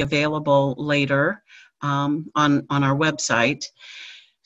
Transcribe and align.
available 0.00 0.74
later 0.78 1.42
um, 1.82 2.30
on, 2.34 2.66
on 2.70 2.84
our 2.84 2.96
website. 2.96 3.64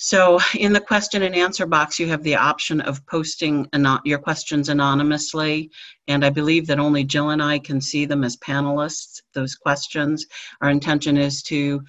So 0.02 0.40
in 0.58 0.72
the 0.72 0.80
question 0.80 1.24
and 1.24 1.34
answer 1.34 1.66
box, 1.66 1.98
you 1.98 2.08
have 2.08 2.22
the 2.22 2.36
option 2.36 2.80
of 2.80 3.04
posting 3.04 3.68
your 4.04 4.18
questions 4.18 4.70
anonymously. 4.70 5.70
And 6.08 6.24
I 6.24 6.30
believe 6.30 6.66
that 6.68 6.78
only 6.78 7.04
Jill 7.04 7.30
and 7.30 7.42
I 7.42 7.58
can 7.58 7.82
see 7.82 8.06
them 8.06 8.24
as 8.24 8.38
panelists, 8.38 9.20
those 9.34 9.54
questions. 9.54 10.26
Our 10.62 10.70
intention 10.70 11.18
is 11.18 11.42
to 11.44 11.82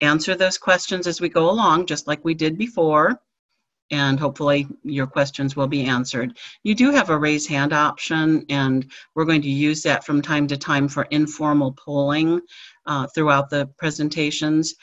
answer 0.00 0.34
those 0.34 0.58
questions 0.58 1.06
as 1.06 1.20
we 1.20 1.28
go 1.28 1.48
along, 1.48 1.86
just 1.86 2.08
like 2.08 2.24
we 2.24 2.34
did 2.34 2.58
before. 2.58 3.20
And 3.92 4.18
hopefully 4.18 4.66
your 4.82 5.06
questions 5.06 5.54
will 5.54 5.68
be 5.68 5.84
answered. 5.84 6.36
You 6.64 6.74
do 6.74 6.90
have 6.90 7.10
a 7.10 7.18
raise 7.18 7.46
hand 7.46 7.72
option, 7.72 8.44
and 8.48 8.90
we're 9.14 9.26
going 9.26 9.42
to 9.42 9.48
use 9.48 9.82
that 9.82 10.04
from 10.04 10.20
time 10.20 10.48
to 10.48 10.56
time 10.56 10.88
for 10.88 11.04
informal 11.10 11.72
polling 11.72 12.40
uh, 12.86 13.06
throughout 13.14 13.50
the 13.50 13.66
presentations. 13.78 14.74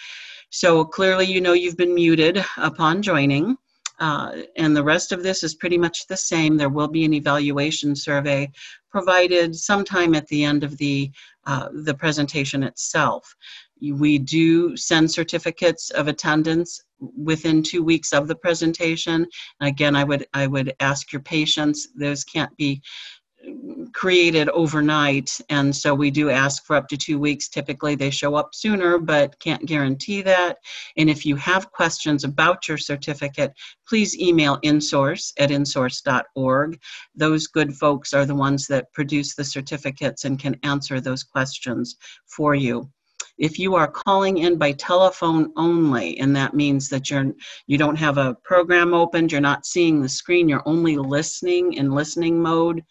So 0.52 0.84
clearly 0.84 1.26
you 1.26 1.42
know 1.42 1.54
you've 1.54 1.78
been 1.78 1.94
muted 1.94 2.44
upon 2.58 3.02
joining. 3.02 3.58
Uh, 4.00 4.44
and 4.56 4.76
the 4.76 4.84
rest 4.84 5.12
of 5.12 5.24
this 5.24 5.44
is 5.44 5.56
pretty 5.56 5.78
much 5.78 6.08
the 6.08 6.16
same. 6.16 6.56
There 6.56 6.70
will 6.70 6.88
be 6.88 7.04
an 7.04 7.14
evaluation 7.14 7.96
survey 7.96 8.50
provided 8.90 9.56
sometime 9.56 10.16
at 10.16 10.28
the 10.28 10.44
end 10.44 10.64
of 10.64 10.78
the, 10.78 11.12
uh, 11.46 11.68
the 11.74 11.94
presentation 11.94 12.64
itself. 12.64 13.36
We 13.82 14.18
do 14.18 14.76
send 14.78 15.12
certificates 15.12 15.90
of 15.92 16.08
attendance 16.08 16.82
within 17.00 17.62
two 17.62 17.84
weeks 17.84 18.14
of 18.14 18.28
the 18.28 18.36
presentation. 18.36 19.28
Again, 19.62 19.96
I 19.96 20.06
would, 20.06 20.26
I 20.34 20.48
would 20.48 20.74
ask 20.80 21.12
your 21.12 21.22
patience. 21.22 21.88
Those 21.96 22.24
can't 22.24 22.56
be 22.58 22.82
created 23.94 24.50
overnight. 24.50 25.40
And 25.50 25.76
so 25.76 25.94
we 25.94 26.12
do 26.12 26.30
ask 26.30 26.66
for 26.66 26.76
up 26.76 26.88
to 26.90 26.98
two 26.98 27.20
weeks. 27.20 27.48
Typically 27.48 27.96
they 27.96 28.10
show 28.10 28.36
up 28.36 28.54
sooner 28.54 28.98
but 28.98 29.40
can't 29.40 29.66
guarantee 29.66 30.22
that. 30.24 30.58
And 30.98 31.10
if 31.10 31.26
you 31.26 31.36
have 31.38 31.72
questions 31.72 32.24
about 32.24 32.68
your 32.68 32.78
certificate 32.78 33.54
please 33.88 34.18
email 34.20 34.60
insource 34.62 35.34
at 35.40 35.50
insource.org 35.50 36.80
those 37.16 37.48
good 37.48 37.74
folks 37.76 38.14
are 38.14 38.26
the 38.26 38.36
ones 38.36 38.68
that 38.68 38.92
produce 38.94 39.36
the 39.36 39.44
certificates 39.44 40.26
and 40.26 40.40
can 40.40 40.56
answer 40.64 41.02
those 41.02 41.24
questions 41.24 41.96
for 42.28 42.56
you. 42.56 42.90
If 43.38 43.58
you 43.58 43.76
are 43.76 43.88
calling 43.88 44.40
in 44.40 44.58
by 44.58 44.74
telephone 44.74 45.54
only 45.56 46.20
and 46.20 46.36
that 46.36 46.54
means 46.54 46.90
that 46.90 47.10
you're 47.10 47.32
you 47.68 47.78
don't 47.78 47.96
have 47.96 48.18
a 48.18 48.36
program 48.44 48.94
opened 48.94 49.32
you're 49.32 49.40
not 49.40 49.66
seeing 49.66 50.02
the 50.02 50.10
screen 50.10 50.50
you're 50.50 50.68
only 50.68 50.98
listening 50.98 51.74
in 51.74 51.92
listening 51.92 52.42
mode 52.42 52.84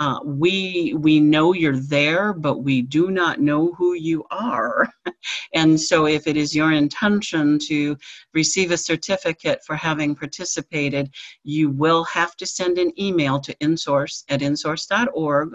uh, 0.00 0.18
we 0.24 0.94
we 0.98 1.20
know 1.20 1.52
you're 1.52 1.76
there, 1.76 2.32
but 2.32 2.64
we 2.64 2.80
do 2.80 3.10
not 3.10 3.38
know 3.38 3.74
who 3.74 3.92
you 3.92 4.24
are. 4.30 4.88
and 5.54 5.78
so, 5.78 6.06
if 6.06 6.26
it 6.26 6.38
is 6.38 6.56
your 6.56 6.72
intention 6.72 7.58
to 7.58 7.98
receive 8.32 8.70
a 8.70 8.78
certificate 8.78 9.60
for 9.66 9.76
having 9.76 10.14
participated, 10.14 11.10
you 11.44 11.68
will 11.68 12.02
have 12.04 12.34
to 12.36 12.46
send 12.46 12.78
an 12.78 12.98
email 12.98 13.38
to 13.40 13.54
insource 13.56 14.24
at 14.30 14.40
insource.org 14.40 15.50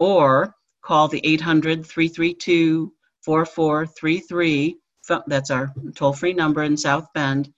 or 0.00 0.54
call 0.82 1.06
the 1.06 1.24
800 1.24 1.86
332 1.86 2.92
4433. 3.22 4.76
That's 5.28 5.50
our 5.52 5.72
toll 5.94 6.12
free 6.12 6.32
number 6.32 6.64
in 6.64 6.76
South 6.76 7.06
Bend 7.14 7.52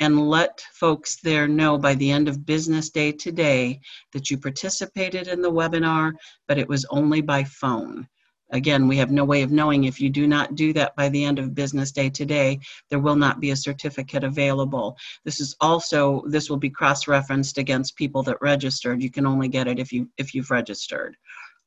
and 0.00 0.28
let 0.28 0.60
folks 0.72 1.16
there 1.22 1.48
know 1.48 1.78
by 1.78 1.94
the 1.94 2.10
end 2.10 2.28
of 2.28 2.44
business 2.44 2.90
day 2.90 3.12
today 3.12 3.80
that 4.12 4.30
you 4.30 4.38
participated 4.38 5.28
in 5.28 5.40
the 5.40 5.50
webinar, 5.50 6.12
but 6.48 6.58
it 6.58 6.68
was 6.68 6.84
only 6.90 7.20
by 7.20 7.44
phone. 7.44 8.06
Again, 8.50 8.86
we 8.86 8.96
have 8.98 9.10
no 9.10 9.24
way 9.24 9.42
of 9.42 9.50
knowing 9.50 9.84
if 9.84 10.00
you 10.00 10.08
do 10.08 10.28
not 10.28 10.54
do 10.54 10.72
that 10.74 10.94
by 10.94 11.08
the 11.08 11.24
end 11.24 11.40
of 11.40 11.54
business 11.54 11.90
day 11.90 12.08
today, 12.08 12.60
there 12.90 13.00
will 13.00 13.16
not 13.16 13.40
be 13.40 13.50
a 13.50 13.56
certificate 13.56 14.22
available. 14.22 14.96
This 15.24 15.40
is 15.40 15.56
also, 15.60 16.22
this 16.26 16.48
will 16.48 16.56
be 16.56 16.70
cross-referenced 16.70 17.58
against 17.58 17.96
people 17.96 18.22
that 18.22 18.40
registered. 18.40 19.02
You 19.02 19.10
can 19.10 19.26
only 19.26 19.48
get 19.48 19.66
it 19.66 19.80
if, 19.80 19.92
you, 19.92 20.08
if 20.16 20.32
you've 20.32 20.52
registered. 20.52 21.16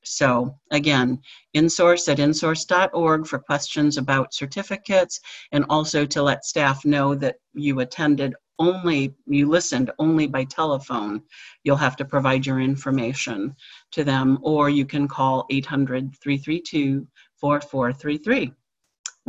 So 0.04 0.56
again, 0.72 1.22
insource 1.56 2.08
at 2.10 2.20
insource.org 2.20 3.28
for 3.28 3.40
questions 3.40 3.98
about 3.98 4.34
certificates 4.34 5.20
and 5.52 5.66
also 5.70 6.06
to 6.06 6.24
let 6.24 6.46
staff 6.46 6.86
know 6.86 7.16
that 7.16 7.36
you 7.54 7.80
attended 7.82 8.36
only, 8.60 9.16
you 9.26 9.48
listened 9.48 9.92
only 10.00 10.28
by 10.28 10.44
telephone. 10.44 11.22
You'll 11.64 11.78
have 11.78 11.96
to 11.98 12.06
provide 12.06 12.46
your 12.46 12.60
information 12.60 13.56
to 13.92 14.04
them 14.04 14.38
or 14.42 14.70
you 14.70 14.86
can 14.86 15.08
call 15.08 15.46
800 15.50 16.16
332 16.22 17.08
4433 17.40 18.54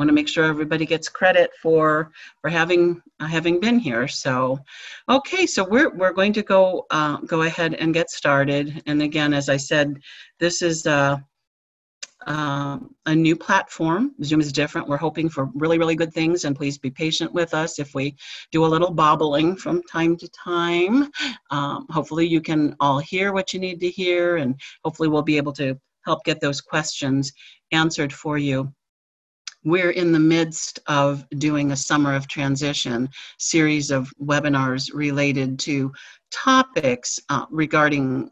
want 0.01 0.09
to 0.09 0.15
make 0.15 0.29
sure 0.29 0.45
everybody 0.45 0.87
gets 0.87 1.11
credit 1.11 1.51
for 1.63 2.11
for 2.41 2.49
having 2.49 3.03
uh, 3.21 3.27
having 3.27 3.61
been 3.61 3.79
here. 3.79 4.09
So, 4.09 4.59
okay, 5.11 5.47
so 5.47 5.63
we're 5.63 5.91
we're 5.95 6.15
going 6.15 6.33
to 6.33 6.43
go 6.43 6.87
uh, 6.91 7.19
go 7.19 7.43
ahead 7.43 7.75
and 7.75 7.93
get 7.93 8.09
started. 8.09 8.83
And 8.87 9.03
again, 9.03 9.35
as 9.35 9.49
I 9.49 9.59
said, 9.59 10.01
this 10.41 10.63
is. 10.63 10.87
Uh, 10.87 11.19
uh, 12.27 12.79
a 13.07 13.15
new 13.15 13.35
platform. 13.35 14.15
Zoom 14.23 14.43
is 14.43 14.53
different. 14.53 14.87
We're 14.87 14.99
hoping 14.99 15.31
for 15.31 15.49
really, 15.55 15.79
really 15.79 15.95
good 15.95 16.13
things, 16.13 16.45
and 16.45 16.55
please 16.55 16.77
be 16.77 16.91
patient 16.91 17.33
with 17.33 17.55
us 17.55 17.79
if 17.79 17.95
we 17.95 18.15
do 18.53 18.67
a 18.67 18.73
little 18.75 18.91
bobbling 18.91 19.57
from 19.57 19.83
time 19.85 20.19
to 20.19 20.29
time. 20.29 21.11
Um, 21.51 21.87
hopefully, 21.89 22.27
you 22.27 22.43
can 22.43 22.77
all 22.79 22.99
hear 22.99 23.33
what 23.33 23.55
you 23.55 23.59
need 23.59 23.81
to 23.81 23.89
hear, 23.89 24.37
and 24.37 24.61
hopefully, 24.85 25.09
we'll 25.09 25.23
be 25.23 25.39
able 25.39 25.55
to 25.55 25.81
help 26.05 26.23
get 26.25 26.41
those 26.43 26.61
questions 26.61 27.33
answered 27.73 28.13
for 28.13 28.37
you 28.37 28.71
we're 29.65 29.91
in 29.91 30.13
the 30.13 30.21
midst 30.21 30.79
of 30.87 31.29
doing 31.31 31.73
a 31.73 31.77
summer 31.77 32.15
of 32.15 32.29
transition 32.29 33.09
series 33.39 33.91
of 33.91 34.13
webinars 34.23 34.93
related 34.95 35.59
to 35.59 35.93
topics 36.31 37.19
uh, 37.29 37.45
regarding 37.51 38.31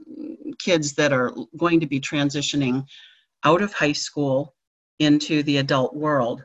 kids 0.59 0.95
that 0.95 1.13
are 1.13 1.33
going 1.57 1.81
to 1.81 1.87
be 1.87 2.01
transitioning 2.01 2.85
out 3.45 3.63
of 3.63 3.73
high 3.73 3.93
school 3.93 4.55
into 4.99 5.43
the 5.43 5.59
adult 5.59 5.95
world. 5.95 6.45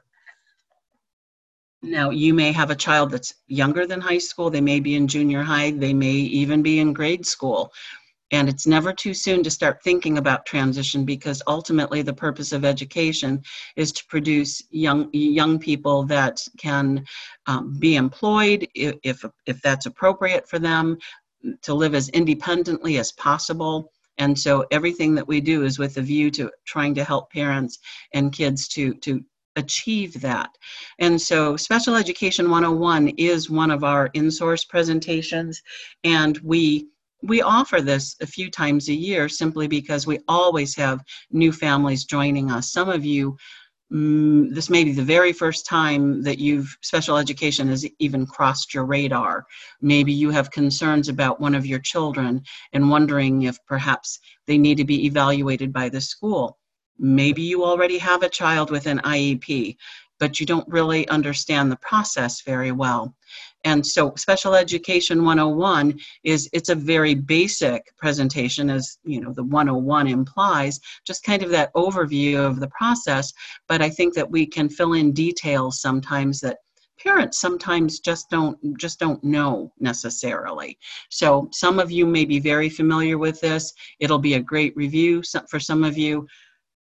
Now, 1.81 2.11
you 2.11 2.33
may 2.33 2.51
have 2.51 2.69
a 2.69 2.75
child 2.75 3.11
that's 3.11 3.33
younger 3.47 3.85
than 3.85 3.99
high 3.99 4.19
school, 4.19 4.49
they 4.49 4.61
may 4.61 4.79
be 4.79 4.95
in 4.95 5.07
junior 5.07 5.43
high, 5.43 5.71
they 5.71 5.93
may 5.93 6.11
even 6.11 6.61
be 6.61 6.79
in 6.79 6.93
grade 6.93 7.25
school. 7.25 7.73
And 8.33 8.49
it's 8.49 8.65
never 8.65 8.91
too 8.91 9.13
soon 9.13 9.43
to 9.43 9.51
start 9.51 9.83
thinking 9.83 10.17
about 10.17 10.47
transition 10.47 11.05
because 11.05 11.43
ultimately 11.45 12.01
the 12.01 12.15
purpose 12.15 12.51
of 12.51 12.65
education 12.65 13.43
is 13.75 13.91
to 13.91 14.03
produce 14.07 14.63
young 14.71 15.07
young 15.13 15.59
people 15.59 16.03
that 16.05 16.41
can 16.57 17.05
um, 17.45 17.77
be 17.77 17.95
employed 17.95 18.67
if, 18.73 19.23
if 19.45 19.61
that's 19.61 19.85
appropriate 19.85 20.49
for 20.49 20.57
them, 20.57 20.97
to 21.61 21.75
live 21.75 21.93
as 21.93 22.09
independently 22.09 22.97
as 22.97 23.11
possible. 23.11 23.91
And 24.17 24.37
so 24.37 24.65
everything 24.71 25.13
that 25.13 25.27
we 25.27 25.39
do 25.39 25.63
is 25.63 25.77
with 25.77 25.97
a 25.97 26.01
view 26.01 26.31
to 26.31 26.49
trying 26.65 26.95
to 26.95 27.03
help 27.03 27.31
parents 27.31 27.77
and 28.15 28.33
kids 28.33 28.67
to, 28.69 28.95
to 28.95 29.23
achieve 29.57 30.19
that. 30.21 30.49
And 30.97 31.21
so 31.21 31.55
Special 31.55 31.95
Education 31.95 32.49
101 32.49 33.09
is 33.09 33.51
one 33.51 33.69
of 33.69 33.83
our 33.83 34.09
in-source 34.13 34.65
presentations, 34.65 35.61
and 36.03 36.39
we 36.39 36.87
we 37.23 37.41
offer 37.41 37.79
this 37.79 38.15
a 38.21 38.27
few 38.27 38.51
times 38.51 38.89
a 38.89 38.93
year 38.93 39.29
simply 39.29 39.67
because 39.67 40.05
we 40.05 40.19
always 40.27 40.75
have 40.75 41.03
new 41.31 41.51
families 41.51 42.03
joining 42.03 42.51
us. 42.51 42.71
Some 42.71 42.89
of 42.89 43.05
you, 43.05 43.37
mm, 43.91 44.53
this 44.53 44.69
may 44.69 44.83
be 44.83 44.91
the 44.91 45.03
very 45.03 45.31
first 45.31 45.65
time 45.65 46.21
that 46.23 46.37
you've 46.37 46.77
special 46.81 47.17
education 47.17 47.69
has 47.69 47.87
even 47.99 48.25
crossed 48.25 48.73
your 48.73 48.85
radar. 48.85 49.45
Maybe 49.81 50.11
you 50.11 50.31
have 50.31 50.51
concerns 50.51 51.07
about 51.07 51.39
one 51.39 51.55
of 51.55 51.65
your 51.65 51.79
children 51.79 52.43
and 52.73 52.89
wondering 52.89 53.43
if 53.43 53.57
perhaps 53.65 54.19
they 54.45 54.57
need 54.57 54.75
to 54.77 54.85
be 54.85 55.05
evaluated 55.05 55.71
by 55.71 55.87
the 55.87 56.01
school. 56.01 56.59
Maybe 56.99 57.41
you 57.41 57.63
already 57.63 57.97
have 57.99 58.21
a 58.23 58.29
child 58.29 58.69
with 58.69 58.85
an 58.85 58.99
IEP, 58.99 59.77
but 60.19 60.39
you 60.39 60.45
don't 60.45 60.67
really 60.67 61.07
understand 61.07 61.71
the 61.71 61.77
process 61.77 62.41
very 62.41 62.71
well. 62.71 63.15
And 63.63 63.85
so 63.85 64.13
Special 64.15 64.55
Education 64.55 65.23
101 65.23 65.97
is, 66.23 66.49
it's 66.51 66.69
a 66.69 66.75
very 66.75 67.15
basic 67.15 67.95
presentation 67.97 68.69
as, 68.69 68.97
you 69.03 69.21
know, 69.21 69.31
the 69.31 69.43
101 69.43 70.07
implies, 70.07 70.79
just 71.05 71.23
kind 71.23 71.43
of 71.43 71.49
that 71.51 71.73
overview 71.73 72.37
of 72.37 72.59
the 72.59 72.67
process. 72.69 73.31
But 73.69 73.81
I 73.81 73.89
think 73.89 74.13
that 74.15 74.29
we 74.29 74.45
can 74.45 74.69
fill 74.69 74.93
in 74.93 75.13
details 75.13 75.79
sometimes 75.81 76.41
that 76.41 76.57
parents 76.99 77.39
sometimes 77.39 77.99
just 77.99 78.29
don't 78.29 78.57
just 78.77 78.99
don't 78.99 79.21
know 79.23 79.73
necessarily. 79.79 80.77
So 81.09 81.49
some 81.51 81.79
of 81.79 81.91
you 81.91 82.05
may 82.05 82.23
be 82.23 82.39
very 82.39 82.69
familiar 82.69 83.17
with 83.17 83.41
this. 83.41 83.73
It'll 83.99 84.19
be 84.19 84.35
a 84.35 84.39
great 84.39 84.75
review 84.75 85.21
for 85.49 85.59
some 85.59 85.83
of 85.83 85.97
you. 85.97 86.27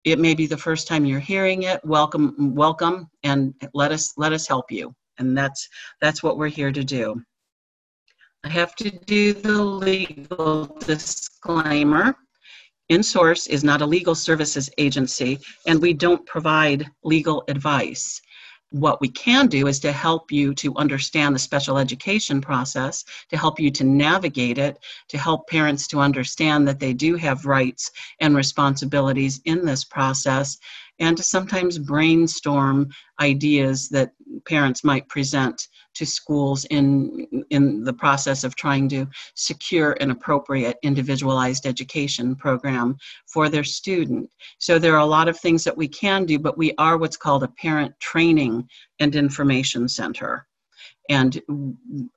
It 0.04 0.20
may 0.20 0.34
be 0.34 0.48
the 0.48 0.58
first 0.58 0.88
time 0.88 1.06
you're 1.06 1.20
hearing 1.20 1.64
it. 1.64 1.84
Welcome 1.86 2.54
welcome 2.56 3.10
and 3.24 3.54
let 3.74 3.92
us 3.92 4.14
let 4.18 4.34
us 4.34 4.48
help 4.48 4.72
you 4.72 4.94
and 5.22 5.38
that's 5.38 5.68
that's 6.02 6.22
what 6.22 6.38
we're 6.38 6.48
here 6.48 6.72
to 6.72 6.84
do. 6.84 7.22
I 8.44 8.50
have 8.50 8.76
to 8.78 8.90
do 8.90 9.34
the 9.34 9.62
legal 9.62 10.66
disclaimer. 10.80 12.16
InSource 12.92 13.48
is 13.48 13.64
not 13.64 13.82
a 13.82 13.86
legal 13.86 14.16
services 14.16 14.70
agency, 14.78 15.40
and 15.68 15.82
we 15.82 15.94
don't 15.94 16.26
provide 16.26 16.90
legal 17.04 17.44
advice 17.48 18.22
what 18.72 19.02
we 19.02 19.10
can 19.10 19.48
do 19.48 19.68
is 19.68 19.80
to 19.82 19.92
help 19.92 20.32
you 20.32 20.54
to 20.56 20.76
understand 20.78 21.36
the 21.36 21.40
special 21.40 21.78
education 21.78 22.40
process, 22.40 23.04
to 23.30 23.38
help 23.38 23.60
you 23.60 23.70
to 23.70 23.84
navigate 23.84 24.58
it, 24.58 24.80
to 25.10 25.18
help 25.18 25.48
parents 25.48 25.88
to 25.88 26.00
understand 26.00 26.68
that 26.68 26.80
they 26.80 26.94
do 26.94 27.16
have 27.16 27.46
rights 27.46 27.92
and 28.22 28.36
responsibilities 28.36 29.42
in 29.46 29.66
this 29.66 29.84
process, 29.84 30.58
and 31.00 31.18
to 31.18 31.24
sometimes 31.24 31.78
brainstorm 31.78 32.90
ideas 33.20 33.90
that 33.90 34.12
parents 34.46 34.84
might 34.84 35.08
present 35.10 35.68
to 35.94 36.06
schools 36.06 36.66
in, 36.66 37.28
in 37.50 37.84
the 37.84 37.94
process 37.94 38.44
of 38.44 38.56
trying 38.56 38.88
to 38.90 39.06
secure 39.36 39.94
an 40.00 40.12
appropriate 40.12 40.78
individualized 40.84 41.66
education 41.66 42.36
program 42.36 42.98
for 43.28 43.50
their 43.50 43.64
student. 43.64 44.30
So 44.60 44.80
there 44.80 44.96
are 44.96 45.00
a 45.00 45.06
lot 45.06 45.28
of 45.28 45.40
things 45.40 45.64
that 45.64 45.78
we 45.78 45.88
can 45.88 46.26
do, 46.26 46.40
but 46.40 46.58
we 46.58 46.74
are 46.78 46.98
what's 46.98 47.18
called 47.18 47.44
a 47.44 47.50
parent 47.50 47.94
training 48.00 48.68
and 49.00 49.16
information 49.16 49.88
center. 49.88 50.48
And 51.10 51.42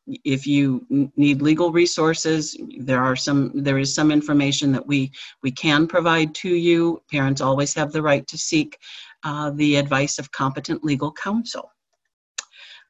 if 0.06 0.46
you 0.46 1.10
need 1.16 1.42
legal 1.42 1.72
resources, 1.72 2.56
there 2.78 3.02
are 3.02 3.16
some 3.16 3.50
there 3.54 3.78
is 3.78 3.92
some 3.92 4.12
information 4.12 4.70
that 4.72 4.86
we 4.86 5.10
we 5.42 5.50
can 5.50 5.88
provide 5.88 6.34
to 6.36 6.50
you. 6.50 7.02
Parents 7.10 7.40
always 7.40 7.74
have 7.74 7.90
the 7.90 8.02
right 8.02 8.24
to 8.28 8.38
seek 8.38 8.78
uh, 9.24 9.50
the 9.50 9.76
advice 9.76 10.18
of 10.20 10.30
competent 10.30 10.84
legal 10.84 11.10
counsel. 11.10 11.73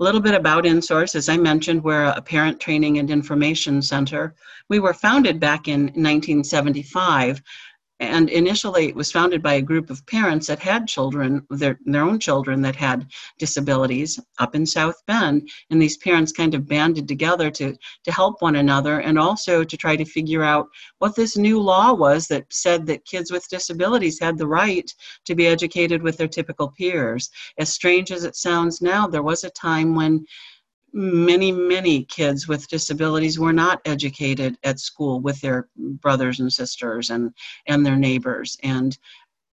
A 0.00 0.02
little 0.02 0.20
bit 0.20 0.34
about 0.34 0.64
InSource. 0.64 1.14
As 1.14 1.28
I 1.28 1.36
mentioned, 1.36 1.84
we're 1.84 2.06
a 2.06 2.20
parent 2.20 2.58
training 2.58 2.98
and 2.98 3.08
information 3.12 3.80
center. 3.80 4.34
We 4.68 4.80
were 4.80 4.92
founded 4.92 5.38
back 5.38 5.68
in 5.68 5.82
1975 5.82 7.40
and 8.00 8.28
initially 8.30 8.88
it 8.88 8.96
was 8.96 9.12
founded 9.12 9.42
by 9.42 9.54
a 9.54 9.62
group 9.62 9.88
of 9.88 10.04
parents 10.06 10.48
that 10.48 10.58
had 10.58 10.88
children 10.88 11.46
their, 11.50 11.78
their 11.84 12.02
own 12.02 12.18
children 12.18 12.60
that 12.60 12.74
had 12.74 13.06
disabilities 13.38 14.18
up 14.38 14.54
in 14.54 14.66
south 14.66 15.00
bend. 15.06 15.48
And 15.70 15.80
these 15.80 15.96
parents 15.98 16.32
kind 16.32 16.54
of 16.54 16.66
banded 16.66 17.06
together 17.06 17.50
to 17.52 17.76
to 18.04 18.12
help 18.12 18.42
one 18.42 18.56
another 18.56 19.00
and 19.00 19.18
also 19.18 19.62
to 19.62 19.76
try 19.76 19.94
to 19.96 20.04
figure 20.04 20.42
out 20.42 20.66
what 20.98 21.14
this 21.14 21.36
new 21.36 21.60
law 21.60 21.92
was 21.92 22.26
that 22.28 22.46
said 22.50 22.84
that 22.86 23.04
kids 23.04 23.30
with 23.30 23.48
disabilities 23.48 24.18
had 24.18 24.38
the 24.38 24.46
right 24.46 24.90
to 25.24 25.34
be 25.34 25.46
educated 25.46 26.02
with 26.02 26.16
their 26.16 26.28
typical 26.28 26.70
peers. 26.70 27.30
As 27.58 27.72
strange 27.72 28.10
as 28.10 28.24
it 28.24 28.34
sounds 28.34 28.82
now 28.82 29.06
there 29.06 29.22
was 29.22 29.44
a 29.44 29.50
time 29.50 29.94
when 29.94 30.24
many, 30.94 31.50
many 31.50 32.04
kids 32.04 32.46
with 32.46 32.68
disabilities 32.68 33.38
were 33.38 33.52
not 33.52 33.82
educated 33.84 34.56
at 34.62 34.78
school 34.78 35.20
with 35.20 35.40
their 35.40 35.68
brothers 35.76 36.38
and 36.38 36.52
sisters 36.52 37.10
and, 37.10 37.34
and 37.66 37.84
their 37.84 37.96
neighbors. 37.96 38.56
And 38.62 38.96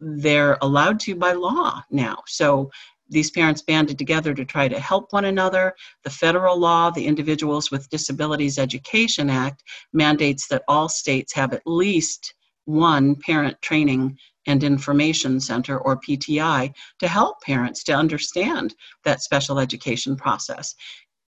they're 0.00 0.56
allowed 0.62 0.98
to 1.00 1.14
by 1.14 1.32
law 1.32 1.82
now. 1.90 2.22
So 2.26 2.70
these 3.08 3.30
parents 3.30 3.62
banded 3.62 3.98
together 3.98 4.34
to 4.34 4.44
try 4.44 4.66
to 4.66 4.80
help 4.80 5.12
one 5.12 5.26
another. 5.26 5.74
The 6.04 6.10
federal 6.10 6.58
law, 6.58 6.90
the 6.90 7.06
Individuals 7.06 7.70
with 7.70 7.88
Disabilities 7.90 8.58
Education 8.58 9.30
Act, 9.30 9.62
mandates 9.92 10.48
that 10.48 10.64
all 10.68 10.88
states 10.88 11.32
have 11.34 11.52
at 11.52 11.62
least 11.66 12.34
one 12.64 13.14
parent 13.14 13.60
training 13.62 14.18
and 14.46 14.62
information 14.62 15.40
center 15.40 15.78
or 15.78 16.00
PTI 16.00 16.72
to 16.98 17.08
help 17.08 17.40
parents 17.42 17.82
to 17.84 17.92
understand 17.92 18.74
that 19.04 19.22
special 19.22 19.58
education 19.58 20.16
process. 20.16 20.74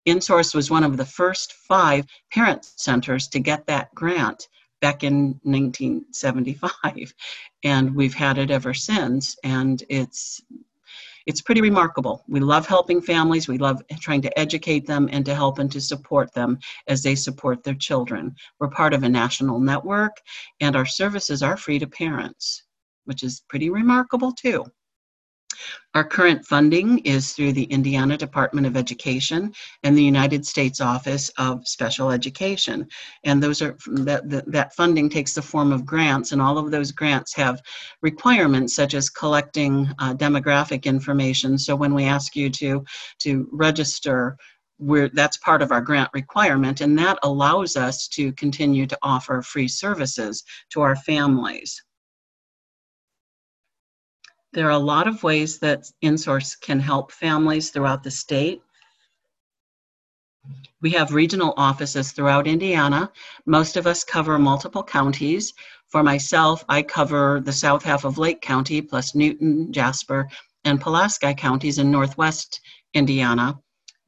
InSource 0.08 0.54
was 0.54 0.70
one 0.70 0.84
of 0.84 0.98
the 0.98 1.06
first 1.06 1.54
five 1.54 2.06
parent 2.32 2.66
centers 2.76 3.28
to 3.30 3.40
get 3.40 3.66
that 3.68 3.94
grant 3.96 4.48
back 4.82 5.04
in 5.04 5.40
1975 5.44 7.14
and 7.64 7.96
we've 7.96 8.14
had 8.14 8.38
it 8.38 8.52
ever 8.52 8.74
since 8.74 9.36
and 9.44 9.84
it's 9.90 10.42
it's 11.26 11.42
pretty 11.42 11.62
remarkable. 11.62 12.24
We 12.28 12.40
love 12.40 12.68
helping 12.68 13.02
families 13.02 13.48
we 13.48 13.58
love 13.58 13.82
trying 14.00 14.22
to 14.22 14.40
educate 14.40 14.86
them 14.86 15.10
and 15.12 15.26
to 15.26 15.34
help 15.34 15.58
and 15.58 15.72
to 15.72 15.82
support 15.82 16.32
them 16.34 16.60
as 16.88 17.02
they 17.02 17.16
support 17.16 17.64
their 17.64 17.74
children. 17.74 18.36
We're 18.60 18.68
part 18.68 18.94
of 18.94 19.02
a 19.02 19.10
national 19.10 19.60
network 19.60 20.18
and 20.60 20.76
our 20.76 20.86
services 20.86 21.42
are 21.42 21.58
free 21.58 21.80
to 21.80 21.88
parents 21.88 22.64
which 23.06 23.24
is 23.24 23.44
pretty 23.48 23.70
remarkable 23.70 24.32
too 24.32 24.66
our 25.94 26.04
current 26.04 26.46
funding 26.46 27.00
is 27.00 27.32
through 27.32 27.54
the 27.54 27.64
Indiana 27.64 28.18
Department 28.18 28.68
of 28.68 28.76
Education 28.76 29.54
and 29.84 29.98
the 29.98 30.04
United 30.04 30.46
States 30.46 30.82
Office 30.82 31.30
of 31.38 31.68
Special 31.68 32.12
Education. 32.12 32.88
And 33.24 33.42
those 33.42 33.62
are 33.62 33.78
that, 33.88 34.24
that, 34.48 34.76
funding 34.76 35.10
takes 35.10 35.34
the 35.34 35.42
form 35.42 35.72
of 35.72 35.86
grants, 35.86 36.32
and 36.32 36.42
all 36.42 36.58
of 36.58 36.72
those 36.72 36.92
grants 36.92 37.34
have 37.36 37.62
requirements 38.02 38.76
such 38.76 38.94
as 38.94 39.10
collecting 39.10 39.90
uh, 40.00 40.14
demographic 40.14 40.84
information. 40.84 41.58
So 41.58 41.76
when 41.76 41.94
we 41.94 42.04
ask 42.04 42.36
you 42.36 42.50
to, 42.50 42.84
to 43.20 43.48
register 43.52 44.38
we're, 44.78 45.10
that's 45.10 45.38
part 45.38 45.62
of 45.62 45.72
our 45.72 45.82
grant 45.82 46.10
requirement, 46.14 46.82
and 46.82 47.00
that 47.00 47.18
allows 47.24 47.78
us 47.78 48.08
to 48.10 48.34
continue 48.34 48.86
to 48.86 48.98
offer 49.02 49.42
free 49.42 49.70
services 49.70 50.44
to 50.72 50.82
our 50.82 50.96
families. 50.98 51.82
There 54.56 54.68
are 54.68 54.72
a 54.72 54.80
lot 54.80 55.10
of 55.10 55.22
ways 55.22 55.60
that 55.60 55.84
InSource 56.02 56.58
can 56.62 56.80
help 56.80 57.12
families 57.12 57.72
throughout 57.72 58.04
the 58.04 58.10
state. 58.10 58.62
We 60.82 60.92
have 60.92 61.14
regional 61.14 61.54
offices 61.58 62.14
throughout 62.14 62.48
Indiana. 62.48 63.12
Most 63.46 63.76
of 63.76 63.86
us 63.86 64.06
cover 64.06 64.40
multiple 64.40 64.82
counties. 64.82 65.54
For 65.90 66.04
myself, 66.04 66.64
I 66.70 66.84
cover 66.84 67.42
the 67.44 67.52
south 67.52 67.84
half 67.84 68.06
of 68.06 68.18
Lake 68.18 68.40
County, 68.42 68.82
plus 68.82 69.14
Newton, 69.14 69.74
Jasper, 69.74 70.30
and 70.64 70.80
Pulaski 70.80 71.34
counties 71.34 71.78
in 71.78 71.92
northwest 71.92 72.62
Indiana. 72.94 73.60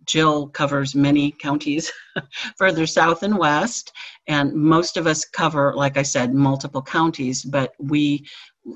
Jill 0.05 0.47
covers 0.47 0.95
many 0.95 1.31
counties 1.31 1.91
further 2.57 2.87
south 2.87 3.23
and 3.23 3.37
west, 3.37 3.91
and 4.27 4.53
most 4.53 4.95
of 4.95 5.05
us 5.07 5.25
cover, 5.25 5.73
like 5.75 5.97
I 5.97 6.03
said, 6.03 6.33
multiple 6.33 6.81
counties, 6.81 7.43
but 7.43 7.73
we 7.77 8.25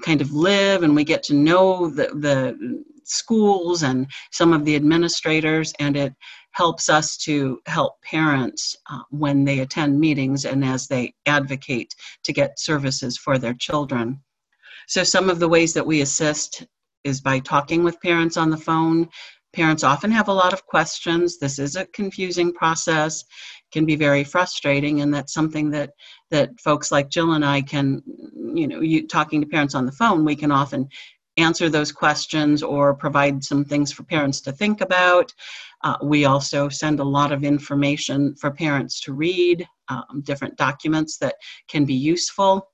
kind 0.04 0.22
of 0.22 0.32
live 0.32 0.84
and 0.84 0.96
we 0.96 1.04
get 1.04 1.24
to 1.24 1.34
know 1.34 1.90
the, 1.90 2.08
the 2.20 2.84
schools 3.04 3.84
and 3.84 4.08
some 4.32 4.54
of 4.54 4.66
the 4.66 4.76
administrators 4.76 5.74
and 5.80 5.98
it 5.98 6.14
helps 6.52 6.90
us 6.90 7.18
to 7.18 7.60
help 7.66 8.02
parents 8.02 8.76
uh, 8.90 9.00
when 9.10 9.44
they 9.44 9.60
attend 9.60 10.00
meetings 10.00 10.46
and 10.46 10.64
as 10.66 10.88
they 10.88 11.14
advocate 11.26 11.96
to 12.24 12.34
get 12.34 12.60
services 12.60 13.18
for 13.18 13.38
their 13.38 13.54
children. 13.54 14.20
So 14.88 15.04
some 15.04 15.30
of 15.30 15.40
the 15.40 15.48
ways 15.48 15.74
that 15.74 15.86
we 15.86 16.02
assist 16.02 16.66
is 17.04 17.22
by 17.22 17.40
talking 17.40 17.84
with 17.84 18.02
parents 18.02 18.38
on 18.38 18.50
the 18.50 18.58
phone. 18.58 19.10
Parents 19.54 19.84
often 19.84 20.12
have 20.12 20.28
a 20.28 20.34
lot 20.34 20.54
of 20.54 20.66
questions. 20.66 21.38
This 21.38 21.60
is 21.60 21.76
a 21.76 21.86
confusing 21.88 22.54
process. 22.54 23.24
Can 23.72 23.86
be 23.86 23.96
very 23.96 24.24
frustrating 24.24 25.02
and 25.02 25.14
that's 25.14 25.34
something 25.34 25.70
that 25.72 25.92
that 26.30 26.60
folks 26.60 26.92
like 26.92 27.10
jill 27.10 27.32
and 27.34 27.46
i 27.46 27.62
can 27.62 28.04
you 28.54 28.68
know 28.68 28.82
you 28.82 29.08
talking 29.08 29.40
to 29.40 29.48
parents 29.48 29.76
on 29.76 29.86
the 29.86 29.94
phone 29.94 30.26
we 30.26 30.36
can 30.36 30.52
often 30.52 30.90
answer 31.38 31.70
those 31.70 31.92
questions 31.92 32.62
or 32.64 32.94
provide 32.94 33.44
some 33.44 33.64
things 33.64 33.92
for 33.92 34.04
parents 34.04 34.42
to 34.42 34.52
think 34.52 34.82
about. 34.82 35.34
Uh, 35.84 35.98
we 36.04 36.26
also 36.26 36.70
send 36.70 37.00
a 37.00 37.04
lot 37.04 37.32
of 37.32 37.44
information 37.44 38.36
for 38.36 38.52
parents 38.52 39.00
to 39.02 39.14
read 39.14 39.68
um, 39.90 40.22
different 40.24 40.56
documents 40.58 41.18
that 41.18 41.36
can 41.68 41.86
be 41.86 41.94
useful 41.94 42.71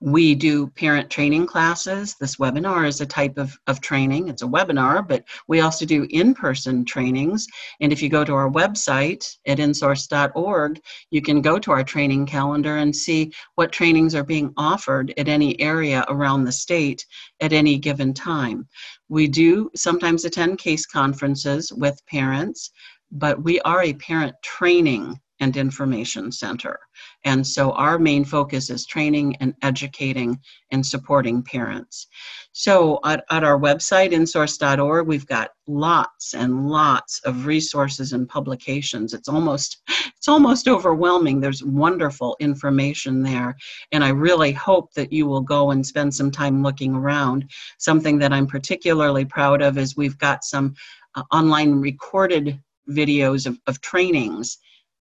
we 0.00 0.34
do 0.34 0.68
parent 0.68 1.10
training 1.10 1.46
classes. 1.46 2.14
This 2.20 2.36
webinar 2.36 2.86
is 2.86 3.00
a 3.00 3.06
type 3.06 3.36
of, 3.36 3.58
of 3.66 3.80
training. 3.80 4.28
It's 4.28 4.42
a 4.42 4.46
webinar, 4.46 5.06
but 5.06 5.24
we 5.48 5.60
also 5.60 5.84
do 5.84 6.06
in-person 6.10 6.84
trainings. 6.84 7.48
And 7.80 7.92
if 7.92 8.00
you 8.00 8.08
go 8.08 8.24
to 8.24 8.32
our 8.32 8.48
website 8.48 9.36
at 9.46 9.58
insource.org, 9.58 10.80
you 11.10 11.20
can 11.20 11.40
go 11.40 11.58
to 11.58 11.72
our 11.72 11.82
training 11.82 12.26
calendar 12.26 12.76
and 12.76 12.94
see 12.94 13.32
what 13.56 13.72
trainings 13.72 14.14
are 14.14 14.24
being 14.24 14.52
offered 14.56 15.12
at 15.18 15.28
any 15.28 15.60
area 15.60 16.04
around 16.08 16.44
the 16.44 16.52
state 16.52 17.04
at 17.40 17.52
any 17.52 17.76
given 17.76 18.14
time. 18.14 18.68
We 19.08 19.26
do 19.26 19.70
sometimes 19.74 20.24
attend 20.24 20.58
case 20.58 20.86
conferences 20.86 21.72
with 21.72 22.04
parents, 22.06 22.70
but 23.10 23.42
we 23.42 23.60
are 23.62 23.82
a 23.82 23.94
parent 23.94 24.36
training 24.42 25.18
and 25.40 25.56
information 25.56 26.32
center. 26.32 26.78
And 27.24 27.46
so 27.46 27.72
our 27.72 27.98
main 27.98 28.24
focus 28.24 28.70
is 28.70 28.86
training 28.86 29.36
and 29.36 29.54
educating 29.62 30.38
and 30.70 30.84
supporting 30.84 31.42
parents. 31.42 32.08
So 32.52 32.98
at, 33.04 33.24
at 33.30 33.44
our 33.44 33.58
website, 33.58 34.12
insource.org, 34.12 35.06
we've 35.06 35.26
got 35.26 35.50
lots 35.66 36.34
and 36.34 36.68
lots 36.68 37.20
of 37.24 37.46
resources 37.46 38.12
and 38.12 38.28
publications. 38.28 39.14
It's 39.14 39.28
almost 39.28 39.78
it's 40.16 40.28
almost 40.28 40.66
overwhelming. 40.66 41.40
There's 41.40 41.62
wonderful 41.62 42.36
information 42.40 43.22
there. 43.22 43.56
And 43.92 44.02
I 44.02 44.08
really 44.08 44.52
hope 44.52 44.92
that 44.94 45.12
you 45.12 45.26
will 45.26 45.40
go 45.40 45.70
and 45.70 45.86
spend 45.86 46.12
some 46.12 46.30
time 46.30 46.62
looking 46.62 46.94
around. 46.94 47.48
Something 47.78 48.18
that 48.18 48.32
I'm 48.32 48.46
particularly 48.46 49.24
proud 49.24 49.62
of 49.62 49.78
is 49.78 49.96
we've 49.96 50.18
got 50.18 50.42
some 50.42 50.74
uh, 51.14 51.22
online 51.32 51.74
recorded 51.74 52.60
videos 52.90 53.46
of, 53.46 53.58
of 53.66 53.80
trainings 53.80 54.58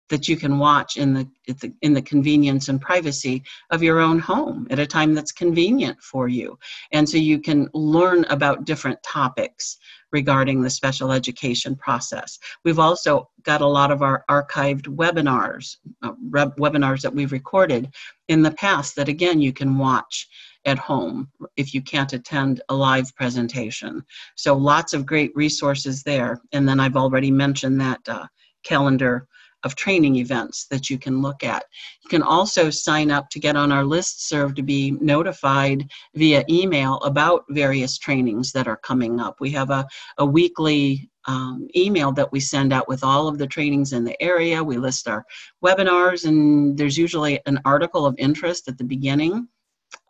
that 0.09 0.29
you 0.29 0.37
can 0.37 0.59
watch 0.59 0.97
in 0.97 1.13
the, 1.13 1.73
in 1.83 1.93
the 1.93 2.03
convenience 2.03 2.69
and 2.69 2.81
privacy 2.81 3.43
of 3.71 3.83
your 3.83 4.01
own 4.01 4.19
home 4.19 4.67
at 4.71 4.79
a 4.79 4.87
time 4.87 5.15
that's 5.15 5.33
convenient 5.33 6.01
for 6.03 6.29
you. 6.29 6.59
And 6.93 7.09
so 7.09 7.17
you 7.17 7.41
can 7.41 7.69
learn 7.75 8.25
about 8.29 8.65
different 8.65 9.03
topics 9.03 9.79
regarding 10.13 10.63
the 10.63 10.71
special 10.71 11.13
education 11.13 11.75
process. 11.75 12.39
We've 12.65 12.79
also 12.79 13.29
got 13.43 13.61
a 13.61 13.67
lot 13.67 13.91
of 13.91 14.03
our 14.03 14.25
archived 14.31 14.87
webinars, 14.87 15.77
uh, 16.03 16.13
webinars 16.31 17.03
that 17.03 17.15
we've 17.15 17.33
recorded 17.33 17.93
in 18.29 18.43
the 18.43 18.53
past 18.53 18.97
that 18.97 19.09
again 19.09 19.41
you 19.41 19.53
can 19.53 19.79
watch 19.79 20.29
at 20.65 20.79
home 20.79 21.29
if 21.57 21.75
you 21.75 21.83
can't 21.83 22.13
attend 22.13 22.61
a 22.69 22.75
live 22.75 23.15
presentation. 23.15 24.05
So 24.37 24.55
lots 24.57 24.93
of 24.95 25.07
great 25.07 25.33
resources 25.35 26.03
there. 26.03 26.41
And 26.53 26.69
then 26.69 26.81
I've 26.81 26.97
already 26.97 27.31
mentioned 27.31 27.81
that 27.81 28.01
uh, 28.09 28.27
calendar 28.65 29.29
of 29.67 29.75
training 29.75 30.17
events 30.17 30.67
that 30.71 30.89
you 30.89 30.97
can 30.97 31.21
look 31.21 31.43
at. 31.43 31.65
You 32.03 32.09
can 32.09 32.23
also 32.23 32.71
sign 32.71 33.11
up 33.11 33.29
to 33.31 33.41
get 33.41 33.57
on 33.57 33.73
our 33.73 33.85
list 33.85 34.29
serve 34.29 34.55
to 34.55 34.63
be 34.63 34.93
notified 34.93 35.91
via 36.15 36.45
email 36.49 36.97
about 36.99 37.45
various 37.51 37.99
trainings 37.99 38.53
that 38.53 38.69
are 38.69 38.79
coming 38.79 39.21
up. 39.21 39.37
We 39.41 39.51
have 39.51 39.71
a, 39.71 39.87
a 40.19 40.25
weekly 40.25 41.11
um, 41.27 41.67
email 41.77 42.13
that 42.13 42.31
we 42.31 42.39
send 42.39 42.73
out 42.73 42.89
with 42.89 43.03
all 43.03 43.27
of 43.27 43.39
the 43.39 43.47
trainings 43.49 43.93
in 43.93 44.05
the 44.05 44.21
area. 44.23 44.63
We 44.63 44.79
list 44.79 45.09
our 45.09 45.27
webinars, 45.65 46.25
and 46.25 46.79
there's 46.79 46.97
usually 46.97 47.41
an 47.47 47.61
article 47.65 48.07
of 48.07 48.15
interest 48.19 48.69
at 48.69 48.79
the 48.79 48.85
beginning 48.85 49.49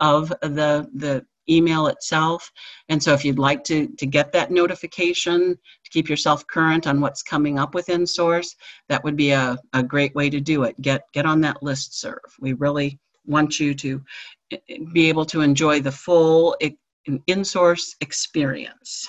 of 0.01 0.29
the, 0.43 0.89
the 0.95 1.25
email 1.49 1.87
itself. 1.89 2.51
And 2.89 3.03
so 3.03 3.13
if 3.13 3.25
you'd 3.25 3.39
like 3.39 3.65
to, 3.65 3.89
to 3.89 4.07
get 4.07 4.33
that 4.33 4.51
notification, 4.51 5.55
to 5.55 5.91
keep 5.91 6.09
yourself 6.09 6.47
current 6.47 6.87
on 6.87 7.01
what's 7.01 7.23
coming 7.23 7.59
up 7.59 7.75
with 7.75 7.87
InSource, 7.87 8.55
that 8.89 9.03
would 9.05 9.17
be 9.17 9.31
a, 9.31 9.59
a 9.73 9.83
great 9.83 10.15
way 10.15 10.31
to 10.31 10.41
do 10.41 10.65
it. 10.65 10.81
Get, 10.81 11.05
get 11.13 11.27
on 11.27 11.41
that 11.43 11.63
list 11.63 12.01
serve. 12.01 12.19
We 12.41 12.53
really 12.55 12.99
want 13.25 13.59
you 13.61 13.75
to 13.75 14.03
eh, 14.53 14.59
eh, 14.69 14.79
be 14.93 15.09
able 15.09 15.25
to 15.27 15.41
enjoy 15.41 15.81
the 15.81 15.93
full 15.93 16.57
InSource 17.09 17.95
experience. 18.01 19.09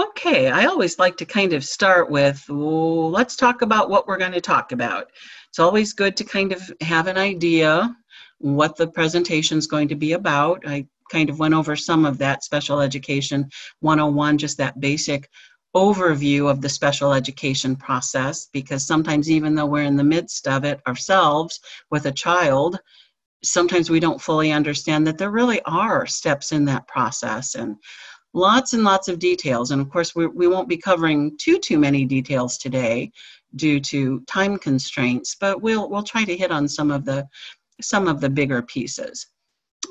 Okay, 0.00 0.48
I 0.48 0.64
always 0.64 0.98
like 0.98 1.16
to 1.18 1.26
kind 1.26 1.52
of 1.52 1.64
start 1.64 2.10
with, 2.10 2.42
well, 2.48 3.10
let's 3.10 3.36
talk 3.36 3.60
about 3.60 3.90
what 3.90 4.06
we're 4.06 4.16
going 4.16 4.32
to 4.32 4.40
talk 4.40 4.72
about. 4.72 5.10
It's 5.48 5.58
always 5.58 5.92
good 5.92 6.16
to 6.16 6.24
kind 6.24 6.52
of 6.52 6.72
have 6.80 7.06
an 7.06 7.18
idea 7.18 7.94
what 8.40 8.76
the 8.76 8.86
presentation 8.86 9.58
is 9.58 9.66
going 9.66 9.88
to 9.88 9.94
be 9.94 10.12
about. 10.12 10.62
I 10.66 10.86
kind 11.10 11.30
of 11.30 11.38
went 11.38 11.54
over 11.54 11.76
some 11.76 12.04
of 12.04 12.18
that 12.18 12.42
special 12.42 12.80
education 12.80 13.48
101, 13.80 14.38
just 14.38 14.58
that 14.58 14.80
basic 14.80 15.28
overview 15.74 16.50
of 16.50 16.60
the 16.60 16.68
special 16.68 17.12
education 17.12 17.76
process 17.76 18.48
because 18.52 18.84
sometimes 18.84 19.30
even 19.30 19.54
though 19.54 19.66
we're 19.66 19.84
in 19.84 19.96
the 19.96 20.02
midst 20.02 20.48
of 20.48 20.64
it 20.64 20.80
ourselves 20.88 21.60
with 21.90 22.06
a 22.06 22.12
child 22.12 22.80
sometimes 23.44 23.88
we 23.88 24.00
don't 24.00 24.20
fully 24.20 24.50
understand 24.50 25.06
that 25.06 25.16
there 25.16 25.30
really 25.30 25.62
are 25.66 26.06
steps 26.06 26.50
in 26.50 26.64
that 26.64 26.86
process 26.88 27.54
and 27.54 27.76
lots 28.32 28.72
and 28.72 28.82
lots 28.82 29.06
of 29.06 29.20
details 29.20 29.70
and 29.70 29.80
of 29.80 29.88
course 29.88 30.14
we, 30.14 30.26
we 30.26 30.48
won't 30.48 30.68
be 30.68 30.76
covering 30.76 31.36
too 31.38 31.56
too 31.58 31.78
many 31.78 32.04
details 32.04 32.58
today 32.58 33.10
due 33.54 33.78
to 33.78 34.20
time 34.26 34.58
constraints 34.58 35.36
but 35.38 35.62
we'll 35.62 35.88
we'll 35.88 36.02
try 36.02 36.24
to 36.24 36.36
hit 36.36 36.50
on 36.50 36.68
some 36.68 36.90
of 36.90 37.04
the 37.04 37.26
some 37.82 38.08
of 38.08 38.20
the 38.20 38.30
bigger 38.30 38.62
pieces. 38.62 39.26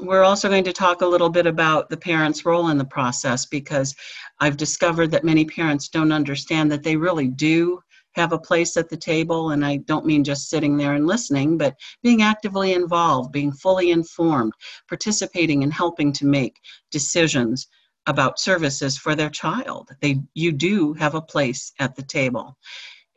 We're 0.01 0.23
also 0.23 0.47
going 0.47 0.63
to 0.63 0.73
talk 0.73 1.01
a 1.01 1.05
little 1.05 1.29
bit 1.29 1.45
about 1.45 1.89
the 1.89 1.97
parents' 1.97 2.45
role 2.45 2.69
in 2.69 2.77
the 2.77 2.85
process 2.85 3.45
because 3.45 3.95
I've 4.39 4.55
discovered 4.55 5.11
that 5.11 5.23
many 5.23 5.45
parents 5.45 5.89
don't 5.89 6.11
understand 6.11 6.71
that 6.71 6.83
they 6.83 6.95
really 6.95 7.27
do 7.27 7.81
have 8.13 8.31
a 8.31 8.39
place 8.39 8.77
at 8.77 8.89
the 8.89 8.97
table. 8.97 9.51
And 9.51 9.65
I 9.65 9.77
don't 9.77 10.05
mean 10.05 10.23
just 10.23 10.49
sitting 10.49 10.77
there 10.77 10.93
and 10.93 11.05
listening, 11.05 11.57
but 11.57 11.75
being 12.01 12.21
actively 12.21 12.73
involved, 12.73 13.31
being 13.31 13.51
fully 13.51 13.91
informed, 13.91 14.53
participating 14.87 15.63
and 15.63 15.73
helping 15.73 16.13
to 16.13 16.25
make 16.25 16.59
decisions 16.91 17.67
about 18.07 18.39
services 18.39 18.97
for 18.97 19.15
their 19.15 19.29
child. 19.29 19.89
They, 20.01 20.21
you 20.33 20.51
do 20.51 20.93
have 20.93 21.15
a 21.15 21.21
place 21.21 21.73
at 21.79 21.95
the 21.95 22.03
table. 22.03 22.57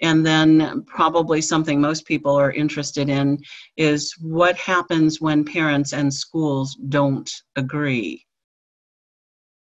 And 0.02 0.26
then, 0.26 0.82
probably 0.82 1.40
something 1.40 1.80
most 1.80 2.04
people 2.06 2.34
are 2.34 2.50
interested 2.52 3.08
in 3.08 3.38
is 3.76 4.12
what 4.20 4.56
happens 4.56 5.20
when 5.20 5.44
parents 5.44 5.92
and 5.92 6.12
schools 6.12 6.74
don't 6.88 7.30
agree. 7.56 8.26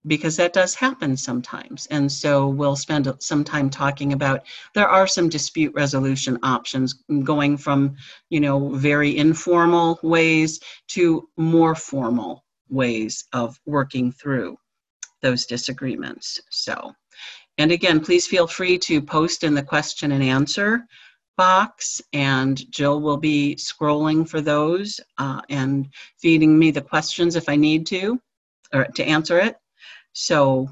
Because 0.06 0.36
that 0.36 0.52
does 0.52 0.74
happen 0.74 1.16
sometimes. 1.16 1.86
And 1.86 2.12
so, 2.12 2.46
we'll 2.46 2.76
spend 2.76 3.10
some 3.20 3.42
time 3.42 3.70
talking 3.70 4.12
about 4.12 4.44
there 4.74 4.88
are 4.88 5.06
some 5.06 5.28
dispute 5.28 5.72
resolution 5.74 6.38
options 6.42 6.92
going 7.24 7.56
from, 7.56 7.96
you 8.28 8.40
know, 8.40 8.68
very 8.74 9.16
informal 9.16 9.98
ways 10.02 10.60
to 10.88 11.28
more 11.36 11.74
formal 11.74 12.44
ways 12.68 13.24
of 13.32 13.58
working 13.66 14.12
through 14.12 14.58
those 15.22 15.46
disagreements. 15.46 16.40
So, 16.50 16.92
and 17.58 17.72
again, 17.72 18.00
please 18.00 18.26
feel 18.26 18.46
free 18.46 18.78
to 18.78 19.02
post 19.02 19.44
in 19.44 19.54
the 19.54 19.62
question 19.62 20.12
and 20.12 20.22
answer 20.22 20.86
box, 21.38 22.02
and 22.12 22.70
Jill 22.70 23.00
will 23.00 23.16
be 23.16 23.54
scrolling 23.54 24.28
for 24.28 24.42
those 24.42 25.00
uh, 25.18 25.40
and 25.48 25.88
feeding 26.18 26.58
me 26.58 26.70
the 26.70 26.82
questions 26.82 27.36
if 27.36 27.48
I 27.48 27.56
need 27.56 27.86
to, 27.86 28.20
or 28.74 28.84
to 28.84 29.04
answer 29.04 29.38
it. 29.38 29.56
So 30.12 30.68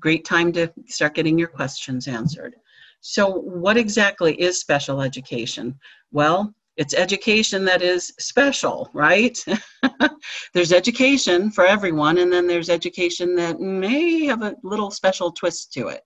great 0.00 0.24
time 0.24 0.52
to 0.54 0.70
start 0.86 1.14
getting 1.14 1.38
your 1.38 1.48
questions 1.48 2.08
answered. 2.08 2.56
So 3.00 3.30
what 3.30 3.76
exactly 3.76 4.38
is 4.38 4.58
special 4.58 5.00
education? 5.00 5.78
Well, 6.10 6.52
it's 6.76 6.92
education 6.94 7.64
that 7.66 7.80
is 7.80 8.12
special, 8.18 8.90
right? 8.92 9.42
there's 10.54 10.72
education 10.72 11.50
for 11.50 11.64
everyone, 11.64 12.18
and 12.18 12.32
then 12.32 12.48
there's 12.48 12.68
education 12.68 13.36
that 13.36 13.60
may 13.60 14.24
have 14.24 14.42
a 14.42 14.56
little 14.64 14.90
special 14.90 15.30
twist 15.30 15.72
to 15.74 15.88
it. 15.88 16.02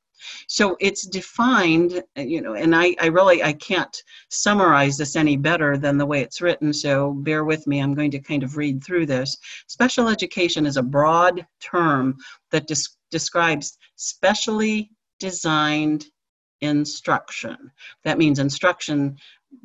So 0.48 0.76
it's 0.80 1.06
defined, 1.06 2.02
you 2.16 2.40
know, 2.40 2.54
and 2.54 2.74
I, 2.74 2.94
I 3.00 3.06
really, 3.06 3.42
I 3.42 3.52
can't 3.52 3.96
summarize 4.28 4.96
this 4.96 5.16
any 5.16 5.36
better 5.36 5.76
than 5.76 5.98
the 5.98 6.06
way 6.06 6.20
it's 6.22 6.40
written, 6.40 6.72
so 6.72 7.12
bear 7.12 7.44
with 7.44 7.66
me. 7.66 7.80
I'm 7.80 7.94
going 7.94 8.10
to 8.12 8.18
kind 8.20 8.42
of 8.42 8.56
read 8.56 8.82
through 8.82 9.06
this. 9.06 9.36
Special 9.66 10.08
education 10.08 10.66
is 10.66 10.76
a 10.76 10.82
broad 10.82 11.46
term 11.60 12.16
that 12.50 12.66
des 12.66 12.88
describes 13.10 13.78
specially 13.96 14.90
designed 15.20 16.06
instruction. 16.60 17.70
That 18.04 18.18
means 18.18 18.38
instruction 18.38 19.16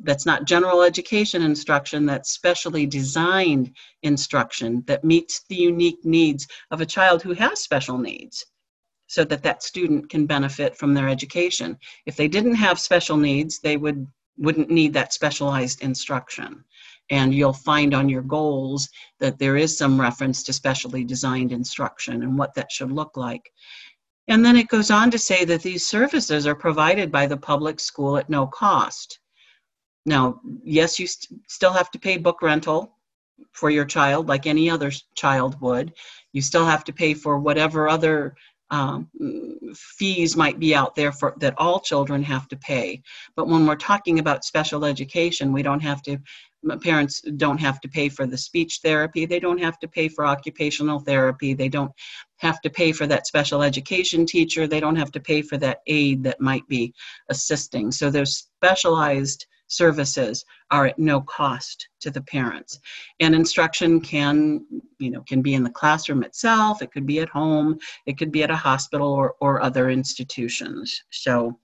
that's 0.02 0.26
not 0.26 0.44
general 0.44 0.82
education 0.82 1.42
instruction, 1.42 2.06
that's 2.06 2.30
specially 2.30 2.86
designed 2.86 3.74
instruction 4.02 4.84
that 4.86 5.04
meets 5.04 5.44
the 5.48 5.56
unique 5.56 6.04
needs 6.04 6.46
of 6.70 6.80
a 6.80 6.86
child 6.86 7.22
who 7.22 7.32
has 7.32 7.60
special 7.60 7.98
needs 7.98 8.46
so 9.10 9.24
that 9.24 9.42
that 9.42 9.60
student 9.60 10.08
can 10.08 10.24
benefit 10.24 10.76
from 10.76 10.94
their 10.94 11.08
education. 11.08 11.76
If 12.06 12.14
they 12.14 12.28
didn't 12.28 12.54
have 12.54 12.78
special 12.78 13.16
needs, 13.16 13.58
they 13.58 13.76
would 13.76 14.06
wouldn't 14.38 14.70
need 14.70 14.92
that 14.92 15.12
specialized 15.12 15.82
instruction. 15.82 16.64
And 17.10 17.34
you'll 17.34 17.52
find 17.52 17.92
on 17.92 18.08
your 18.08 18.22
goals 18.22 18.88
that 19.18 19.36
there 19.36 19.56
is 19.56 19.76
some 19.76 20.00
reference 20.00 20.44
to 20.44 20.52
specially 20.52 21.02
designed 21.02 21.50
instruction 21.50 22.22
and 22.22 22.38
what 22.38 22.54
that 22.54 22.70
should 22.70 22.92
look 22.92 23.16
like. 23.16 23.50
And 24.28 24.44
then 24.44 24.56
it 24.56 24.68
goes 24.68 24.92
on 24.92 25.10
to 25.10 25.18
say 25.18 25.44
that 25.44 25.62
these 25.62 25.84
services 25.84 26.46
are 26.46 26.54
provided 26.54 27.10
by 27.10 27.26
the 27.26 27.36
public 27.36 27.80
school 27.80 28.16
at 28.16 28.30
no 28.30 28.46
cost. 28.46 29.18
Now, 30.06 30.40
yes, 30.62 31.00
you 31.00 31.08
st 31.08 31.42
still 31.48 31.72
have 31.72 31.90
to 31.90 31.98
pay 31.98 32.16
book 32.16 32.42
rental 32.42 32.96
for 33.50 33.70
your 33.70 33.86
child 33.86 34.28
like 34.28 34.46
any 34.46 34.70
other 34.70 34.92
child 35.16 35.60
would. 35.60 35.94
You 36.32 36.42
still 36.42 36.64
have 36.64 36.84
to 36.84 36.92
pay 36.92 37.12
for 37.14 37.40
whatever 37.40 37.88
other 37.88 38.36
um, 38.70 39.08
fees 39.74 40.36
might 40.36 40.58
be 40.58 40.74
out 40.74 40.94
there 40.94 41.12
for 41.12 41.34
that 41.38 41.54
all 41.58 41.80
children 41.80 42.22
have 42.22 42.46
to 42.48 42.56
pay. 42.56 43.02
But 43.36 43.48
when 43.48 43.66
we're 43.66 43.76
talking 43.76 44.18
about 44.18 44.44
special 44.44 44.84
education, 44.84 45.52
we 45.52 45.62
don't 45.62 45.80
have 45.80 46.02
to. 46.02 46.18
Parents 46.82 47.22
don't 47.38 47.58
have 47.58 47.80
to 47.80 47.88
pay 47.88 48.10
for 48.10 48.26
the 48.26 48.36
speech 48.36 48.80
therapy. 48.82 49.24
They 49.24 49.40
don't 49.40 49.62
have 49.62 49.78
to 49.78 49.88
pay 49.88 50.08
for 50.08 50.26
occupational 50.26 51.00
therapy. 51.00 51.54
They 51.54 51.70
don't 51.70 51.92
have 52.36 52.60
to 52.60 52.70
pay 52.70 52.92
for 52.92 53.06
that 53.06 53.26
special 53.26 53.62
education 53.62 54.26
teacher. 54.26 54.66
They 54.66 54.80
don't 54.80 54.96
have 54.96 55.10
to 55.12 55.20
pay 55.20 55.40
for 55.40 55.56
that 55.56 55.78
aide 55.86 56.22
that 56.24 56.40
might 56.40 56.66
be 56.68 56.92
assisting. 57.30 57.90
So 57.90 58.10
there's 58.10 58.36
specialized 58.36 59.46
services 59.70 60.44
are 60.70 60.86
at 60.86 60.98
no 60.98 61.20
cost 61.22 61.88
to 62.00 62.10
the 62.10 62.20
parents. 62.22 62.78
And 63.20 63.34
instruction 63.34 64.00
can, 64.00 64.64
you 64.98 65.10
know, 65.10 65.22
can 65.22 65.42
be 65.42 65.54
in 65.54 65.62
the 65.62 65.70
classroom 65.70 66.22
itself, 66.22 66.82
it 66.82 66.92
could 66.92 67.06
be 67.06 67.20
at 67.20 67.28
home, 67.28 67.78
it 68.06 68.18
could 68.18 68.32
be 68.32 68.42
at 68.42 68.50
a 68.50 68.56
hospital 68.56 69.08
or, 69.08 69.34
or 69.40 69.62
other 69.62 69.90
institutions. 69.90 71.02
So 71.10 71.58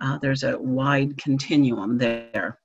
uh, 0.00 0.18
there's 0.18 0.44
a 0.44 0.58
wide 0.58 1.16
continuum 1.16 1.98
there. 1.98 2.58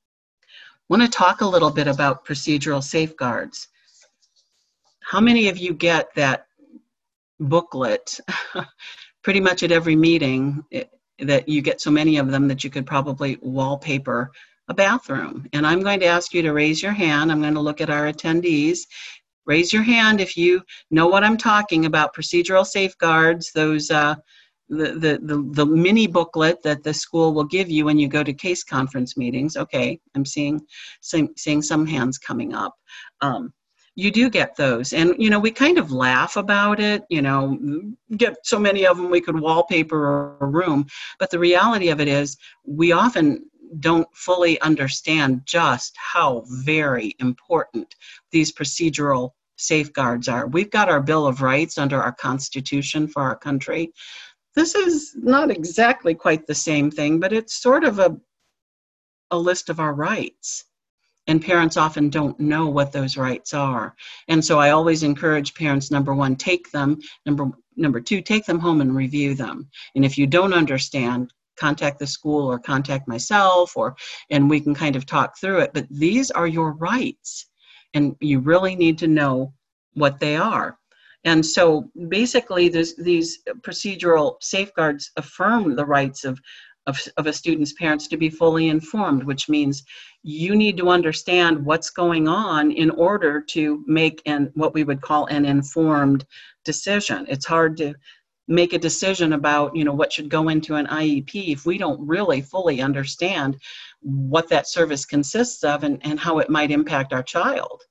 Want 0.90 1.02
to 1.02 1.08
talk 1.08 1.42
a 1.42 1.48
little 1.48 1.72
bit 1.72 1.88
about 1.88 2.26
procedural 2.26 2.84
safeguards. 2.84 3.70
How 5.00 5.22
many 5.22 5.48
of 5.48 5.58
you 5.58 5.74
get 5.74 6.14
that 6.16 6.48
booklet 7.40 8.20
pretty 9.24 9.40
much 9.40 9.64
at 9.64 9.72
every 9.72 9.96
meeting? 9.96 10.64
It, 10.70 10.92
that 11.20 11.48
you 11.48 11.62
get 11.62 11.80
so 11.80 11.92
many 11.92 12.18
of 12.18 12.32
them 12.32 12.48
that 12.48 12.64
you 12.64 12.70
could 12.70 12.86
probably 12.86 13.38
wallpaper 13.42 14.32
a 14.72 14.74
bathroom. 14.74 15.46
And 15.52 15.68
I'm 15.68 15.82
going 15.82 16.00
to 16.00 16.06
ask 16.06 16.34
you 16.34 16.42
to 16.42 16.54
raise 16.54 16.82
your 16.82 16.94
hand. 16.94 17.30
I'm 17.30 17.42
going 17.42 17.54
to 17.54 17.60
look 17.60 17.82
at 17.82 17.90
our 17.90 18.12
attendees. 18.12 18.80
Raise 19.46 19.74
your 19.74 19.84
hand 19.84 20.22
if 20.22 20.38
you 20.38 20.62
know 20.92 21.08
what 21.08 21.26
I'm 21.26 21.38
talking 21.38 21.86
about, 21.86 22.16
procedural 22.16 22.66
safeguards, 22.66 23.52
those 23.54 23.92
uh, 23.92 24.16
the, 24.70 24.94
the, 24.94 25.20
the, 25.22 25.50
the 25.52 25.66
mini 25.66 26.08
booklet 26.08 26.64
that 26.64 26.84
the 26.84 26.94
school 26.94 27.34
will 27.34 27.44
give 27.44 27.70
you 27.70 27.84
when 27.84 28.00
you 28.00 28.08
go 28.08 28.24
to 28.24 28.32
case 28.34 28.64
conference 28.64 29.18
meetings. 29.18 29.58
Okay, 29.58 30.00
I'm 30.16 30.26
seeing, 30.26 30.62
seeing, 31.02 31.34
seeing 31.36 31.62
some 31.62 31.86
hands 31.86 32.18
coming 32.18 32.54
up. 32.54 32.74
Um, 33.20 33.54
you 33.96 34.10
do 34.10 34.30
get 34.30 34.56
those 34.56 34.94
and 34.94 35.14
you 35.18 35.30
know 35.30 35.40
we 35.40 35.52
kind 35.52 35.78
of 35.78 35.92
laugh 35.92 36.38
about 36.38 36.80
it 36.80 37.04
you 37.10 37.22
know 37.22 37.60
get 38.16 38.36
so 38.44 38.58
many 38.58 38.88
of 38.88 38.96
them 38.96 39.10
we 39.10 39.20
could 39.20 39.38
wallpaper 39.38 40.38
a 40.40 40.46
room 40.46 40.86
but 41.20 41.30
the 41.30 41.38
reality 41.38 41.90
of 41.90 42.00
it 42.00 42.08
is 42.08 42.38
we 42.66 42.94
often 42.94 43.44
don't 43.80 44.08
fully 44.14 44.60
understand 44.62 45.42
just 45.46 45.96
how 45.98 46.44
very 46.48 47.16
important 47.20 47.96
these 48.32 48.52
procedural 48.52 49.32
safeguards 49.58 50.28
are. 50.28 50.48
We've 50.48 50.72
got 50.72 50.90
our 50.90 51.02
bill 51.02 51.28
of 51.28 51.42
rights 51.42 51.78
under 51.78 52.02
our 52.02 52.12
constitution 52.12 53.08
for 53.08 53.22
our 53.22 53.36
country. 53.36 53.94
This 54.56 54.76
is 54.76 55.16
not 55.16 55.52
exactly 55.52 56.14
quite 56.14 56.46
the 56.46 56.56
same 56.56 56.92
thing 56.92 57.20
but 57.20 57.34
it's 57.34 57.62
sort 57.62 57.84
of 57.84 58.00
a 58.00 58.18
a 59.32 59.38
list 59.38 59.70
of 59.70 59.80
our 59.80 59.94
rights. 59.94 60.66
And 61.28 61.42
parents 61.42 61.78
often 61.78 62.10
don't 62.10 62.38
know 62.40 62.68
what 62.68 62.92
those 62.92 63.16
rights 63.16 63.54
are. 63.54 63.96
And 64.28 64.44
so 64.44 64.60
i 64.60 64.72
always 64.72 65.04
encourage 65.04 65.54
parents 65.54 65.92
number 65.92 66.14
one 66.14 66.36
take 66.36 66.72
them 66.72 67.00
number 67.26 67.50
number 67.78 68.02
two 68.02 68.22
take 68.22 68.46
them 68.46 68.60
home 68.60 68.82
and 68.82 68.96
review 68.96 69.36
them. 69.36 69.70
And 69.96 70.04
if 70.04 70.18
you 70.18 70.28
don't 70.28 70.54
understand 70.54 71.32
contact 71.66 72.00
the 72.00 72.08
school 72.18 72.44
or 72.52 72.58
contact 72.74 73.08
myself 73.08 73.68
or 73.76 73.96
and 74.30 74.50
we 74.50 74.60
can 74.60 74.76
kind 74.84 74.96
of 74.96 75.06
talk 75.06 75.30
through 75.40 75.60
it 75.60 75.72
but 75.74 75.88
these 75.90 76.32
are 76.32 76.48
your 76.58 76.72
rights 76.92 77.48
and 77.94 78.16
you 78.20 78.40
really 78.40 78.76
need 78.76 78.98
to 78.98 79.08
know 79.08 79.54
what 79.94 80.20
they 80.20 80.36
are 80.36 80.78
and 81.24 81.46
so 81.46 81.90
basically 82.08 82.68
this, 82.68 82.96
these 82.96 83.40
procedural 83.62 84.38
safeguards 84.42 85.12
affirm 85.18 85.76
the 85.76 85.86
rights 85.86 86.26
of 86.26 86.40
of, 86.88 87.00
of 87.18 87.28
a 87.28 87.34
student's 87.34 87.74
parents 87.74 88.08
to 88.08 88.18
be 88.18 88.30
fully 88.30 88.70
informed, 88.70 89.24
which 89.24 89.48
means 89.48 89.84
you 90.24 90.56
need 90.56 90.78
to 90.78 90.90
understand 90.90 91.64
what's 91.64 91.90
going 91.92 92.28
on 92.28 92.72
in 92.72 92.90
order 92.92 93.40
to 93.40 93.84
make 93.88 94.22
an 94.26 94.52
what 94.56 94.74
we 94.74 94.84
would 94.84 95.02
call 95.02 95.26
an 95.28 95.46
informed 95.46 96.26
decision. 96.66 97.26
It's 97.30 97.46
hard 97.46 97.78
to 97.78 97.94
make 98.48 98.74
a 98.74 98.80
decision 98.80 99.34
about 99.34 99.76
you 99.76 99.84
know 99.84 99.94
what 99.94 100.12
should 100.12 100.30
go 100.30 100.50
into 100.50 100.76
an 100.76 100.88
IEP 100.88 101.54
if 101.54 101.66
we 101.66 101.78
don't 101.78 102.06
really 102.06 102.42
fully 102.42 102.82
understand 102.82 103.58
what 104.02 104.50
that 104.50 104.68
service 104.68 105.06
consists 105.06 105.64
of 105.64 105.84
and, 105.84 106.00
and 106.06 106.20
how 106.20 106.40
it 106.40 106.50
might 106.50 106.72
impact 106.72 107.14
our 107.14 107.24
child. 107.24 107.82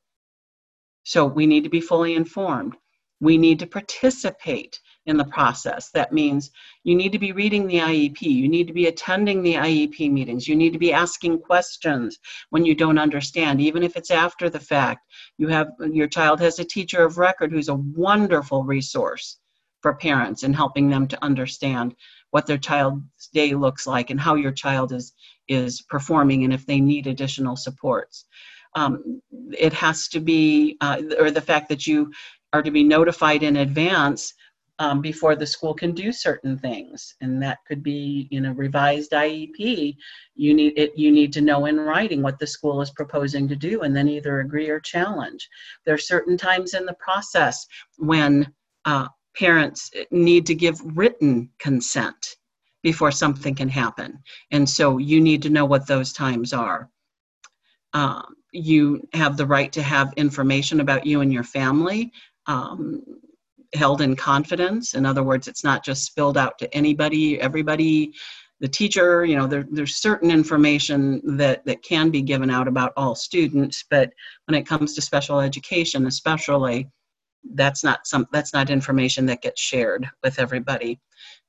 So 1.05 1.27
we 1.27 1.47
need 1.47 1.65
to 1.65 1.71
be 1.71 1.81
fully 1.81 2.15
informed. 2.15 2.77
We 3.21 3.37
need 3.37 3.59
to 3.61 3.67
participate 3.67 4.81
in 5.07 5.17
the 5.17 5.25
process. 5.25 5.91
That 5.91 6.13
means 6.13 6.51
you 6.85 6.95
need 6.95 7.13
to 7.13 7.19
be 7.19 7.33
reading 7.33 7.67
the 7.67 7.79
IEP, 7.79 8.23
you 8.23 8.49
need 8.49 8.67
to 8.67 8.73
be 8.73 8.87
attending 8.87 9.43
the 9.43 9.55
IEP 9.55 10.11
meetings, 10.11 10.47
you 10.47 10.57
need 10.57 10.73
to 10.73 10.79
be 10.79 10.93
asking 10.93 11.41
questions 11.41 12.19
when 12.51 12.65
you 12.65 12.75
don't 12.75 12.99
understand, 12.99 13.61
even 13.61 13.83
if 13.83 13.97
it's 13.97 14.11
after 14.11 14.49
the 14.49 14.61
fact. 14.61 15.07
You 15.37 15.49
have 15.49 15.69
your 15.81 16.07
child 16.07 16.41
has 16.41 16.59
a 16.59 16.65
teacher 16.65 17.05
of 17.05 17.19
record 17.19 17.51
who's 17.51 17.69
a 17.69 17.75
wonderful 17.75 18.63
resource 18.63 19.40
for 19.81 19.95
parents 19.95 20.43
and 20.43 20.55
helping 20.55 20.91
them 20.91 21.07
to 21.09 21.25
understand 21.25 21.95
what 22.31 22.47
their 22.47 22.59
child's 22.59 23.29
day 23.33 23.55
looks 23.55 23.87
like 23.87 24.11
and 24.11 24.21
how 24.21 24.35
your 24.35 24.53
child 24.53 24.93
is 24.93 25.13
is 25.49 25.83
performing 25.83 26.45
and 26.45 26.53
if 26.53 26.65
they 26.65 26.81
need 26.81 27.07
additional 27.07 27.57
supports. 27.57 28.27
Um, 28.77 29.21
it 29.59 29.73
has 29.73 30.07
to 30.09 30.21
be, 30.21 30.77
uh, 30.81 31.03
or 31.19 31.33
the 31.33 31.41
fact 31.41 31.69
that 31.71 31.89
you 31.89 32.13
are 32.53 32.63
to 32.63 32.71
be 32.71 32.85
notified 32.85 33.43
in 33.43 33.57
advance 33.57 34.33
um, 34.79 35.03
before 35.03 35.37
the 35.37 35.47
school 35.47 35.75
can 35.75 35.93
do 35.93 36.11
certain 36.11 36.57
things. 36.57 37.15
And 37.21 37.43
that 37.43 37.59
could 37.67 37.83
be 37.83 38.29
you 38.31 38.41
know 38.41 38.53
revised 38.53 39.13
iep 39.13 39.97
you 40.35 40.55
need 40.55 40.73
it 40.77 40.97
you 40.97 41.13
need 41.13 41.33
to 41.35 41.43
know 41.43 41.67
in 41.67 41.79
writing 41.79 42.23
what 42.23 42.39
the 42.39 42.47
school 42.47 42.81
is 42.81 42.91
proposing 42.91 43.47
to 43.49 43.57
do 43.57 43.83
and 43.83 43.95
then 43.95 44.09
either 44.09 44.41
agree 44.41 44.69
or 44.69 44.81
challenge. 44.81 45.49
There 45.85 45.95
are 45.95 45.99
certain 45.99 46.37
times 46.37 46.75
in 46.75 46.87
the 46.87 46.95
process 46.95 47.67
when 47.99 48.53
uh, 48.87 49.09
parents 49.37 49.91
need 50.11 50.47
to 50.47 50.55
give 50.55 50.81
written 50.97 51.51
consent 51.59 52.37
before 52.83 53.11
something 53.11 53.55
can 53.55 53.69
happen. 53.69 54.19
And 54.51 54.69
so 54.69 54.99
you 54.99 55.21
need 55.21 55.43
to 55.43 55.51
know 55.51 55.65
what 55.65 55.87
those 55.87 56.13
times 56.13 56.53
are. 56.53 56.89
Um, 57.93 58.35
you 58.53 59.07
have 59.13 59.37
the 59.37 59.47
right 59.47 59.73
to 59.73 59.83
have 59.83 60.13
information 60.17 60.81
about 60.81 61.07
you 61.07 61.21
and 61.21 61.33
your 61.33 61.45
family 61.45 62.13
um, 62.47 63.03
held 63.75 64.01
in 64.01 64.17
confidence. 64.17 64.95
In 64.95 65.07
other 65.07 65.23
words, 65.23 65.47
it's 65.47 65.63
not 65.63 65.85
just 65.85 66.05
spilled 66.05 66.37
out 66.37 66.59
to 66.59 66.75
anybody, 66.75 67.41
everybody, 67.41 68.13
the 68.61 68.69
teacher, 68.69 69.25
you 69.25 69.37
know, 69.37 69.47
there, 69.47 69.67
there's 69.71 69.97
certain 69.97 70.31
information 70.31 71.37
that, 71.37 71.65
that 71.65 71.83
can 71.83 72.11
be 72.11 72.21
given 72.23 72.51
out 72.51 72.69
about 72.69 72.93
all 72.97 73.15
students, 73.15 73.85
but 73.89 74.13
when 74.47 74.55
it 74.55 74.67
comes 74.67 74.95
to 74.95 75.01
special 75.01 75.41
education, 75.41 76.07
especially, 76.07 76.89
that's 77.55 77.83
not 77.83 78.07
some 78.07 78.27
that's 78.33 78.53
not 78.53 78.71
information 78.71 79.27
that 79.27 79.43
gets 79.43 79.61
shared 79.61 80.09
with 80.23 80.39
everybody. 80.39 81.01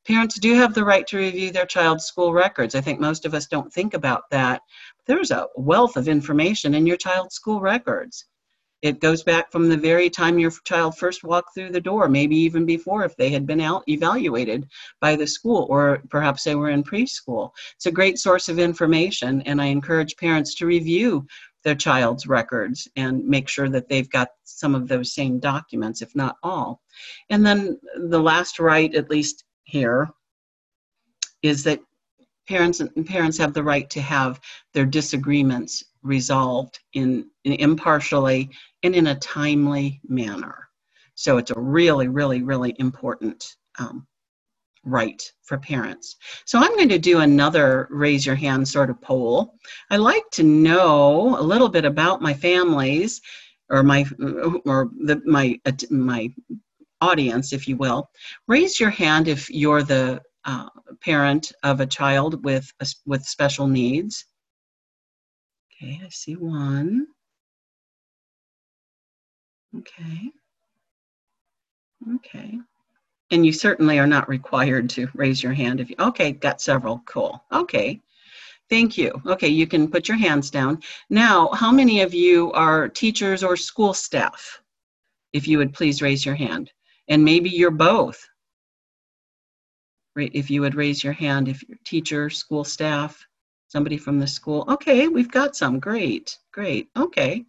Parents 0.05 0.39
do 0.39 0.55
have 0.55 0.73
the 0.73 0.83
right 0.83 1.05
to 1.07 1.17
review 1.17 1.51
their 1.51 1.65
child's 1.65 2.05
school 2.05 2.33
records. 2.33 2.73
I 2.73 2.81
think 2.81 2.99
most 2.99 3.25
of 3.25 3.33
us 3.33 3.45
don't 3.45 3.71
think 3.71 3.93
about 3.93 4.23
that. 4.31 4.61
There's 5.05 5.31
a 5.31 5.47
wealth 5.55 5.95
of 5.95 6.07
information 6.07 6.73
in 6.73 6.87
your 6.87 6.97
child's 6.97 7.35
school 7.35 7.61
records. 7.61 8.25
It 8.81 8.99
goes 8.99 9.21
back 9.21 9.51
from 9.51 9.69
the 9.69 9.77
very 9.77 10.09
time 10.09 10.39
your 10.39 10.51
child 10.65 10.97
first 10.97 11.23
walked 11.23 11.53
through 11.53 11.69
the 11.69 11.79
door, 11.79 12.09
maybe 12.09 12.35
even 12.35 12.65
before 12.65 13.05
if 13.05 13.15
they 13.15 13.29
had 13.29 13.45
been 13.45 13.61
out 13.61 13.83
evaluated 13.87 14.67
by 14.99 15.15
the 15.15 15.27
school 15.27 15.67
or 15.69 16.01
perhaps 16.09 16.43
they 16.43 16.55
were 16.55 16.71
in 16.71 16.83
preschool. 16.83 17.51
It's 17.75 17.85
a 17.85 17.91
great 17.91 18.17
source 18.17 18.49
of 18.49 18.57
information, 18.57 19.43
and 19.43 19.61
I 19.61 19.65
encourage 19.65 20.17
parents 20.17 20.55
to 20.55 20.65
review 20.65 21.27
their 21.63 21.75
child's 21.75 22.27
records 22.27 22.87
and 22.95 23.25
make 23.25 23.47
sure 23.47 23.69
that 23.69 23.87
they've 23.87 24.09
got 24.09 24.29
some 24.43 24.75
of 24.75 24.87
those 24.87 25.13
same 25.13 25.39
documents, 25.39 26.01
if 26.01 26.15
not 26.15 26.37
all. 26.43 26.81
And 27.29 27.45
then 27.45 27.79
the 28.09 28.19
last 28.19 28.59
right, 28.59 28.93
at 28.95 29.09
least 29.09 29.43
here, 29.63 30.09
is 31.41 31.63
that 31.63 31.79
parents 32.47 32.79
and 32.79 33.05
parents 33.05 33.37
have 33.37 33.53
the 33.53 33.63
right 33.63 33.89
to 33.89 34.01
have 34.01 34.39
their 34.73 34.85
disagreements 34.85 35.83
resolved 36.03 36.79
in, 36.93 37.29
in 37.43 37.53
impartially 37.53 38.49
and 38.83 38.95
in 38.95 39.07
a 39.07 39.19
timely 39.19 40.01
manner. 40.07 40.67
So 41.15 41.37
it's 41.37 41.51
a 41.51 41.59
really, 41.59 42.07
really, 42.07 42.41
really 42.41 42.75
important 42.79 43.55
um, 43.77 44.07
right 44.83 45.21
for 45.43 45.57
parents. 45.57 46.15
So 46.45 46.59
I'm 46.59 46.75
going 46.75 46.89
to 46.89 46.99
do 46.99 47.19
another 47.19 47.87
raise 47.91 48.25
your 48.25 48.35
hand 48.35 48.67
sort 48.67 48.89
of 48.89 49.01
poll. 49.01 49.55
I 49.89 49.97
like 49.97 50.29
to 50.31 50.43
know 50.43 51.39
a 51.39 51.41
little 51.41 51.69
bit 51.69 51.85
about 51.85 52.21
my 52.21 52.33
families 52.33 53.21
or 53.69 53.83
my 53.83 54.05
or 54.65 54.89
the, 55.03 55.21
my 55.25 55.59
my 55.89 56.29
audience, 56.99 57.53
if 57.53 57.67
you 57.67 57.77
will. 57.77 58.09
Raise 58.47 58.79
your 58.79 58.89
hand 58.89 59.27
if 59.27 59.49
you're 59.49 59.83
the 59.83 60.21
uh, 60.45 60.69
parent 61.01 61.51
of 61.63 61.79
a 61.79 61.85
child 61.85 62.43
with 62.43 62.71
with 63.05 63.23
special 63.23 63.67
needs. 63.67 64.25
Okay, 65.73 65.99
I 66.03 66.09
see 66.09 66.35
one. 66.35 67.07
Okay. 69.77 70.31
Okay. 72.15 72.59
And 73.31 73.45
you 73.45 73.53
certainly 73.53 73.97
are 73.97 74.07
not 74.07 74.29
required 74.29 74.89
to 74.91 75.07
raise 75.13 75.41
your 75.41 75.53
hand 75.53 75.79
if 75.79 75.89
you, 75.89 75.95
okay, 75.99 76.33
got 76.33 76.61
several, 76.61 77.01
cool. 77.05 77.43
Okay, 77.51 78.01
thank 78.69 78.97
you. 78.97 79.21
Okay, 79.25 79.47
you 79.47 79.65
can 79.65 79.89
put 79.89 80.07
your 80.07 80.17
hands 80.17 80.49
down. 80.51 80.81
Now, 81.09 81.49
how 81.53 81.71
many 81.71 82.01
of 82.01 82.13
you 82.13 82.51
are 82.51 82.89
teachers 82.89 83.43
or 83.43 83.55
school 83.55 83.93
staff? 83.93 84.61
If 85.31 85.47
you 85.47 85.57
would 85.57 85.73
please 85.73 86.01
raise 86.01 86.25
your 86.25 86.35
hand. 86.35 86.71
And 87.07 87.23
maybe 87.23 87.49
you're 87.49 87.71
both. 87.71 88.27
If 90.17 90.49
you 90.49 90.61
would 90.61 90.75
raise 90.75 91.03
your 91.03 91.13
hand 91.13 91.47
if 91.47 91.63
you're 91.67 91.77
teacher, 91.85 92.29
school 92.29 92.65
staff, 92.65 93.25
somebody 93.69 93.97
from 93.97 94.19
the 94.19 94.27
school. 94.27 94.65
Okay, 94.67 95.07
we've 95.07 95.31
got 95.31 95.55
some. 95.55 95.79
Great, 95.79 96.37
great. 96.51 96.89
Okay. 96.97 97.45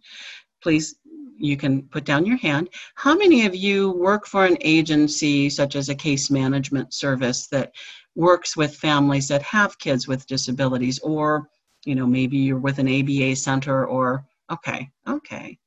Please, 0.61 0.95
you 1.37 1.57
can 1.57 1.83
put 1.83 2.05
down 2.05 2.25
your 2.25 2.37
hand. 2.37 2.69
How 2.95 3.15
many 3.15 3.45
of 3.45 3.55
you 3.55 3.91
work 3.91 4.25
for 4.25 4.45
an 4.45 4.57
agency 4.61 5.49
such 5.49 5.75
as 5.75 5.89
a 5.89 5.95
case 5.95 6.29
management 6.29 6.93
service 6.93 7.47
that 7.47 7.73
works 8.15 8.55
with 8.55 8.75
families 8.75 9.27
that 9.27 9.41
have 9.43 9.79
kids 9.79 10.07
with 10.07 10.27
disabilities 10.27 10.99
or 10.99 11.49
you 11.85 11.95
know 11.95 12.05
maybe 12.05 12.37
you're 12.37 12.59
with 12.59 12.77
an 12.79 12.87
ABA 12.87 13.35
center 13.35 13.85
or 13.87 14.23
okay 14.51 14.87
okay 15.07 15.57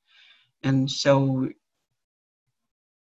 and 0.63 0.89
so 0.89 1.49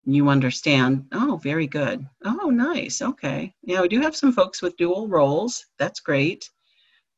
you 0.08 0.30
understand. 0.30 1.06
Oh, 1.12 1.38
very 1.44 1.68
good. 1.68 2.08
Oh, 2.24 2.50
nice. 2.50 3.02
Okay. 3.02 3.54
Yeah, 3.64 3.82
we 3.82 3.90
do 3.90 4.00
have 4.00 4.16
some 4.16 4.32
folks 4.32 4.62
with 4.62 4.78
dual 4.78 5.10
roles. 5.10 5.66
That's 5.78 6.00
great. 6.00 6.50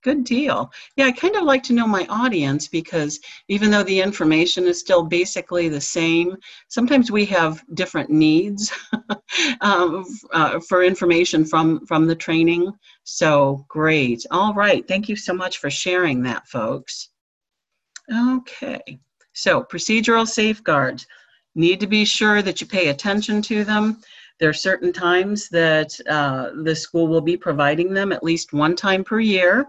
Good 0.02 0.24
deal. 0.24 0.72
Yeah, 0.96 1.08
I 1.08 1.12
kind 1.12 1.36
of 1.36 1.44
like 1.44 1.62
to 1.64 1.74
know 1.74 1.86
my 1.86 2.06
audience 2.08 2.70
because 2.70 3.20
even 3.50 3.70
though 3.70 3.84
the 3.84 4.00
information 4.00 4.66
is 4.66 4.80
still 4.80 5.04
basically 5.04 5.68
the 5.68 5.82
same, 5.82 6.38
sometimes 6.70 7.12
we 7.12 7.26
have 7.26 7.62
different 7.74 8.10
needs 8.10 8.72
um, 9.62 10.06
uh, 10.32 10.62
for 10.62 10.84
information 10.84 11.44
from, 11.44 11.86
from 11.86 12.08
the 12.08 12.16
training. 12.16 12.72
So 13.04 13.66
great. 13.68 14.26
All 14.32 14.54
right. 14.54 14.88
Thank 14.88 15.10
you 15.10 15.18
so 15.18 15.34
much 15.34 15.58
for 15.58 15.70
sharing 15.70 16.24
that, 16.24 16.48
folks. 16.48 17.10
Okay. 18.10 19.00
So 19.34 19.64
procedural 19.64 20.26
safeguards. 20.26 21.08
Need 21.56 21.82
to 21.82 21.88
be 21.88 22.06
sure 22.06 22.42
that 22.42 22.62
you 22.62 22.68
pay 22.68 22.88
attention 22.88 23.42
to 23.44 23.66
them. 23.66 24.00
There 24.40 24.50
are 24.50 24.54
certain 24.54 24.94
times 24.94 25.50
that 25.50 26.00
uh, 26.08 26.52
the 26.64 26.74
school 26.74 27.10
will 27.10 27.20
be 27.20 27.36
providing 27.36 27.94
them 27.94 28.14
at 28.14 28.24
least 28.24 28.54
one 28.54 28.78
time 28.78 29.04
per 29.04 29.20
year 29.20 29.66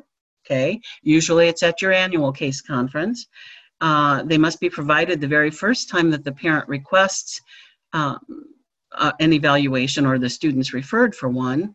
okay? 0.51 0.81
Usually 1.03 1.49
it's 1.49 1.63
at 1.63 1.81
your 1.81 1.93
annual 1.93 2.33
case 2.33 2.61
conference. 2.61 3.27
Uh, 3.81 4.23
they 4.25 4.39
must 4.39 4.61
be 4.61 4.69
provided 4.69 5.21
the 5.21 5.29
very 5.29 5.51
first 5.51 5.89
time 5.89 6.11
that 6.11 6.25
the 6.25 6.33
parent 6.33 6.69
requests 6.69 7.41
um, 7.93 8.19
uh, 8.93 9.13
an 9.21 9.33
evaluation 9.33 10.05
or 10.05 10.19
the 10.19 10.29
student's 10.29 10.75
referred 10.75 11.15
for 11.15 11.29
one. 11.29 11.75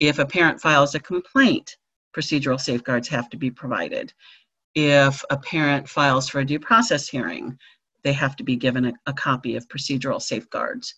If 0.00 0.18
a 0.18 0.26
parent 0.26 0.60
files 0.60 0.94
a 0.94 1.00
complaint, 1.00 1.76
procedural 2.16 2.60
safeguards 2.60 3.08
have 3.08 3.28
to 3.30 3.36
be 3.36 3.50
provided. 3.50 4.12
If 4.74 5.24
a 5.30 5.36
parent 5.36 5.88
files 5.88 6.28
for 6.28 6.40
a 6.40 6.44
due 6.44 6.58
process 6.58 7.08
hearing, 7.08 7.58
they 8.02 8.12
have 8.12 8.36
to 8.36 8.44
be 8.44 8.56
given 8.56 8.86
a, 8.86 8.92
a 9.06 9.12
copy 9.12 9.56
of 9.56 9.68
procedural 9.68 10.20
safeguards. 10.20 10.94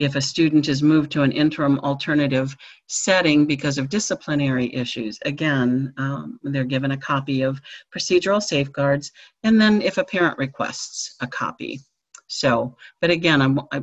If 0.00 0.16
a 0.16 0.20
student 0.20 0.68
is 0.68 0.82
moved 0.82 1.12
to 1.12 1.22
an 1.22 1.32
interim 1.32 1.78
alternative 1.80 2.56
setting 2.88 3.46
because 3.46 3.78
of 3.78 3.88
disciplinary 3.88 4.74
issues, 4.74 5.18
again, 5.24 5.94
um, 5.98 6.40
they're 6.42 6.64
given 6.64 6.90
a 6.90 6.96
copy 6.96 7.42
of 7.42 7.60
procedural 7.94 8.42
safeguards, 8.42 9.12
and 9.44 9.60
then 9.60 9.80
if 9.82 9.98
a 9.98 10.04
parent 10.04 10.36
requests 10.38 11.14
a 11.20 11.26
copy. 11.26 11.80
So, 12.26 12.76
but 13.00 13.10
again, 13.10 13.40
I'm, 13.40 13.60
I, 13.70 13.82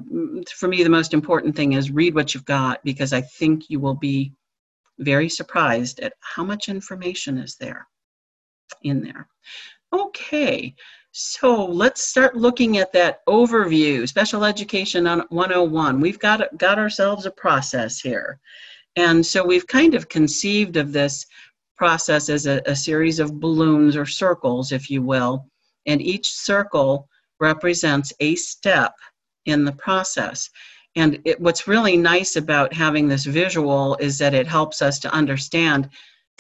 for 0.54 0.68
me, 0.68 0.84
the 0.84 0.90
most 0.90 1.14
important 1.14 1.56
thing 1.56 1.74
is 1.74 1.92
read 1.92 2.16
what 2.16 2.34
you've 2.34 2.46
got 2.46 2.84
because 2.84 3.14
I 3.14 3.22
think 3.22 3.70
you 3.70 3.80
will 3.80 3.96
be 3.96 4.34
very 5.00 5.30
surprised 5.30 6.00
at 6.02 6.14
how 6.20 6.44
much 6.44 6.68
information 6.68 7.38
is 7.38 7.56
there 7.56 7.88
in 8.84 9.02
there. 9.02 9.28
Okay, 9.94 10.76
so 11.12 11.66
let's 11.66 12.02
start 12.04 12.36
looking 12.38 12.78
at 12.78 12.94
that 12.94 13.26
overview, 13.28 14.08
Special 14.08 14.46
Education 14.46 15.08
on 15.08 15.24
101. 15.30 16.00
We've 16.00 16.20
got, 16.20 16.58
got 16.58 16.80
ourselves 16.80 17.26
a 17.26 17.32
process 17.32 18.00
here. 18.00 18.40
And 18.96 19.26
so 19.26 19.46
we've 19.46 19.68
kind 19.68 19.94
of 19.94 20.10
conceived 20.10 20.78
of 20.78 20.94
this 20.94 21.26
process 21.78 22.30
as 22.30 22.46
a, 22.46 22.62
a 22.66 22.76
series 22.76 23.20
of 23.20 23.40
balloons 23.40 23.98
or 23.98 24.06
circles, 24.06 24.72
if 24.72 24.90
you 24.90 25.02
will. 25.02 25.48
And 25.86 26.02
each 26.02 26.30
circle 26.30 27.10
represents 27.40 28.14
a 28.20 28.36
step 28.36 28.94
in 29.46 29.66
the 29.66 29.72
process. 29.74 30.50
And 30.96 31.20
it, 31.26 31.40
what's 31.40 31.68
really 31.68 31.98
nice 31.98 32.36
about 32.36 32.74
having 32.74 33.08
this 33.08 33.26
visual 33.26 33.96
is 34.00 34.18
that 34.20 34.34
it 34.34 34.48
helps 34.48 34.82
us 34.82 35.00
to 35.00 35.14
understand 35.14 35.90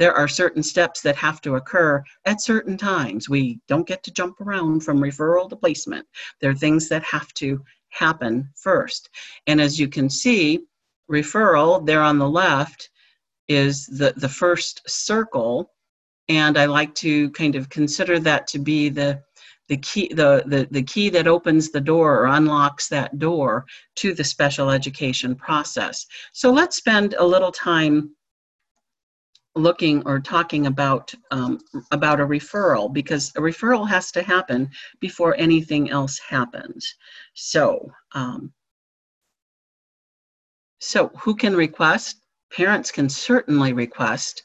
there 0.01 0.15
are 0.15 0.27
certain 0.27 0.63
steps 0.63 1.01
that 1.01 1.15
have 1.15 1.41
to 1.41 1.57
occur 1.57 2.03
at 2.25 2.41
certain 2.41 2.75
times. 2.75 3.29
We 3.29 3.59
don't 3.67 3.87
get 3.87 4.01
to 4.01 4.11
jump 4.11 4.41
around 4.41 4.81
from 4.81 4.97
referral 4.97 5.47
to 5.49 5.55
placement. 5.55 6.07
There 6.39 6.49
are 6.49 6.55
things 6.55 6.89
that 6.89 7.03
have 7.03 7.31
to 7.35 7.63
happen 7.89 8.49
first. 8.55 9.11
And 9.45 9.61
as 9.61 9.79
you 9.79 9.87
can 9.87 10.09
see, 10.09 10.61
referral 11.07 11.85
there 11.85 12.01
on 12.01 12.17
the 12.17 12.27
left 12.27 12.89
is 13.47 13.85
the, 13.85 14.11
the 14.17 14.27
first 14.27 14.81
circle. 14.89 15.71
And 16.29 16.57
I 16.57 16.65
like 16.65 16.95
to 16.95 17.29
kind 17.31 17.53
of 17.55 17.69
consider 17.69 18.17
that 18.21 18.47
to 18.47 18.57
be 18.57 18.89
the 18.89 19.21
the 19.67 19.77
key 19.77 20.11
the, 20.13 20.43
the, 20.47 20.67
the 20.71 20.83
key 20.83 21.09
that 21.09 21.27
opens 21.27 21.69
the 21.69 21.79
door 21.79 22.21
or 22.21 22.25
unlocks 22.25 22.89
that 22.89 23.19
door 23.19 23.65
to 23.97 24.15
the 24.15 24.23
special 24.23 24.71
education 24.71 25.35
process. 25.35 26.07
So 26.33 26.51
let's 26.51 26.75
spend 26.75 27.13
a 27.13 27.23
little 27.23 27.51
time 27.51 28.15
looking 29.55 30.01
or 30.05 30.19
talking 30.19 30.67
about 30.67 31.13
um, 31.31 31.59
about 31.91 32.19
a 32.19 32.25
referral 32.25 32.91
because 32.93 33.31
a 33.35 33.41
referral 33.41 33.87
has 33.87 34.11
to 34.11 34.21
happen 34.21 34.69
before 34.99 35.35
anything 35.37 35.89
else 35.89 36.19
happens. 36.19 36.95
So, 37.33 37.91
um, 38.13 38.53
so 40.79 41.09
who 41.19 41.35
can 41.35 41.55
request? 41.55 42.17
Parents 42.51 42.91
can 42.91 43.09
certainly 43.09 43.73
request 43.73 44.43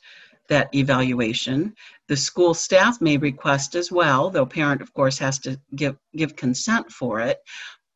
that 0.49 0.73
evaluation. 0.75 1.75
The 2.09 2.17
school 2.17 2.55
staff 2.55 3.01
may 3.01 3.17
request 3.17 3.75
as 3.75 3.91
well, 3.91 4.31
though 4.31 4.47
parent, 4.47 4.81
of 4.81 4.93
course, 4.93 5.19
has 5.19 5.39
to 5.41 5.61
give 5.75 5.97
give 6.15 6.37
consent 6.37 6.91
for 6.91 7.21
it. 7.21 7.39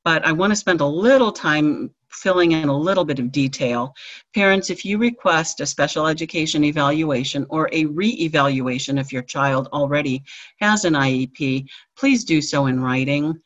But 0.04 0.24
I 0.26 0.32
want 0.32 0.50
to 0.50 0.56
spend 0.56 0.80
a 0.80 0.86
little 0.86 1.32
time 1.32 1.90
filling 2.10 2.52
in 2.52 2.68
a 2.68 2.76
little 2.76 3.04
bit 3.04 3.18
of 3.18 3.32
detail. 3.32 3.94
Parents, 4.34 4.70
if 4.70 4.84
you 4.84 4.98
request 4.98 5.60
a 5.60 5.66
special 5.66 6.06
education 6.06 6.64
evaluation 6.64 7.46
or 7.48 7.68
a 7.72 7.86
re-evaluation 7.86 8.98
if 8.98 9.12
your 9.12 9.22
child 9.22 9.68
already 9.72 10.22
has 10.60 10.84
an 10.84 10.94
IEP, 10.94 11.66
please 11.96 12.24
do 12.24 12.40
so 12.40 12.66
in 12.66 12.80
writing. 12.80 13.40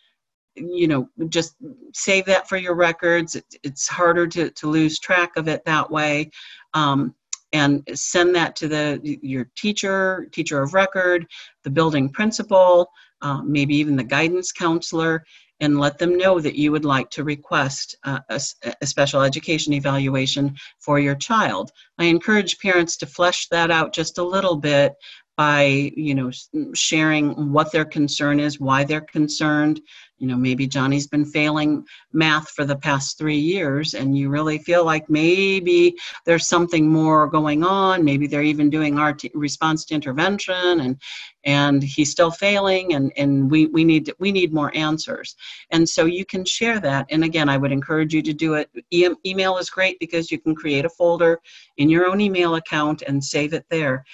You 0.56 0.88
know, 0.88 1.08
just 1.28 1.56
save 1.92 2.24
that 2.26 2.48
for 2.48 2.56
your 2.56 2.74
records. 2.74 3.36
it's 3.62 3.88
harder 3.88 4.26
to, 4.28 4.50
to 4.50 4.70
lose 4.70 4.98
track 4.98 5.36
of 5.36 5.48
it 5.48 5.64
that 5.64 5.90
way. 5.90 6.30
Um, 6.72 7.14
and 7.52 7.88
send 7.94 8.34
that 8.34 8.56
to 8.56 8.66
the 8.66 9.00
your 9.22 9.48
teacher, 9.54 10.26
teacher 10.32 10.60
of 10.60 10.74
record, 10.74 11.24
the 11.62 11.70
building 11.70 12.08
principal, 12.08 12.90
uh, 13.22 13.42
maybe 13.42 13.76
even 13.76 13.94
the 13.94 14.02
guidance 14.02 14.50
counselor, 14.50 15.24
and 15.64 15.80
let 15.80 15.98
them 15.98 16.16
know 16.16 16.38
that 16.38 16.56
you 16.56 16.70
would 16.70 16.84
like 16.84 17.10
to 17.10 17.24
request 17.24 17.96
uh, 18.04 18.20
a, 18.28 18.40
a, 18.82 18.86
special 18.86 19.22
education 19.22 19.72
evaluation 19.72 20.54
for 20.78 20.98
your 21.00 21.14
child. 21.14 21.70
I 21.98 22.04
encourage 22.04 22.58
parents 22.58 22.96
to 22.98 23.06
flesh 23.06 23.48
that 23.48 23.70
out 23.70 23.94
just 23.94 24.18
a 24.18 24.22
little 24.22 24.56
bit 24.56 24.92
by 25.36 25.92
you 25.96 26.14
know 26.14 26.30
sharing 26.74 27.52
what 27.52 27.72
their 27.72 27.84
concern 27.84 28.38
is 28.38 28.60
why 28.60 28.84
they're 28.84 29.00
concerned 29.00 29.80
you 30.24 30.30
know 30.30 30.38
maybe 30.38 30.66
johnny's 30.66 31.06
been 31.06 31.26
failing 31.26 31.84
math 32.14 32.48
for 32.52 32.64
the 32.64 32.76
past 32.76 33.18
three 33.18 33.36
years 33.36 33.92
and 33.92 34.16
you 34.16 34.30
really 34.30 34.56
feel 34.56 34.84
like 34.84 35.10
maybe 35.10 35.94
there's 36.24 36.46
something 36.46 36.88
more 36.88 37.26
going 37.26 37.62
on. 37.64 38.04
Maybe 38.04 38.26
they're 38.26 38.42
even 38.42 38.70
doing 38.70 38.98
our 38.98 39.16
response 39.34 39.84
to 39.86 39.94
intervention 39.94 40.80
and 40.80 41.00
and 41.44 41.82
he's 41.82 42.10
still 42.10 42.30
failing 42.30 42.94
and 42.94 43.12
and 43.16 43.50
we 43.50 43.66
we 43.66 43.84
need 43.84 44.12
we 44.18 44.32
need 44.32 44.52
more 44.52 44.72
answers. 44.74 45.36
And 45.70 45.86
so 45.88 46.06
you 46.06 46.24
can 46.24 46.44
share 46.44 46.80
that. 46.80 47.06
And 47.10 47.24
again 47.24 47.48
i 47.48 47.56
would 47.56 47.72
encourage 47.72 48.14
you 48.14 48.22
to 48.22 48.32
do 48.32 48.54
it. 48.54 48.70
E- 48.90 49.08
email 49.26 49.58
is 49.58 49.70
great 49.70 49.98
because 49.98 50.30
you 50.30 50.38
can 50.38 50.54
create 50.54 50.84
a 50.84 50.90
folder 50.90 51.40
in 51.76 51.88
your 51.88 52.06
own 52.06 52.20
email 52.20 52.54
account 52.54 53.02
and 53.02 53.22
save 53.22 53.52
it 53.52 53.66
there. 53.70 54.04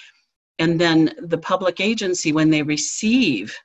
And 0.59 0.79
then 0.79 1.13
the 1.17 1.37
public 1.37 1.79
agency, 1.79 2.31
when 2.33 2.49
they 2.49 2.61
receive 2.61 3.55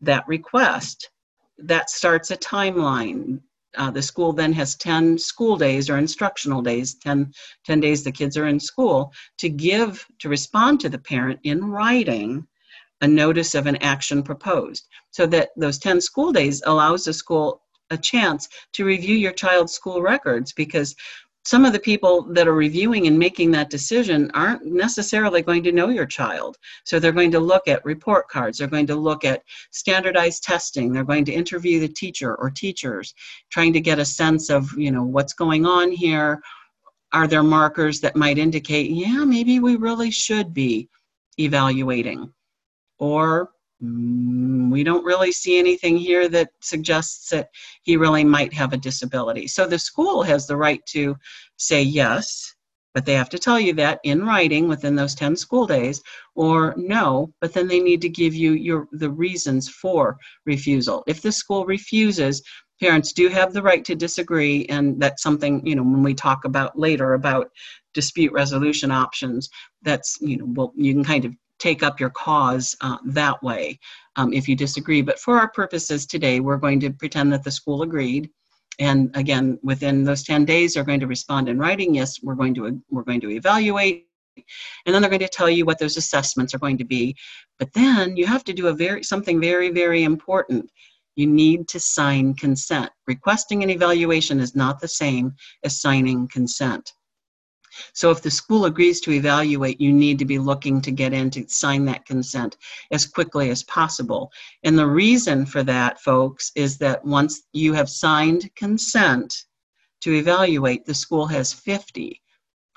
that 0.00 0.26
request, 0.28 1.10
that 1.58 1.90
starts 1.90 2.30
a 2.30 2.36
timeline. 2.36 3.40
Uh, 3.76 3.90
the 3.90 4.02
school 4.02 4.32
then 4.32 4.52
has 4.52 4.76
10 4.76 5.18
school 5.18 5.56
days 5.56 5.90
or 5.90 5.98
instructional 5.98 6.62
days, 6.62 6.94
10, 6.94 7.32
10 7.64 7.80
days 7.80 8.02
the 8.02 8.12
kids 8.12 8.36
are 8.36 8.46
in 8.46 8.58
school, 8.58 9.12
to 9.38 9.48
give, 9.48 10.04
to 10.18 10.28
respond 10.28 10.80
to 10.80 10.88
the 10.88 10.98
parent 10.98 11.38
in 11.44 11.64
writing 11.64 12.46
a 13.00 13.08
notice 13.08 13.54
of 13.54 13.66
an 13.66 13.76
action 13.76 14.22
proposed. 14.22 14.88
So 15.10 15.26
that 15.26 15.50
those 15.56 15.78
10 15.78 16.00
school 16.00 16.32
days 16.32 16.62
allows 16.66 17.04
the 17.04 17.12
school 17.12 17.62
a 17.90 17.96
chance 17.96 18.48
to 18.72 18.84
review 18.84 19.16
your 19.16 19.32
child's 19.32 19.72
school 19.72 20.02
records 20.02 20.52
because 20.52 20.94
some 21.44 21.64
of 21.64 21.72
the 21.72 21.80
people 21.80 22.22
that 22.34 22.46
are 22.46 22.54
reviewing 22.54 23.06
and 23.06 23.18
making 23.18 23.50
that 23.50 23.70
decision 23.70 24.30
aren't 24.34 24.66
necessarily 24.66 25.40
going 25.40 25.62
to 25.62 25.72
know 25.72 25.88
your 25.88 26.04
child. 26.04 26.56
So 26.84 26.98
they're 26.98 27.12
going 27.12 27.30
to 27.30 27.40
look 27.40 27.68
at 27.68 27.84
report 27.84 28.28
cards, 28.28 28.58
they're 28.58 28.68
going 28.68 28.86
to 28.88 28.96
look 28.96 29.24
at 29.24 29.42
standardized 29.70 30.42
testing, 30.42 30.92
they're 30.92 31.04
going 31.04 31.24
to 31.26 31.32
interview 31.32 31.80
the 31.80 31.88
teacher 31.88 32.34
or 32.36 32.50
teachers, 32.50 33.14
trying 33.50 33.72
to 33.72 33.80
get 33.80 33.98
a 33.98 34.04
sense 34.04 34.50
of, 34.50 34.70
you 34.76 34.90
know, 34.90 35.04
what's 35.04 35.32
going 35.32 35.64
on 35.64 35.90
here. 35.90 36.40
Are 37.14 37.26
there 37.26 37.42
markers 37.42 38.00
that 38.00 38.16
might 38.16 38.36
indicate, 38.36 38.90
yeah, 38.90 39.24
maybe 39.24 39.60
we 39.60 39.76
really 39.76 40.10
should 40.10 40.52
be 40.52 40.90
evaluating? 41.38 42.30
Or 42.98 43.50
Mm, 43.82 44.70
we 44.70 44.82
don't 44.82 45.04
really 45.04 45.30
see 45.32 45.58
anything 45.58 45.96
here 45.96 46.28
that 46.28 46.50
suggests 46.60 47.28
that 47.30 47.48
he 47.82 47.96
really 47.96 48.24
might 48.24 48.52
have 48.52 48.72
a 48.72 48.76
disability. 48.76 49.46
So 49.46 49.66
the 49.66 49.78
school 49.78 50.22
has 50.22 50.46
the 50.46 50.56
right 50.56 50.84
to 50.86 51.16
say 51.56 51.82
yes, 51.82 52.54
but 52.94 53.06
they 53.06 53.14
have 53.14 53.28
to 53.30 53.38
tell 53.38 53.60
you 53.60 53.72
that 53.74 54.00
in 54.02 54.24
writing 54.24 54.66
within 54.66 54.96
those 54.96 55.14
10 55.14 55.36
school 55.36 55.66
days, 55.66 56.02
or 56.34 56.74
no, 56.76 57.32
but 57.40 57.52
then 57.52 57.68
they 57.68 57.78
need 57.78 58.00
to 58.02 58.08
give 58.08 58.34
you 58.34 58.52
your 58.52 58.88
the 58.92 59.10
reasons 59.10 59.68
for 59.68 60.16
refusal. 60.44 61.04
If 61.06 61.22
the 61.22 61.30
school 61.30 61.64
refuses 61.64 62.42
parents 62.80 63.12
do 63.12 63.28
have 63.28 63.52
the 63.52 63.62
right 63.62 63.84
to 63.84 63.94
disagree, 63.94 64.64
and 64.66 65.00
that's 65.00 65.22
something, 65.22 65.64
you 65.66 65.74
know, 65.74 65.82
when 65.82 66.02
we 66.02 66.14
talk 66.14 66.44
about 66.44 66.78
later 66.78 67.14
about 67.14 67.50
dispute 67.94 68.32
resolution 68.32 68.90
options, 68.90 69.48
that's, 69.82 70.18
you 70.20 70.36
know, 70.36 70.46
well, 70.48 70.72
you 70.76 70.94
can 70.94 71.04
kind 71.04 71.24
of 71.24 71.34
take 71.58 71.82
up 71.82 72.00
your 72.00 72.10
cause 72.10 72.76
uh, 72.80 72.98
that 73.04 73.42
way 73.42 73.78
um, 74.16 74.32
if 74.32 74.48
you 74.48 74.56
disagree. 74.56 75.02
But 75.02 75.18
for 75.18 75.38
our 75.38 75.48
purposes 75.48 76.06
today, 76.06 76.40
we're 76.40 76.56
going 76.56 76.80
to 76.80 76.90
pretend 76.90 77.32
that 77.32 77.44
the 77.44 77.50
school 77.50 77.82
agreed. 77.82 78.30
And 78.78 79.14
again, 79.16 79.58
within 79.62 80.04
those 80.04 80.22
10 80.22 80.44
days, 80.44 80.74
they're 80.74 80.84
going 80.84 81.00
to 81.00 81.06
respond 81.06 81.48
in 81.48 81.58
writing. 81.58 81.94
Yes, 81.94 82.22
we're 82.22 82.34
going 82.34 82.54
to 82.54 82.80
we're 82.90 83.02
going 83.02 83.20
to 83.22 83.30
evaluate, 83.30 84.06
and 84.86 84.94
then 84.94 85.02
they're 85.02 85.10
going 85.10 85.20
to 85.20 85.28
tell 85.28 85.50
you 85.50 85.64
what 85.64 85.78
those 85.78 85.96
assessments 85.96 86.54
are 86.54 86.58
going 86.58 86.78
to 86.78 86.84
be. 86.84 87.16
But 87.58 87.72
then 87.72 88.16
you 88.16 88.26
have 88.26 88.44
to 88.44 88.52
do 88.52 88.68
a 88.68 88.72
very 88.72 89.02
something 89.02 89.40
very 89.40 89.70
very 89.70 90.04
important. 90.04 90.70
You 91.16 91.26
need 91.26 91.66
to 91.68 91.80
sign 91.80 92.34
consent. 92.34 92.90
Requesting 93.08 93.64
an 93.64 93.70
evaluation 93.70 94.38
is 94.38 94.54
not 94.54 94.80
the 94.80 94.86
same 94.86 95.32
as 95.64 95.80
signing 95.80 96.28
consent. 96.28 96.92
So 97.92 98.10
if 98.10 98.22
the 98.22 98.30
school 98.30 98.64
agrees 98.64 99.00
to 99.02 99.12
evaluate, 99.12 99.80
you 99.80 99.92
need 99.92 100.18
to 100.18 100.24
be 100.24 100.38
looking 100.38 100.80
to 100.82 100.90
get 100.90 101.12
in 101.12 101.30
to 101.30 101.48
sign 101.48 101.84
that 101.86 102.06
consent 102.06 102.56
as 102.90 103.06
quickly 103.06 103.50
as 103.50 103.62
possible. 103.64 104.30
And 104.62 104.78
the 104.78 104.86
reason 104.86 105.46
for 105.46 105.62
that, 105.64 106.00
folks, 106.00 106.52
is 106.54 106.78
that 106.78 107.04
once 107.04 107.42
you 107.52 107.72
have 107.72 107.88
signed 107.88 108.50
consent 108.54 109.44
to 110.00 110.14
evaluate, 110.14 110.86
the 110.86 110.94
school 110.94 111.26
has 111.26 111.52
50, 111.52 112.20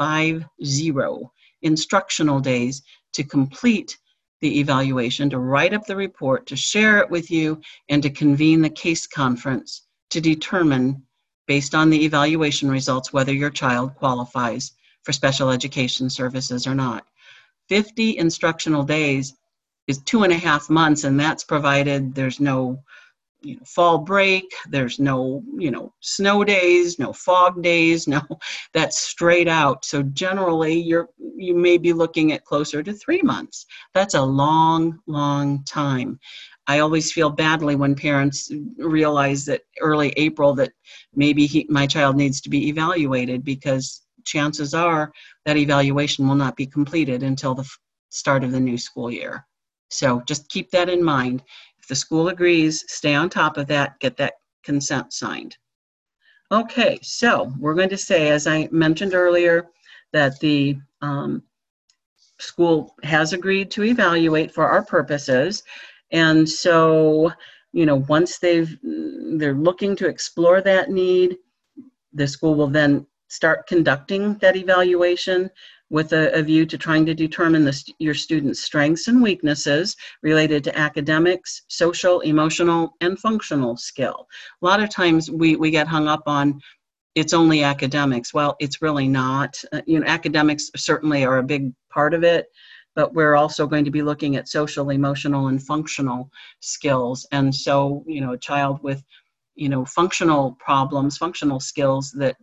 five 0.02 0.44
zero 0.66 1.32
instructional 1.62 2.40
days 2.40 2.82
to 3.14 3.24
complete 3.24 4.00
the 4.42 4.60
evaluation, 4.60 5.30
to 5.30 5.38
write 5.38 5.74
up 5.74 5.86
the 5.86 5.96
report, 5.96 6.48
to 6.48 6.56
share 6.56 6.98
it 6.98 7.10
with 7.12 7.30
you, 7.30 7.62
and 7.90 8.02
to 8.02 8.10
convene 8.10 8.62
the 8.62 8.70
case 8.70 9.06
conference 9.06 9.84
to 10.10 10.20
determine, 10.20 11.04
based 11.48 11.76
on 11.76 11.92
the 11.92 12.04
evaluation 12.04 12.72
results, 12.72 13.14
whether 13.14 13.32
your 13.32 13.52
child 13.52 13.94
qualifies 13.94 14.72
for 15.04 15.14
special 15.14 15.50
education 15.50 16.10
services 16.10 16.68
or 16.68 16.76
not. 16.76 17.06
50 17.70 18.18
instructional 18.18 18.84
days 18.84 19.34
is 19.88 20.00
two 20.00 20.24
and 20.24 20.34
a 20.34 20.38
half 20.38 20.70
months, 20.70 21.04
and 21.04 21.20
that's 21.20 21.44
provided 21.44 22.14
there's 22.14 22.40
no 22.40 22.84
you 23.42 23.56
know, 23.56 23.62
fall 23.66 23.98
break, 23.98 24.54
there's 24.70 25.00
no, 25.00 25.44
you 25.58 25.72
know, 25.72 25.94
snow 26.00 26.44
days, 26.44 27.00
no 27.00 27.12
fog 27.12 27.62
days, 27.64 28.08
no, 28.16 28.22
that's 28.74 29.00
straight 29.00 29.48
out. 29.48 29.84
So 29.86 30.04
generally 30.04 30.80
you're, 30.80 31.10
you 31.18 31.56
may 31.56 31.78
be 31.78 31.94
looking 31.94 32.32
at 32.32 32.46
closer 32.46 32.84
to 32.84 32.94
three 32.94 33.22
months. 33.22 33.66
That's 33.94 34.14
a 34.14 34.22
long, 34.22 35.00
long 35.08 35.64
time. 35.64 36.20
I 36.68 36.80
always 36.80 37.12
feel 37.12 37.30
badly 37.32 37.76
when 37.76 37.96
parents 37.96 38.52
realize 38.78 39.46
that 39.46 39.62
early 39.82 40.14
April 40.16 40.54
that 40.56 40.72
maybe 41.16 41.48
he, 41.48 41.66
my 41.70 41.88
child 41.88 42.16
needs 42.16 42.40
to 42.42 42.50
be 42.50 42.70
evaluated 42.70 43.44
because 43.44 44.02
chances 44.26 44.74
are 44.74 45.12
that 45.46 45.58
evaluation 45.58 46.28
will 46.28 46.36
not 46.36 46.56
be 46.56 46.66
completed 46.66 47.24
until 47.24 47.56
the 47.56 47.70
start 48.10 48.44
of 48.44 48.52
the 48.52 48.60
new 48.60 48.78
school 48.78 49.12
year. 49.12 49.46
So 49.90 50.22
just 50.28 50.50
keep 50.50 50.72
that 50.72 50.90
in 50.90 51.04
mind. 51.04 51.44
If 51.80 51.88
the 51.88 51.96
school 51.96 52.30
agrees, 52.30 52.86
stay 52.88 53.14
on 53.16 53.30
top 53.30 53.58
of 53.58 53.68
that, 53.68 54.00
get 54.00 54.18
that 54.18 54.34
consent 54.64 55.14
signed. 55.14 55.58
Okay, 56.52 57.00
so 57.02 57.54
we're 57.60 57.76
going 57.76 57.90
to 57.90 57.98
say, 57.98 58.30
as 58.30 58.46
I 58.46 58.68
mentioned 58.72 59.14
earlier, 59.14 59.68
that 60.12 60.40
the 60.40 60.78
um, 61.02 61.44
school 62.40 62.96
has 63.04 63.34
agreed 63.34 63.72
to 63.72 63.84
evaluate 63.84 64.54
for 64.54 64.68
our 64.68 64.84
purposes. 64.84 65.64
And 66.12 66.48
so, 66.48 67.32
you 67.72 67.86
know, 67.86 67.98
once 68.10 68.40
they've, 68.40 68.78
they're 68.84 69.54
looking 69.54 69.96
to 69.98 70.08
explore 70.08 70.62
that 70.62 70.90
need, 70.90 71.38
the 72.14 72.28
school 72.28 72.56
will 72.56 72.68
then 72.68 73.06
start 73.32 73.66
conducting 73.66 74.36
that 74.40 74.58
evaluation 74.58 75.50
with 75.90 76.12
a, 76.12 76.38
a 76.38 76.42
view 76.42 76.66
to 76.66 76.78
trying 76.78 77.06
to 77.06 77.14
determine 77.14 77.64
the, 77.64 77.94
your 77.98 78.14
students' 78.14 78.62
strengths 78.62 79.08
and 79.08 79.22
weaknesses 79.22 79.96
related 80.22 80.66
to 80.66 80.78
academics, 80.78 81.62
social, 81.70 82.20
emotional, 82.22 82.94
and 83.00 83.18
functional 83.20 83.78
skill. 83.78 84.28
A 84.62 84.66
lot 84.66 84.82
of 84.82 84.90
times 84.90 85.32
we, 85.32 85.56
we 85.56 85.72
get 85.72 85.88
hung 85.88 86.08
up 86.10 86.24
on 86.28 86.60
it's 87.16 87.34
only 87.34 87.64
academics. 87.64 88.34
Well, 88.34 88.56
it's 88.60 88.82
really 88.82 89.08
not. 89.08 89.62
Uh, 89.72 89.82
you 89.86 90.00
know, 90.00 90.08
academics 90.08 90.70
certainly 90.76 91.26
are 91.26 91.38
a 91.38 91.44
big 91.44 91.74
part 91.90 92.14
of 92.14 92.24
it, 92.24 92.48
but 92.96 93.14
we're 93.14 93.36
also 93.36 93.66
going 93.66 93.86
to 93.86 93.92
be 93.92 94.02
looking 94.02 94.36
at 94.36 94.50
social, 94.50 94.90
emotional, 94.90 95.48
and 95.48 95.62
functional 95.62 96.30
skills. 96.60 97.26
And 97.32 97.54
so, 97.54 98.04
you 98.08 98.22
know, 98.22 98.34
a 98.34 98.38
child 98.38 98.82
with 98.84 99.04
you 99.62 99.70
know 99.70 99.86
functional 99.86 100.58
problems 100.68 101.18
functional 101.18 101.60
skills 101.60 102.12
that 102.12 102.36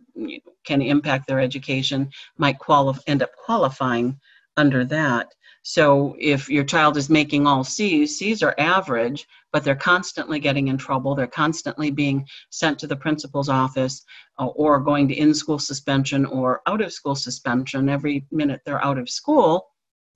can 0.65 0.81
impact 0.81 1.27
their 1.27 1.39
education 1.39 2.09
might 2.37 2.57
qualify 2.57 3.01
end 3.07 3.21
up 3.21 3.31
qualifying 3.45 4.17
under 4.57 4.85
that 4.85 5.27
so 5.63 6.15
if 6.19 6.49
your 6.49 6.63
child 6.63 6.97
is 6.97 7.09
making 7.09 7.45
all 7.45 7.63
C's, 7.63 8.17
C's 8.17 8.41
are 8.41 8.55
average, 8.57 9.27
but 9.51 9.63
they're 9.63 9.75
constantly 9.75 10.39
getting 10.39 10.67
in 10.69 10.77
trouble. 10.77 11.15
They're 11.15 11.27
constantly 11.27 11.91
being 11.91 12.25
sent 12.49 12.79
to 12.79 12.87
the 12.87 12.95
principal's 12.95 13.49
office 13.49 14.03
uh, 14.39 14.47
or 14.47 14.79
going 14.79 15.07
to 15.09 15.15
in-school 15.15 15.59
suspension 15.59 16.25
or 16.25 16.61
out-of-school 16.65 17.15
suspension. 17.15 17.89
Every 17.89 18.25
minute 18.31 18.61
they're 18.65 18.83
out 18.83 18.97
of 18.97 19.09
school, 19.09 19.68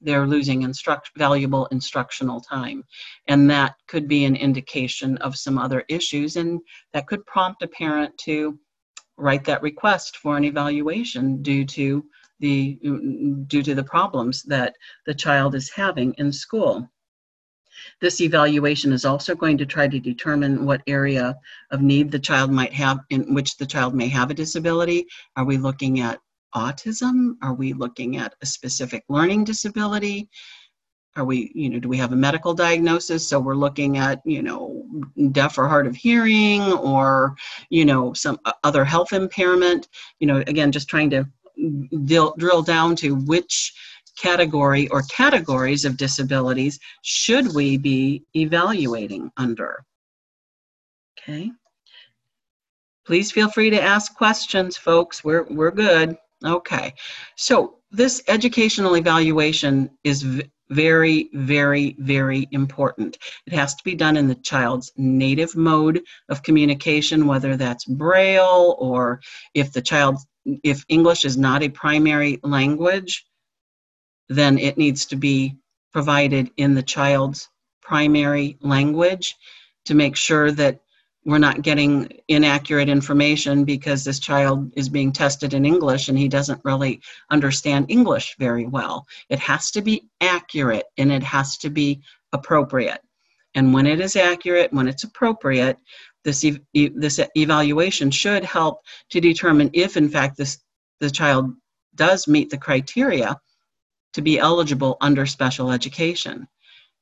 they're 0.03 0.27
losing 0.27 0.63
instruct, 0.63 1.11
valuable 1.17 1.65
instructional 1.67 2.41
time. 2.41 2.83
And 3.27 3.49
that 3.49 3.75
could 3.87 4.07
be 4.07 4.25
an 4.25 4.35
indication 4.35 5.17
of 5.17 5.37
some 5.37 5.57
other 5.57 5.83
issues, 5.87 6.35
and 6.35 6.59
that 6.93 7.07
could 7.07 7.25
prompt 7.25 7.63
a 7.63 7.67
parent 7.67 8.17
to 8.19 8.59
write 9.17 9.45
that 9.45 9.61
request 9.61 10.17
for 10.17 10.37
an 10.37 10.43
evaluation 10.43 11.41
due 11.41 11.65
to 11.65 12.03
the 12.39 12.79
due 13.47 13.63
to 13.63 13.75
the 13.75 13.83
problems 13.83 14.43
that 14.43 14.75
the 15.05 15.13
child 15.13 15.55
is 15.55 15.69
having 15.69 16.13
in 16.17 16.31
school. 16.31 16.89
This 18.01 18.21
evaluation 18.21 18.91
is 18.91 19.05
also 19.05 19.35
going 19.35 19.57
to 19.57 19.65
try 19.65 19.87
to 19.87 19.99
determine 19.99 20.65
what 20.65 20.81
area 20.87 21.35
of 21.71 21.81
need 21.81 22.11
the 22.11 22.19
child 22.19 22.51
might 22.51 22.73
have 22.73 22.99
in 23.09 23.33
which 23.33 23.57
the 23.57 23.65
child 23.65 23.95
may 23.95 24.07
have 24.09 24.29
a 24.29 24.35
disability. 24.35 25.05
Are 25.35 25.45
we 25.45 25.57
looking 25.57 25.99
at 25.99 26.19
autism? 26.55 27.35
Are 27.41 27.53
we 27.53 27.73
looking 27.73 28.17
at 28.17 28.35
a 28.41 28.45
specific 28.45 29.03
learning 29.09 29.43
disability? 29.43 30.29
Are 31.15 31.25
we, 31.25 31.51
you 31.53 31.69
know, 31.69 31.79
do 31.79 31.87
we 31.87 31.97
have 31.97 32.11
a 32.11 32.15
medical 32.15 32.53
diagnosis? 32.53 33.27
So 33.27 33.39
we're 33.39 33.55
looking 33.55 33.97
at, 33.97 34.21
you 34.25 34.41
know, 34.41 34.83
deaf 35.31 35.57
or 35.57 35.67
hard 35.67 35.85
of 35.85 35.95
hearing 35.95 36.61
or, 36.73 37.35
you 37.69 37.85
know, 37.85 38.13
some 38.13 38.39
uh, 38.45 38.53
other 38.63 38.83
health 38.83 39.13
impairment. 39.13 39.89
You 40.19 40.27
know, 40.27 40.37
again, 40.47 40.71
just 40.71 40.87
trying 40.87 41.11
to 41.11 41.27
drill, 42.05 42.33
drill 42.37 42.63
down 42.63 42.95
to 42.97 43.13
which 43.13 43.73
category 44.17 44.87
or 44.89 45.03
categories 45.03 45.85
of 45.85 45.97
disabilities 45.97 46.79
should 47.03 47.53
we 47.53 47.77
be 47.77 48.23
evaluating 48.35 49.31
under. 49.37 49.85
Okay. 51.19 51.51
Please 53.05 53.31
feel 53.31 53.49
free 53.49 53.69
to 53.69 53.81
ask 53.81 54.15
questions, 54.15 54.77
folks. 54.77 55.23
We're, 55.23 55.43
we're 55.43 55.71
good. 55.71 56.17
Okay, 56.45 56.93
so 57.35 57.77
this 57.91 58.21
educational 58.27 58.97
evaluation 58.97 59.89
is 60.03 60.43
very, 60.69 61.29
very, 61.33 61.95
very 61.99 62.47
important. 62.51 63.17
It 63.45 63.53
has 63.53 63.75
to 63.75 63.83
be 63.83 63.95
done 63.95 64.17
in 64.17 64.27
the 64.27 64.35
child's 64.35 64.91
native 64.97 65.55
mode 65.55 66.01
of 66.29 66.43
communication, 66.43 67.27
whether 67.27 67.55
that's 67.55 67.85
Braille 67.85 68.75
or 68.79 69.21
if 69.53 69.71
the 69.71 69.81
child, 69.81 70.17
if 70.63 70.83
English 70.89 71.25
is 71.25 71.37
not 71.37 71.63
a 71.63 71.69
primary 71.69 72.39
language, 72.43 73.25
then 74.29 74.57
it 74.57 74.77
needs 74.77 75.05
to 75.07 75.15
be 75.15 75.55
provided 75.91 76.49
in 76.57 76.73
the 76.73 76.83
child's 76.83 77.49
primary 77.81 78.57
language 78.61 79.35
to 79.85 79.93
make 79.93 80.15
sure 80.15 80.51
that 80.51 80.79
we're 81.25 81.37
not 81.37 81.61
getting 81.61 82.09
inaccurate 82.27 82.89
information 82.89 83.63
because 83.63 84.03
this 84.03 84.19
child 84.19 84.71
is 84.75 84.89
being 84.89 85.11
tested 85.11 85.53
in 85.53 85.65
English 85.65 86.09
and 86.09 86.17
he 86.17 86.27
doesn't 86.27 86.61
really 86.63 87.01
understand 87.29 87.85
English 87.89 88.35
very 88.39 88.65
well. 88.65 89.07
It 89.29 89.39
has 89.39 89.71
to 89.71 89.81
be 89.81 90.09
accurate 90.19 90.85
and 90.97 91.11
it 91.11 91.23
has 91.23 91.57
to 91.59 91.69
be 91.69 92.01
appropriate. 92.33 93.01
And 93.55 93.73
when 93.73 93.85
it 93.85 94.01
is 94.01 94.15
accurate, 94.15 94.73
when 94.73 94.87
it's 94.87 95.03
appropriate, 95.03 95.77
this, 96.23 96.43
ev 96.43 96.59
this 96.73 97.19
evaluation 97.35 98.09
should 98.11 98.43
help 98.43 98.81
to 99.11 99.21
determine 99.21 99.69
if, 99.73 99.95
in 99.95 100.09
fact, 100.09 100.37
this, 100.37 100.59
the 100.99 101.09
child 101.09 101.53
does 101.95 102.27
meet 102.27 102.49
the 102.49 102.57
criteria 102.57 103.39
to 104.13 104.21
be 104.21 104.39
eligible 104.39 104.97
under 105.01 105.25
special 105.25 105.71
education. 105.71 106.47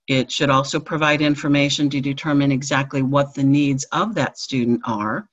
It 0.08 0.32
should 0.32 0.50
also 0.50 0.80
provide 0.80 1.22
information 1.22 1.90
to 1.90 2.02
determine 2.02 2.52
exactly 2.52 3.02
what 3.02 3.34
the 3.34 3.44
needs 3.44 3.84
of 3.92 4.16
that 4.16 4.38
student 4.38 4.82
are. 4.86 5.28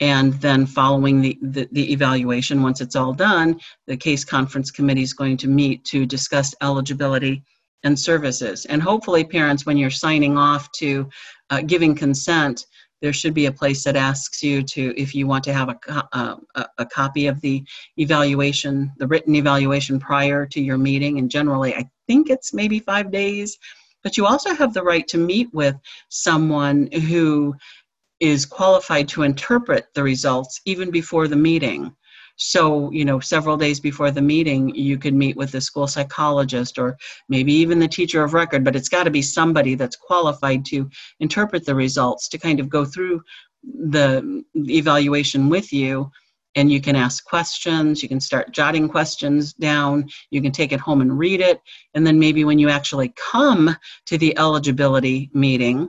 And 0.00 0.32
then 0.34 0.64
following 0.64 1.20
the, 1.20 1.38
the, 1.42 1.68
the, 1.72 1.92
evaluation, 1.92 2.62
once 2.62 2.80
it's 2.80 2.96
all 2.96 3.12
done, 3.12 3.60
the 3.86 3.98
case 3.98 4.24
conference 4.24 4.70
committee 4.70 5.02
is 5.02 5.12
going 5.12 5.36
to 5.38 5.48
meet 5.48 5.84
to 5.86 6.06
discuss 6.06 6.54
eligibility 6.62 7.42
and 7.82 7.98
services. 7.98 8.64
And 8.66 8.82
hopefully 8.82 9.24
parents, 9.24 9.66
when 9.66 9.76
you're 9.76 9.90
signing 9.90 10.38
off 10.38 10.72
to 10.72 11.10
uh, 11.50 11.60
giving 11.62 11.94
consent, 11.94 12.64
there 13.02 13.12
should 13.12 13.34
be 13.34 13.46
a 13.46 13.52
place 13.52 13.84
that 13.84 13.96
asks 13.96 14.42
you 14.42 14.62
to, 14.62 14.94
if 14.96 15.14
you 15.14 15.26
want 15.26 15.44
to 15.44 15.52
have 15.52 15.70
a, 15.70 15.78
a, 16.12 16.66
a, 16.78 16.86
copy 16.86 17.26
of 17.26 17.40
the 17.40 17.64
evaluation, 17.96 18.92
the 18.98 19.06
written 19.06 19.34
evaluation 19.34 19.98
prior 19.98 20.46
to 20.46 20.60
your 20.60 20.76
meeting. 20.76 21.18
And 21.18 21.30
generally, 21.30 21.74
I 21.74 21.88
think 22.06 22.28
it's 22.28 22.52
maybe 22.52 22.78
five 22.78 23.10
days. 23.10 23.58
But 24.02 24.16
you 24.16 24.26
also 24.26 24.54
have 24.54 24.72
the 24.72 24.82
right 24.82 25.06
to 25.08 25.18
meet 25.18 25.52
with 25.52 25.76
someone 26.08 26.90
who 26.92 27.54
is 28.20 28.46
qualified 28.46 29.08
to 29.08 29.22
interpret 29.22 29.86
the 29.94 30.02
results 30.02 30.60
even 30.66 30.90
before 30.90 31.28
the 31.28 31.36
meeting. 31.36 31.94
So, 32.36 32.90
you 32.90 33.04
know, 33.04 33.20
several 33.20 33.58
days 33.58 33.80
before 33.80 34.10
the 34.10 34.22
meeting, 34.22 34.74
you 34.74 34.96
could 34.96 35.12
meet 35.12 35.36
with 35.36 35.52
the 35.52 35.60
school 35.60 35.86
psychologist 35.86 36.78
or 36.78 36.96
maybe 37.28 37.52
even 37.52 37.78
the 37.78 37.88
teacher 37.88 38.24
of 38.24 38.32
record, 38.32 38.64
but 38.64 38.74
it's 38.74 38.88
got 38.88 39.04
to 39.04 39.10
be 39.10 39.20
somebody 39.20 39.74
that's 39.74 39.96
qualified 39.96 40.64
to 40.66 40.88
interpret 41.20 41.66
the 41.66 41.74
results 41.74 42.28
to 42.28 42.38
kind 42.38 42.58
of 42.58 42.70
go 42.70 42.84
through 42.84 43.22
the 43.62 44.42
evaluation 44.54 45.50
with 45.50 45.70
you. 45.70 46.10
And 46.56 46.70
you 46.70 46.80
can 46.80 46.96
ask 46.96 47.24
questions, 47.24 48.02
you 48.02 48.08
can 48.08 48.20
start 48.20 48.52
jotting 48.52 48.88
questions 48.88 49.52
down, 49.52 50.08
you 50.30 50.42
can 50.42 50.50
take 50.50 50.72
it 50.72 50.80
home 50.80 51.00
and 51.00 51.16
read 51.16 51.40
it. 51.40 51.60
And 51.94 52.04
then 52.06 52.18
maybe 52.18 52.44
when 52.44 52.58
you 52.58 52.68
actually 52.68 53.14
come 53.30 53.76
to 54.06 54.18
the 54.18 54.36
eligibility 54.36 55.30
meeting, 55.32 55.88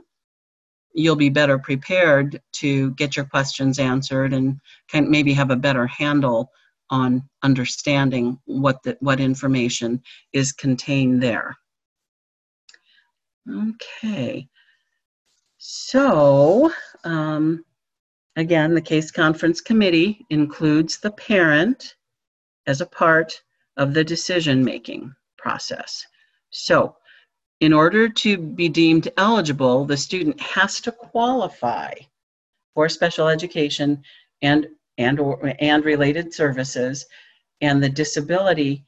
you'll 0.94 1.16
be 1.16 1.30
better 1.30 1.58
prepared 1.58 2.40
to 2.52 2.92
get 2.92 3.16
your 3.16 3.24
questions 3.24 3.78
answered 3.78 4.32
and 4.32 4.60
can 4.88 5.10
maybe 5.10 5.32
have 5.32 5.50
a 5.50 5.56
better 5.56 5.86
handle 5.86 6.50
on 6.90 7.22
understanding 7.42 8.38
what 8.44 8.82
the, 8.82 8.96
what 9.00 9.18
information 9.18 10.02
is 10.32 10.52
contained 10.52 11.22
there. 11.22 11.56
Okay, 13.50 14.46
so 15.56 16.70
um, 17.02 17.64
again, 18.36 18.74
the 18.74 18.80
case 18.80 19.10
conference 19.10 19.60
committee 19.60 20.26
includes 20.30 20.98
the 20.98 21.10
parent 21.10 21.96
as 22.66 22.80
a 22.80 22.86
part 22.86 23.42
of 23.76 23.94
the 23.94 24.04
decision 24.04 24.64
making 24.64 25.14
process. 25.36 26.06
So 26.50 26.96
in 27.60 27.72
order 27.72 28.08
to 28.08 28.38
be 28.38 28.68
deemed 28.68 29.08
eligible, 29.16 29.84
the 29.84 29.96
student 29.96 30.40
has 30.40 30.80
to 30.80 30.92
qualify 30.92 31.92
for 32.74 32.88
special 32.88 33.28
education 33.28 34.02
and 34.42 34.66
and 34.98 35.18
or, 35.18 35.54
and 35.58 35.84
related 35.84 36.34
services 36.34 37.06
and 37.60 37.82
the 37.82 37.88
disability 37.88 38.84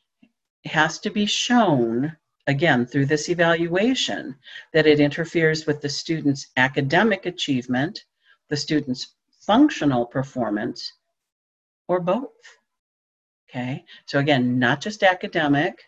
has 0.67 0.99
to 0.99 1.11
be 1.11 1.25
shown 1.25 2.17
again 2.47 2.85
through 2.85 3.07
this 3.07 3.29
evaluation 3.29 4.35
that 4.73 4.87
it 4.87 5.01
interferes 5.01 5.67
with 5.67 5.81
the 5.81 5.89
student's 5.89 6.49
academic 6.57 7.27
achievement, 7.27 8.05
the 8.51 8.57
student's 8.57 9.15
functional 9.47 10.07
performance, 10.07 10.93
or 11.89 12.01
both. 12.01 12.31
Okay, 13.49 13.85
so 14.07 14.19
again, 14.19 14.59
not 14.59 14.81
just 14.81 15.03
academic, 15.03 15.79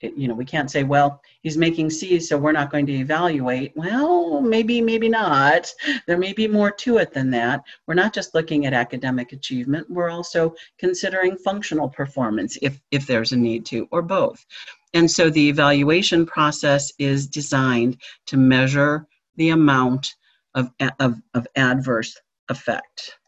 you 0.00 0.28
know, 0.28 0.34
we 0.34 0.44
can't 0.44 0.70
say, 0.70 0.82
well, 0.82 1.22
he's 1.40 1.56
making 1.56 1.88
C's, 1.88 2.28
so 2.28 2.36
we're 2.36 2.52
not 2.52 2.70
going 2.70 2.86
to 2.86 2.92
evaluate. 2.92 3.72
Well, 3.76 4.40
maybe, 4.42 4.80
maybe 4.80 5.08
not. 5.08 5.72
There 6.06 6.18
may 6.18 6.34
be 6.34 6.46
more 6.46 6.70
to 6.70 6.98
it 6.98 7.12
than 7.12 7.30
that. 7.30 7.64
We're 7.86 7.94
not 7.94 8.12
just 8.12 8.34
looking 8.34 8.66
at 8.66 8.74
academic 8.74 9.32
achievement, 9.32 9.88
we're 9.90 10.10
also 10.10 10.54
considering 10.78 11.36
functional 11.36 11.88
performance 11.88 12.58
if, 12.60 12.80
if 12.90 13.06
there's 13.06 13.32
a 13.32 13.36
need 13.36 13.64
to, 13.66 13.88
or 13.90 14.02
both. 14.02 14.44
And 14.92 15.10
so 15.10 15.30
the 15.30 15.48
evaluation 15.48 16.26
process 16.26 16.92
is 16.98 17.26
designed 17.26 17.96
to 18.26 18.36
measure 18.36 19.06
the 19.36 19.50
amount 19.50 20.14
of, 20.54 20.70
of, 21.00 21.16
of 21.34 21.46
adverse 21.56 22.16
effect. 22.48 23.18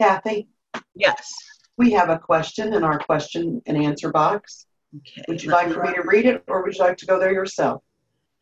Kathy? 0.00 0.48
Yes. 0.94 1.34
We 1.76 1.92
have 1.92 2.08
a 2.08 2.18
question 2.18 2.72
in 2.72 2.84
our 2.84 2.98
question 2.98 3.62
and 3.66 3.76
answer 3.76 4.10
box. 4.10 4.66
Okay. 4.96 5.24
Would 5.28 5.42
you 5.42 5.50
like 5.50 5.72
for 5.72 5.82
me 5.82 5.92
to 5.94 6.02
read 6.02 6.26
it 6.26 6.44
or 6.46 6.62
would 6.62 6.74
you 6.74 6.84
like 6.84 6.96
to 6.98 7.06
go 7.06 7.18
there 7.18 7.32
yourself? 7.32 7.82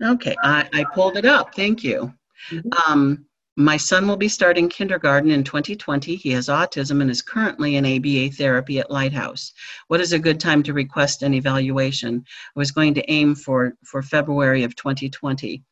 Okay, 0.03 0.35
I, 0.42 0.68
I 0.72 0.85
pulled 0.94 1.16
it 1.16 1.25
up. 1.25 1.55
Thank 1.55 1.85
you. 1.85 2.12
Mm-hmm. 2.51 2.92
Um, 2.92 3.25
my 3.57 3.77
son 3.77 4.09
will 4.09 4.16
be 4.16 4.29
starting 4.29 4.68
kindergarten 4.68 5.31
in 5.31 5.44
2020. 5.44 6.16
He 6.16 6.31
has 6.31 6.48
autism 6.48 7.03
and 7.03 7.11
is 7.11 7.22
currently 7.22 7.77
in 7.77 7.85
ABA 7.85 8.35
therapy 8.35 8.79
at 8.79 8.90
Lighthouse. 8.90 9.53
What 9.88 10.01
is 10.01 10.12
a 10.12 10.18
good 10.18 10.40
time 10.40 10.62
to 10.64 10.72
request 10.72 11.22
an 11.22 11.35
evaluation? 11.35 12.25
I 12.27 12.59
was 12.59 12.72
going 12.72 12.94
to 12.94 13.11
aim 13.11 13.35
for, 13.35 13.75
for 13.85 14.03
February 14.03 14.64
of 14.64 14.75
2020. 14.75 15.62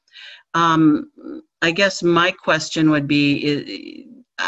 Um, 0.53 1.11
I 1.63 1.71
guess 1.73 2.03
my 2.03 2.31
question 2.31 2.91
would 2.91 3.07
be 3.07 4.07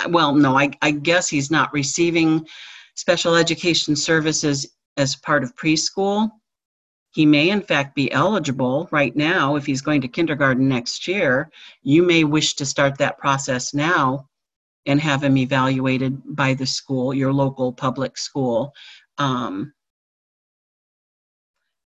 well, 0.08 0.34
no, 0.34 0.58
I, 0.58 0.70
I 0.80 0.90
guess 0.92 1.28
he's 1.28 1.50
not 1.50 1.72
receiving 1.72 2.46
special 2.94 3.34
education 3.34 3.96
services 3.96 4.66
as 4.96 5.16
part 5.16 5.44
of 5.44 5.54
preschool. 5.54 6.30
He 7.10 7.26
may, 7.26 7.50
in 7.50 7.60
fact, 7.60 7.94
be 7.94 8.10
eligible 8.10 8.88
right 8.90 9.14
now 9.14 9.56
if 9.56 9.66
he's 9.66 9.82
going 9.82 10.00
to 10.00 10.08
kindergarten 10.08 10.66
next 10.68 11.06
year. 11.06 11.50
You 11.82 12.02
may 12.02 12.24
wish 12.24 12.54
to 12.54 12.66
start 12.66 12.96
that 12.98 13.18
process 13.18 13.74
now 13.74 14.28
and 14.86 15.00
have 15.00 15.22
him 15.22 15.36
evaluated 15.36 16.22
by 16.24 16.54
the 16.54 16.66
school, 16.66 17.12
your 17.12 17.32
local 17.32 17.72
public 17.72 18.16
school, 18.16 18.72
um, 19.18 19.72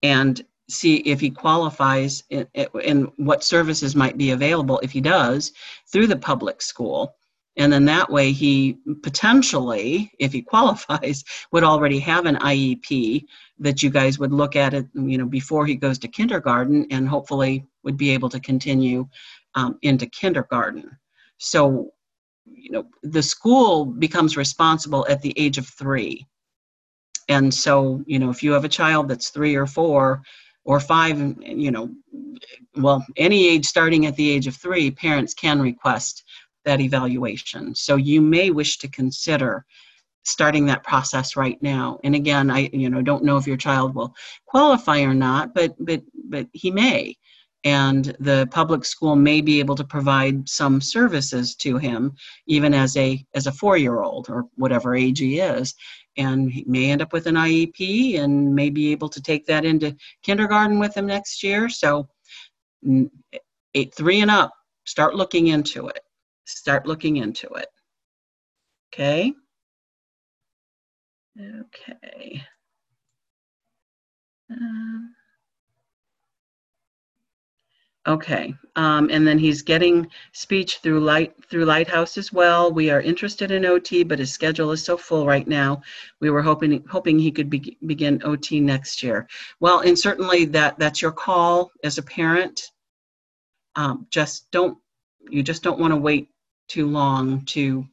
and 0.02 0.44
see 0.68 0.96
if 0.96 1.20
he 1.20 1.30
qualifies 1.30 2.24
and 2.30 3.08
what 3.16 3.44
services 3.44 3.94
might 3.94 4.18
be 4.18 4.32
available 4.32 4.80
if 4.82 4.90
he 4.90 5.00
does 5.00 5.52
through 5.86 6.06
the 6.06 6.16
public 6.16 6.60
school. 6.60 7.14
And 7.58 7.72
then 7.72 7.84
that 7.86 8.10
way 8.10 8.32
he 8.32 8.78
potentially 9.02 10.10
if 10.18 10.32
he 10.32 10.42
qualifies 10.54 11.24
would 11.52 11.64
already 11.64 11.98
have 12.00 12.26
an 12.26 12.36
iep 12.36 13.24
that 13.58 13.82
you 13.82 13.90
guys 13.90 14.18
would 14.18 14.32
look 14.32 14.56
at 14.56 14.74
it 14.74 14.86
you 14.94 15.16
know 15.16 15.24
before 15.24 15.64
he 15.64 15.74
goes 15.74 15.98
to 16.00 16.08
kindergarten 16.08 16.86
and 16.90 17.08
hopefully 17.08 17.64
would 17.82 17.96
be 17.96 18.10
able 18.10 18.28
to 18.28 18.40
continue 18.40 19.08
um, 19.54 19.78
into 19.82 20.06
kindergarten. 20.06 20.98
So 21.38 21.92
you 22.44 22.72
know 22.72 22.86
the 23.02 23.22
school 23.22 23.86
becomes 23.86 24.36
responsible 24.36 25.06
at 25.08 25.22
the 25.22 25.32
age 25.38 25.58
of 25.58 25.66
three. 25.66 26.26
And 27.28 27.52
so 27.54 28.02
you 28.06 28.18
know 28.18 28.30
if 28.30 28.42
you 28.42 28.52
have 28.52 28.64
a 28.64 28.68
child 28.80 29.08
that's 29.08 29.30
three 29.30 29.54
or 29.54 29.66
four 29.66 30.22
or 30.66 30.80
five 30.80 31.18
you 31.40 31.70
know 31.70 31.90
well 32.76 33.04
any 33.16 33.48
age 33.48 33.64
starting 33.64 34.04
at 34.04 34.16
the 34.16 34.28
age 34.28 34.46
of 34.46 34.54
three 34.54 34.90
parents 34.90 35.32
can 35.32 35.60
request 35.60 36.24
that 36.66 36.80
evaluation. 36.80 37.74
So 37.74 37.96
you 37.96 38.20
may 38.20 38.50
wish 38.50 38.76
to 38.78 38.88
consider 38.88 39.64
starting 40.24 40.66
that 40.66 40.82
process 40.82 41.36
right 41.36 41.62
now. 41.62 42.00
And 42.04 42.14
again, 42.14 42.50
I 42.50 42.68
you 42.72 42.90
know 42.90 43.00
don't 43.00 43.24
know 43.24 43.38
if 43.38 43.46
your 43.46 43.56
child 43.56 43.94
will 43.94 44.14
qualify 44.44 45.00
or 45.00 45.14
not, 45.14 45.54
but 45.54 45.74
but 45.78 46.02
but 46.28 46.48
he 46.52 46.70
may. 46.70 47.16
And 47.66 48.16
the 48.20 48.48
public 48.50 48.84
school 48.84 49.16
may 49.16 49.40
be 49.42 49.58
able 49.58 49.74
to 49.74 49.84
provide 49.84 50.48
some 50.48 50.80
services 50.80 51.54
to 51.56 51.76
him, 51.76 52.14
even 52.46 52.72
as 52.72 52.96
a 52.96 53.22
as 53.34 53.46
a 53.46 53.52
four-year-old 53.52 54.30
or 54.30 54.44
whatever 54.54 54.94
age 54.94 55.18
he 55.18 55.40
is, 55.40 55.74
and 56.16 56.50
he 56.50 56.64
may 56.66 56.90
end 56.90 57.02
up 57.02 57.12
with 57.12 57.26
an 57.26 57.34
IEP 57.34 58.18
and 58.20 58.54
may 58.54 58.70
be 58.70 58.92
able 58.92 59.08
to 59.08 59.20
take 59.20 59.46
that 59.46 59.64
into 59.64 59.96
kindergarten 60.22 60.78
with 60.78 60.96
him 60.96 61.06
next 61.06 61.42
year. 61.42 61.68
So, 61.68 62.08
eight 63.74 63.92
three 63.94 64.20
and 64.20 64.30
up, 64.30 64.52
start 64.84 65.14
looking 65.14 65.48
into 65.48 65.88
it 65.88 66.00
start 66.46 66.86
looking 66.86 67.16
into 67.16 67.48
it. 67.54 67.68
Okay? 68.94 69.32
Okay. 71.38 72.42
Um, 74.50 75.15
okay, 78.06 78.54
um, 78.76 79.08
and 79.10 79.26
then 79.26 79.38
he's 79.38 79.62
getting 79.62 80.08
speech 80.32 80.78
through 80.78 81.00
light 81.00 81.34
through 81.50 81.64
Lighthouse 81.64 82.18
as 82.18 82.32
well. 82.32 82.72
We 82.72 82.90
are 82.90 83.00
interested 83.00 83.50
in 83.50 83.64
OT, 83.64 84.04
but 84.04 84.18
his 84.18 84.32
schedule 84.32 84.72
is 84.72 84.82
so 84.82 84.96
full 84.96 85.26
right 85.26 85.46
now. 85.46 85.82
We 86.20 86.30
were 86.30 86.42
hoping 86.42 86.84
hoping 86.88 87.18
he 87.18 87.30
could 87.30 87.50
be, 87.50 87.76
begin 87.86 88.22
OT 88.24 88.60
next 88.60 89.02
year. 89.02 89.28
Well, 89.60 89.80
and 89.80 89.98
certainly 89.98 90.44
that 90.46 90.78
that's 90.78 91.02
your 91.02 91.12
call 91.12 91.72
as 91.84 91.98
a 91.98 92.02
parent. 92.02 92.62
Um, 93.74 94.06
just 94.10 94.50
don't 94.50 94.78
you 95.28 95.42
just 95.42 95.62
don't 95.62 95.80
want 95.80 95.92
to 95.92 95.96
wait 95.96 96.28
too 96.68 96.86
long 96.86 97.44
to 97.46 97.86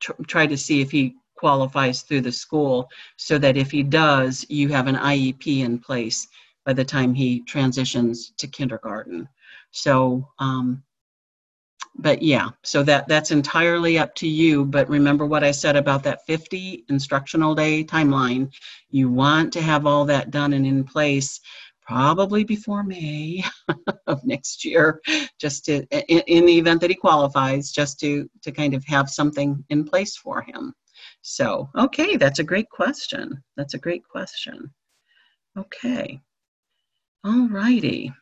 tr- 0.00 0.22
try 0.26 0.46
to 0.46 0.56
see 0.56 0.80
if 0.80 0.90
he 0.90 1.14
qualifies 1.36 2.02
through 2.02 2.22
the 2.22 2.32
school 2.32 2.88
so 3.16 3.38
that 3.38 3.56
if 3.56 3.70
he 3.70 3.82
does, 3.82 4.46
you 4.48 4.68
have 4.68 4.86
an 4.86 4.96
IEP 4.96 5.60
in 5.60 5.78
place 5.78 6.28
by 6.64 6.72
the 6.72 6.84
time 6.84 7.14
he 7.14 7.40
transitions 7.40 8.32
to 8.38 8.46
kindergarten. 8.46 9.28
So, 9.70 10.28
um, 10.38 10.82
but 11.96 12.22
yeah, 12.22 12.50
so 12.62 12.82
that 12.82 13.06
that's 13.06 13.30
entirely 13.30 13.98
up 13.98 14.14
to 14.16 14.26
you. 14.26 14.64
But 14.64 14.88
remember 14.88 15.26
what 15.26 15.44
I 15.44 15.52
said 15.52 15.76
about 15.76 16.02
that 16.04 16.26
50 16.26 16.84
instructional 16.88 17.54
day 17.54 17.84
timeline. 17.84 18.52
You 18.90 19.10
want 19.10 19.52
to 19.52 19.62
have 19.62 19.86
all 19.86 20.04
that 20.06 20.30
done 20.30 20.52
and 20.54 20.66
in 20.66 20.84
place 20.84 21.40
probably 21.84 22.44
before 22.44 22.82
May 22.82 23.44
of 24.06 24.24
next 24.24 24.64
year, 24.64 25.00
just 25.38 25.66
to, 25.66 25.84
in, 26.08 26.20
in, 26.26 26.46
the 26.46 26.58
event 26.58 26.80
that 26.80 26.90
he 26.90 26.96
qualifies, 26.96 27.70
just 27.70 28.00
to, 28.00 28.28
to 28.42 28.50
kind 28.50 28.74
of 28.74 28.82
have 28.86 29.10
something 29.10 29.62
in 29.68 29.84
place 29.84 30.16
for 30.16 30.40
him. 30.40 30.72
So, 31.20 31.68
okay, 31.76 32.16
that's 32.16 32.38
a 32.38 32.44
great 32.44 32.70
question. 32.70 33.42
That's 33.56 33.74
a 33.74 33.78
great 33.78 34.06
question. 34.08 34.72
Okay. 35.58 36.20
All 37.24 37.48
righty. 37.48 38.12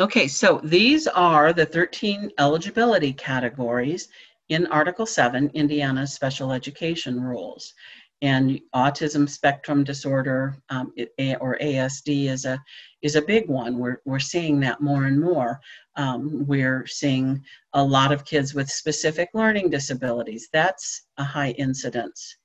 Okay, 0.00 0.28
so 0.28 0.60
these 0.64 1.06
are 1.06 1.52
the 1.52 1.66
13 1.66 2.30
eligibility 2.38 3.12
categories 3.12 4.08
in 4.48 4.66
Article 4.68 5.04
7, 5.04 5.50
Indiana's 5.54 6.14
special 6.14 6.52
education 6.52 7.20
rules 7.20 7.74
and 8.22 8.60
autism 8.74 9.28
spectrum 9.28 9.84
disorder 9.84 10.56
um, 10.70 10.92
or 11.40 11.56
ASD 11.60 12.28
is 12.28 12.44
a 12.44 12.60
is 13.02 13.14
a 13.14 13.22
big 13.22 13.48
one. 13.48 13.78
We're 13.78 13.98
we're 14.04 14.18
seeing 14.18 14.58
that 14.60 14.80
more 14.80 15.04
and 15.04 15.20
more. 15.20 15.60
Um, 15.94 16.46
we're 16.46 16.86
seeing 16.86 17.44
a 17.74 17.82
lot 17.82 18.10
of 18.12 18.24
kids 18.24 18.54
with 18.54 18.70
specific 18.70 19.28
learning 19.34 19.70
disabilities. 19.70 20.48
That's 20.52 21.02
a 21.16 21.24
high 21.24 21.50
incidence 21.52 22.36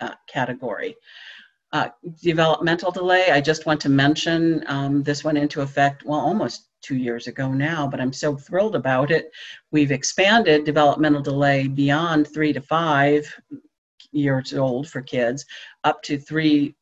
uh, 0.00 0.14
category. 0.28 0.96
Uh, 1.72 1.88
developmental 2.20 2.90
delay. 2.90 3.30
I 3.30 3.40
just 3.40 3.64
want 3.64 3.80
to 3.82 3.88
mention 3.88 4.64
um, 4.66 5.04
this 5.04 5.22
went 5.22 5.38
into 5.38 5.60
effect 5.60 6.04
well 6.04 6.18
almost 6.18 6.66
two 6.80 6.96
years 6.96 7.28
ago 7.28 7.52
now, 7.52 7.86
but 7.86 8.00
I'm 8.00 8.12
so 8.12 8.36
thrilled 8.36 8.74
about 8.74 9.12
it. 9.12 9.30
We've 9.70 9.92
expanded 9.92 10.64
developmental 10.64 11.22
delay 11.22 11.68
beyond 11.68 12.26
three 12.26 12.52
to 12.52 12.60
five 12.60 13.32
years 14.10 14.52
old 14.52 14.88
for 14.88 15.00
kids 15.00 15.46
up 15.84 16.02
to 16.02 16.18
three 16.18 16.74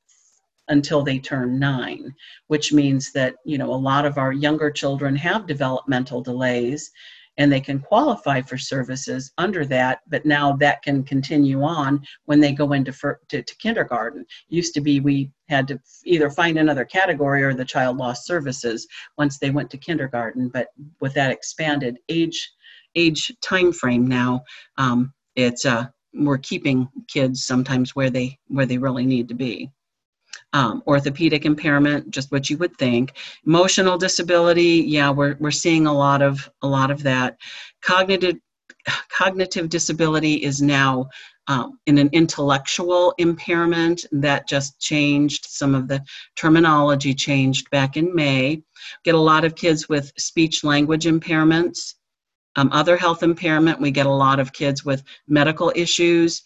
until 0.69 1.03
they 1.03 1.19
turn 1.19 1.59
nine, 1.59 2.15
which 2.47 2.73
means 2.73 3.13
that 3.13 3.37
you 3.45 3.59
know 3.59 3.73
a 3.73 3.85
lot 3.91 4.07
of 4.07 4.17
our 4.17 4.33
younger 4.33 4.71
children 4.71 5.15
have 5.17 5.47
developmental 5.47 6.23
delays 6.23 6.91
and 7.39 7.51
they 7.51 7.61
can 7.61 7.79
qualify 7.79 8.43
for 8.43 8.59
services 8.59 9.33
under 9.39 9.65
that 9.65 10.01
but 10.09 10.27
now 10.27 10.53
that 10.57 10.83
can 10.83 11.03
continue 11.03 11.63
on 11.63 12.03
when 12.27 12.41
they 12.41 12.53
go 12.53 12.73
into 12.73 12.93
for, 12.93 13.21
to, 13.29 13.43
to 13.43 13.57
kindergarten 13.57 14.25
used 14.49 14.75
to 14.75 14.81
be 14.81 15.01
we 15.01 15.31
had 15.49 15.67
to 15.67 15.81
either 16.05 16.29
find 16.29 16.59
another 16.59 16.85
category 16.85 17.43
or 17.43 17.55
the 17.55 17.65
child 17.65 17.97
lost 17.97 18.27
services 18.27 18.87
once 19.17 19.39
they 19.39 19.51
went 19.51 19.71
to 19.71 19.79
kindergarten 19.79 20.49
but 20.49 20.69
with 21.01 21.15
that 21.15 21.31
expanded 21.31 21.99
age 22.09 22.53
age 22.95 23.33
time 23.41 23.73
frame 23.73 24.07
now 24.07 24.43
um, 24.77 25.13
it's 25.37 25.65
uh, 25.65 25.87
we're 26.15 26.39
keeping 26.39 26.89
kids 27.07 27.45
sometimes 27.45 27.95
where 27.95 28.11
they 28.11 28.39
where 28.49 28.67
they 28.67 28.79
really 28.79 29.07
need 29.07 29.29
to 29.29 29.35
be. 29.35 29.71
Um, 30.55 30.83
orthopedic 30.87 31.45
impairment, 31.45 32.11
just 32.11 32.33
what 32.33 32.49
you 32.49 32.57
would 32.57 32.75
think. 32.79 33.13
Emotional 33.47 33.99
disability, 33.99 34.83
yeah, 34.87 35.11
we're 35.11 35.37
we're 35.39 35.51
seeing 35.51 35.87
a 35.87 35.93
lot 35.93 36.23
of 36.23 36.51
a 36.63 36.67
lot 36.67 36.91
of 36.91 37.03
that. 37.03 37.37
Cognitive 37.83 38.37
cognitive 39.11 39.69
disability 39.69 40.35
is 40.35 40.63
now 40.63 41.09
um, 41.49 41.79
in 41.87 41.99
an 41.99 42.11
intellectual 42.13 43.15
impairment 43.19 44.05
that 44.13 44.49
just 44.49 44.79
changed 44.81 45.47
some 45.47 45.75
of 45.75 45.89
the 45.89 46.03
terminology 46.37 47.15
changed 47.15 47.69
back 47.71 47.97
in 47.97 48.15
may 48.15 48.63
get 49.05 49.15
a 49.15 49.19
lot 49.19 49.45
of 49.45 49.55
kids 49.55 49.89
with 49.89 50.13
speech 50.17 50.63
language 50.65 51.05
impairments 51.05 51.95
um, 52.59 52.71
other 52.73 52.97
health 52.97 53.23
impairment, 53.23 53.81
we 53.81 53.93
get 53.93 54.07
a 54.07 54.11
lot 54.11 54.41
of 54.41 54.53
kids 54.53 54.85
with 54.85 55.05
medical 55.29 55.73
issues. 55.77 56.43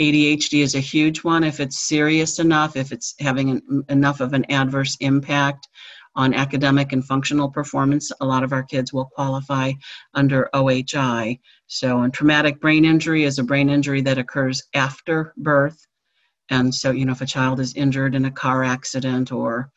ADHD 0.00 0.62
is 0.62 0.74
a 0.74 0.80
huge 0.80 1.24
one 1.24 1.42
if 1.44 1.60
it's 1.60 1.78
serious 1.78 2.38
enough, 2.38 2.76
if 2.76 2.92
it's 2.92 3.14
having 3.18 3.50
an, 3.50 3.84
enough 3.88 4.20
of 4.20 4.34
an 4.34 4.44
adverse 4.50 4.96
impact 5.00 5.68
on 6.14 6.34
academic 6.34 6.92
and 6.92 7.04
functional 7.04 7.50
performance. 7.50 8.10
A 8.20 8.26
lot 8.26 8.42
of 8.42 8.52
our 8.52 8.62
kids 8.62 8.92
will 8.92 9.06
qualify 9.06 9.72
under 10.14 10.48
OHI. 10.54 11.40
So, 11.66 12.02
and 12.02 12.12
traumatic 12.12 12.60
brain 12.60 12.84
injury 12.84 13.24
is 13.24 13.38
a 13.38 13.44
brain 13.44 13.70
injury 13.70 14.00
that 14.02 14.18
occurs 14.18 14.62
after 14.74 15.32
birth. 15.36 15.86
And 16.50 16.74
so, 16.74 16.90
you 16.90 17.04
know, 17.04 17.12
if 17.12 17.20
a 17.20 17.26
child 17.26 17.60
is 17.60 17.74
injured 17.74 18.14
in 18.14 18.24
a 18.24 18.30
car 18.30 18.64
accident 18.64 19.32
or 19.32 19.70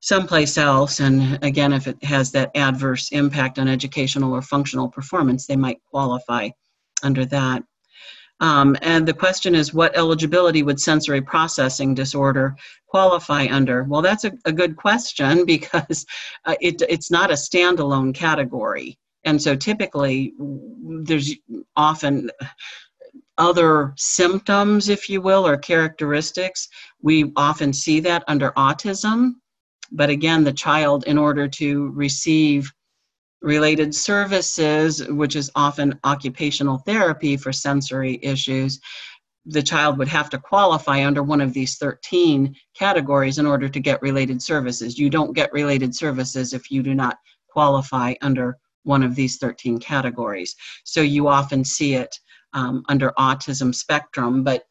someplace 0.00 0.58
else. 0.58 1.00
And 1.00 1.42
again, 1.42 1.72
if 1.72 1.86
it 1.86 2.02
has 2.04 2.30
that 2.32 2.50
adverse 2.54 3.08
impact 3.10 3.58
on 3.58 3.68
educational 3.68 4.34
or 4.34 4.42
functional 4.42 4.90
performance, 4.90 5.46
they 5.46 5.56
might 5.56 5.82
qualify 5.90 6.50
under 7.02 7.24
that. 7.26 7.64
Um, 8.40 8.76
and 8.82 9.06
the 9.06 9.14
question 9.14 9.54
is, 9.54 9.72
what 9.72 9.96
eligibility 9.96 10.62
would 10.62 10.80
sensory 10.80 11.22
processing 11.22 11.94
disorder 11.94 12.56
qualify 12.86 13.46
under? 13.50 13.84
Well, 13.84 14.02
that's 14.02 14.24
a, 14.24 14.32
a 14.44 14.52
good 14.52 14.76
question 14.76 15.44
because 15.46 16.04
uh, 16.44 16.56
it, 16.60 16.82
it's 16.88 17.10
not 17.10 17.30
a 17.30 17.34
standalone 17.34 18.14
category. 18.14 18.98
And 19.24 19.40
so 19.40 19.56
typically, 19.56 20.34
there's 20.38 21.34
often 21.76 22.30
other 23.38 23.94
symptoms, 23.96 24.88
if 24.88 25.08
you 25.08 25.22
will, 25.22 25.46
or 25.46 25.56
characteristics. 25.56 26.68
We 27.00 27.32
often 27.36 27.72
see 27.72 28.00
that 28.00 28.22
under 28.28 28.50
autism 28.52 29.36
but 29.94 30.10
again, 30.10 30.44
the 30.44 30.52
child, 30.52 31.04
in 31.06 31.16
order 31.18 31.48
to 31.48 31.90
receive 31.90 32.72
related 33.44 33.94
services, 33.94 35.06
which 35.08 35.36
is 35.36 35.50
often 35.54 35.98
occupational 36.04 36.78
therapy 36.78 37.36
for 37.36 37.52
sensory 37.52 38.18
issues, 38.22 38.80
the 39.44 39.62
child 39.62 39.98
would 39.98 40.08
have 40.08 40.30
to 40.30 40.38
qualify 40.38 41.04
under 41.04 41.22
one 41.22 41.42
of 41.42 41.52
these 41.52 41.76
13 41.76 42.56
categories 42.74 43.36
in 43.36 43.44
order 43.44 43.68
to 43.68 43.78
get 43.78 44.00
related 44.00 44.42
services. 44.42 44.98
You 44.98 45.10
don't 45.10 45.34
get 45.34 45.52
related 45.52 45.94
services 45.94 46.54
if 46.54 46.70
you 46.70 46.82
do 46.82 46.94
not 46.94 47.18
qualify 47.48 48.14
under 48.22 48.56
one 48.84 49.02
of 49.02 49.14
these 49.14 49.36
13 49.36 49.78
categories. 49.78 50.56
So 50.84 51.02
you 51.02 51.28
often 51.28 51.64
see 51.64 51.94
it 51.94 52.18
um, 52.54 52.82
under 52.88 53.12
autism 53.18 53.74
spectrum, 53.74 54.42
but 54.42 54.64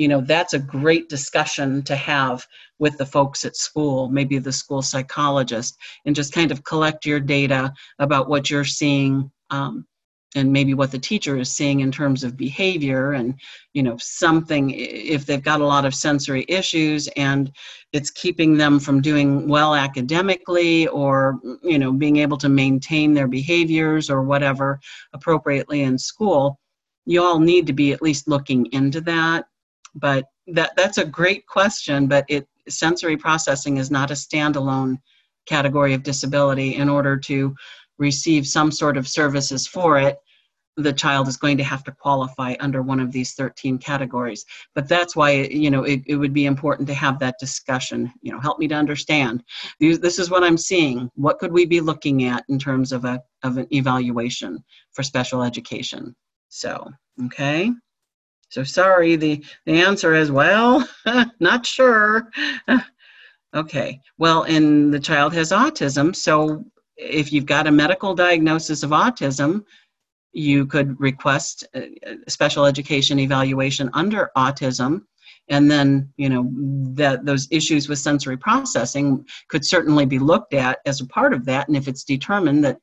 you 0.00 0.08
know 0.08 0.22
that's 0.22 0.54
a 0.54 0.58
great 0.58 1.10
discussion 1.10 1.82
to 1.82 1.94
have 1.94 2.46
with 2.78 2.96
the 2.96 3.04
folks 3.04 3.44
at 3.44 3.54
school 3.54 4.08
maybe 4.08 4.38
the 4.38 4.50
school 4.50 4.80
psychologist 4.80 5.76
and 6.06 6.16
just 6.16 6.32
kind 6.32 6.50
of 6.50 6.64
collect 6.64 7.04
your 7.04 7.20
data 7.20 7.72
about 7.98 8.28
what 8.28 8.48
you're 8.48 8.64
seeing 8.64 9.30
um, 9.50 9.86
and 10.36 10.50
maybe 10.50 10.72
what 10.72 10.90
the 10.90 10.98
teacher 10.98 11.36
is 11.38 11.52
seeing 11.52 11.80
in 11.80 11.92
terms 11.92 12.24
of 12.24 12.34
behavior 12.34 13.12
and 13.12 13.34
you 13.74 13.82
know 13.82 13.98
something 13.98 14.70
if 14.70 15.26
they've 15.26 15.42
got 15.42 15.60
a 15.60 15.66
lot 15.66 15.84
of 15.84 15.94
sensory 15.94 16.46
issues 16.48 17.06
and 17.16 17.52
it's 17.92 18.10
keeping 18.10 18.56
them 18.56 18.80
from 18.80 19.02
doing 19.02 19.46
well 19.48 19.74
academically 19.74 20.86
or 20.88 21.38
you 21.62 21.78
know 21.78 21.92
being 21.92 22.16
able 22.16 22.38
to 22.38 22.48
maintain 22.48 23.12
their 23.12 23.28
behaviors 23.28 24.08
or 24.08 24.22
whatever 24.22 24.80
appropriately 25.12 25.82
in 25.82 25.98
school 25.98 26.58
you 27.04 27.22
all 27.22 27.38
need 27.38 27.66
to 27.66 27.74
be 27.74 27.92
at 27.92 28.00
least 28.00 28.26
looking 28.28 28.64
into 28.72 29.02
that 29.02 29.44
but 29.94 30.24
that 30.46 30.72
that's 30.76 30.98
a 30.98 31.04
great 31.04 31.46
question 31.46 32.06
but 32.06 32.24
it 32.28 32.46
sensory 32.68 33.16
processing 33.16 33.76
is 33.76 33.90
not 33.90 34.10
a 34.10 34.14
standalone 34.14 34.98
category 35.46 35.94
of 35.94 36.02
disability. 36.02 36.76
In 36.76 36.88
order 36.88 37.16
to 37.16 37.54
receive 37.98 38.46
some 38.46 38.70
sort 38.70 38.96
of 38.96 39.08
services 39.08 39.66
for 39.66 39.98
it 39.98 40.16
the 40.76 40.92
child 40.92 41.28
is 41.28 41.36
going 41.36 41.58
to 41.58 41.64
have 41.64 41.84
to 41.84 41.92
qualify 41.92 42.54
under 42.60 42.80
one 42.80 43.00
of 43.00 43.12
these 43.12 43.34
13 43.34 43.76
categories. 43.76 44.46
But 44.74 44.88
that's 44.88 45.14
why 45.14 45.32
you 45.32 45.70
know 45.70 45.82
it, 45.82 46.00
it 46.06 46.16
would 46.16 46.32
be 46.32 46.46
important 46.46 46.88
to 46.88 46.94
have 46.94 47.18
that 47.18 47.34
discussion. 47.38 48.10
You 48.22 48.32
know 48.32 48.40
help 48.40 48.58
me 48.58 48.68
to 48.68 48.74
understand. 48.74 49.42
This 49.80 50.18
is 50.18 50.30
what 50.30 50.44
i'm 50.44 50.56
seeing. 50.56 51.10
What 51.16 51.38
could 51.38 51.52
we 51.52 51.66
be 51.66 51.80
looking 51.80 52.24
at 52.24 52.44
in 52.48 52.58
terms 52.58 52.92
of 52.92 53.04
a 53.04 53.20
of 53.42 53.58
an 53.58 53.66
evaluation 53.72 54.64
for 54.92 55.02
special 55.02 55.42
education? 55.42 56.14
So 56.48 56.90
okay 57.26 57.72
so 58.50 58.64
sorry, 58.64 59.16
the, 59.16 59.44
the 59.64 59.80
answer 59.80 60.14
is, 60.14 60.30
well, 60.30 60.86
not 61.40 61.64
sure. 61.64 62.30
okay, 63.54 64.00
well, 64.18 64.42
and 64.42 64.92
the 64.92 65.00
child 65.00 65.32
has 65.34 65.52
autism, 65.52 66.14
so 66.14 66.64
if 66.96 67.32
you've 67.32 67.46
got 67.46 67.66
a 67.66 67.72
medical 67.72 68.14
diagnosis 68.14 68.82
of 68.82 68.90
autism, 68.90 69.64
you 70.32 70.66
could 70.66 70.98
request 71.00 71.66
special 72.28 72.66
education 72.66 73.18
evaluation 73.18 73.90
under 73.94 74.30
autism 74.36 75.02
and 75.48 75.68
then 75.70 76.08
you 76.16 76.28
know 76.28 76.48
that 76.94 77.24
those 77.26 77.48
issues 77.50 77.88
with 77.88 77.98
sensory 77.98 78.36
processing 78.36 79.26
could 79.48 79.64
certainly 79.64 80.06
be 80.06 80.18
looked 80.18 80.54
at 80.54 80.78
as 80.86 81.00
a 81.00 81.06
part 81.06 81.34
of 81.34 81.44
that 81.44 81.66
and 81.68 81.76
if 81.76 81.88
it's 81.88 82.04
determined 82.04 82.64
that 82.64 82.78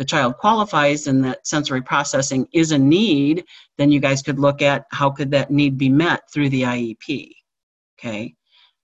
the 0.00 0.04
child 0.06 0.38
qualifies 0.38 1.08
and 1.08 1.22
that 1.22 1.46
sensory 1.46 1.82
processing 1.82 2.48
is 2.54 2.72
a 2.72 2.78
need, 2.78 3.44
then 3.76 3.92
you 3.92 4.00
guys 4.00 4.22
could 4.22 4.38
look 4.38 4.62
at 4.62 4.86
how 4.92 5.10
could 5.10 5.30
that 5.30 5.50
need 5.50 5.76
be 5.76 5.90
met 5.90 6.22
through 6.32 6.48
the 6.48 6.62
IEP. 6.62 7.32
Okay. 7.98 8.34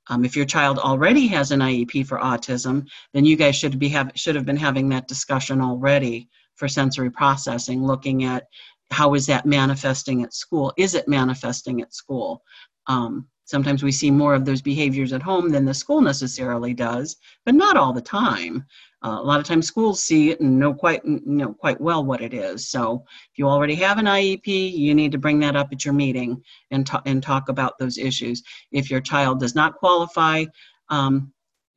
Um, 0.09 0.27
if 0.27 0.37
your 0.37 0.45
child 0.45 0.79
already 0.79 1.27
has 1.29 1.53
an 1.53 1.61
IEP 1.61 2.07
for 2.07 2.19
autism, 2.19 2.87
then 3.15 3.25
you 3.25 3.35
guys 3.35 3.57
should 3.57 3.79
be 3.79 3.89
have 3.89 4.13
should 4.15 4.35
have 4.35 4.45
been 4.45 4.59
having 4.59 4.91
that 4.91 5.09
discussion 5.09 5.63
already 5.63 6.29
for 6.57 6.69
sensory 6.69 7.11
processing, 7.11 7.83
looking 7.83 8.25
at 8.25 8.45
how 8.91 9.15
is 9.15 9.25
that 9.25 9.47
manifesting 9.47 10.23
at 10.23 10.35
school? 10.35 10.71
Is 10.77 10.95
it 10.95 11.09
manifesting 11.09 11.81
at 11.81 11.95
school? 11.95 12.43
Um, 12.89 13.27
Sometimes 13.47 13.85
we 13.85 13.93
see 13.93 14.11
more 14.11 14.35
of 14.35 14.45
those 14.45 14.61
behaviors 14.61 15.13
at 15.13 15.23
home 15.23 15.51
than 15.51 15.65
the 15.65 15.73
school 15.73 16.01
necessarily 16.01 16.75
does, 16.75 17.17
but 17.45 17.55
not 17.55 17.77
all 17.77 17.93
the 17.93 18.01
time. 18.01 18.67
Uh, 19.07 19.21
a 19.21 19.23
lot 19.23 19.39
of 19.39 19.47
times 19.47 19.69
schools 19.69 20.03
see 20.03 20.31
it 20.31 20.41
and 20.41 20.59
know 20.59 20.75
quite 20.75 21.05
know 21.05 21.53
quite 21.53 21.81
well 21.81 22.05
what 22.05 22.21
it 22.21 22.35
is. 22.35 22.69
So 22.69 23.05
if 23.31 23.39
you 23.39 23.47
already 23.47 23.77
have 23.77 23.99
an 23.99 24.07
IEP, 24.07 24.73
you 24.73 24.97
need 24.97 25.13
to 25.13 25.19
bring 25.19 25.39
that 25.41 25.55
up 25.55 25.69
at 25.71 25.85
your 25.85 25.95
meeting 25.95 26.43
and 26.73 26.85
talk 26.85 27.03
and 27.07 27.23
talk 27.23 27.49
about 27.49 27.79
those 27.79 27.99
issues. 27.99 28.43
If 28.73 28.91
your 28.91 29.01
child 29.01 29.39
does 29.39 29.55
not 29.55 29.77
qualify, 29.77 30.47
um, 30.89 31.33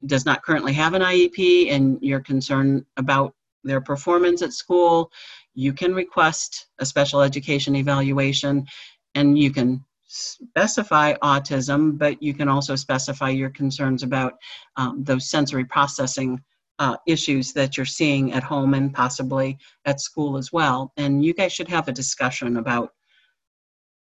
does 0.07 0.25
not 0.25 0.41
currently 0.41 0.73
have 0.73 0.95
an 0.95 1.03
IEP, 1.03 1.71
and 1.71 1.99
you're 2.01 2.19
concerned 2.19 2.83
about 2.97 3.35
their 3.63 3.81
performance 3.81 4.41
at 4.41 4.53
school, 4.53 5.11
you 5.53 5.71
can 5.71 5.93
request 5.93 6.65
a 6.79 6.85
special 6.85 7.21
education 7.21 7.75
evaluation, 7.75 8.65
and 9.13 9.37
you 9.37 9.51
can 9.51 9.85
specify 10.07 11.13
autism, 11.21 11.95
but 11.95 12.23
you 12.23 12.33
can 12.33 12.47
also 12.47 12.75
specify 12.75 13.29
your 13.29 13.51
concerns 13.51 14.01
about 14.01 14.33
um, 14.77 15.03
those 15.03 15.29
sensory 15.29 15.65
processing 15.65 16.41
uh, 16.79 16.95
issues 17.05 17.53
that 17.53 17.75
you're 17.75 17.85
seeing 17.85 18.31
at 18.33 18.43
home 18.43 18.73
and 18.73 18.93
possibly 18.93 19.57
at 19.85 20.01
school 20.01 20.37
as 20.37 20.51
well. 20.51 20.91
And 20.97 21.23
you 21.23 21.33
guys 21.33 21.51
should 21.51 21.67
have 21.67 21.87
a 21.87 21.93
discussion 21.93 22.57
about 22.57 22.93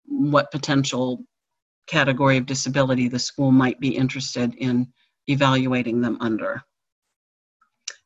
what 0.06 0.50
potential 0.50 1.24
category 1.86 2.36
of 2.36 2.46
disability 2.46 3.08
the 3.08 3.18
school 3.18 3.52
might 3.52 3.78
be 3.78 3.96
interested 3.96 4.54
in 4.56 4.92
evaluating 5.28 6.00
them 6.00 6.18
under. 6.20 6.60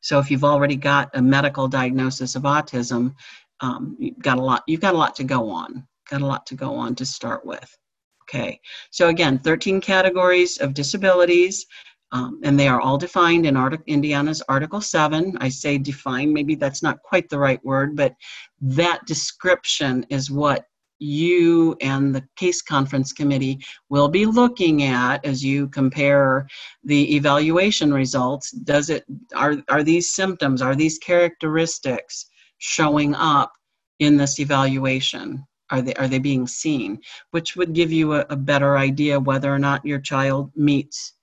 So 0.01 0.19
if 0.19 0.31
you've 0.31 0.43
already 0.43 0.75
got 0.75 1.09
a 1.15 1.21
medical 1.21 1.67
diagnosis 1.67 2.35
of 2.35 2.43
autism, 2.43 3.13
um, 3.61 3.95
you've 3.99 4.19
got 4.19 4.39
a 4.39 4.41
lot. 4.41 4.63
You've 4.67 4.81
got 4.81 4.95
a 4.95 4.97
lot 4.97 5.15
to 5.15 5.23
go 5.23 5.49
on. 5.49 5.87
Got 6.09 6.21
a 6.21 6.25
lot 6.25 6.45
to 6.47 6.55
go 6.55 6.75
on 6.75 6.95
to 6.95 7.05
start 7.05 7.45
with. 7.45 7.77
Okay. 8.23 8.59
So 8.91 9.09
again, 9.09 9.39
13 9.39 9.81
categories 9.81 10.57
of 10.57 10.73
disabilities. 10.73 11.65
Um, 12.13 12.39
and 12.43 12.59
they 12.59 12.67
are 12.67 12.81
all 12.81 12.97
defined 12.97 13.45
in 13.45 13.57
Indiana's 13.87 14.41
Article 14.49 14.81
7. 14.81 15.37
I 15.39 15.49
say 15.49 15.77
define, 15.77 16.33
maybe 16.33 16.55
that's 16.55 16.83
not 16.83 17.01
quite 17.03 17.29
the 17.29 17.39
right 17.39 17.63
word, 17.63 17.95
but 17.95 18.15
that 18.59 19.05
description 19.05 20.05
is 20.09 20.29
what 20.29 20.65
you 21.01 21.75
and 21.81 22.13
the 22.13 22.23
case 22.35 22.61
conference 22.61 23.11
committee 23.11 23.59
will 23.89 24.07
be 24.07 24.25
looking 24.25 24.83
at 24.83 25.25
as 25.25 25.43
you 25.43 25.67
compare 25.69 26.47
the 26.83 27.15
evaluation 27.15 27.91
results. 27.91 28.51
Does 28.51 28.91
it, 28.91 29.03
are, 29.35 29.55
are 29.69 29.83
these 29.83 30.13
symptoms, 30.13 30.61
are 30.61 30.75
these 30.75 30.99
characteristics 30.99 32.27
showing 32.59 33.15
up 33.15 33.51
in 33.99 34.15
this 34.15 34.39
evaluation? 34.39 35.43
Are 35.71 35.81
they, 35.81 35.93
are 35.95 36.07
they 36.07 36.19
being 36.19 36.45
seen? 36.45 36.99
Which 37.31 37.55
would 37.55 37.73
give 37.73 37.91
you 37.91 38.13
a, 38.13 38.25
a 38.29 38.35
better 38.35 38.77
idea 38.77 39.19
whether 39.19 39.51
or 39.51 39.59
not 39.59 39.85
your 39.85 39.99
child 39.99 40.51
meets 40.55 41.13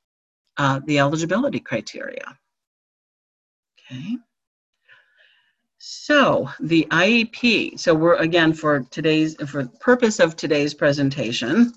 uh, 0.58 0.80
the 0.86 0.98
eligibility 0.98 1.60
criteria. 1.60 2.36
Okay. 3.90 4.16
So 5.78 6.50
the 6.60 6.86
IEP, 6.90 7.78
so 7.78 7.94
we're 7.94 8.16
again 8.16 8.52
for 8.52 8.80
today's, 8.90 9.36
for 9.48 9.66
purpose 9.80 10.18
of 10.18 10.36
today's 10.36 10.74
presentation, 10.74 11.72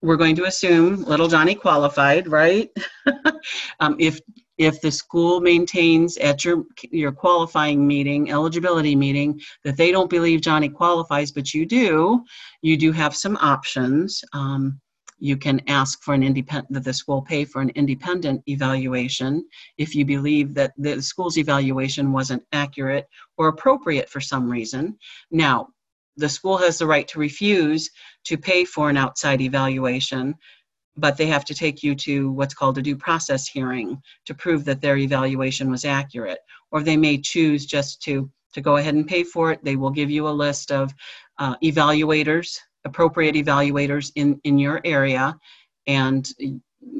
we're 0.00 0.16
going 0.16 0.36
to 0.36 0.44
assume 0.44 1.04
little 1.04 1.28
Johnny 1.28 1.54
qualified, 1.54 2.28
right? 2.28 2.70
um, 3.80 3.96
if 3.98 4.20
if 4.56 4.80
the 4.80 4.90
school 4.90 5.40
maintains 5.40 6.16
at 6.18 6.44
your 6.44 6.64
your 6.90 7.12
qualifying 7.12 7.86
meeting, 7.86 8.30
eligibility 8.30 8.96
meeting, 8.96 9.40
that 9.64 9.76
they 9.76 9.92
don't 9.92 10.10
believe 10.10 10.40
Johnny 10.40 10.68
qualifies, 10.68 11.30
but 11.30 11.54
you 11.54 11.66
do, 11.66 12.24
you 12.62 12.76
do 12.76 12.92
have 12.92 13.14
some 13.14 13.36
options. 13.36 14.24
Um, 14.32 14.80
you 15.18 15.36
can 15.36 15.60
ask 15.68 16.02
for 16.02 16.14
an 16.14 16.22
independent, 16.22 16.72
that 16.72 16.84
the 16.84 16.92
school 16.92 17.22
pay 17.22 17.44
for 17.44 17.60
an 17.60 17.70
independent 17.70 18.42
evaluation 18.46 19.44
if 19.76 19.94
you 19.94 20.04
believe 20.04 20.54
that 20.54 20.72
the 20.78 21.02
school's 21.02 21.38
evaluation 21.38 22.12
wasn't 22.12 22.42
accurate 22.52 23.06
or 23.36 23.48
appropriate 23.48 24.08
for 24.08 24.20
some 24.20 24.48
reason. 24.50 24.96
Now, 25.30 25.68
the 26.16 26.28
school 26.28 26.56
has 26.58 26.78
the 26.78 26.86
right 26.86 27.06
to 27.08 27.18
refuse 27.18 27.90
to 28.24 28.36
pay 28.36 28.64
for 28.64 28.90
an 28.90 28.96
outside 28.96 29.40
evaluation, 29.40 30.34
but 30.96 31.16
they 31.16 31.26
have 31.26 31.44
to 31.44 31.54
take 31.54 31.82
you 31.82 31.94
to 31.94 32.32
what's 32.32 32.54
called 32.54 32.78
a 32.78 32.82
due 32.82 32.96
process 32.96 33.46
hearing 33.46 34.00
to 34.26 34.34
prove 34.34 34.64
that 34.64 34.80
their 34.80 34.96
evaluation 34.96 35.70
was 35.70 35.84
accurate. 35.84 36.38
Or 36.70 36.82
they 36.82 36.96
may 36.96 37.18
choose 37.18 37.66
just 37.66 38.02
to, 38.02 38.30
to 38.52 38.60
go 38.60 38.76
ahead 38.76 38.94
and 38.94 39.06
pay 39.06 39.22
for 39.22 39.52
it. 39.52 39.62
They 39.62 39.76
will 39.76 39.90
give 39.90 40.10
you 40.10 40.28
a 40.28 40.30
list 40.30 40.72
of 40.72 40.92
uh, 41.38 41.56
evaluators 41.62 42.58
appropriate 42.88 43.36
evaluators 43.42 44.06
in, 44.14 44.40
in 44.44 44.58
your 44.58 44.80
area. 44.84 45.24
And 45.86 46.28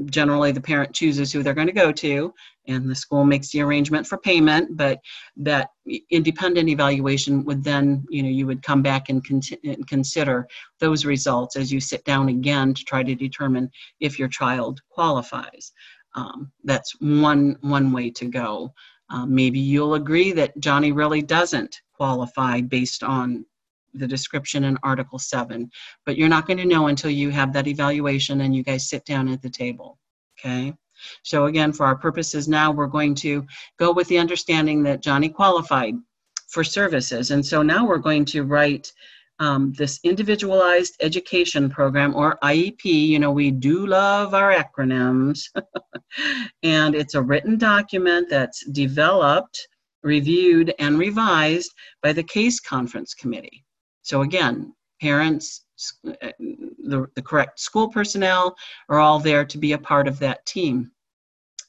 generally, 0.07 0.53
the 0.53 0.61
parent 0.61 0.93
chooses 0.93 1.33
who 1.33 1.43
they're 1.43 1.61
going 1.61 1.75
to 1.75 1.85
go 1.87 1.93
to, 1.93 2.35
and 2.67 2.89
the 2.89 2.95
school 2.95 3.25
makes 3.25 3.49
the 3.51 3.61
arrangement 3.61 4.07
for 4.07 4.19
payment. 4.19 4.77
But 4.77 4.99
that 5.37 5.71
independent 6.11 6.69
evaluation 6.69 7.45
would 7.47 7.63
then, 7.65 8.05
you 8.11 8.23
know, 8.23 8.29
you 8.39 8.47
would 8.47 8.63
come 8.63 8.83
back 8.83 9.09
and, 9.09 9.27
con- 9.27 9.59
and 9.65 9.87
consider 9.87 10.47
those 10.81 11.07
results 11.15 11.57
as 11.57 11.73
you 11.73 11.81
sit 11.81 12.05
down 12.05 12.29
again 12.29 12.75
to 12.75 12.85
try 12.85 13.03
to 13.03 13.15
determine 13.15 13.71
if 14.01 14.19
your 14.19 14.29
child 14.29 14.81
qualifies. 14.91 15.73
Um, 16.15 16.51
that's 16.65 16.93
one 17.01 17.57
one 17.61 17.93
way 17.93 18.11
to 18.11 18.27
go. 18.27 18.73
Uh, 19.11 19.27
maybe 19.27 19.59
you'll 19.59 19.95
agree 19.95 20.33
that 20.33 20.59
Johnny 20.59 20.93
really 20.93 21.23
doesn't 21.23 21.81
qualify 21.95 22.61
based 22.61 23.03
on 23.03 23.45
the 23.99 24.07
description 24.07 24.65
in 24.65 24.79
Article 24.83 25.19
7. 25.19 25.71
But 26.07 26.17
you're 26.17 26.29
not 26.29 26.47
going 26.47 26.59
to 26.59 26.65
know 26.65 26.87
until 26.87 27.11
you 27.11 27.31
have 27.31 27.53
that 27.53 27.67
evaluation 27.67 28.41
and 28.43 28.55
you 28.55 28.63
guys 28.63 28.89
sit 28.89 29.05
down 29.05 29.29
at 29.29 29.43
the 29.43 29.51
table. 29.51 29.99
Okay? 30.39 30.75
So, 31.23 31.47
again, 31.47 31.73
for 31.73 31.87
our 31.87 31.97
purposes 31.97 32.49
now, 32.49 32.71
we're 32.73 32.87
going 32.87 33.15
to 33.17 33.47
go 33.79 33.93
with 33.93 34.09
the 34.09 34.19
understanding 34.19 34.83
that 34.85 35.03
Johnny 35.03 35.29
qualified 35.29 35.95
for 36.49 36.65
services. 36.65 37.31
And 37.31 37.45
so 37.45 37.63
now 37.63 37.87
we're 37.87 37.99
going 37.99 38.25
to 38.27 38.43
write 38.43 38.93
um, 39.41 39.73
this 39.75 40.01
individualized 40.03 40.97
education 41.01 41.71
program 41.71 42.15
or 42.15 42.39
IEP. 42.43 42.85
You 42.85 43.19
know, 43.19 43.31
we 43.31 43.51
do 43.51 43.87
love 43.87 44.35
our 44.35 44.53
acronyms. 44.53 45.43
and 46.63 46.95
it's 46.95 47.15
a 47.15 47.23
written 47.23 47.57
document 47.57 48.29
that's 48.29 48.67
developed, 48.67 49.69
reviewed, 50.03 50.75
and 50.79 50.99
revised 50.99 51.73
by 52.03 52.13
the 52.13 52.23
case 52.23 52.59
conference 52.59 53.15
committee. 53.15 53.65
So 54.09 54.23
again, 54.23 54.73
parents, 55.03 55.67
uh, 56.07 56.13
the, 56.39 57.07
the 57.15 57.21
correct 57.21 57.61
school 57.61 57.91
personnel 57.91 58.57
are 58.89 59.01
all 59.01 59.19
there 59.19 59.45
to 59.45 59.59
be 59.59 59.73
a 59.73 59.79
part 59.79 60.09
of 60.09 60.19
that 60.21 60.47
team. 60.47 60.91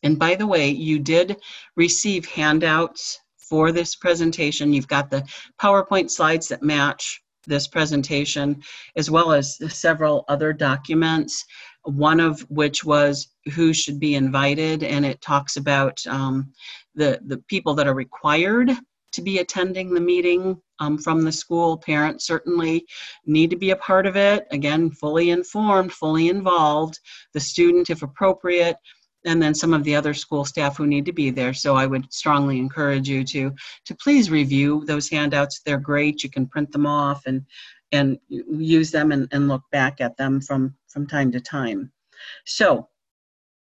And 0.03 0.17
by 0.17 0.35
the 0.35 0.47
way, 0.47 0.69
you 0.69 0.99
did 0.99 1.35
receive 1.75 2.25
handouts 2.25 3.19
for 3.37 3.73
this 3.73 3.97
presentation. 3.97 4.71
You've 4.71 4.87
got 4.87 5.11
the 5.11 5.27
PowerPoint 5.61 6.09
slides 6.09 6.47
that 6.47 6.63
match 6.63 7.21
this 7.45 7.67
presentation, 7.67 8.63
as 8.95 9.11
well 9.11 9.33
as 9.33 9.57
several 9.77 10.23
other 10.29 10.53
documents, 10.53 11.43
one 11.83 12.21
of 12.21 12.39
which 12.49 12.85
was 12.85 13.33
who 13.53 13.73
should 13.73 13.99
be 13.99 14.15
invited, 14.15 14.83
and 14.83 15.05
it 15.05 15.19
talks 15.19 15.57
about 15.57 15.99
um, 16.07 16.53
the, 16.95 17.19
the 17.25 17.39
people 17.49 17.73
that 17.73 17.87
are 17.87 17.93
required 17.93 18.71
to 19.11 19.21
be 19.21 19.39
attending 19.39 19.93
the 19.93 20.01
meeting 20.01 20.61
um, 20.79 20.97
from 20.97 21.23
the 21.23 21.31
school. 21.31 21.77
Parents 21.77 22.25
certainly 22.25 22.85
need 23.25 23.49
to 23.49 23.57
be 23.57 23.71
a 23.71 23.75
part 23.75 24.05
of 24.05 24.15
it. 24.15 24.47
Again, 24.51 24.91
fully 24.91 25.29
informed, 25.29 25.91
fully 25.91 26.29
involved. 26.29 26.99
The 27.33 27.39
student, 27.39 27.89
if 27.89 28.01
appropriate, 28.03 28.77
and 29.25 29.41
then 29.41 29.53
some 29.53 29.73
of 29.73 29.83
the 29.83 29.95
other 29.95 30.13
school 30.13 30.45
staff 30.45 30.77
who 30.77 30.87
need 30.87 31.05
to 31.05 31.13
be 31.13 31.29
there. 31.29 31.53
So 31.53 31.75
I 31.75 31.85
would 31.85 32.11
strongly 32.13 32.57
encourage 32.57 33.09
you 33.09 33.23
to 33.25 33.53
to 33.85 33.95
please 33.95 34.31
review 34.31 34.83
those 34.85 35.09
handouts. 35.09 35.61
They're 35.61 35.77
great. 35.77 36.23
You 36.23 36.29
can 36.29 36.47
print 36.47 36.71
them 36.71 36.85
off 36.85 37.23
and 37.25 37.45
and 37.91 38.19
use 38.29 38.91
them 38.91 39.11
and, 39.11 39.27
and 39.31 39.47
look 39.47 39.63
back 39.71 39.99
at 39.99 40.15
them 40.17 40.39
from 40.41 40.75
from 40.87 41.07
time 41.07 41.31
to 41.31 41.39
time. 41.39 41.91
So 42.45 42.87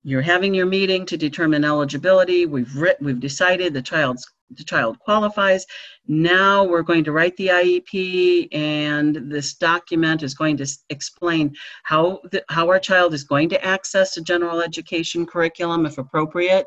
you're 0.04 0.22
having 0.22 0.54
your 0.54 0.66
meeting 0.66 1.06
to 1.08 1.18
determine 1.18 1.64
eligibility. 1.64 2.46
We've 2.46 2.76
writ- 2.76 3.02
we've 3.02 3.20
decided 3.20 3.74
the 3.74 3.82
child's 3.82 4.28
the 4.56 4.64
child 4.64 5.00
qualifies. 5.00 5.66
Now 6.08 6.64
we're 6.64 6.82
going 6.82 7.04
to 7.06 7.12
write 7.12 7.36
the 7.38 7.48
IEP, 7.48 8.54
and 8.54 9.32
this 9.32 9.54
document 9.54 10.24
is 10.24 10.34
going 10.34 10.58
to 10.58 10.68
explain 10.90 11.56
how 11.84 12.20
the, 12.32 12.44
how 12.50 12.68
our 12.70 12.80
child 12.80 13.14
is 13.14 13.24
going 13.24 13.50
to 13.50 13.66
access 13.66 14.18
a 14.18 14.22
general 14.22 14.62
education 14.62 15.26
curriculum 15.26 15.86
if 15.86 15.98
appropriate. 15.98 16.66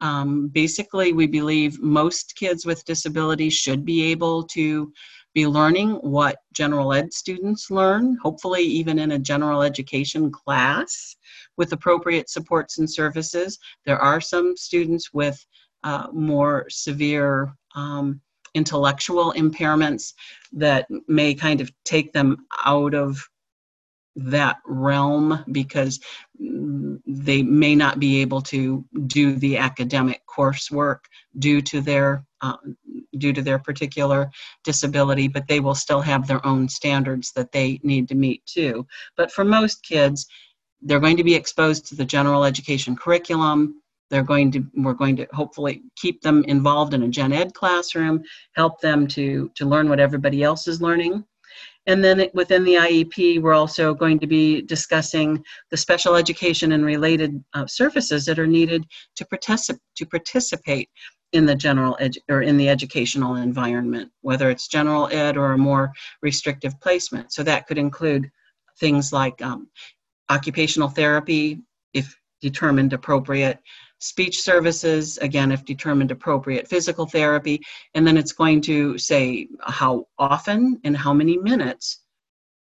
Um, 0.00 0.48
basically, 0.48 1.12
we 1.12 1.26
believe 1.26 1.80
most 1.80 2.36
kids 2.36 2.66
with 2.66 2.84
disabilities 2.84 3.54
should 3.54 3.84
be 3.84 4.10
able 4.10 4.44
to 4.48 4.92
be 5.34 5.46
learning 5.46 5.90
what 5.96 6.38
general 6.52 6.92
ed 6.92 7.12
students 7.12 7.70
learn, 7.70 8.16
hopefully 8.22 8.62
even 8.62 9.00
in 9.00 9.12
a 9.12 9.18
general 9.18 9.62
education 9.62 10.30
class 10.30 11.16
with 11.56 11.72
appropriate 11.72 12.30
supports 12.30 12.78
and 12.78 12.88
services. 12.88 13.58
There 13.84 13.98
are 13.98 14.20
some 14.20 14.56
students 14.56 15.12
with 15.12 15.44
uh, 15.84 16.08
more 16.12 16.66
severe 16.68 17.54
um, 17.76 18.20
intellectual 18.54 19.32
impairments 19.36 20.14
that 20.52 20.86
may 21.08 21.34
kind 21.34 21.60
of 21.60 21.70
take 21.84 22.12
them 22.12 22.46
out 22.64 22.94
of 22.94 23.28
that 24.16 24.58
realm 24.64 25.44
because 25.50 26.00
they 26.38 27.42
may 27.42 27.74
not 27.74 27.98
be 27.98 28.20
able 28.20 28.40
to 28.40 28.84
do 29.06 29.34
the 29.34 29.56
academic 29.56 30.22
coursework 30.26 31.00
due 31.38 31.60
to 31.60 31.80
their 31.80 32.24
uh, 32.40 32.56
due 33.18 33.32
to 33.32 33.42
their 33.42 33.58
particular 33.58 34.30
disability 34.62 35.26
but 35.26 35.48
they 35.48 35.58
will 35.58 35.74
still 35.74 36.00
have 36.00 36.28
their 36.28 36.44
own 36.46 36.68
standards 36.68 37.32
that 37.32 37.50
they 37.50 37.80
need 37.82 38.08
to 38.08 38.14
meet 38.14 38.44
too. 38.46 38.86
But 39.16 39.32
for 39.32 39.44
most 39.44 39.82
kids 39.82 40.26
they're 40.80 41.00
going 41.00 41.16
to 41.16 41.24
be 41.24 41.34
exposed 41.34 41.86
to 41.86 41.96
the 41.96 42.04
general 42.04 42.44
education 42.44 42.94
curriculum 42.94 43.82
they're 44.10 44.22
going 44.22 44.50
to 44.50 44.64
we're 44.74 44.92
going 44.92 45.16
to 45.16 45.26
hopefully 45.32 45.82
keep 45.96 46.20
them 46.22 46.44
involved 46.44 46.94
in 46.94 47.02
a 47.02 47.08
gen 47.08 47.32
ed 47.32 47.52
classroom 47.54 48.22
help 48.52 48.80
them 48.80 49.06
to 49.06 49.50
to 49.54 49.66
learn 49.66 49.88
what 49.88 50.00
everybody 50.00 50.42
else 50.42 50.68
is 50.68 50.80
learning 50.80 51.24
and 51.86 52.02
then 52.02 52.28
within 52.32 52.64
the 52.64 52.74
IEP, 52.74 53.42
we're 53.42 53.52
also 53.52 53.92
going 53.94 54.18
to 54.20 54.26
be 54.26 54.62
discussing 54.62 55.44
the 55.70 55.76
special 55.76 56.14
education 56.16 56.72
and 56.72 56.84
related 56.84 57.44
uh, 57.52 57.66
services 57.66 58.24
that 58.24 58.38
are 58.38 58.46
needed 58.46 58.86
to, 59.16 59.24
particip- 59.26 59.78
to 59.96 60.06
participate 60.06 60.88
in 61.32 61.44
the 61.44 61.54
general 61.54 61.96
ed- 62.00 62.16
or 62.30 62.42
in 62.42 62.56
the 62.56 62.68
educational 62.68 63.36
environment, 63.36 64.10
whether 64.22 64.48
it's 64.50 64.68
general 64.68 65.08
ed 65.12 65.36
or 65.36 65.52
a 65.52 65.58
more 65.58 65.92
restrictive 66.22 66.78
placement. 66.80 67.32
So 67.32 67.42
that 67.42 67.66
could 67.66 67.78
include 67.78 68.30
things 68.80 69.12
like 69.12 69.42
um, 69.42 69.68
occupational 70.30 70.88
therapy, 70.88 71.60
if 71.92 72.16
determined 72.40 72.92
appropriate, 72.92 73.58
speech 74.04 74.42
services, 74.42 75.16
again, 75.18 75.50
if 75.50 75.64
determined 75.64 76.10
appropriate, 76.10 76.68
physical 76.68 77.06
therapy, 77.06 77.60
and 77.94 78.06
then 78.06 78.18
it's 78.18 78.32
going 78.32 78.60
to 78.60 78.98
say 78.98 79.48
how 79.62 80.06
often 80.18 80.78
and 80.84 80.94
how 80.94 81.14
many 81.14 81.38
minutes 81.38 82.00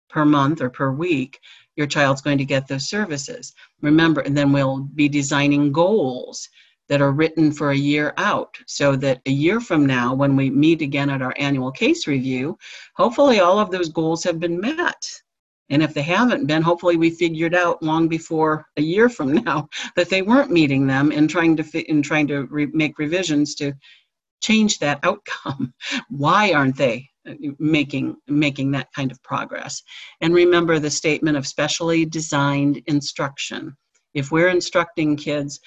per 0.09 0.24
month 0.24 0.61
or 0.61 0.70
per 0.70 0.93
week 0.93 1.40
your 1.74 1.86
child's 1.88 2.20
going 2.20 2.38
to 2.38 2.45
get 2.45 2.68
those 2.68 2.88
services. 2.88 3.55
Remember, 3.80 4.20
and 4.20 4.36
then 4.36 4.53
we'll 4.53 4.80
be 4.95 5.09
designing 5.09 5.72
goals 5.72 6.49
that 6.88 7.01
are 7.01 7.12
written 7.12 7.51
for 7.51 7.70
a 7.70 7.76
year 7.76 8.14
out 8.18 8.57
so 8.66 8.95
that 8.97 9.20
a 9.26 9.30
year 9.30 9.59
from 9.61 9.84
now, 9.84 10.14
when 10.14 10.36
we 10.36 10.49
meet 10.49 10.80
again 10.80 11.11
at 11.11 11.22
our 11.22 11.34
annual 11.38 11.72
case 11.72 12.07
review, 12.07 12.57
hopefully 12.95 13.40
all 13.40 13.59
of 13.59 13.70
those 13.70 13.88
goals 13.88 14.22
have 14.22 14.38
been 14.38 14.61
met 14.61 15.03
and 15.70 15.82
if 15.82 15.94
they 15.94 16.02
haven't 16.02 16.46
been, 16.46 16.62
hopefully 16.62 16.96
we 16.96 17.10
figured 17.10 17.54
out 17.54 17.82
long 17.82 18.08
before 18.08 18.66
a 18.76 18.82
year 18.82 19.08
from 19.08 19.32
now 19.44 19.68
that 19.96 20.10
they 20.10 20.22
weren't 20.22 20.50
meeting 20.50 20.86
them 20.86 21.12
and 21.12 21.28
trying 21.28 21.56
to 21.56 21.64
fit 21.64 21.88
in 21.88 22.02
trying 22.02 22.26
to 22.28 22.44
re- 22.44 22.66
make 22.72 22.98
revisions 22.98 23.54
to 23.56 23.72
change 24.42 24.78
that 24.78 25.00
outcome. 25.04 25.72
Why 26.08 26.52
aren't 26.52 26.76
they 26.76 27.08
uh, 27.26 27.34
making 27.58 28.16
making 28.26 28.72
that 28.72 28.92
kind 28.94 29.10
of 29.10 29.22
progress? 29.22 29.82
And 30.20 30.34
remember 30.34 30.78
the 30.78 30.90
statement 30.90 31.36
of 31.36 31.46
specially 31.46 32.04
designed 32.04 32.82
instruction. 32.86 33.76
If 34.14 34.30
we're 34.30 34.48
instructing 34.48 35.16
kids 35.16 35.58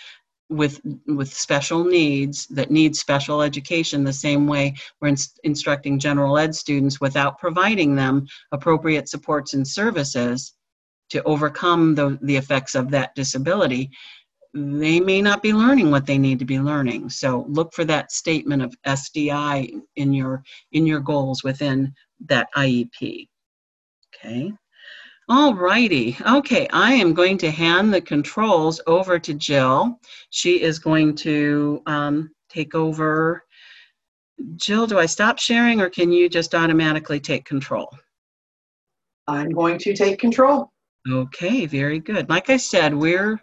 with 0.49 0.79
with 1.07 1.33
special 1.33 1.83
needs 1.83 2.45
that 2.47 2.69
need 2.69 2.95
special 2.95 3.41
education 3.41 4.03
the 4.03 4.13
same 4.13 4.45
way 4.45 4.75
we're 5.01 5.07
in, 5.07 5.17
instructing 5.43 5.97
general 5.97 6.37
ed 6.37 6.53
students 6.53 7.01
without 7.01 7.39
providing 7.39 7.95
them 7.95 8.27
appropriate 8.51 9.09
supports 9.09 9.53
and 9.55 9.67
services 9.67 10.53
to 11.09 11.21
overcome 11.23 11.95
the, 11.95 12.17
the 12.21 12.35
effects 12.35 12.75
of 12.75 12.91
that 12.91 13.13
disability 13.15 13.89
they 14.55 15.01
may 15.01 15.21
not 15.21 15.43
be 15.43 15.53
learning 15.53 15.91
what 15.91 16.05
they 16.05 16.17
need 16.17 16.39
to 16.39 16.45
be 16.45 16.59
learning. 16.59 17.09
So 17.09 17.45
look 17.49 17.73
for 17.73 17.83
that 17.85 18.11
statement 18.11 18.61
of 18.61 18.73
sdi 18.87 19.81
in 19.97 20.13
your 20.13 20.43
in 20.71 20.85
your 20.85 21.01
goals 21.01 21.43
within 21.43 21.93
that 22.27 22.47
iep 22.55 23.27
okay 24.15 24.53
all 25.27 25.55
righty. 25.55 26.17
Okay, 26.25 26.67
I 26.71 26.93
am 26.93 27.13
going 27.13 27.37
to 27.39 27.51
hand 27.51 27.93
the 27.93 28.01
controls 28.01 28.79
over 28.87 29.17
to 29.19 29.33
Jill. 29.33 29.99
She 30.29 30.61
is 30.61 30.79
going 30.79 31.15
to 31.17 31.81
um, 31.85 32.31
take 32.49 32.75
over. 32.75 33.43
Jill, 34.57 34.85
do 34.85 34.99
I 34.99 35.05
stop 35.05 35.39
sharing 35.39 35.81
or 35.81 35.89
can 35.89 36.11
you 36.11 36.29
just 36.29 36.53
automatically 36.53 37.19
take 37.19 37.45
control? 37.45 37.89
I'm 39.27 39.49
going 39.49 39.79
to 39.79 39.95
take 39.95 40.19
control. 40.19 40.71
Okay, 41.09 41.65
very 41.65 41.99
good. 41.99 42.29
Like 42.29 42.49
I 42.49 42.57
said, 42.57 42.93
we're 42.93 43.39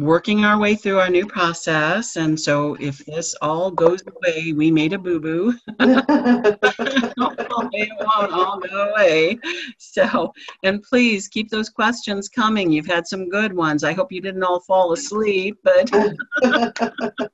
working 0.00 0.44
our 0.44 0.58
way 0.58 0.74
through 0.74 0.98
our 0.98 1.08
new 1.08 1.26
process. 1.26 2.16
And 2.16 2.38
so 2.38 2.76
if 2.80 3.04
this 3.06 3.34
all 3.42 3.70
goes 3.70 4.02
away, 4.06 4.52
we 4.52 4.70
made 4.70 4.92
a 4.92 4.98
boo 4.98 5.20
boo. 5.20 5.54
it 5.80 7.12
won't 7.16 8.32
all 8.32 8.60
go 8.60 8.90
away. 8.90 9.38
So, 9.78 10.32
and 10.62 10.82
please 10.82 11.28
keep 11.28 11.50
those 11.50 11.68
questions 11.68 12.28
coming. 12.28 12.70
You've 12.70 12.86
had 12.86 13.06
some 13.06 13.28
good 13.28 13.52
ones. 13.52 13.84
I 13.84 13.92
hope 13.92 14.12
you 14.12 14.20
didn't 14.20 14.42
all 14.42 14.60
fall 14.60 14.92
asleep, 14.92 15.58
but. 15.64 15.90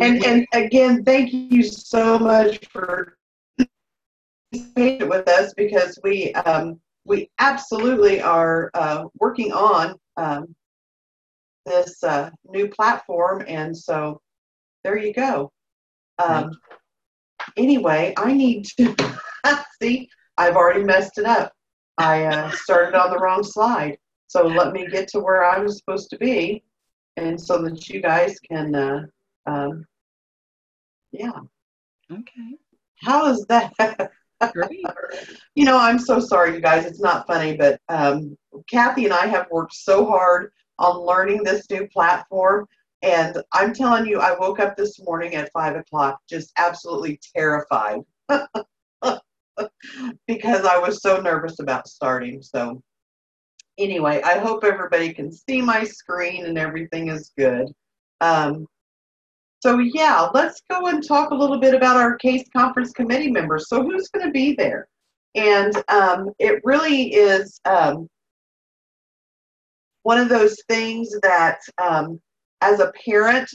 and, 0.00 0.24
and 0.24 0.46
again, 0.52 1.04
thank 1.04 1.32
you 1.32 1.62
so 1.62 2.18
much 2.18 2.64
for 2.66 3.16
with 4.52 5.28
us 5.28 5.52
because 5.54 5.98
we 6.02 6.32
um, 6.34 6.80
we 7.04 7.30
absolutely 7.38 8.20
are 8.20 8.70
uh, 8.74 9.04
working 9.18 9.52
on 9.52 9.94
um, 10.16 10.54
this 11.68 12.02
uh, 12.02 12.30
new 12.48 12.68
platform. 12.68 13.44
And 13.46 13.76
so 13.76 14.20
there 14.84 14.98
you 14.98 15.12
go. 15.12 15.52
Um, 16.18 16.50
anyway, 17.56 18.14
I 18.16 18.32
need 18.32 18.66
to 18.78 18.94
see, 19.82 20.08
I've 20.36 20.56
already 20.56 20.82
messed 20.82 21.18
it 21.18 21.26
up. 21.26 21.52
I 21.98 22.24
uh, 22.24 22.50
started 22.50 22.94
on 22.94 23.10
the 23.10 23.18
wrong 23.18 23.42
slide. 23.42 23.98
So 24.28 24.46
let 24.46 24.72
me 24.72 24.86
get 24.86 25.08
to 25.08 25.20
where 25.20 25.44
I 25.44 25.58
was 25.58 25.78
supposed 25.78 26.10
to 26.10 26.18
be. 26.18 26.62
And 27.16 27.40
so 27.40 27.62
that 27.62 27.88
you 27.88 28.00
guys 28.00 28.38
can, 28.40 28.74
uh, 28.74 29.00
um, 29.46 29.84
yeah. 31.10 31.32
Okay. 32.12 32.56
How 33.02 33.26
is 33.30 33.44
that? 33.48 33.72
Great. 34.52 34.84
you 35.54 35.64
know, 35.64 35.78
I'm 35.78 35.98
so 35.98 36.20
sorry, 36.20 36.54
you 36.54 36.60
guys. 36.60 36.84
It's 36.84 37.00
not 37.00 37.26
funny, 37.26 37.56
but 37.56 37.80
um, 37.88 38.36
Kathy 38.70 39.04
and 39.04 39.14
I 39.14 39.26
have 39.26 39.46
worked 39.50 39.74
so 39.74 40.06
hard 40.06 40.52
on 40.78 41.00
learning 41.00 41.42
this 41.42 41.68
new 41.70 41.86
platform. 41.88 42.66
And 43.02 43.42
I'm 43.52 43.72
telling 43.72 44.06
you, 44.06 44.20
I 44.20 44.36
woke 44.38 44.58
up 44.58 44.76
this 44.76 45.00
morning 45.00 45.34
at 45.34 45.52
five 45.52 45.76
o'clock 45.76 46.20
just 46.28 46.52
absolutely 46.58 47.20
terrified 47.34 48.00
because 50.26 50.64
I 50.64 50.78
was 50.78 51.00
so 51.00 51.20
nervous 51.20 51.60
about 51.60 51.86
starting. 51.86 52.42
So, 52.42 52.82
anyway, 53.78 54.20
I 54.22 54.38
hope 54.38 54.64
everybody 54.64 55.12
can 55.12 55.30
see 55.30 55.62
my 55.62 55.84
screen 55.84 56.46
and 56.46 56.58
everything 56.58 57.08
is 57.08 57.32
good. 57.38 57.68
Um, 58.20 58.66
so, 59.60 59.78
yeah, 59.78 60.28
let's 60.34 60.60
go 60.70 60.88
and 60.88 61.06
talk 61.06 61.30
a 61.30 61.36
little 61.36 61.58
bit 61.60 61.74
about 61.74 61.96
our 61.96 62.16
case 62.16 62.44
conference 62.56 62.92
committee 62.92 63.30
members. 63.30 63.68
So, 63.68 63.82
who's 63.82 64.08
going 64.08 64.26
to 64.26 64.32
be 64.32 64.54
there? 64.54 64.88
And 65.36 65.72
um, 65.88 66.30
it 66.40 66.60
really 66.64 67.14
is 67.14 67.60
um, 67.64 68.08
one 70.08 70.18
of 70.18 70.30
those 70.30 70.56
things 70.68 71.10
that 71.22 71.58
um, 71.76 72.18
as 72.62 72.80
a 72.80 72.90
parent 73.04 73.46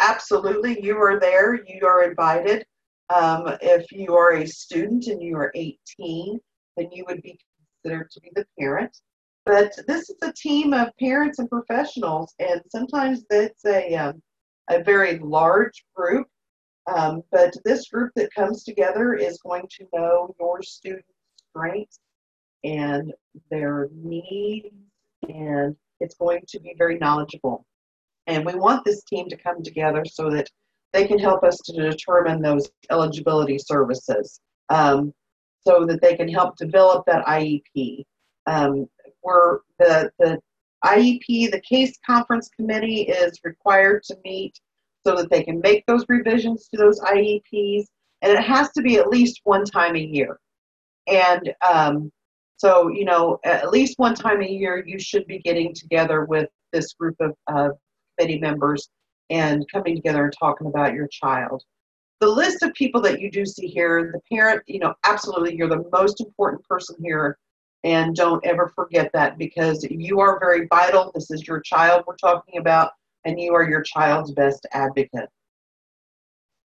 absolutely 0.00 0.82
you 0.82 0.96
are 0.96 1.20
there 1.20 1.60
you 1.68 1.86
are 1.86 2.02
invited. 2.02 2.66
Um, 3.10 3.56
if 3.62 3.92
you 3.92 4.16
are 4.16 4.32
a 4.32 4.44
student 4.44 5.06
and 5.06 5.22
you 5.22 5.36
are 5.36 5.52
18 5.54 6.40
then 6.76 6.88
you 6.90 7.04
would 7.06 7.22
be 7.22 7.38
considered 7.84 8.10
to 8.10 8.20
be 8.22 8.30
the 8.34 8.44
parent. 8.58 8.90
But 9.46 9.72
this 9.86 10.10
is 10.10 10.16
a 10.22 10.32
team 10.32 10.74
of 10.74 10.88
parents 10.98 11.38
and 11.38 11.48
professionals 11.48 12.34
and 12.40 12.60
sometimes 12.70 13.24
it's 13.30 13.64
a, 13.64 13.94
um, 13.94 14.20
a 14.70 14.82
very 14.82 15.20
large 15.20 15.84
group. 15.94 16.26
Um, 16.92 17.22
but 17.30 17.54
this 17.64 17.88
group 17.88 18.10
that 18.16 18.34
comes 18.34 18.64
together 18.64 19.14
is 19.14 19.38
going 19.46 19.68
to 19.78 19.86
know 19.92 20.34
your 20.40 20.60
students 20.60 21.06
strengths 21.50 22.00
and 22.64 23.12
their 23.48 23.90
needs 23.94 24.74
and 25.28 25.76
it's 26.00 26.14
going 26.16 26.40
to 26.48 26.60
be 26.60 26.74
very 26.76 26.98
knowledgeable. 26.98 27.64
And 28.26 28.44
we 28.44 28.54
want 28.54 28.84
this 28.84 29.04
team 29.04 29.28
to 29.28 29.36
come 29.36 29.62
together 29.62 30.04
so 30.04 30.30
that 30.30 30.48
they 30.92 31.06
can 31.06 31.18
help 31.18 31.42
us 31.42 31.58
to 31.66 31.90
determine 31.90 32.40
those 32.40 32.70
eligibility 32.90 33.58
services 33.58 34.40
um, 34.70 35.12
so 35.66 35.84
that 35.86 36.00
they 36.00 36.16
can 36.16 36.28
help 36.28 36.56
develop 36.56 37.04
that 37.06 37.24
IEP. 37.26 38.04
Um, 38.46 38.86
we're, 39.22 39.60
the, 39.78 40.10
the 40.18 40.38
IEP, 40.84 41.50
the 41.50 41.62
case 41.66 41.98
conference 42.06 42.48
committee 42.54 43.02
is 43.02 43.40
required 43.44 44.02
to 44.04 44.16
meet 44.24 44.58
so 45.06 45.16
that 45.16 45.30
they 45.30 45.42
can 45.42 45.60
make 45.60 45.84
those 45.86 46.04
revisions 46.08 46.68
to 46.68 46.78
those 46.78 47.00
IEPs, 47.00 47.84
and 48.22 48.32
it 48.32 48.42
has 48.42 48.70
to 48.72 48.82
be 48.82 48.96
at 48.96 49.08
least 49.08 49.40
one 49.44 49.64
time 49.64 49.96
a 49.96 50.00
year. 50.00 50.38
And 51.06 51.52
um, 51.68 52.12
so, 52.56 52.88
you 52.88 53.04
know, 53.04 53.38
at 53.44 53.70
least 53.70 53.98
one 53.98 54.14
time 54.14 54.42
a 54.42 54.48
year, 54.48 54.82
you 54.86 54.98
should 54.98 55.26
be 55.26 55.38
getting 55.38 55.74
together 55.74 56.24
with 56.24 56.48
this 56.72 56.92
group 56.94 57.16
of 57.20 57.34
uh, 57.46 57.70
committee 58.16 58.38
members 58.38 58.88
and 59.30 59.64
coming 59.72 59.96
together 59.96 60.24
and 60.24 60.34
talking 60.38 60.66
about 60.66 60.94
your 60.94 61.08
child. 61.08 61.62
The 62.20 62.28
list 62.28 62.62
of 62.62 62.72
people 62.74 63.00
that 63.02 63.20
you 63.20 63.30
do 63.30 63.44
see 63.44 63.66
here, 63.66 64.12
the 64.12 64.20
parent, 64.34 64.62
you 64.66 64.78
know, 64.78 64.94
absolutely, 65.04 65.56
you're 65.56 65.68
the 65.68 65.84
most 65.92 66.20
important 66.20 66.64
person 66.64 66.96
here. 67.02 67.38
And 67.82 68.16
don't 68.16 68.44
ever 68.46 68.72
forget 68.74 69.10
that 69.12 69.36
because 69.36 69.86
you 69.90 70.20
are 70.20 70.38
very 70.40 70.66
vital. 70.68 71.10
This 71.14 71.30
is 71.30 71.46
your 71.46 71.60
child 71.60 72.04
we're 72.06 72.16
talking 72.16 72.58
about, 72.58 72.92
and 73.24 73.38
you 73.38 73.54
are 73.54 73.68
your 73.68 73.82
child's 73.82 74.32
best 74.32 74.66
advocate. 74.72 75.28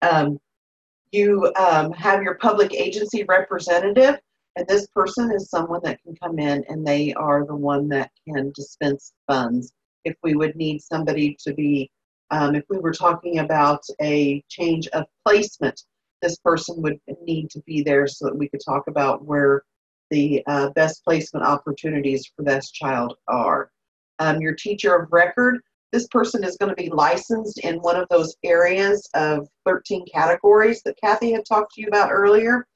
Um, 0.02 0.38
you 1.10 1.52
um, 1.58 1.90
have 1.92 2.22
your 2.22 2.34
public 2.34 2.72
agency 2.72 3.24
representative, 3.24 4.20
and 4.56 4.66
this 4.66 4.86
person 4.88 5.30
is 5.32 5.50
someone 5.50 5.80
that 5.84 6.02
can 6.02 6.16
come 6.16 6.38
in 6.38 6.64
and 6.68 6.86
they 6.86 7.14
are 7.14 7.46
the 7.46 7.54
one 7.54 7.88
that 7.88 8.10
can 8.26 8.52
dispense 8.54 9.12
funds. 9.26 9.72
If 10.04 10.16
we 10.22 10.34
would 10.34 10.56
need 10.56 10.80
somebody 10.82 11.36
to 11.44 11.54
be, 11.54 11.90
um, 12.30 12.54
if 12.54 12.64
we 12.68 12.78
were 12.78 12.92
talking 12.92 13.38
about 13.38 13.82
a 14.00 14.42
change 14.48 14.88
of 14.88 15.04
placement, 15.24 15.80
this 16.22 16.38
person 16.38 16.82
would 16.82 16.98
need 17.22 17.50
to 17.50 17.60
be 17.60 17.82
there 17.82 18.06
so 18.06 18.26
that 18.26 18.36
we 18.36 18.48
could 18.48 18.60
talk 18.64 18.88
about 18.88 19.24
where 19.24 19.62
the 20.10 20.42
uh, 20.46 20.70
best 20.70 21.04
placement 21.04 21.46
opportunities 21.46 22.30
for 22.34 22.42
this 22.42 22.70
child 22.70 23.16
are. 23.28 23.70
Um, 24.18 24.40
your 24.40 24.54
teacher 24.54 24.96
of 24.96 25.12
record, 25.12 25.60
this 25.92 26.06
person 26.08 26.44
is 26.44 26.56
going 26.56 26.70
to 26.70 26.82
be 26.82 26.90
licensed 26.90 27.58
in 27.60 27.76
one 27.76 27.96
of 27.96 28.08
those 28.10 28.36
areas 28.44 29.08
of 29.14 29.48
13 29.64 30.04
categories 30.12 30.82
that 30.82 30.96
Kathy 31.02 31.32
had 31.32 31.44
talked 31.46 31.74
to 31.74 31.80
you 31.80 31.88
about 31.88 32.10
earlier. 32.10 32.66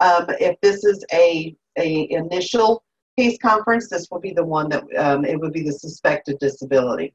Um, 0.00 0.26
if 0.40 0.60
this 0.60 0.84
is 0.84 1.04
a, 1.12 1.54
a 1.78 2.10
initial 2.10 2.82
case 3.18 3.38
conference, 3.38 3.88
this 3.88 4.08
will 4.10 4.20
be 4.20 4.32
the 4.32 4.44
one 4.44 4.68
that 4.70 4.84
um, 4.96 5.24
it 5.24 5.38
would 5.38 5.52
be 5.52 5.62
the 5.62 5.72
suspected 5.72 6.38
disability. 6.38 7.14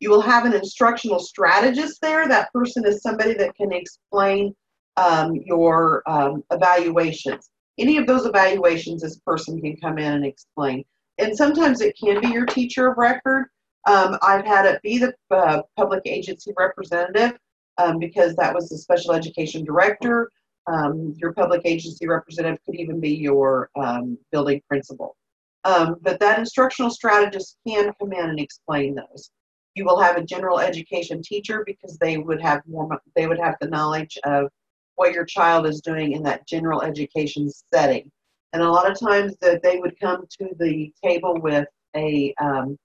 You 0.00 0.10
will 0.10 0.20
have 0.20 0.44
an 0.44 0.54
instructional 0.54 1.18
strategist 1.18 2.00
there. 2.00 2.28
That 2.28 2.52
person 2.52 2.86
is 2.86 3.02
somebody 3.02 3.34
that 3.34 3.56
can 3.56 3.72
explain 3.72 4.54
um, 4.96 5.34
your 5.34 6.02
um, 6.06 6.44
evaluations. 6.52 7.50
Any 7.78 7.96
of 7.96 8.06
those 8.06 8.26
evaluations, 8.26 9.02
this 9.02 9.18
person 9.18 9.60
can 9.60 9.76
come 9.76 9.98
in 9.98 10.12
and 10.12 10.24
explain. 10.24 10.84
And 11.18 11.36
sometimes 11.36 11.80
it 11.80 11.96
can 12.00 12.20
be 12.20 12.28
your 12.28 12.46
teacher 12.46 12.88
of 12.88 12.98
record. 12.98 13.46
Um, 13.86 14.18
I've 14.22 14.44
had 14.44 14.66
it 14.66 14.82
be 14.82 14.98
the 14.98 15.14
uh, 15.30 15.62
public 15.76 16.02
agency 16.04 16.52
representative 16.56 17.38
um, 17.78 17.98
because 17.98 18.36
that 18.36 18.54
was 18.54 18.68
the 18.68 18.78
special 18.78 19.12
education 19.12 19.64
director. 19.64 20.30
Um, 20.70 21.14
your 21.16 21.32
public 21.32 21.62
agency 21.64 22.06
representative 22.06 22.58
could 22.64 22.76
even 22.76 23.00
be 23.00 23.14
your 23.14 23.70
um, 23.76 24.18
building 24.30 24.60
principal. 24.68 25.16
Um, 25.64 25.96
but 26.02 26.20
that 26.20 26.38
instructional 26.38 26.90
strategist 26.90 27.56
can 27.66 27.92
come 27.98 28.12
in 28.12 28.30
and 28.30 28.40
explain 28.40 28.94
those. 28.94 29.30
You 29.74 29.84
will 29.84 30.00
have 30.00 30.16
a 30.16 30.24
general 30.24 30.60
education 30.60 31.22
teacher 31.22 31.62
because 31.66 31.96
they 31.98 32.18
would 32.18 32.40
have 32.40 32.60
more, 32.66 32.88
they 33.16 33.26
would 33.26 33.38
have 33.38 33.56
the 33.60 33.68
knowledge 33.68 34.18
of 34.24 34.48
what 34.96 35.12
your 35.12 35.24
child 35.24 35.66
is 35.66 35.80
doing 35.80 36.12
in 36.12 36.22
that 36.24 36.46
general 36.46 36.82
education 36.82 37.50
setting. 37.72 38.10
And 38.52 38.62
a 38.62 38.70
lot 38.70 38.90
of 38.90 38.98
times 38.98 39.36
that 39.40 39.62
they 39.62 39.78
would 39.78 39.98
come 40.00 40.26
to 40.40 40.48
the 40.58 40.92
table 41.04 41.38
with 41.40 41.68
a, 41.94 42.34
um, 42.40 42.76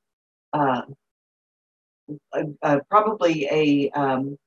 uh, 0.52 0.82
a, 2.34 2.44
a 2.62 2.82
probably 2.90 3.48
a 3.50 3.90
um, 3.92 4.38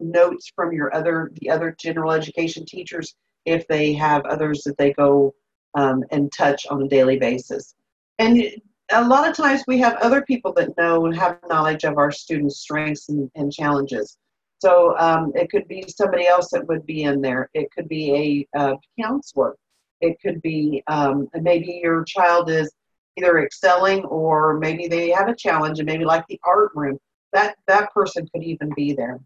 notes 0.00 0.50
from 0.54 0.72
your 0.72 0.94
other 0.94 1.30
the 1.40 1.50
other 1.50 1.74
general 1.78 2.12
education 2.12 2.64
teachers 2.64 3.14
if 3.44 3.66
they 3.68 3.92
have 3.92 4.24
others 4.26 4.62
that 4.64 4.76
they 4.76 4.92
go 4.92 5.34
um, 5.74 6.04
and 6.10 6.32
touch 6.32 6.66
on 6.66 6.82
a 6.82 6.88
daily 6.88 7.18
basis. 7.18 7.74
And 8.18 8.42
a 8.90 9.06
lot 9.06 9.28
of 9.28 9.36
times 9.36 9.62
we 9.66 9.78
have 9.78 9.96
other 9.96 10.22
people 10.22 10.52
that 10.54 10.76
know 10.76 11.06
and 11.06 11.16
have 11.16 11.38
knowledge 11.48 11.84
of 11.84 11.98
our 11.98 12.10
students' 12.10 12.60
strengths 12.60 13.08
and, 13.08 13.30
and 13.34 13.52
challenges. 13.52 14.16
So 14.58 14.96
um, 14.98 15.32
it 15.34 15.50
could 15.50 15.68
be 15.68 15.84
somebody 15.88 16.26
else 16.26 16.50
that 16.50 16.66
would 16.66 16.84
be 16.84 17.04
in 17.04 17.20
there. 17.20 17.48
It 17.54 17.70
could 17.70 17.88
be 17.88 18.46
a, 18.56 18.60
a 18.60 18.76
counselor. 19.00 19.56
It 20.00 20.16
could 20.20 20.42
be 20.42 20.82
um, 20.88 21.28
maybe 21.40 21.80
your 21.82 22.04
child 22.04 22.50
is 22.50 22.72
either 23.16 23.38
excelling 23.38 24.04
or 24.04 24.58
maybe 24.58 24.88
they 24.88 25.10
have 25.10 25.28
a 25.28 25.36
challenge 25.36 25.78
and 25.78 25.86
maybe 25.86 26.04
like 26.04 26.24
the 26.28 26.40
art 26.44 26.70
room. 26.74 26.98
That 27.32 27.56
that 27.66 27.92
person 27.92 28.28
could 28.32 28.42
even 28.42 28.70
be 28.74 28.94
there. 28.94 29.20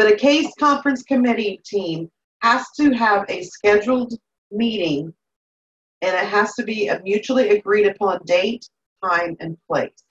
But 0.00 0.14
a 0.14 0.16
case 0.16 0.50
conference 0.58 1.02
committee 1.02 1.60
team 1.62 2.10
has 2.40 2.64
to 2.78 2.90
have 2.92 3.26
a 3.28 3.42
scheduled 3.42 4.14
meeting 4.50 5.12
and 6.00 6.16
it 6.16 6.24
has 6.24 6.54
to 6.54 6.62
be 6.62 6.88
a 6.88 7.02
mutually 7.02 7.50
agreed 7.50 7.86
upon 7.86 8.24
date, 8.24 8.66
time, 9.04 9.36
and 9.40 9.58
place. 9.68 10.02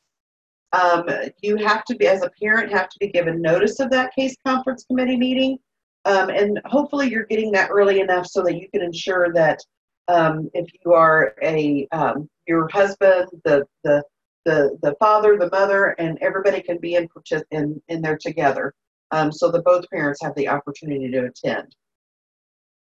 Um, 0.73 1.09
you 1.41 1.55
have 1.55 1.85
to 1.85 1.95
be, 1.95 2.05
as 2.05 2.21
a 2.21 2.29
parent, 2.39 2.71
have 2.71 2.89
to 2.89 2.99
be 2.99 3.07
given 3.07 3.41
notice 3.41 3.79
of 3.79 3.89
that 3.89 4.13
case 4.13 4.35
conference 4.45 4.83
committee 4.83 5.17
meeting. 5.17 5.57
Um, 6.05 6.29
and 6.29 6.61
hopefully 6.65 7.09
you're 7.09 7.25
getting 7.25 7.51
that 7.53 7.71
early 7.71 7.99
enough 7.99 8.27
so 8.27 8.43
that 8.43 8.61
you 8.61 8.69
can 8.71 8.83
ensure 8.83 9.33
that 9.33 9.59
um, 10.07 10.51
if 10.53 10.67
you 10.85 10.93
are 10.93 11.33
a 11.41 11.87
um, 11.91 12.29
your 12.47 12.69
husband, 12.71 13.27
the, 13.43 13.65
the 13.83 14.03
the 14.45 14.77
the 14.83 14.93
father, 14.99 15.35
the 15.35 15.49
mother, 15.49 15.95
and 15.97 16.19
everybody 16.21 16.61
can 16.61 16.77
be 16.77 16.93
in 16.93 17.09
in, 17.49 17.81
in 17.87 18.03
there 18.03 18.19
together, 18.19 18.75
um, 19.11 19.31
so 19.31 19.51
that 19.51 19.63
both 19.63 19.89
parents 19.89 20.21
have 20.21 20.35
the 20.35 20.47
opportunity 20.47 21.09
to 21.09 21.25
attend. 21.25 21.75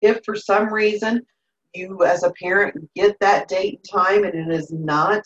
If 0.01 0.19
for 0.25 0.35
some 0.35 0.73
reason 0.73 1.21
you 1.73 2.03
as 2.03 2.23
a 2.23 2.33
parent 2.41 2.89
get 2.95 3.15
that 3.21 3.47
date 3.47 3.75
and 3.75 4.01
time 4.01 4.23
and 4.23 4.35
it 4.35 4.53
is 4.53 4.71
not 4.71 5.23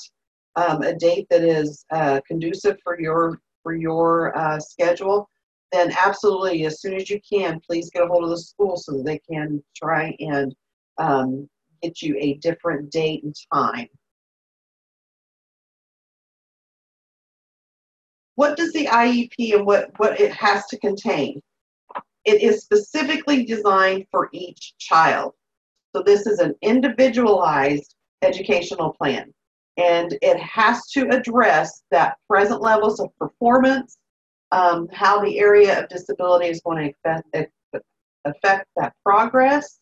um, 0.55 0.81
a 0.83 0.95
date 0.95 1.27
that 1.29 1.43
is 1.43 1.85
uh, 1.91 2.21
conducive 2.27 2.77
for 2.83 2.99
your 2.99 3.39
for 3.63 3.73
your 3.73 4.37
uh, 4.37 4.59
schedule, 4.59 5.27
then 5.71 5.93
absolutely, 6.05 6.65
as 6.65 6.81
soon 6.81 6.93
as 6.93 7.09
you 7.09 7.19
can, 7.27 7.59
please 7.67 7.89
get 7.89 8.03
a 8.03 8.07
hold 8.07 8.23
of 8.23 8.29
the 8.29 8.37
school 8.37 8.77
so 8.77 8.93
that 8.93 9.05
they 9.05 9.19
can 9.29 9.63
try 9.75 10.15
and 10.19 10.55
um, 10.99 11.49
get 11.81 12.01
you 12.01 12.15
a 12.19 12.35
different 12.35 12.91
date 12.91 13.23
and 13.23 13.35
time. 13.53 13.87
What 18.35 18.57
does 18.57 18.73
the 18.73 18.85
IEP 18.85 19.55
and 19.55 19.65
what, 19.65 19.91
what 19.97 20.19
it 20.19 20.33
has 20.33 20.65
to 20.67 20.79
contain? 20.79 21.41
It 22.25 22.41
is 22.41 22.61
specifically 22.61 23.45
designed 23.45 24.05
for 24.11 24.29
each 24.33 24.73
child. 24.77 25.33
So 25.95 26.03
this 26.03 26.27
is 26.27 26.39
an 26.39 26.55
individualized 26.61 27.95
educational 28.21 28.93
plan 28.93 29.33
and 29.77 30.17
it 30.21 30.39
has 30.39 30.87
to 30.91 31.07
address 31.09 31.83
that 31.91 32.17
present 32.29 32.61
levels 32.61 32.99
of 32.99 33.15
performance, 33.17 33.97
um, 34.51 34.87
how 34.91 35.23
the 35.23 35.39
area 35.39 35.81
of 35.81 35.89
disability 35.89 36.47
is 36.47 36.61
going 36.61 36.77
to 36.77 36.93
affect, 37.05 37.51
affect 38.23 38.67
that 38.77 38.93
progress. 39.03 39.79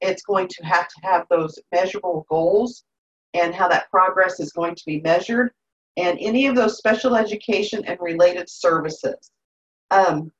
It's 0.00 0.22
going 0.22 0.48
to 0.48 0.64
have 0.64 0.88
to 0.88 0.94
have 1.04 1.26
those 1.30 1.58
measurable 1.72 2.26
goals 2.28 2.84
and 3.34 3.54
how 3.54 3.68
that 3.68 3.90
progress 3.90 4.40
is 4.40 4.52
going 4.52 4.74
to 4.74 4.82
be 4.86 5.00
measured, 5.00 5.52
and 5.96 6.18
any 6.20 6.46
of 6.46 6.54
those 6.54 6.78
special 6.78 7.16
education 7.16 7.84
and 7.86 7.98
related 8.00 8.48
services. 8.48 9.30
Um, 9.90 10.30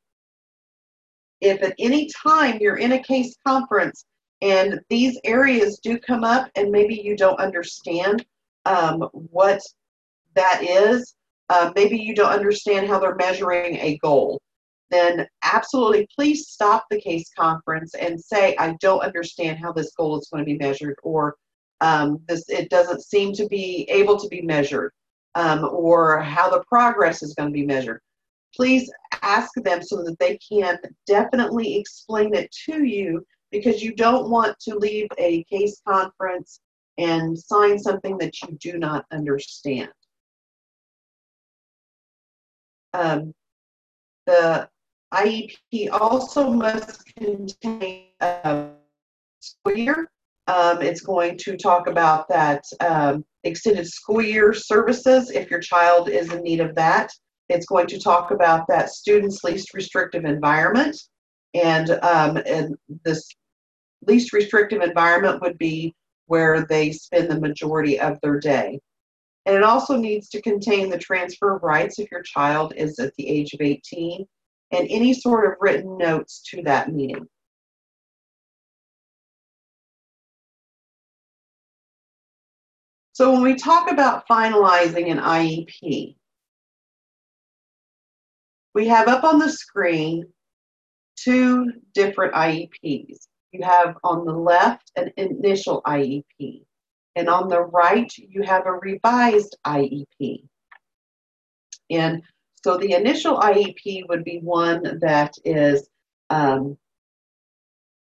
if 1.40 1.62
at 1.62 1.74
any 1.78 2.08
time 2.22 2.58
you're 2.60 2.78
in 2.78 2.92
a 2.92 3.02
case 3.02 3.36
conference 3.46 4.04
and 4.42 4.80
these 4.90 5.18
areas 5.24 5.78
do 5.82 5.98
come 5.98 6.24
up 6.24 6.50
and 6.56 6.70
maybe 6.70 6.94
you 6.94 7.16
don't 7.16 7.40
understand 7.40 8.24
um, 8.64 9.00
what 9.12 9.60
that 10.34 10.62
is, 10.62 11.14
uh, 11.48 11.72
maybe 11.74 11.96
you 11.96 12.14
don't 12.14 12.32
understand 12.32 12.88
how 12.88 12.98
they're 12.98 13.14
measuring 13.14 13.76
a 13.76 13.96
goal, 13.98 14.40
then 14.90 15.26
absolutely 15.42 16.08
please 16.14 16.48
stop 16.48 16.84
the 16.90 17.00
case 17.00 17.30
conference 17.36 17.94
and 17.94 18.20
say, 18.20 18.56
I 18.56 18.76
don't 18.80 19.02
understand 19.02 19.58
how 19.58 19.72
this 19.72 19.92
goal 19.96 20.18
is 20.18 20.28
going 20.30 20.44
to 20.44 20.50
be 20.50 20.58
measured, 20.58 20.96
or 21.02 21.36
um, 21.80 22.20
this 22.28 22.48
it 22.48 22.70
doesn't 22.70 23.02
seem 23.02 23.32
to 23.34 23.46
be 23.46 23.86
able 23.88 24.18
to 24.18 24.28
be 24.28 24.42
measured, 24.42 24.92
um, 25.36 25.68
or 25.70 26.18
how 26.20 26.48
the 26.48 26.64
progress 26.66 27.22
is 27.22 27.34
going 27.34 27.50
to 27.50 27.52
be 27.52 27.64
measured. 27.64 28.00
Please 28.54 28.90
ask 29.22 29.50
them 29.56 29.82
so 29.82 30.02
that 30.02 30.18
they 30.18 30.38
can 30.38 30.78
definitely 31.06 31.76
explain 31.76 32.34
it 32.34 32.50
to 32.64 32.84
you 32.84 33.24
because 33.52 33.82
you 33.82 33.94
don't 33.94 34.30
want 34.30 34.58
to 34.60 34.74
leave 34.74 35.08
a 35.18 35.44
case 35.44 35.80
conference 35.86 36.60
and 36.96 37.38
sign 37.38 37.78
something 37.78 38.16
that 38.16 38.40
you 38.40 38.56
do 38.60 38.78
not 38.78 39.04
understand. 39.12 39.92
Um, 42.94 43.34
the 44.24 44.68
IEP 45.12 45.90
also 45.92 46.50
must 46.50 47.04
contain 47.14 48.06
a 48.22 48.70
year. 49.74 50.10
Um, 50.48 50.80
it's 50.80 51.00
going 51.00 51.38
to 51.38 51.56
talk 51.56 51.88
about 51.88 52.28
that 52.28 52.64
um, 52.80 53.24
extended 53.44 53.86
school 53.86 54.22
year 54.22 54.52
services 54.52 55.30
if 55.30 55.50
your 55.50 55.60
child 55.60 56.08
is 56.08 56.32
in 56.32 56.42
need 56.42 56.60
of 56.60 56.74
that. 56.76 57.10
It's 57.48 57.66
going 57.66 57.86
to 57.88 58.00
talk 58.00 58.30
about 58.30 58.66
that 58.68 58.90
student's 58.90 59.44
least 59.44 59.74
restrictive 59.74 60.24
environment. 60.24 60.96
And, 61.54 61.90
um, 62.02 62.36
and 62.38 62.76
this 63.04 63.28
least 64.06 64.32
restrictive 64.32 64.82
environment 64.82 65.42
would 65.42 65.58
be 65.58 65.94
where 66.26 66.66
they 66.66 66.92
spend 66.92 67.30
the 67.30 67.40
majority 67.40 67.98
of 67.98 68.18
their 68.20 68.38
day. 68.38 68.78
And 69.46 69.54
it 69.54 69.62
also 69.62 69.96
needs 69.96 70.28
to 70.30 70.42
contain 70.42 70.90
the 70.90 70.98
transfer 70.98 71.56
of 71.56 71.62
rights 71.62 71.98
if 71.98 72.10
your 72.10 72.22
child 72.22 72.74
is 72.76 72.98
at 72.98 73.14
the 73.16 73.28
age 73.28 73.52
of 73.54 73.60
18 73.60 74.26
and 74.72 74.86
any 74.90 75.14
sort 75.14 75.46
of 75.46 75.56
written 75.60 75.96
notes 75.96 76.42
to 76.50 76.62
that 76.62 76.92
meeting. 76.92 77.26
So 83.16 83.32
when 83.32 83.40
we 83.40 83.54
talk 83.54 83.90
about 83.90 84.28
finalizing 84.28 85.10
an 85.10 85.16
IEP, 85.16 86.16
we 88.74 88.88
have 88.88 89.08
up 89.08 89.24
on 89.24 89.38
the 89.38 89.48
screen 89.48 90.26
two 91.16 91.72
different 91.94 92.34
IEPs. 92.34 93.28
You 93.52 93.64
have 93.64 93.96
on 94.04 94.26
the 94.26 94.34
left 94.34 94.92
an 94.96 95.12
initial 95.16 95.80
IEP, 95.86 96.64
and 97.14 97.30
on 97.30 97.48
the 97.48 97.62
right 97.62 98.12
you 98.18 98.42
have 98.42 98.66
a 98.66 98.72
revised 98.72 99.56
IEP. 99.66 100.42
And 101.90 102.22
so 102.62 102.76
the 102.76 102.92
initial 102.92 103.38
IEP 103.38 104.10
would 104.10 104.24
be 104.24 104.40
one 104.40 104.98
that 105.00 105.32
is 105.42 105.88
um, 106.28 106.76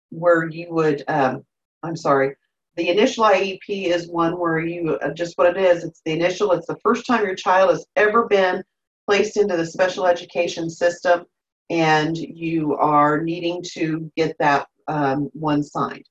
where 0.09 0.49
you 0.49 0.73
would, 0.73 1.03
um, 1.07 1.45
I'm 1.83 1.95
sorry, 1.95 2.35
the 2.75 2.89
initial 2.89 3.25
IEP 3.25 3.87
is 3.87 4.07
one 4.07 4.37
where 4.39 4.59
you, 4.59 4.95
uh, 4.95 5.13
just 5.13 5.37
what 5.37 5.55
it 5.55 5.57
is, 5.57 5.83
it's 5.83 6.01
the 6.05 6.11
initial, 6.11 6.51
it's 6.51 6.67
the 6.67 6.79
first 6.83 7.05
time 7.05 7.25
your 7.25 7.35
child 7.35 7.69
has 7.69 7.85
ever 7.95 8.27
been 8.27 8.63
placed 9.07 9.37
into 9.37 9.55
the 9.55 9.65
special 9.65 10.07
education 10.07 10.69
system 10.69 11.25
and 11.69 12.17
you 12.17 12.75
are 12.75 13.21
needing 13.21 13.63
to 13.73 14.11
get 14.17 14.35
that 14.39 14.67
um, 14.87 15.29
one 15.33 15.63
signed. 15.63 16.05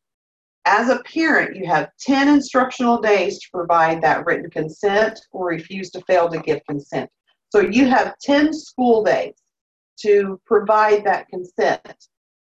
As 0.64 0.88
a 0.88 1.02
parent, 1.02 1.56
you 1.56 1.66
have 1.66 1.90
10 2.00 2.28
instructional 2.28 3.00
days 3.00 3.40
to 3.40 3.48
provide 3.52 4.00
that 4.02 4.24
written 4.24 4.48
consent 4.50 5.20
or 5.32 5.46
refuse 5.46 5.90
to 5.90 6.00
fail 6.02 6.28
to 6.30 6.38
give 6.38 6.60
consent. 6.68 7.10
So 7.50 7.60
you 7.60 7.86
have 7.86 8.14
10 8.22 8.52
school 8.52 9.02
days 9.02 9.34
to 10.00 10.40
provide 10.46 11.04
that 11.04 11.28
consent. 11.28 12.08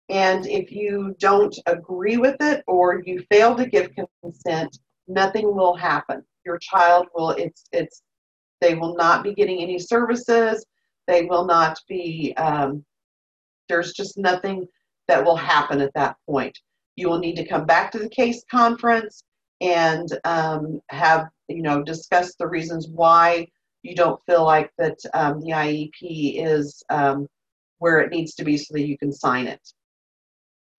And 0.09 0.45
if 0.45 0.71
you 0.71 1.15
don't 1.19 1.57
agree 1.67 2.17
with 2.17 2.35
it 2.41 2.63
or 2.67 3.01
you 3.05 3.23
fail 3.31 3.55
to 3.55 3.65
give 3.65 3.91
consent, 4.21 4.77
nothing 5.07 5.55
will 5.55 5.75
happen. 5.75 6.23
Your 6.45 6.57
child 6.57 7.07
will, 7.15 7.31
it's, 7.31 7.65
it's, 7.71 8.01
they 8.59 8.75
will 8.75 8.95
not 8.95 9.23
be 9.23 9.33
getting 9.33 9.61
any 9.61 9.79
services. 9.79 10.65
They 11.07 11.23
will 11.23 11.45
not 11.45 11.79
be, 11.87 12.33
um, 12.35 12.83
there's 13.69 13.93
just 13.93 14.17
nothing 14.17 14.67
that 15.07 15.23
will 15.23 15.37
happen 15.37 15.81
at 15.81 15.93
that 15.93 16.17
point. 16.27 16.57
You 16.95 17.09
will 17.09 17.19
need 17.19 17.35
to 17.37 17.47
come 17.47 17.65
back 17.65 17.91
to 17.91 17.99
the 17.99 18.09
case 18.09 18.43
conference 18.51 19.23
and 19.61 20.09
um, 20.25 20.81
have, 20.89 21.29
you 21.47 21.61
know, 21.61 21.83
discuss 21.83 22.35
the 22.35 22.47
reasons 22.47 22.89
why 22.89 23.47
you 23.83 23.95
don't 23.95 24.21
feel 24.25 24.43
like 24.43 24.71
that 24.77 24.97
um, 25.13 25.39
the 25.39 25.51
IEP 25.51 26.45
is 26.45 26.83
um, 26.89 27.27
where 27.79 27.99
it 27.99 28.11
needs 28.11 28.35
to 28.35 28.43
be 28.43 28.57
so 28.57 28.73
that 28.73 28.87
you 28.87 28.97
can 28.97 29.11
sign 29.11 29.47
it 29.47 29.61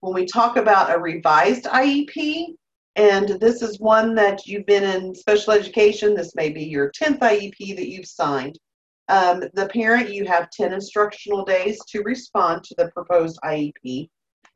when 0.03 0.13
we 0.13 0.25
talk 0.25 0.57
about 0.57 0.93
a 0.93 0.99
revised 0.99 1.63
IEP, 1.63 2.55
and 2.97 3.29
this 3.39 3.61
is 3.61 3.79
one 3.79 4.13
that 4.15 4.45
you've 4.45 4.65
been 4.65 4.83
in 4.83 5.15
special 5.15 5.53
education, 5.53 6.13
this 6.13 6.35
may 6.35 6.49
be 6.49 6.61
your 6.61 6.91
10th 6.91 7.19
IEP 7.19 7.77
that 7.77 7.87
you've 7.87 8.05
signed. 8.05 8.59
Um, 9.07 9.43
the 9.53 9.69
parent, 9.69 10.13
you 10.13 10.25
have 10.25 10.49
10 10.49 10.73
instructional 10.73 11.45
days 11.45 11.79
to 11.87 12.01
respond 12.01 12.65
to 12.65 12.75
the 12.77 12.89
proposed 12.89 13.39
IEP, 13.45 14.09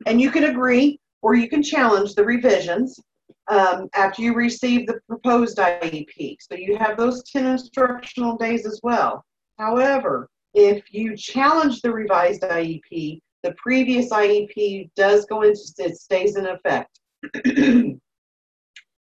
and 0.04 0.20
you 0.20 0.30
can 0.30 0.44
agree 0.44 1.00
or 1.22 1.34
you 1.34 1.48
can 1.48 1.62
challenge 1.62 2.14
the 2.14 2.24
revisions 2.24 3.00
um, 3.48 3.88
after 3.94 4.20
you 4.20 4.34
receive 4.34 4.86
the 4.86 5.00
proposed 5.08 5.56
IEP. 5.56 6.36
So 6.40 6.56
you 6.56 6.76
have 6.76 6.98
those 6.98 7.22
10 7.22 7.46
instructional 7.46 8.36
days 8.36 8.66
as 8.66 8.80
well. 8.82 9.24
However, 9.58 10.28
if 10.52 10.92
you 10.92 11.16
challenge 11.16 11.80
the 11.80 11.90
revised 11.90 12.42
IEP, 12.42 13.20
the 13.42 13.54
previous 13.56 14.10
IEP 14.10 14.90
does 14.96 15.24
go 15.26 15.42
into, 15.42 15.60
it 15.78 15.96
stays 15.96 16.36
in 16.36 16.46
effect. 16.46 16.98
and 17.44 18.00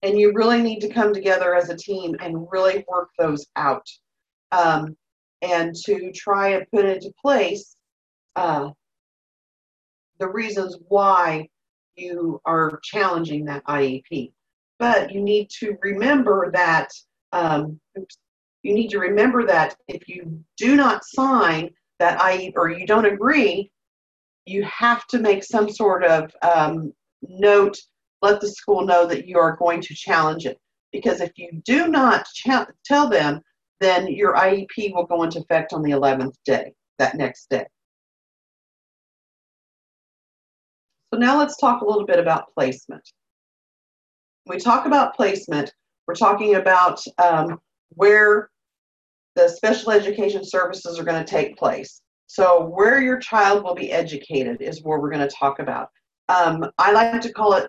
you 0.02 0.32
really 0.34 0.62
need 0.62 0.80
to 0.80 0.88
come 0.88 1.12
together 1.12 1.54
as 1.54 1.70
a 1.70 1.76
team 1.76 2.16
and 2.20 2.46
really 2.50 2.84
work 2.88 3.10
those 3.18 3.46
out. 3.56 3.86
Um, 4.52 4.96
and 5.42 5.74
to 5.86 6.12
try 6.12 6.48
and 6.50 6.66
put 6.72 6.84
into 6.84 7.12
place 7.20 7.76
uh, 8.36 8.70
the 10.18 10.28
reasons 10.28 10.76
why 10.88 11.48
you 11.96 12.40
are 12.44 12.80
challenging 12.82 13.44
that 13.46 13.64
IEP. 13.66 14.32
But 14.78 15.12
you 15.12 15.22
need 15.22 15.50
to 15.60 15.76
remember 15.82 16.50
that 16.52 16.88
um, 17.32 17.78
you 18.62 18.74
need 18.74 18.88
to 18.88 18.98
remember 18.98 19.46
that 19.46 19.76
if 19.88 20.08
you 20.08 20.42
do 20.56 20.76
not 20.76 21.04
sign 21.04 21.70
that 21.98 22.18
IEP 22.18 22.52
or 22.56 22.70
you 22.70 22.86
don't 22.86 23.06
agree, 23.06 23.70
you 24.46 24.64
have 24.64 25.06
to 25.08 25.18
make 25.18 25.44
some 25.44 25.68
sort 25.68 26.04
of 26.04 26.30
um, 26.42 26.92
note, 27.22 27.76
let 28.22 28.40
the 28.40 28.48
school 28.48 28.84
know 28.84 29.06
that 29.06 29.26
you 29.26 29.38
are 29.38 29.56
going 29.56 29.80
to 29.82 29.94
challenge 29.94 30.46
it. 30.46 30.58
Because 30.92 31.20
if 31.20 31.32
you 31.36 31.50
do 31.64 31.88
not 31.88 32.26
cha- 32.34 32.66
tell 32.84 33.08
them, 33.08 33.40
then 33.80 34.08
your 34.08 34.34
IEP 34.34 34.92
will 34.94 35.06
go 35.06 35.22
into 35.22 35.40
effect 35.40 35.72
on 35.72 35.82
the 35.82 35.92
11th 35.92 36.34
day, 36.44 36.72
that 36.98 37.16
next 37.16 37.48
day. 37.48 37.64
So 41.12 41.18
now 41.18 41.38
let's 41.38 41.56
talk 41.56 41.82
a 41.82 41.86
little 41.86 42.06
bit 42.06 42.18
about 42.18 42.52
placement. 42.54 43.02
When 44.44 44.56
we 44.56 44.62
talk 44.62 44.86
about 44.86 45.16
placement, 45.16 45.72
we're 46.06 46.14
talking 46.14 46.56
about 46.56 47.00
um, 47.18 47.58
where 47.90 48.50
the 49.36 49.48
special 49.48 49.92
education 49.92 50.44
services 50.44 50.98
are 50.98 51.04
going 51.04 51.24
to 51.24 51.30
take 51.30 51.56
place. 51.56 52.02
So, 52.32 52.62
where 52.62 53.02
your 53.02 53.18
child 53.18 53.64
will 53.64 53.74
be 53.74 53.90
educated 53.90 54.62
is 54.62 54.84
where 54.84 55.00
we're 55.00 55.10
going 55.10 55.28
to 55.28 55.34
talk 55.34 55.58
about. 55.58 55.88
Um, 56.28 56.64
I 56.78 56.92
like 56.92 57.20
to 57.22 57.32
call 57.32 57.54
it 57.54 57.68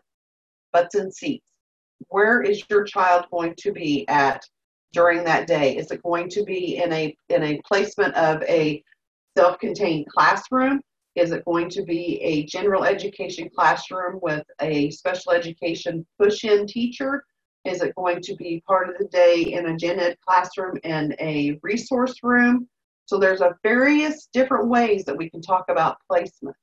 butts 0.72 0.94
and 0.94 1.12
seats. 1.12 1.44
Where 2.10 2.44
is 2.44 2.64
your 2.70 2.84
child 2.84 3.26
going 3.32 3.56
to 3.58 3.72
be 3.72 4.08
at 4.08 4.44
during 4.94 5.24
that 5.24 5.48
day? 5.48 5.76
Is 5.76 5.90
it 5.90 6.04
going 6.04 6.30
to 6.30 6.44
be 6.44 6.78
in 6.78 6.94
a 6.94 7.18
in 7.30 7.42
a 7.42 7.60
placement 7.68 8.14
of 8.14 8.44
a 8.44 8.84
self-contained 9.36 10.06
classroom? 10.06 10.80
Is 11.16 11.32
it 11.32 11.44
going 11.44 11.68
to 11.72 11.82
be 11.82 12.22
a 12.22 12.46
general 12.46 12.84
education 12.84 13.50
classroom 13.56 14.20
with 14.22 14.46
a 14.62 14.92
special 14.92 15.32
education 15.32 16.06
push-in 16.20 16.68
teacher? 16.68 17.24
Is 17.66 17.82
it 17.82 17.96
going 17.96 18.22
to 18.22 18.36
be 18.36 18.62
part 18.68 18.90
of 18.90 19.00
the 19.00 19.06
day 19.06 19.42
in 19.42 19.66
a 19.70 19.76
gen 19.76 20.00
ed 20.00 20.18
classroom 20.24 20.78
and 20.84 21.16
a 21.20 21.58
resource 21.64 22.14
room? 22.22 22.68
So 23.12 23.20
there's 23.20 23.42
a 23.42 23.58
various 23.62 24.30
different 24.32 24.70
ways 24.70 25.04
that 25.04 25.18
we 25.18 25.30
can 25.30 25.42
talk 25.42 25.66
about 25.68 25.98
placement. 26.10 26.56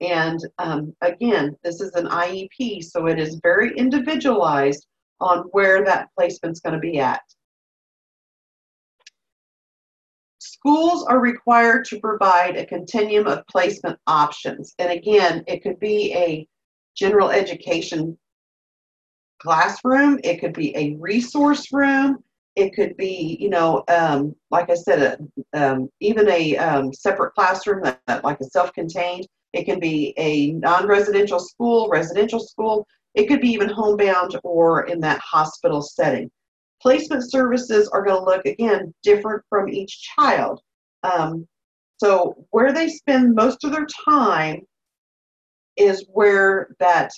And 0.00 0.40
um, 0.56 0.96
again, 1.02 1.54
this 1.62 1.82
is 1.82 1.92
an 1.92 2.06
IEP, 2.06 2.82
so 2.82 3.08
it 3.08 3.18
is 3.18 3.38
very 3.42 3.76
individualized 3.76 4.86
on 5.20 5.40
where 5.50 5.84
that 5.84 6.08
placement's 6.18 6.60
going 6.60 6.72
to 6.72 6.78
be 6.78 6.98
at. 6.98 7.20
Schools 10.38 11.04
are 11.04 11.20
required 11.20 11.84
to 11.88 12.00
provide 12.00 12.56
a 12.56 12.64
continuum 12.64 13.26
of 13.26 13.46
placement 13.46 13.98
options. 14.06 14.74
And 14.78 14.90
again, 14.90 15.44
it 15.46 15.62
could 15.62 15.78
be 15.78 16.14
a 16.14 16.48
general 16.96 17.28
education 17.28 18.16
classroom, 19.42 20.20
it 20.24 20.40
could 20.40 20.54
be 20.54 20.74
a 20.74 20.96
resource 20.96 21.70
room, 21.70 22.24
it 22.56 22.74
could 22.74 22.96
be, 22.96 23.36
you 23.40 23.48
know, 23.48 23.82
um, 23.88 24.34
like 24.50 24.70
I 24.70 24.74
said, 24.74 25.18
a, 25.54 25.58
um, 25.58 25.88
even 26.00 26.28
a 26.28 26.56
um, 26.58 26.92
separate 26.92 27.34
classroom, 27.34 27.82
that, 27.82 28.24
like 28.24 28.40
a 28.40 28.44
self-contained. 28.44 29.26
It 29.52 29.64
can 29.64 29.80
be 29.80 30.14
a 30.16 30.52
non-residential 30.52 31.38
school, 31.38 31.88
residential 31.88 32.40
school. 32.40 32.86
It 33.14 33.26
could 33.26 33.40
be 33.40 33.50
even 33.50 33.68
homebound 33.68 34.38
or 34.42 34.86
in 34.86 35.00
that 35.00 35.20
hospital 35.20 35.82
setting. 35.82 36.30
Placement 36.80 37.30
services 37.30 37.88
are 37.88 38.04
going 38.04 38.18
to 38.18 38.24
look 38.24 38.44
again 38.46 38.92
different 39.02 39.42
from 39.48 39.68
each 39.68 40.08
child. 40.16 40.60
Um, 41.02 41.46
so 41.98 42.46
where 42.50 42.72
they 42.72 42.88
spend 42.88 43.34
most 43.34 43.64
of 43.64 43.72
their 43.72 43.86
time 43.86 44.62
is 45.76 46.04
where 46.12 46.74
that 46.80 47.12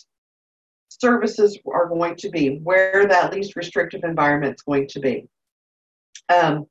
services 1.01 1.59
are 1.73 1.89
going 1.89 2.17
to 2.17 2.29
be, 2.31 2.59
where 2.63 3.07
that 3.09 3.33
least 3.33 3.57
restrictive 3.57 4.03
environment 4.05 4.55
is 4.55 4.63
going 4.63 4.87
to 4.89 5.01
be. 5.01 5.27
Um, 6.33 6.67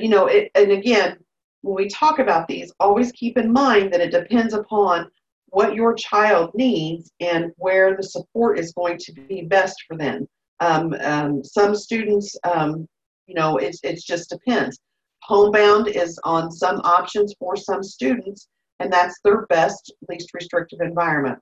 you 0.00 0.08
know, 0.08 0.26
it, 0.26 0.50
and 0.54 0.72
again, 0.72 1.18
when 1.62 1.74
we 1.74 1.88
talk 1.88 2.18
about 2.18 2.48
these, 2.48 2.72
always 2.80 3.12
keep 3.12 3.36
in 3.36 3.52
mind 3.52 3.92
that 3.92 4.00
it 4.00 4.10
depends 4.10 4.54
upon 4.54 5.10
what 5.46 5.74
your 5.74 5.94
child 5.94 6.50
needs 6.54 7.10
and 7.20 7.52
where 7.56 7.96
the 7.96 8.02
support 8.02 8.58
is 8.58 8.72
going 8.72 8.98
to 8.98 9.12
be 9.12 9.42
best 9.42 9.76
for 9.86 9.96
them. 9.96 10.26
Um, 10.60 10.94
um, 11.00 11.44
some 11.44 11.74
students, 11.74 12.36
um, 12.44 12.88
you 13.26 13.34
know, 13.34 13.58
it, 13.58 13.76
it 13.82 14.02
just 14.04 14.30
depends. 14.30 14.78
Homebound 15.22 15.88
is 15.88 16.18
on 16.24 16.50
some 16.50 16.80
options 16.84 17.34
for 17.38 17.56
some 17.56 17.82
students, 17.82 18.48
and 18.80 18.92
that's 18.92 19.18
their 19.24 19.46
best, 19.46 19.92
least 20.08 20.30
restrictive 20.34 20.80
environment. 20.80 21.38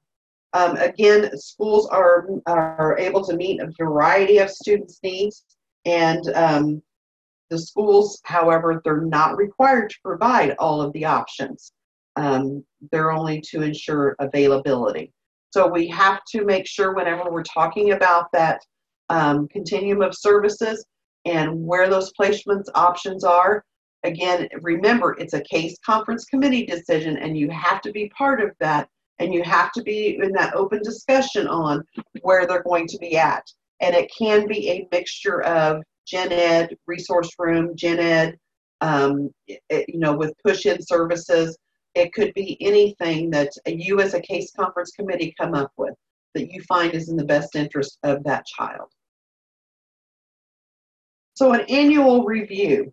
Um, 0.55 0.77
again, 0.77 1.37
schools 1.37 1.87
are, 1.89 2.29
are 2.47 2.97
able 2.99 3.25
to 3.25 3.37
meet 3.37 3.61
a 3.61 3.73
variety 3.77 4.39
of 4.39 4.51
students' 4.51 5.01
needs, 5.03 5.45
and 5.85 6.27
um, 6.35 6.83
the 7.51 7.59
schools, 7.59 8.21
however, 8.25 8.81
they're 8.85 9.03
not 9.03 9.37
required 9.37 9.91
to 9.91 9.97
provide 10.03 10.55
all 10.59 10.81
of 10.81 10.93
the 10.93 11.05
options. 11.05 11.73
Um, 12.17 12.65
they're 12.91 13.13
only 13.13 13.41
to 13.51 13.63
ensure 13.63 14.17
availability. 14.21 15.13
So 15.53 15.69
we 15.69 15.87
have 15.89 16.21
to 16.31 16.45
make 16.45 16.67
sure 16.67 16.95
whenever 16.95 17.31
we're 17.31 17.43
talking 17.43 17.93
about 17.93 18.31
that 18.33 18.61
um, 19.09 19.49
continuum 19.49 20.03
of 20.03 20.15
services 20.17 20.85
and 21.25 21.65
where 21.65 21.89
those 21.89 22.13
placements 22.21 22.69
options 22.75 23.25
are. 23.25 23.65
Again, 24.05 24.49
remember, 24.61 25.17
it's 25.19 25.35
a 25.35 25.43
case 25.43 25.77
conference 25.85 26.25
committee 26.25 26.67
decision, 26.67 27.17
and 27.19 27.37
you 27.37 27.51
have 27.51 27.81
to 27.83 27.93
be 27.93 28.09
part 28.11 28.41
of 28.43 28.51
that, 28.61 28.89
and 29.19 29.33
you 29.33 29.43
have 29.43 29.73
to 29.73 29.83
be 29.83 30.19
in 30.23 30.33
that 30.33 30.55
open 30.55 30.83
discussion 30.83 31.47
on 31.47 31.85
where 32.23 32.47
they're 32.47 32.63
going 32.63 32.87
to 32.89 32.99
be 32.99 33.17
at. 33.17 33.45
And 33.81 33.95
it 33.95 34.11
can 34.17 34.47
be 34.47 34.71
a 34.71 34.89
mixture 34.91 35.43
of 35.43 35.83
gen 36.07 36.33
ed, 36.33 36.77
resource 36.87 37.31
room, 37.39 37.77
gen 37.77 37.99
ed, 37.99 38.39
um, 38.81 39.31
it, 39.47 39.87
you 39.89 39.99
know, 39.99 40.15
with 40.15 40.35
push 40.45 40.67
in 40.67 40.83
services. 40.83 41.57
It 41.95 42.13
could 42.13 42.35
be 42.35 42.57
anything 42.61 43.31
that 43.31 43.51
you 43.67 44.01
as 44.01 44.15
a 44.15 44.21
case 44.21 44.51
conference 44.59 44.91
committee 44.91 45.35
come 45.39 45.55
up 45.55 45.71
with 45.77 45.95
that 46.35 46.51
you 46.51 46.61
find 46.63 46.93
is 46.93 47.09
in 47.09 47.17
the 47.17 47.25
best 47.25 47.55
interest 47.55 47.99
of 48.03 48.25
that 48.25 48.45
child. 48.47 48.89
So 51.35 51.53
an 51.53 51.63
annual 51.69 52.25
review. 52.25 52.93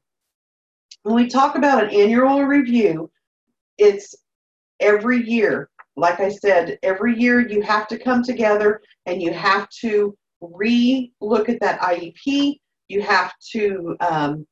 When 1.04 1.16
we 1.16 1.28
talk 1.28 1.56
about 1.56 1.86
an 1.86 1.90
annual 1.90 2.44
review, 2.44 3.10
it's 3.78 4.16
every 4.80 5.24
year. 5.28 5.70
Like 6.02 6.20
I 6.20 6.30
said, 6.30 6.80
every 6.84 7.18
year 7.18 7.48
you 7.48 7.62
have 7.62 7.88
to 7.90 7.98
come 7.98 8.24
together 8.24 8.82
and 9.06 9.22
you 9.22 9.32
have 9.32 9.70
to 9.82 10.18
re-look 10.42 11.48
at 11.48 11.60
that 11.62 11.80
IEP. 11.82 12.58
You 12.88 13.02
have 13.04 13.34
to. 13.52 13.96
Um, 14.02 14.48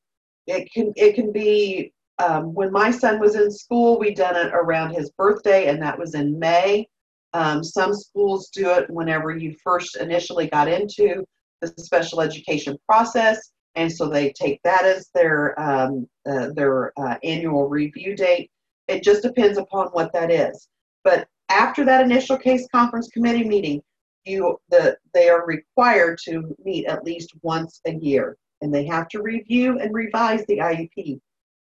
it 0.45 0.71
can 0.71 0.93
it 0.95 1.15
can 1.15 1.31
be 1.31 1.91
um, 2.19 2.53
when 2.53 2.71
my 2.71 2.91
son 2.91 3.19
was 3.19 3.35
in 3.35 3.51
school. 3.51 3.99
We 3.99 4.13
done 4.13 4.35
it 4.35 4.53
around 4.53 4.93
his 4.93 5.09
birthday, 5.17 5.67
and 5.69 5.81
that 5.81 5.97
was 5.97 6.13
in 6.13 6.37
May. 6.37 6.87
Um, 7.33 7.63
some 7.63 7.95
schools 7.95 8.49
do 8.49 8.69
it 8.71 8.89
whenever 8.89 9.35
you 9.35 9.55
first 9.63 9.97
initially 9.97 10.47
got 10.47 10.67
into 10.67 11.25
the 11.61 11.67
special 11.67 12.21
education 12.21 12.77
process 12.87 13.51
and 13.75 13.91
so 13.91 14.07
they 14.07 14.31
take 14.31 14.61
that 14.63 14.83
as 14.85 15.09
their 15.13 15.59
um, 15.59 16.07
uh, 16.29 16.49
their 16.55 16.91
uh, 16.99 17.15
annual 17.23 17.67
review 17.67 18.15
date. 18.15 18.51
It 18.87 19.03
just 19.03 19.23
depends 19.23 19.57
upon 19.57 19.87
what 19.87 20.11
that 20.13 20.31
is. 20.31 20.67
But 21.03 21.27
after 21.49 21.85
that 21.85 22.05
initial 22.05 22.37
case 22.37 22.67
conference 22.73 23.09
committee 23.09 23.47
meeting, 23.47 23.81
you 24.25 24.57
the 24.69 24.97
they 25.13 25.29
are 25.29 25.45
required 25.45 26.19
to 26.25 26.55
meet 26.63 26.85
at 26.85 27.03
least 27.03 27.33
once 27.41 27.81
a 27.87 27.93
year, 27.93 28.37
and 28.61 28.73
they 28.73 28.85
have 28.85 29.07
to 29.09 29.21
review 29.21 29.79
and 29.79 29.93
revise 29.93 30.45
the 30.45 30.57
IEP. 30.57 31.19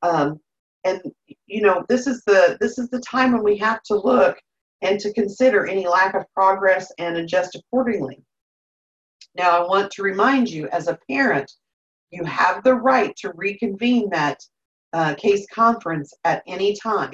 Um, 0.04 0.40
and 0.84 1.02
you 1.48 1.62
know 1.62 1.86
this 1.90 2.08
is 2.08 2.24
the 2.26 2.58
this 2.60 2.78
is 2.78 2.90
the 2.90 3.02
time 3.02 3.32
when 3.32 3.44
we 3.44 3.58
have 3.58 3.82
to 3.84 3.96
look 3.96 4.38
and 4.82 5.00
to 5.00 5.14
consider 5.14 5.68
any 5.68 5.88
lack 5.88 6.16
of 6.16 6.26
progress 6.34 6.92
and 6.98 7.18
adjust 7.18 7.56
accordingly. 7.56 8.24
Now, 9.36 9.64
I 9.64 9.68
want 9.68 9.92
to 9.92 10.04
remind 10.04 10.50
you 10.50 10.68
as 10.70 10.88
a 10.88 10.98
parent 11.10 11.52
you 12.10 12.24
have 12.26 12.64
the 12.64 12.76
right 12.76 13.16
to 13.18 13.32
reconvene 13.36 14.10
that 14.10 14.40
uh, 14.94 15.16
case 15.16 15.46
conference 15.54 16.14
at 16.26 16.44
any 16.48 16.76
time. 16.76 17.14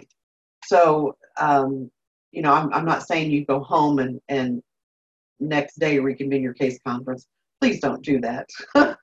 So, 0.65 1.15
um, 1.39 1.91
you 2.31 2.41
know, 2.41 2.53
I'm, 2.53 2.73
I'm 2.73 2.85
not 2.85 3.07
saying 3.07 3.31
you 3.31 3.45
go 3.45 3.61
home 3.61 3.99
and, 3.99 4.19
and 4.29 4.61
next 5.39 5.79
day 5.79 5.99
reconvene 5.99 6.43
your 6.43 6.53
case 6.53 6.79
conference. 6.85 7.27
Please 7.61 7.79
don't 7.79 8.03
do 8.03 8.19
that. 8.21 8.47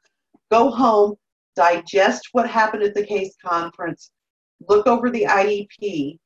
go 0.50 0.70
home, 0.70 1.14
digest 1.56 2.28
what 2.32 2.48
happened 2.48 2.82
at 2.82 2.94
the 2.94 3.06
case 3.06 3.34
conference, 3.44 4.10
look 4.68 4.86
over 4.86 5.10
the 5.10 5.26
IEP, 5.28 6.18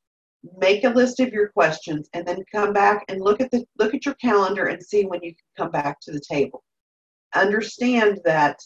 make 0.57 0.83
a 0.83 0.89
list 0.89 1.19
of 1.19 1.29
your 1.29 1.49
questions, 1.49 2.09
and 2.13 2.27
then 2.27 2.43
come 2.51 2.73
back 2.73 3.03
and 3.09 3.21
look 3.21 3.41
at 3.41 3.51
the 3.51 3.65
look 3.77 3.93
at 3.93 4.05
your 4.05 4.15
calendar 4.15 4.65
and 4.67 4.81
see 4.81 5.03
when 5.03 5.21
you 5.23 5.31
can 5.31 5.65
come 5.65 5.71
back 5.71 5.99
to 6.01 6.11
the 6.11 6.21
table. 6.21 6.63
Understand 7.35 8.19
that 8.25 8.59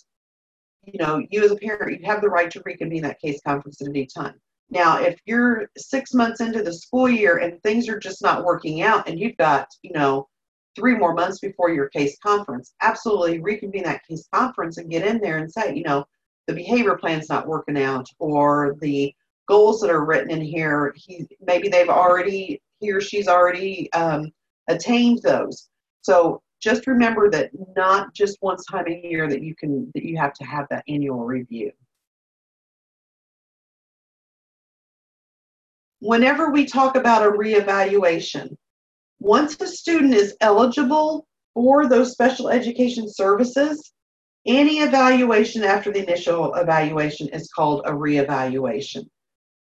you 0.85 0.99
know, 0.99 1.25
you 1.31 1.43
as 1.43 1.51
a 1.51 1.55
parent, 1.55 1.99
you 1.99 2.05
have 2.05 2.21
the 2.21 2.29
right 2.29 2.51
to 2.51 2.61
reconvene 2.65 3.03
that 3.03 3.19
case 3.19 3.39
conference 3.45 3.81
at 3.81 3.87
any 3.87 4.05
time. 4.05 4.35
Now, 4.69 4.99
if 4.99 5.19
you're 5.25 5.69
six 5.77 6.13
months 6.13 6.41
into 6.41 6.63
the 6.63 6.73
school 6.73 7.09
year 7.09 7.37
and 7.37 7.61
things 7.61 7.87
are 7.87 7.99
just 7.99 8.21
not 8.21 8.43
working 8.43 8.81
out 8.81 9.07
and 9.07 9.19
you've 9.19 9.37
got, 9.37 9.67
you 9.83 9.91
know, 9.93 10.27
three 10.75 10.95
more 10.95 11.13
months 11.13 11.39
before 11.39 11.69
your 11.69 11.89
case 11.89 12.17
conference, 12.23 12.73
absolutely 12.81 13.39
reconvene 13.39 13.83
that 13.83 14.05
case 14.07 14.27
conference 14.33 14.77
and 14.77 14.89
get 14.89 15.05
in 15.05 15.19
there 15.19 15.37
and 15.37 15.51
say, 15.51 15.75
you 15.75 15.83
know, 15.83 16.05
the 16.47 16.53
behavior 16.53 16.97
plan's 16.97 17.29
not 17.29 17.47
working 17.47 17.77
out 17.77 18.07
or 18.19 18.75
the 18.81 19.13
goals 19.47 19.79
that 19.81 19.89
are 19.89 20.05
written 20.05 20.31
in 20.31 20.41
here, 20.41 20.93
he, 20.95 21.27
maybe 21.41 21.69
they've 21.69 21.89
already, 21.89 22.61
he 22.79 22.91
or 22.91 23.01
she's 23.01 23.27
already 23.27 23.91
um, 23.93 24.31
attained 24.67 25.21
those. 25.21 25.69
So 26.01 26.41
just 26.63 26.87
remember 26.87 27.29
that 27.29 27.51
not 27.75 28.13
just 28.13 28.37
one 28.39 28.57
time 28.71 28.85
a 28.87 29.01
year 29.07 29.27
that 29.27 29.43
you 29.43 29.53
can 29.53 29.91
that 29.93 30.03
you 30.03 30.17
have 30.17 30.33
to 30.33 30.45
have 30.45 30.65
that 30.69 30.83
annual 30.87 31.25
review. 31.25 31.71
Whenever 36.03 36.51
we 36.51 36.65
talk 36.65 36.97
about 36.97 37.25
a 37.25 37.31
reevaluation, 37.31 38.53
once 39.21 39.55
a 39.61 39.65
student 39.65 40.13
is 40.13 40.35
eligible 40.41 41.25
for 41.53 41.87
those 41.87 42.11
special 42.11 42.49
education 42.49 43.05
services, 43.07 43.93
any 44.45 44.79
evaluation 44.79 45.63
after 45.63 45.93
the 45.93 46.03
initial 46.03 46.53
evaluation 46.55 47.29
is 47.29 47.49
called 47.55 47.83
a 47.85 47.91
reevaluation. 47.91 49.05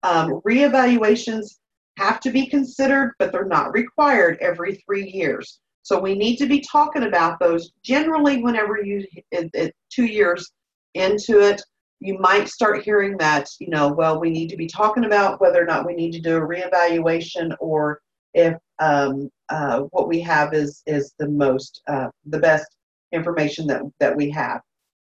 Um, 0.01 0.41
reevaluations 0.47 1.57
have 1.99 2.19
to 2.21 2.31
be 2.31 2.47
considered, 2.47 3.13
but 3.19 3.31
they're 3.31 3.45
not 3.45 3.71
required 3.71 4.39
every 4.41 4.81
three 4.83 5.07
years. 5.07 5.59
So 5.83 5.99
we 5.99 6.15
need 6.15 6.37
to 6.37 6.47
be 6.47 6.59
talking 6.59 7.03
about 7.03 7.39
those 7.39 7.71
generally 7.83 8.41
whenever 8.41 8.83
you, 8.83 9.05
it, 9.31 9.51
it, 9.53 9.75
two 9.91 10.05
years 10.05 10.51
into 10.95 11.39
it, 11.39 11.61
you 12.05 12.17
might 12.19 12.47
start 12.47 12.83
hearing 12.83 13.17
that, 13.17 13.49
you 13.59 13.69
know, 13.69 13.87
well, 13.91 14.19
we 14.19 14.29
need 14.29 14.49
to 14.49 14.57
be 14.57 14.67
talking 14.67 15.05
about 15.05 15.41
whether 15.41 15.61
or 15.61 15.65
not 15.65 15.85
we 15.85 15.95
need 15.95 16.11
to 16.11 16.21
do 16.21 16.37
a 16.37 16.41
reevaluation 16.41 17.55
or 17.59 17.99
if 18.33 18.55
um, 18.79 19.29
uh, 19.49 19.81
what 19.91 20.07
we 20.07 20.19
have 20.21 20.53
is, 20.53 20.83
is 20.85 21.13
the 21.17 21.27
most, 21.27 21.81
uh, 21.87 22.07
the 22.27 22.39
best 22.39 22.67
information 23.11 23.65
that, 23.67 23.81
that 23.99 24.15
we 24.15 24.29
have. 24.29 24.61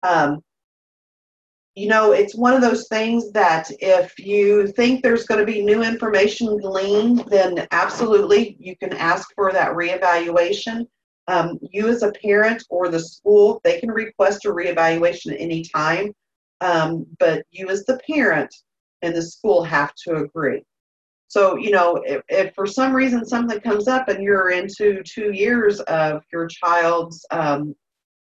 Um, 0.02 0.40
you 1.74 1.88
know, 1.88 2.12
it's 2.12 2.36
one 2.36 2.54
of 2.54 2.60
those 2.60 2.86
things 2.86 3.32
that 3.32 3.68
if 3.80 4.16
you 4.18 4.68
think 4.68 5.02
there's 5.02 5.26
going 5.26 5.44
to 5.44 5.52
be 5.52 5.64
new 5.64 5.82
information 5.82 6.56
gleaned, 6.58 7.24
then 7.28 7.66
absolutely 7.72 8.56
you 8.60 8.76
can 8.76 8.92
ask 8.92 9.28
for 9.34 9.52
that 9.52 9.72
reevaluation. 9.72 10.86
Um, 11.26 11.58
you 11.72 11.88
as 11.88 12.02
a 12.02 12.12
parent 12.12 12.62
or 12.68 12.88
the 12.88 13.00
school, 13.00 13.60
they 13.64 13.80
can 13.80 13.90
request 13.90 14.44
a 14.44 14.50
reevaluation 14.50 15.32
at 15.32 15.40
any 15.40 15.64
time, 15.64 16.12
um, 16.60 17.06
but 17.18 17.44
you 17.50 17.68
as 17.68 17.84
the 17.84 17.98
parent 18.08 18.54
and 19.02 19.14
the 19.14 19.22
school 19.22 19.62
have 19.62 19.94
to 20.06 20.16
agree. 20.16 20.62
So, 21.28 21.56
you 21.56 21.70
know, 21.70 21.96
if, 22.06 22.22
if, 22.28 22.54
for 22.54 22.66
some 22.66 22.94
reason 22.94 23.24
something 23.24 23.60
comes 23.60 23.88
up 23.88 24.08
and 24.08 24.22
you're 24.22 24.50
into 24.50 25.02
two 25.02 25.32
years 25.32 25.80
of 25.80 26.22
your 26.32 26.46
child's 26.46 27.24
um, 27.30 27.74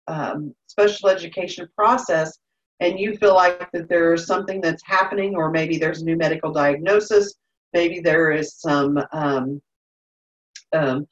um 0.09 0.55
special 0.67 1.09
education 1.09 1.69
process, 1.77 2.39
and 2.81 2.99
you 2.99 3.17
feel 3.17 3.35
like 3.35 3.71
that 3.73 3.89
there's 3.89 4.27
something 4.27 4.61
that's 4.61 4.83
happening, 4.85 5.37
or 5.37 5.51
maybe 5.51 5.79
there's 5.79 6.03
a 6.03 6.05
new 6.05 6.17
medical 6.17 6.53
diagnosis, 6.53 7.35
maybe 7.73 8.01
there 8.01 8.33
is 8.33 8.55
some 8.61 8.99
um, 9.13 9.61
um, 10.73 11.07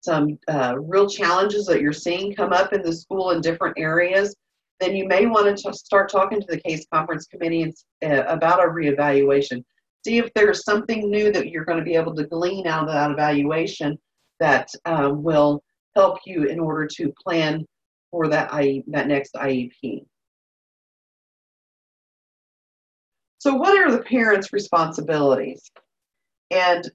some 0.00 0.38
uh, 0.48 0.74
real 0.78 1.08
challenges 1.08 1.64
that 1.66 1.80
you're 1.80 1.92
seeing 1.92 2.34
come 2.34 2.52
up 2.52 2.74
in 2.74 2.82
the 2.82 2.92
school 2.92 3.30
in 3.30 3.40
different 3.40 3.78
areas, 3.78 4.34
then 4.80 4.94
you 4.96 5.06
may 5.06 5.26
want 5.26 5.56
to 5.56 5.72
start 5.72 6.10
talking 6.10 6.40
to 6.40 6.46
the 6.48 6.60
case 6.60 6.84
conference 6.92 7.26
committee 7.26 7.72
uh, 8.04 8.22
about 8.26 8.64
a 8.64 8.68
reevaluation. 8.68 9.62
See 10.04 10.18
if 10.18 10.32
there's 10.34 10.64
something 10.64 11.10
new 11.10 11.32
that 11.32 11.48
you're 11.48 11.64
going 11.64 11.78
to 11.78 11.84
be 11.84 11.94
able 11.94 12.14
to 12.16 12.26
glean 12.26 12.66
out 12.66 12.88
of 12.88 12.94
that 12.94 13.10
evaluation 13.10 13.98
that 14.40 14.68
um, 14.84 15.22
will 15.22 15.62
help 15.94 16.18
you 16.26 16.44
in 16.44 16.58
order 16.58 16.86
to 16.96 17.12
plan 17.22 17.64
for 18.10 18.28
that 18.28 18.48
I, 18.52 18.82
that 18.88 19.08
next 19.08 19.34
IEP. 19.34 20.04
So, 23.38 23.54
what 23.54 23.76
are 23.78 23.90
the 23.90 24.02
parents' 24.02 24.52
responsibilities? 24.52 25.70
And 26.50 26.90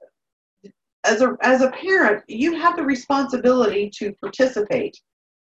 as 1.04 1.22
a 1.22 1.38
as 1.42 1.62
a 1.62 1.72
parent, 1.72 2.24
you 2.28 2.56
have 2.56 2.76
the 2.76 2.84
responsibility 2.84 3.90
to 3.96 4.14
participate. 4.22 4.98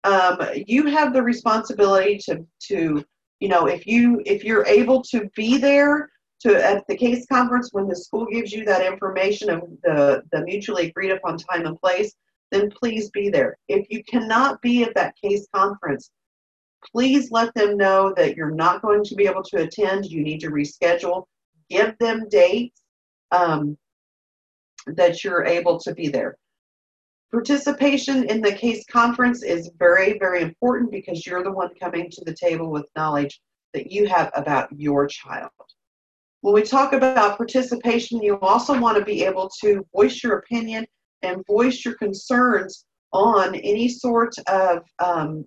Um, 0.05 0.37
you 0.67 0.85
have 0.85 1.13
the 1.13 1.23
responsibility 1.23 2.19
to 2.25 2.45
to 2.67 3.03
you 3.39 3.49
know 3.49 3.65
if 3.65 3.87
you 3.87 4.21
if 4.25 4.43
you're 4.43 4.65
able 4.67 5.01
to 5.11 5.27
be 5.35 5.57
there 5.57 6.09
to 6.41 6.63
at 6.63 6.83
the 6.87 6.95
case 6.95 7.25
conference 7.25 7.69
when 7.71 7.87
the 7.87 7.95
school 7.95 8.27
gives 8.27 8.51
you 8.51 8.65
that 8.65 8.85
information 8.85 9.49
of 9.49 9.61
the 9.83 10.21
the 10.31 10.43
mutually 10.43 10.87
agreed 10.89 11.11
upon 11.11 11.37
time 11.37 11.65
and 11.65 11.79
place, 11.79 12.13
then 12.51 12.69
please 12.69 13.09
be 13.09 13.29
there. 13.29 13.57
If 13.67 13.87
you 13.89 14.03
cannot 14.03 14.61
be 14.61 14.83
at 14.83 14.93
that 14.93 15.15
case 15.21 15.47
conference, 15.53 16.11
please 16.91 17.31
let 17.31 17.51
them 17.55 17.75
know 17.75 18.13
that 18.15 18.35
you're 18.35 18.51
not 18.51 18.83
going 18.83 19.03
to 19.05 19.15
be 19.15 19.25
able 19.25 19.43
to 19.43 19.63
attend. 19.63 20.05
You 20.05 20.21
need 20.21 20.39
to 20.41 20.51
reschedule. 20.51 21.25
Give 21.69 21.97
them 21.99 22.27
dates 22.29 22.79
um, 23.31 23.75
that 24.85 25.23
you're 25.23 25.45
able 25.45 25.79
to 25.79 25.95
be 25.95 26.09
there. 26.09 26.37
Participation 27.35 28.23
in 28.29 28.39
the 28.41 28.53
case 28.53 28.85
conference 28.89 29.43
is 29.43 29.69
very, 29.77 30.17
very 30.19 30.41
important 30.41 30.89
because 30.89 31.27
you're 31.27 31.43
the 31.43 31.51
one 31.51 31.69
coming 31.77 32.09
to 32.09 32.23
the 32.23 32.33
table 32.33 32.71
with 32.71 32.89
knowledge 32.95 33.41
that 33.73 33.91
you 33.91 34.07
have 34.07 34.31
about 34.35 34.69
your 34.71 35.05
child. 35.05 35.51
When 36.39 36.53
we 36.53 36.61
talk 36.61 36.93
about 36.93 37.35
participation, 37.35 38.21
you 38.21 38.39
also 38.39 38.79
want 38.79 38.97
to 38.97 39.03
be 39.03 39.25
able 39.25 39.49
to 39.59 39.85
voice 39.93 40.23
your 40.23 40.37
opinion 40.37 40.85
and 41.23 41.45
voice 41.45 41.83
your 41.83 41.95
concerns 41.95 42.85
on 43.11 43.53
any 43.55 43.89
sort 43.89 44.33
of 44.47 44.83
um, 44.99 45.43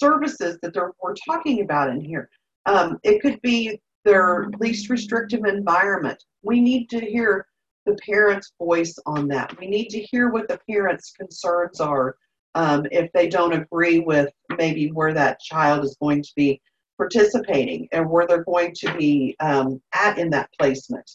services 0.00 0.56
that 0.62 0.74
we're 1.02 1.14
talking 1.28 1.60
about 1.60 1.90
in 1.90 2.00
here. 2.00 2.30
Um, 2.64 2.98
it 3.02 3.20
could 3.20 3.38
be 3.42 3.78
their 4.06 4.48
least 4.58 4.88
restrictive 4.88 5.44
environment. 5.44 6.24
We 6.42 6.62
need 6.62 6.88
to 6.90 7.00
hear 7.00 7.44
the 7.86 7.96
parent's 8.06 8.52
voice 8.58 8.96
on 9.06 9.28
that. 9.28 9.58
We 9.58 9.66
need 9.66 9.88
to 9.90 10.00
hear 10.00 10.30
what 10.30 10.48
the 10.48 10.60
parent's 10.68 11.12
concerns 11.12 11.80
are 11.80 12.16
um, 12.54 12.86
if 12.90 13.10
they 13.12 13.28
don't 13.28 13.52
agree 13.52 14.00
with 14.00 14.28
maybe 14.56 14.90
where 14.92 15.14
that 15.14 15.40
child 15.40 15.84
is 15.84 15.96
going 16.00 16.22
to 16.22 16.32
be 16.36 16.60
participating 16.96 17.88
and 17.92 18.08
where 18.08 18.26
they're 18.26 18.44
going 18.44 18.72
to 18.76 18.96
be 18.96 19.34
um, 19.40 19.80
at 19.94 20.18
in 20.18 20.30
that 20.30 20.50
placement. 20.58 21.10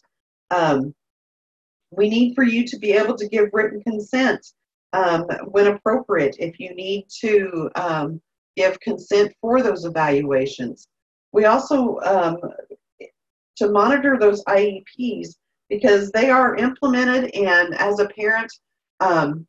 Um, 0.52 0.94
we 1.92 2.10
need 2.10 2.36
for 2.36 2.44
you 2.44 2.66
to 2.68 2.78
be 2.78 2.92
able 2.94 3.16
to 3.16 3.28
give 3.28 3.50
written 3.54 3.82
consent 3.82 4.46
um, 4.94 5.26
when 5.46 5.68
appropriate 5.68 6.36
if 6.40 6.60
you 6.60 6.74
need 6.76 7.06
to 7.22 7.70
um, 7.76 8.22
give 8.56 8.80
consent 8.80 9.34
for 9.40 9.62
those 9.62 9.86
evaluations. 9.86 10.88
We 11.32 11.46
also, 11.46 12.00
um, 12.00 12.38
to 13.58 13.70
monitor 13.70 14.18
those 14.20 14.44
IEPs, 14.46 15.36
because 15.70 16.12
they 16.12 16.30
are 16.30 16.56
implemented, 16.56 17.34
and 17.36 17.74
as 17.76 18.00
a 18.00 18.08
parent, 18.08 18.52
um, 19.00 19.46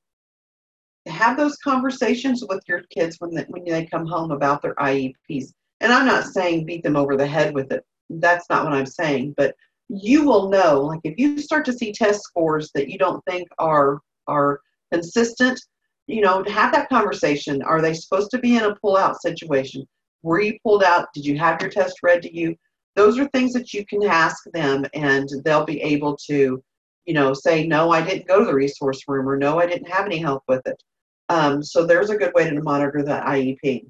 have 1.06 1.36
those 1.36 1.56
conversations 1.58 2.44
with 2.48 2.62
your 2.68 2.82
kids 2.94 3.16
when 3.18 3.34
they, 3.34 3.44
when 3.48 3.64
they 3.64 3.86
come 3.86 4.06
home 4.06 4.30
about 4.30 4.62
their 4.62 4.74
IEPs. 4.74 5.52
And 5.80 5.92
I'm 5.92 6.06
not 6.06 6.24
saying 6.24 6.66
beat 6.66 6.82
them 6.82 6.96
over 6.96 7.16
the 7.16 7.26
head 7.26 7.54
with 7.54 7.72
it. 7.72 7.84
That's 8.10 8.48
not 8.50 8.64
what 8.64 8.74
I'm 8.74 8.86
saying. 8.86 9.34
But 9.36 9.54
you 9.88 10.24
will 10.24 10.50
know, 10.50 10.82
like 10.82 11.00
if 11.04 11.18
you 11.18 11.38
start 11.38 11.64
to 11.66 11.72
see 11.72 11.92
test 11.92 12.22
scores 12.22 12.70
that 12.74 12.88
you 12.88 12.98
don't 12.98 13.24
think 13.24 13.48
are 13.58 14.00
are 14.26 14.60
consistent, 14.92 15.60
you 16.06 16.20
know, 16.20 16.42
have 16.44 16.72
that 16.72 16.88
conversation. 16.88 17.62
Are 17.62 17.80
they 17.80 17.94
supposed 17.94 18.30
to 18.32 18.38
be 18.38 18.56
in 18.56 18.64
a 18.64 18.74
pull-out 18.76 19.20
situation? 19.20 19.86
Were 20.22 20.40
you 20.40 20.58
pulled 20.62 20.82
out? 20.82 21.08
Did 21.14 21.24
you 21.24 21.38
have 21.38 21.60
your 21.60 21.70
test 21.70 21.98
read 22.02 22.22
to 22.22 22.34
you? 22.34 22.56
Those 22.98 23.16
are 23.16 23.28
things 23.28 23.52
that 23.52 23.72
you 23.72 23.86
can 23.86 24.02
ask 24.02 24.42
them, 24.52 24.84
and 24.92 25.28
they'll 25.44 25.64
be 25.64 25.80
able 25.82 26.16
to, 26.26 26.60
you 27.06 27.14
know, 27.14 27.32
say, 27.32 27.64
no, 27.64 27.92
I 27.92 28.02
didn't 28.02 28.26
go 28.26 28.40
to 28.40 28.44
the 28.44 28.52
resource 28.52 29.04
room, 29.06 29.28
or 29.28 29.36
no, 29.36 29.60
I 29.60 29.66
didn't 29.66 29.88
have 29.88 30.04
any 30.04 30.18
help 30.18 30.42
with 30.48 30.66
it. 30.66 30.82
Um, 31.28 31.62
so 31.62 31.86
there's 31.86 32.10
a 32.10 32.16
good 32.16 32.34
way 32.34 32.50
to 32.50 32.60
monitor 32.60 33.04
the 33.04 33.20
IEP. 33.20 33.86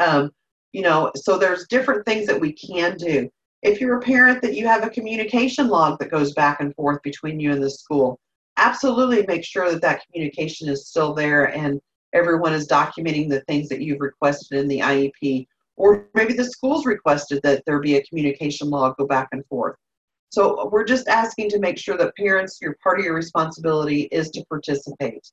Um, 0.00 0.32
you 0.72 0.82
know, 0.82 1.12
so 1.14 1.38
there's 1.38 1.68
different 1.68 2.04
things 2.04 2.26
that 2.26 2.40
we 2.40 2.52
can 2.54 2.96
do. 2.96 3.30
If 3.62 3.80
you're 3.80 3.98
a 3.98 4.02
parent 4.02 4.42
that 4.42 4.56
you 4.56 4.66
have 4.66 4.82
a 4.82 4.90
communication 4.90 5.68
log 5.68 6.00
that 6.00 6.10
goes 6.10 6.32
back 6.32 6.60
and 6.60 6.74
forth 6.74 7.00
between 7.04 7.38
you 7.38 7.52
and 7.52 7.62
the 7.62 7.70
school, 7.70 8.18
absolutely 8.56 9.24
make 9.28 9.44
sure 9.44 9.70
that 9.70 9.82
that 9.82 10.02
communication 10.06 10.68
is 10.68 10.88
still 10.88 11.14
there 11.14 11.44
and 11.56 11.80
everyone 12.14 12.52
is 12.52 12.66
documenting 12.66 13.28
the 13.28 13.42
things 13.42 13.68
that 13.68 13.80
you've 13.80 14.00
requested 14.00 14.58
in 14.58 14.66
the 14.66 14.80
IEP. 14.80 15.46
Or 15.80 16.08
maybe 16.14 16.34
the 16.34 16.44
school's 16.44 16.84
requested 16.84 17.40
that 17.42 17.62
there 17.64 17.80
be 17.80 17.96
a 17.96 18.04
communication 18.04 18.68
log 18.68 18.96
go 18.98 19.06
back 19.06 19.28
and 19.32 19.44
forth. 19.46 19.76
So 20.30 20.68
we're 20.70 20.84
just 20.84 21.08
asking 21.08 21.48
to 21.50 21.58
make 21.58 21.78
sure 21.78 21.96
that 21.96 22.14
parents, 22.16 22.58
your 22.60 22.76
part 22.82 22.98
of 22.98 23.04
your 23.04 23.14
responsibility 23.14 24.02
is 24.12 24.30
to 24.30 24.44
participate. 24.46 25.26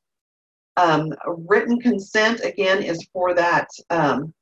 Um, 0.77 1.13
written 1.25 1.79
consent, 1.79 2.41
again, 2.43 2.81
is 2.81 3.07
for 3.11 3.33
that 3.35 3.67
um, 3.89 4.33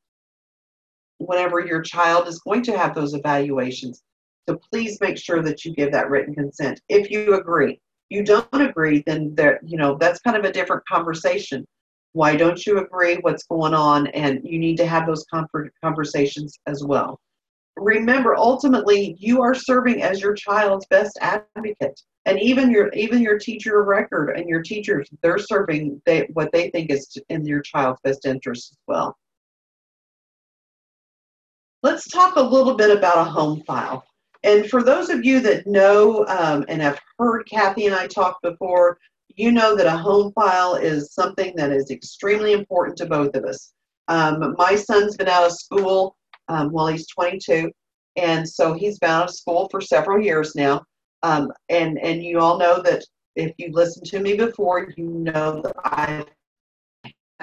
whenever 1.18 1.60
your 1.60 1.82
child 1.82 2.28
is 2.28 2.40
going 2.40 2.62
to 2.64 2.78
have 2.78 2.94
those 2.94 3.14
evaluations. 3.14 4.04
So 4.48 4.60
please 4.72 5.00
make 5.02 5.18
sure 5.18 5.42
that 5.42 5.66
you 5.66 5.74
give 5.74 5.92
that 5.92 6.10
written 6.10 6.36
consent 6.36 6.82
if 6.88 7.10
you 7.10 7.34
agree 7.34 7.80
you 8.10 8.24
don't 8.24 8.48
agree, 8.54 9.04
then 9.06 9.34
there, 9.36 9.60
you 9.64 9.78
know, 9.78 9.98
that's 10.00 10.22
kind 10.22 10.38
of 10.38 10.46
a 10.46 10.52
different 10.52 10.86
conversation. 10.88 11.66
Why 12.16 12.38
don't 12.38 12.66
you 12.66 12.78
agree? 12.78 13.18
What's 13.18 13.44
going 13.44 13.74
on? 13.74 14.08
And 14.08 14.40
you 14.42 14.58
need 14.58 14.78
to 14.78 14.88
have 14.88 15.06
those 15.06 15.26
conversations 15.84 16.58
as 16.66 16.82
well. 16.82 17.20
Remember, 17.76 18.38
ultimately, 18.38 19.18
you 19.20 19.42
are 19.42 19.54
serving 19.54 20.02
as 20.02 20.22
your 20.22 20.34
child's 20.34 20.86
best 20.86 21.18
advocate, 21.20 22.00
and 22.26 22.40
even 22.40 22.72
your 22.72 22.88
even 22.94 23.22
your 23.22 23.38
teacher 23.38 23.82
of 23.82 23.88
record 23.88 24.30
and 24.30 24.48
your 24.48 24.62
teachers, 24.62 25.10
they're 25.22 25.38
serving 25.38 26.02
they, 26.06 26.30
what 26.32 26.54
they 26.54 26.70
think 26.70 26.90
is 26.90 27.18
in 27.28 27.46
your 27.46 27.60
child's 27.60 28.00
best 28.06 28.26
interest 28.26 28.72
as 28.72 28.78
well. 28.88 29.18
Let's 31.84 32.08
talk 32.08 32.38
a 32.38 32.42
little 32.42 32.76
bit 32.76 32.98
about 32.98 33.28
a 33.28 33.30
home 33.30 33.62
file. 33.68 34.06
And 34.46 34.70
for 34.70 34.82
those 34.82 35.10
of 35.10 35.26
you 35.26 35.42
that 35.42 35.68
know 35.68 36.26
um, 36.30 36.64
and 36.70 36.82
have 36.82 36.98
heard 37.20 37.44
Kathy 37.46 37.88
and 37.88 37.96
I 37.96 38.08
talk 38.08 38.42
before, 38.42 39.00
you 39.36 39.52
know 39.52 39.76
that 39.76 39.86
a 39.86 39.98
home 39.98 40.32
file 40.34 40.76
is 40.76 41.14
something 41.14 41.54
that 41.56 41.72
is 41.72 41.92
extremely 41.92 42.54
important 42.54 42.98
to 42.98 43.06
both 43.06 43.36
of 43.36 43.46
us. 43.46 43.74
Um, 44.08 44.56
my 44.58 44.76
son's 44.76 45.18
been 45.18 45.28
out 45.28 45.46
of 45.46 45.52
school 45.52 46.16
um, 46.48 46.72
while 46.72 46.88
he's 46.88 47.08
22, 47.08 47.72
and 48.16 48.48
so 48.48 48.74
he's 48.74 49.00
been 49.00 49.10
out 49.10 49.30
of 49.30 49.36
school 49.36 49.68
for 49.70 49.82
several 49.82 50.22
years 50.22 50.56
now. 50.56 50.84
Um, 51.24 51.52
and 51.70 51.98
and 52.00 52.24
you 52.24 52.40
all 52.40 52.58
know 52.58 52.82
that 52.82 53.04
if 53.36 53.54
you 53.58 53.72
listened 53.72 54.06
to 54.08 54.20
me 54.20 54.36
before, 54.36 54.94
you 54.96 55.06
know 55.06 55.62
that 55.62 55.76
I 55.84 56.26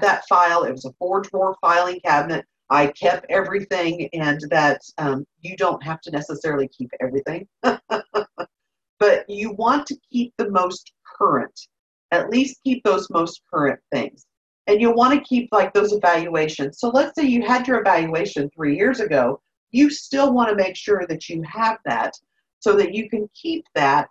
that 0.01 0.27
file. 0.29 0.65
It 0.65 0.73
was 0.73 0.85
a 0.85 0.93
four 0.99 1.21
drawer 1.21 1.57
filing 1.61 2.01
cabinet 2.05 2.47
I 2.73 2.87
kept 2.87 3.27
everything, 3.29 4.09
and 4.15 4.41
that 4.49 4.81
um, 4.97 5.27
you 5.43 5.59
don't 5.59 5.83
have 5.83 6.01
to 6.03 6.11
necessarily 6.11 6.69
keep 6.69 6.91
everything, 7.03 7.47
but 7.63 9.29
you 9.29 9.53
want 9.53 9.87
to 9.89 9.97
keep 10.11 10.33
the 10.39 10.49
most 10.49 10.91
current. 11.05 11.69
At 12.13 12.31
least 12.31 12.63
keep 12.63 12.85
those 12.85 13.11
most 13.11 13.43
current 13.53 13.81
things. 13.91 14.27
And 14.69 14.81
you'll 14.81 14.95
want 14.95 15.15
to 15.15 15.29
keep 15.29 15.49
like 15.51 15.73
those 15.73 15.93
evaluations. 15.93 16.79
So 16.79 16.89
let's 16.91 17.17
say 17.17 17.27
you 17.27 17.43
had 17.43 17.67
your 17.67 17.81
evaluation 17.81 18.49
three 18.51 18.77
years 18.77 19.01
ago, 19.01 19.41
you 19.73 19.91
still 19.91 20.33
want 20.33 20.51
to 20.51 20.55
make 20.55 20.77
sure 20.77 21.05
that 21.09 21.29
you 21.29 21.43
have 21.43 21.79
that 21.85 22.13
so 22.61 22.77
that 22.77 22.95
you 22.95 23.11
can 23.11 23.29
keep 23.35 23.65
that 23.75 24.09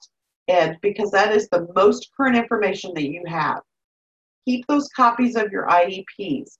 and 0.47 0.75
because 0.81 1.11
that 1.11 1.31
is 1.31 1.47
the 1.47 1.67
most 1.73 2.09
current 2.15 2.35
information 2.35 2.93
that 2.95 3.09
you 3.09 3.23
have. 3.25 3.61
Keep 4.45 4.67
those 4.67 4.89
copies 4.89 5.35
of 5.35 5.51
your 5.51 5.67
IEPs. 5.67 6.57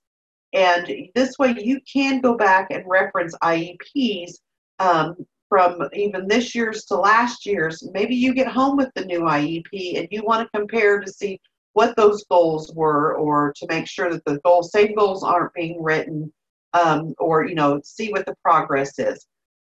And 0.54 1.10
this 1.14 1.38
way 1.38 1.54
you 1.58 1.80
can 1.92 2.20
go 2.20 2.36
back 2.36 2.68
and 2.70 2.84
reference 2.86 3.34
IEPs 3.42 4.38
um, 4.78 5.26
from 5.52 5.86
even 5.92 6.26
this 6.26 6.54
year's 6.54 6.86
to 6.86 6.96
last 6.96 7.44
year's. 7.44 7.86
Maybe 7.92 8.16
you 8.16 8.32
get 8.32 8.48
home 8.48 8.74
with 8.74 8.88
the 8.94 9.04
new 9.04 9.20
IEP 9.20 9.98
and 9.98 10.08
you 10.10 10.22
want 10.24 10.40
to 10.50 10.58
compare 10.58 10.98
to 10.98 11.12
see 11.12 11.38
what 11.74 11.94
those 11.94 12.24
goals 12.24 12.72
were 12.74 13.16
or 13.16 13.52
to 13.56 13.66
make 13.68 13.86
sure 13.86 14.08
that 14.08 14.24
the 14.24 14.40
goals, 14.46 14.72
same 14.72 14.94
goals 14.94 15.22
aren't 15.22 15.52
being 15.52 15.82
written 15.82 16.32
um, 16.72 17.14
or, 17.18 17.44
you 17.44 17.54
know, 17.54 17.78
see 17.84 18.10
what 18.10 18.24
the 18.24 18.34
progress 18.42 18.98
is. 18.98 19.26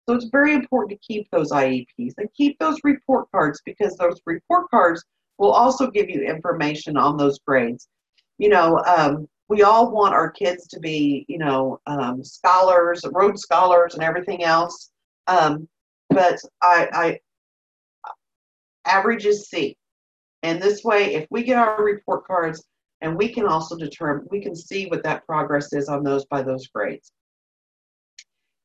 So 0.10 0.16
it's 0.16 0.26
very 0.32 0.56
important 0.56 1.00
to 1.00 1.08
keep 1.08 1.30
those 1.30 1.52
IEPs 1.52 2.16
and 2.18 2.34
keep 2.36 2.58
those 2.58 2.80
report 2.84 3.28
cards 3.32 3.62
because 3.64 3.96
those 3.96 4.20
report 4.26 4.72
cards 4.72 5.04
will 5.38 5.52
also 5.52 5.92
give 5.92 6.10
you 6.10 6.24
information 6.24 6.98
on 6.98 7.16
those 7.16 7.38
grades. 7.46 7.90
You 8.40 8.50
know, 8.50 8.82
um, 8.88 9.28
we 9.50 9.62
all 9.62 9.92
want 9.92 10.16
our 10.16 10.32
kids 10.32 10.68
to 10.70 10.80
be, 10.80 11.28
you 11.30 11.38
know, 11.38 11.80
um, 11.86 12.24
scholars, 12.24 13.06
Rhodes 13.12 13.44
scholars, 13.44 13.94
and 13.94 14.02
everything 14.02 14.44
else. 14.44 14.90
Um, 15.28 15.68
but 16.16 16.40
I, 16.62 16.88
I 16.94 17.20
average 18.86 19.26
is 19.26 19.50
C, 19.50 19.78
and 20.44 20.62
this 20.62 20.84
way, 20.84 21.16
if 21.16 21.28
we 21.30 21.44
get 21.44 21.58
our 21.58 21.84
report 21.84 22.26
cards, 22.26 22.64
and 23.02 23.18
we 23.18 23.30
can 23.30 23.46
also 23.46 23.78
determine, 23.78 24.28
we 24.32 24.42
can 24.42 24.56
see 24.56 24.88
what 24.88 25.04
that 25.04 25.26
progress 25.26 25.74
is 25.74 25.90
on 25.90 26.04
those 26.04 26.26
by 26.26 26.42
those 26.42 26.68
grades. 26.68 27.12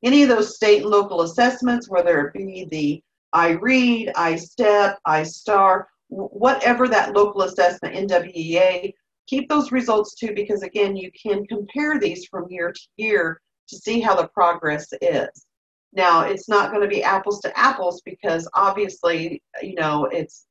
Any 0.03 0.23
of 0.23 0.29
those 0.29 0.55
state 0.55 0.81
and 0.81 0.91
local 0.91 1.21
assessments, 1.21 1.89
whether 1.89 2.27
it 2.27 2.33
be 2.33 2.67
the 2.71 3.03
IREAD, 3.33 4.11
I 4.15 4.35
step, 4.35 4.99
ISTAR, 5.07 5.85
whatever 6.09 6.87
that 6.87 7.13
local 7.13 7.43
assessment, 7.43 7.95
NWEA, 7.95 8.93
keep 9.27 9.47
those 9.47 9.71
results 9.71 10.13
too 10.15 10.33
because 10.35 10.61
again 10.61 10.95
you 10.95 11.09
can 11.11 11.45
compare 11.47 11.99
these 11.99 12.25
from 12.25 12.49
year 12.49 12.71
to 12.71 12.81
year 12.97 13.41
to 13.69 13.77
see 13.77 14.01
how 14.01 14.15
the 14.15 14.27
progress 14.29 14.87
is 15.01 15.45
now 15.93 16.21
it's 16.21 16.47
not 16.47 16.71
going 16.71 16.81
to 16.81 16.87
be 16.87 17.03
apples 17.03 17.39
to 17.41 17.59
apples 17.59 18.01
because 18.05 18.49
obviously 18.53 19.41
you 19.61 19.75
know 19.75 20.05
it's 20.05 20.45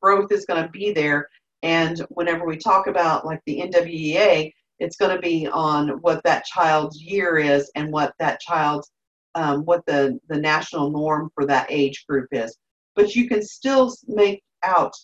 growth 0.00 0.30
is 0.32 0.46
going 0.46 0.62
to 0.62 0.70
be 0.70 0.92
there 0.92 1.28
and 1.62 2.00
whenever 2.10 2.46
we 2.46 2.56
talk 2.56 2.86
about 2.86 3.24
like 3.26 3.40
the 3.46 3.60
nwea 3.60 4.52
it's 4.78 4.96
going 4.96 5.14
to 5.14 5.22
be 5.22 5.46
on 5.46 5.88
what 6.00 6.22
that 6.24 6.44
child's 6.44 7.00
year 7.00 7.38
is 7.38 7.70
and 7.76 7.92
what 7.92 8.12
that 8.18 8.40
child's 8.40 8.90
um, 9.34 9.64
what 9.64 9.84
the 9.86 10.18
the 10.28 10.38
national 10.38 10.90
norm 10.90 11.30
for 11.34 11.46
that 11.46 11.66
age 11.70 12.04
group 12.08 12.28
is 12.32 12.56
but 12.94 13.14
you 13.14 13.28
can 13.28 13.42
still 13.42 13.94
make 14.08 14.42
out 14.62 14.94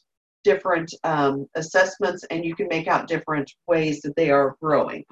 different 0.44 0.94
um, 1.04 1.46
assessments 1.56 2.24
and 2.30 2.44
you 2.44 2.54
can 2.54 2.68
make 2.68 2.88
out 2.88 3.08
different 3.08 3.50
ways 3.66 4.00
that 4.00 4.16
they 4.16 4.30
are 4.30 4.56
growing. 4.62 5.04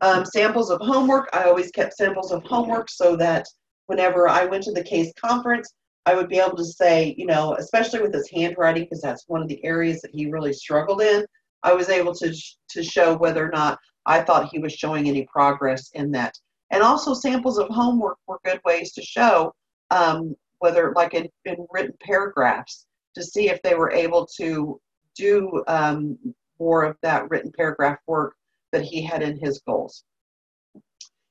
Um, 0.00 0.24
samples 0.24 0.70
of 0.70 0.80
homework, 0.80 1.28
I 1.32 1.44
always 1.44 1.70
kept 1.70 1.96
samples 1.96 2.32
of 2.32 2.42
homework 2.44 2.90
so 2.90 3.16
that 3.16 3.46
whenever 3.88 4.28
I 4.28 4.44
went 4.44 4.62
to 4.64 4.72
the 4.72 4.84
case 4.84 5.12
conference, 5.20 5.72
I 6.06 6.14
would 6.14 6.28
be 6.28 6.38
able 6.38 6.56
to 6.56 6.64
say, 6.64 7.14
you 7.18 7.26
know, 7.26 7.54
especially 7.58 8.00
with 8.00 8.14
his 8.14 8.30
handwriting, 8.30 8.84
because 8.84 9.02
that's 9.02 9.24
one 9.26 9.42
of 9.42 9.48
the 9.48 9.62
areas 9.64 10.00
that 10.02 10.14
he 10.14 10.30
really 10.30 10.52
struggled 10.52 11.02
in, 11.02 11.26
I 11.62 11.72
was 11.72 11.88
able 11.88 12.14
to, 12.14 12.34
to 12.70 12.82
show 12.82 13.16
whether 13.16 13.44
or 13.44 13.50
not 13.50 13.78
I 14.06 14.22
thought 14.22 14.48
he 14.50 14.58
was 14.58 14.72
showing 14.72 15.08
any 15.08 15.26
progress 15.26 15.90
in 15.94 16.10
that. 16.12 16.38
And 16.70 16.82
also 16.82 17.14
samples 17.14 17.58
of 17.58 17.68
homework 17.68 18.18
were 18.26 18.40
good 18.44 18.60
ways 18.64 18.92
to 18.92 19.02
show 19.02 19.54
um, 19.90 20.34
whether 20.60 20.92
like 20.94 21.14
in, 21.14 21.28
in 21.44 21.66
written 21.70 21.94
paragraphs 22.00 22.86
to 23.14 23.22
see 23.22 23.48
if 23.48 23.60
they 23.62 23.74
were 23.74 23.90
able 23.90 24.26
to 24.38 24.80
do 25.16 25.64
um, 25.66 26.18
more 26.60 26.84
of 26.84 26.96
that 27.02 27.28
written 27.30 27.52
paragraph 27.56 27.98
work 28.06 28.34
that 28.72 28.82
he 28.82 29.02
had 29.02 29.22
in 29.22 29.38
his 29.38 29.60
goals. 29.66 30.04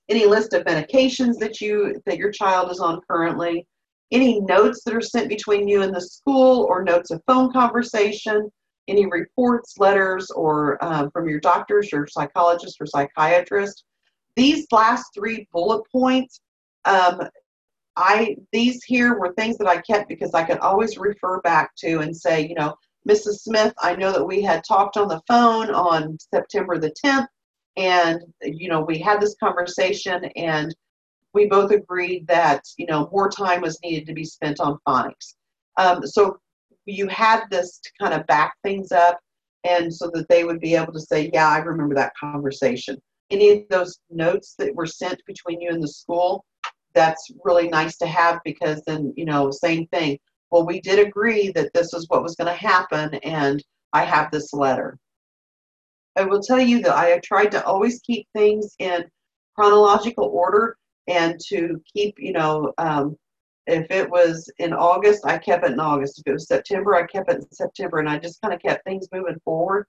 Any 0.09 0.25
list 0.25 0.53
of 0.53 0.63
medications 0.63 1.37
that 1.39 1.59
you 1.59 2.01
that 2.05 2.17
your 2.17 2.31
child 2.31 2.71
is 2.71 2.79
on 2.79 3.01
currently, 3.09 3.67
any 4.11 4.39
notes 4.39 4.83
that 4.83 4.95
are 4.95 5.01
sent 5.01 5.27
between 5.27 5.67
you 5.67 5.81
and 5.81 5.93
the 5.93 6.01
school 6.01 6.65
or 6.69 6.83
notes 6.83 7.11
of 7.11 7.21
phone 7.27 7.51
conversation, 7.51 8.49
any 8.87 9.05
reports, 9.05 9.75
letters, 9.77 10.31
or 10.31 10.83
um, 10.83 11.11
from 11.11 11.27
your 11.27 11.39
doctors, 11.39 11.91
your 11.91 12.07
psychologist 12.07 12.77
or 12.79 12.85
psychiatrist. 12.85 13.83
These 14.35 14.67
last 14.71 15.05
three 15.13 15.47
bullet 15.51 15.83
points, 15.91 16.39
um, 16.85 17.21
I 17.97 18.37
these 18.53 18.83
here 18.83 19.17
were 19.19 19.33
things 19.33 19.57
that 19.57 19.67
I 19.67 19.81
kept 19.81 20.07
because 20.07 20.33
I 20.33 20.43
could 20.43 20.59
always 20.59 20.97
refer 20.97 21.41
back 21.41 21.75
to 21.77 21.99
and 21.99 22.15
say, 22.15 22.47
you 22.47 22.55
know, 22.55 22.75
Mrs. 23.09 23.39
Smith, 23.39 23.73
I 23.81 23.95
know 23.95 24.11
that 24.11 24.25
we 24.25 24.41
had 24.41 24.63
talked 24.63 24.97
on 24.97 25.07
the 25.07 25.21
phone 25.27 25.71
on 25.71 26.17
September 26.33 26.77
the 26.77 26.93
10th, 27.03 27.27
and 27.77 28.21
you 28.41 28.69
know 28.69 28.81
we 28.81 28.99
had 28.99 29.21
this 29.21 29.35
conversation, 29.41 30.25
and 30.35 30.75
we 31.33 31.47
both 31.47 31.71
agreed 31.71 32.27
that 32.27 32.63
you 32.77 32.85
know 32.87 33.09
more 33.11 33.29
time 33.29 33.61
was 33.61 33.79
needed 33.83 34.07
to 34.07 34.13
be 34.13 34.25
spent 34.25 34.59
on 34.59 34.79
phonics. 34.87 35.35
Um, 35.77 36.05
so 36.05 36.37
you 36.85 37.07
had 37.07 37.43
this 37.51 37.79
to 37.79 37.91
kind 37.99 38.13
of 38.13 38.27
back 38.27 38.55
things 38.63 38.91
up, 38.91 39.19
and 39.63 39.93
so 39.93 40.09
that 40.13 40.27
they 40.29 40.43
would 40.43 40.59
be 40.59 40.75
able 40.75 40.93
to 40.93 41.01
say, 41.01 41.29
yeah, 41.33 41.47
I 41.49 41.59
remember 41.59 41.95
that 41.95 42.13
conversation. 42.19 42.97
Any 43.29 43.51
of 43.51 43.69
those 43.69 43.99
notes 44.09 44.55
that 44.57 44.73
were 44.75 44.85
sent 44.85 45.21
between 45.25 45.61
you 45.61 45.69
and 45.69 45.83
the 45.83 45.87
school, 45.87 46.45
that's 46.93 47.29
really 47.43 47.67
nice 47.67 47.97
to 47.97 48.07
have 48.07 48.39
because 48.43 48.81
then 48.87 49.13
you 49.15 49.25
know 49.25 49.51
same 49.51 49.87
thing 49.87 50.17
well, 50.51 50.65
we 50.65 50.79
did 50.79 51.05
agree 51.05 51.51
that 51.51 51.73
this 51.73 51.93
is 51.93 52.07
what 52.09 52.23
was 52.23 52.35
going 52.35 52.47
to 52.47 52.67
happen, 52.67 53.15
and 53.15 53.63
I 53.93 54.03
have 54.03 54.31
this 54.31 54.53
letter. 54.53 54.97
I 56.17 56.23
will 56.23 56.41
tell 56.41 56.59
you 56.59 56.81
that 56.81 56.95
I 56.95 57.19
tried 57.19 57.51
to 57.51 57.65
always 57.65 57.99
keep 58.01 58.27
things 58.33 58.75
in 58.79 59.05
chronological 59.55 60.25
order 60.25 60.77
and 61.07 61.39
to 61.47 61.81
keep, 61.93 62.15
you 62.17 62.33
know, 62.33 62.73
um, 62.77 63.15
if 63.67 63.89
it 63.91 64.09
was 64.09 64.49
in 64.59 64.73
August, 64.73 65.25
I 65.25 65.37
kept 65.37 65.65
it 65.65 65.73
in 65.73 65.79
August. 65.79 66.19
If 66.19 66.27
it 66.27 66.33
was 66.33 66.47
September, 66.47 66.95
I 66.95 67.05
kept 67.05 67.29
it 67.31 67.37
in 67.37 67.51
September, 67.51 67.99
and 67.99 68.09
I 68.09 68.17
just 68.17 68.41
kind 68.41 68.53
of 68.53 68.61
kept 68.61 68.83
things 68.85 69.07
moving 69.11 69.39
forward. 69.43 69.85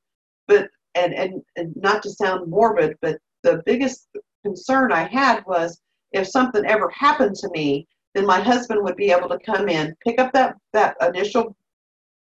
But 0.48 0.68
and, 0.94 1.14
and 1.14 1.42
and 1.56 1.72
not 1.76 2.02
to 2.02 2.10
sound 2.10 2.50
morbid, 2.50 2.96
but 3.00 3.18
the 3.42 3.62
biggest 3.64 4.08
concern 4.44 4.92
I 4.92 5.04
had 5.04 5.44
was 5.46 5.80
if 6.12 6.26
something 6.26 6.64
ever 6.64 6.90
happened 6.90 7.36
to 7.36 7.48
me, 7.50 7.86
then 8.14 8.26
my 8.26 8.40
husband 8.40 8.82
would 8.82 8.96
be 8.96 9.10
able 9.10 9.28
to 9.28 9.38
come 9.38 9.68
in, 9.68 9.94
pick 10.04 10.18
up 10.18 10.32
that, 10.32 10.56
that 10.72 10.96
initial 11.02 11.54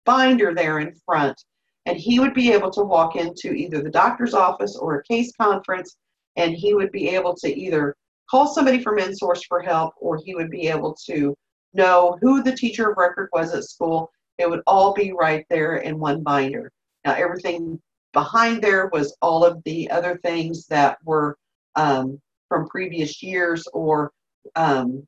binder 0.05 0.53
there 0.53 0.79
in 0.79 0.93
front, 1.05 1.43
and 1.85 1.97
he 1.97 2.19
would 2.19 2.33
be 2.33 2.51
able 2.51 2.71
to 2.71 2.83
walk 2.83 3.15
into 3.15 3.53
either 3.53 3.81
the 3.81 3.89
doctor's 3.89 4.33
office 4.33 4.75
or 4.75 4.95
a 4.95 5.03
case 5.03 5.31
conference, 5.39 5.97
and 6.35 6.53
he 6.53 6.73
would 6.73 6.91
be 6.91 7.09
able 7.09 7.35
to 7.35 7.47
either 7.47 7.95
call 8.29 8.47
somebody 8.47 8.81
from 8.81 8.97
InSource 8.97 9.41
for 9.47 9.61
help, 9.61 9.93
or 9.97 10.19
he 10.23 10.35
would 10.35 10.49
be 10.49 10.67
able 10.67 10.95
to 11.05 11.35
know 11.73 12.17
who 12.21 12.43
the 12.43 12.55
teacher 12.55 12.89
of 12.89 12.97
record 12.97 13.29
was 13.33 13.53
at 13.53 13.63
school. 13.63 14.11
It 14.37 14.49
would 14.49 14.61
all 14.67 14.93
be 14.93 15.11
right 15.11 15.45
there 15.49 15.77
in 15.77 15.99
one 15.99 16.21
binder. 16.21 16.71
Now, 17.03 17.13
everything 17.13 17.79
behind 18.13 18.61
there 18.61 18.89
was 18.93 19.15
all 19.21 19.43
of 19.43 19.61
the 19.63 19.89
other 19.89 20.19
things 20.23 20.67
that 20.67 20.97
were 21.03 21.37
um, 21.75 22.19
from 22.49 22.67
previous 22.67 23.23
years 23.23 23.65
or 23.73 24.11
um, 24.55 25.07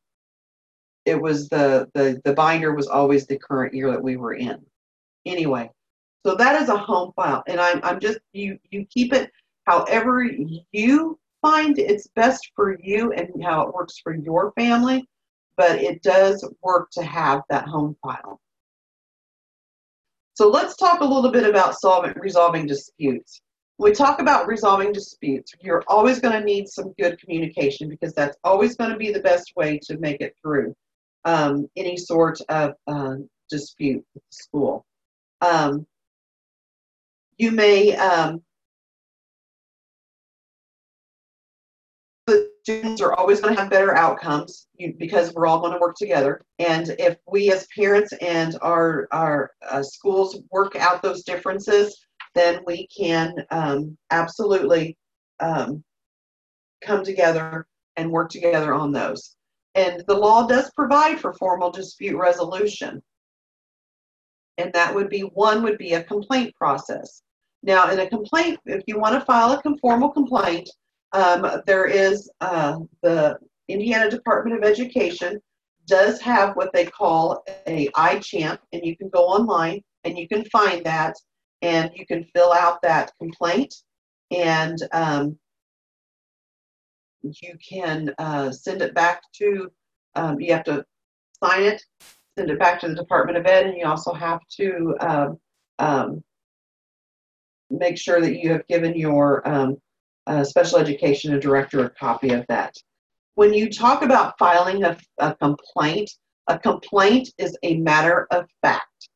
it 1.06 1.20
was 1.20 1.50
the, 1.50 1.90
the, 1.94 2.22
the 2.24 2.34
binder 2.34 2.74
was 2.74 2.88
always 2.88 3.28
the 3.28 3.38
current 3.38 3.74
year 3.74 3.92
that 3.92 4.02
we 4.02 4.16
were 4.16 4.34
in. 4.34 4.58
Anyway, 5.26 5.70
so 6.26 6.36
that 6.36 6.62
is 6.62 6.70
a 6.70 6.78
home 6.78 7.12
file. 7.16 7.44
And 7.48 7.60
I'm, 7.60 7.80
I'm 7.84 8.00
just, 8.00 8.20
you, 8.32 8.58
you 8.72 8.86
keep 8.86 9.14
it 9.14 9.32
however 9.66 10.24
you 10.72 11.20
find 11.42 11.78
it's 11.78 12.08
best 12.16 12.52
for 12.56 12.78
you 12.82 13.12
and 13.12 13.30
how 13.44 13.62
it 13.62 13.74
works 13.74 14.00
for 14.02 14.16
your 14.16 14.54
family, 14.54 15.06
but 15.58 15.78
it 15.78 16.02
does 16.02 16.48
work 16.62 16.90
to 16.92 17.04
have 17.04 17.42
that 17.50 17.68
home 17.68 17.96
file. 18.02 18.40
So 20.36 20.50
let's 20.50 20.76
talk 20.76 21.02
a 21.02 21.06
little 21.06 21.32
bit 21.32 21.48
about 21.48 21.80
solving, 21.80 22.14
resolving 22.16 22.66
disputes. 22.66 23.42
When 23.78 23.92
we 23.92 23.96
talk 23.96 24.20
about 24.20 24.48
resolving 24.48 24.92
disputes, 24.94 25.52
you're 25.62 25.84
always 25.88 26.20
going 26.20 26.40
to 26.40 26.44
need 26.44 26.68
some 26.68 26.94
good 26.98 27.20
communication 27.20 27.90
because 27.90 28.14
that's 28.14 28.38
always 28.44 28.76
going 28.76 28.92
to 28.92 28.98
be 28.98 29.12
the 29.12 29.20
best 29.20 29.54
way 29.56 29.80
to 29.84 29.98
make 29.98 30.22
it 30.22 30.36
through 30.42 30.74
um, 31.26 31.68
any 31.76 31.98
sort 31.98 32.40
of 32.50 32.74
uh, 32.88 33.16
dispute 33.50 34.04
with 34.14 34.24
the 34.24 34.36
school. 34.36 34.86
Um, 35.42 35.86
you 37.44 37.52
may 37.52 37.94
um, 37.98 38.42
the 42.26 42.50
students 42.64 43.02
are 43.02 43.14
always 43.14 43.42
going 43.42 43.54
to 43.54 43.60
have 43.60 43.70
better 43.70 43.94
outcomes 43.98 44.68
because 44.98 45.34
we're 45.34 45.46
all 45.46 45.60
going 45.60 45.74
to 45.74 45.80
work 45.80 45.98
together. 45.98 46.42
And 46.60 46.96
if 46.98 47.18
we 47.30 47.52
as 47.52 47.68
parents 47.78 48.14
and 48.22 48.58
our 48.62 49.10
our 49.12 49.52
uh, 49.70 49.84
schools 49.84 50.38
work 50.52 50.78
out 50.78 51.02
those 51.02 51.24
differences, 51.24 51.98
then 52.34 52.62
we 52.66 52.88
can 52.88 53.36
um, 53.52 53.98
absolutely 54.10 54.98
um, 55.42 55.84
come 56.82 57.04
together 57.04 57.68
and 57.98 58.10
work 58.10 58.30
together 58.30 58.74
on 58.74 58.94
those. 58.94 59.36
And 59.76 60.02
the 60.08 60.16
law 60.16 60.48
does 60.48 60.72
provide 60.72 61.20
for 61.20 61.34
formal 61.34 61.72
dispute 61.72 62.18
resolution. 62.18 63.04
And 64.58 64.72
that 64.74 64.94
would 64.96 65.10
be 65.10 65.22
one 65.22 65.64
would 65.64 65.78
be 65.78 65.94
a 65.94 66.04
complaint 66.04 66.56
process. 66.56 67.23
Now, 67.64 67.90
in 67.90 68.00
a 68.00 68.10
complaint, 68.10 68.60
if 68.66 68.84
you 68.88 69.00
want 69.00 69.16
to 69.16 69.26
file 69.26 69.52
a 69.52 69.78
formal 69.78 70.10
complaint, 70.10 70.70
um, 71.14 71.62
there 71.66 71.86
is 71.86 72.30
uh, 72.42 72.80
the 73.02 73.38
Indiana 73.70 74.10
Department 74.10 74.58
of 74.58 74.70
Education 74.70 75.42
does 75.88 76.20
have 76.22 76.56
what 76.56 76.74
they 76.74 76.86
call 76.86 77.44
a 77.68 77.88
iChamp, 77.96 78.60
and 78.74 78.86
you 78.86 78.98
can 78.98 79.10
go 79.10 79.26
online 79.26 79.82
and 80.04 80.18
you 80.18 80.28
can 80.28 80.44
find 80.46 80.84
that, 80.86 81.16
and 81.62 81.90
you 81.96 82.06
can 82.06 82.26
fill 82.36 82.52
out 82.52 82.82
that 82.82 83.14
complaint, 83.18 83.74
and 84.32 84.78
um, 84.92 85.38
you 87.22 87.58
can 87.66 88.14
uh, 88.18 88.52
send 88.52 88.82
it 88.82 88.94
back 88.94 89.22
to, 89.36 89.72
um, 90.16 90.40
you 90.42 90.52
have 90.52 90.66
to 90.66 90.86
sign 91.42 91.64
it, 91.64 91.82
send 92.38 92.50
it 92.50 92.60
back 92.60 92.82
to 92.82 92.90
the 92.90 92.96
Department 92.96 93.38
of 93.38 93.46
Ed, 93.46 93.68
and 93.68 93.78
you 93.78 93.86
also 93.86 94.14
have 94.14 94.42
to 94.58 94.96
um, 95.00 95.40
um, 95.80 96.24
make 97.74 97.98
sure 97.98 98.22
that 98.22 98.38
you 98.38 98.52
have 98.52 98.66
given 98.68 98.96
your 98.96 99.48
um, 99.48 99.78
uh, 100.28 100.44
special 100.44 100.80
education 100.80 101.38
director 101.40 101.86
a 101.86 101.90
copy 101.90 102.32
of 102.32 102.46
that. 102.48 102.74
When 103.36 103.54
you 103.54 103.70
talk 103.70 104.04
about 104.04 104.38
filing 104.38 104.84
a, 104.84 104.98
a 105.18 105.36
complaint, 105.36 106.10
a 106.48 106.60
complaint 106.60 107.30
is 107.38 107.58
a 107.64 107.78
matter 107.78 108.28
of 108.32 108.46
fact. 108.62 109.10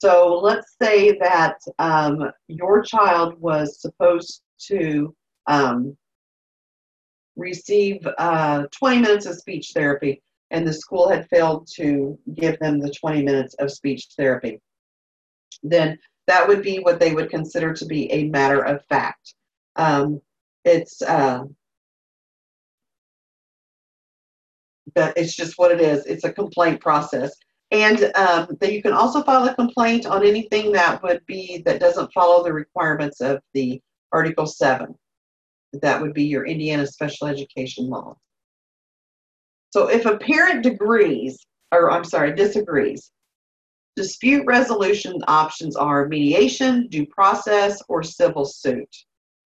So 0.00 0.38
let's 0.38 0.76
say 0.80 1.18
that 1.18 1.56
um, 1.78 2.30
your 2.46 2.82
child 2.82 3.34
was 3.40 3.80
supposed 3.80 4.42
to 4.68 5.14
um, 5.46 5.96
receive 7.36 8.06
uh, 8.18 8.64
20 8.72 9.00
minutes 9.00 9.26
of 9.26 9.36
speech 9.36 9.72
therapy, 9.74 10.22
and 10.50 10.66
the 10.66 10.72
school 10.72 11.08
had 11.08 11.28
failed 11.28 11.68
to 11.76 12.18
give 12.34 12.58
them 12.60 12.80
the 12.80 12.90
20 12.90 13.22
minutes 13.22 13.54
of 13.54 13.70
speech 13.70 14.08
therapy, 14.16 14.60
then 15.62 15.98
that 16.28 16.46
would 16.46 16.62
be 16.62 16.78
what 16.78 17.00
they 17.00 17.14
would 17.14 17.30
consider 17.30 17.72
to 17.72 17.86
be 17.86 18.10
a 18.12 18.28
matter 18.28 18.62
of 18.62 18.84
fact. 18.86 19.34
Um, 19.76 20.20
it's 20.64 21.02
uh, 21.02 21.44
it's 24.94 25.34
just 25.34 25.58
what 25.58 25.72
it 25.72 25.80
is. 25.80 26.06
It's 26.06 26.24
a 26.24 26.32
complaint 26.32 26.80
process. 26.80 27.34
And 27.70 28.10
um, 28.14 28.56
that 28.60 28.72
you 28.72 28.82
can 28.82 28.92
also 28.92 29.22
file 29.22 29.46
a 29.46 29.54
complaint 29.54 30.06
on 30.06 30.24
anything 30.24 30.72
that 30.72 31.02
would 31.02 31.24
be 31.26 31.62
that 31.66 31.80
doesn't 31.80 32.12
follow 32.12 32.42
the 32.42 32.52
requirements 32.52 33.20
of 33.20 33.40
the 33.52 33.80
Article 34.12 34.46
7. 34.46 34.94
That 35.74 36.00
would 36.00 36.14
be 36.14 36.24
your 36.24 36.46
Indiana 36.46 36.86
special 36.86 37.26
education 37.26 37.88
law. 37.88 38.16
So 39.70 39.88
if 39.88 40.06
a 40.06 40.16
parent 40.16 40.64
agrees, 40.64 41.44
or 41.72 41.90
I'm 41.90 42.04
sorry, 42.04 42.34
disagrees, 42.34 43.12
Dispute 43.98 44.44
resolution 44.46 45.20
options 45.26 45.74
are 45.74 46.06
mediation, 46.06 46.86
due 46.86 47.04
process, 47.04 47.82
or 47.88 48.04
civil 48.04 48.44
suit. 48.44 48.88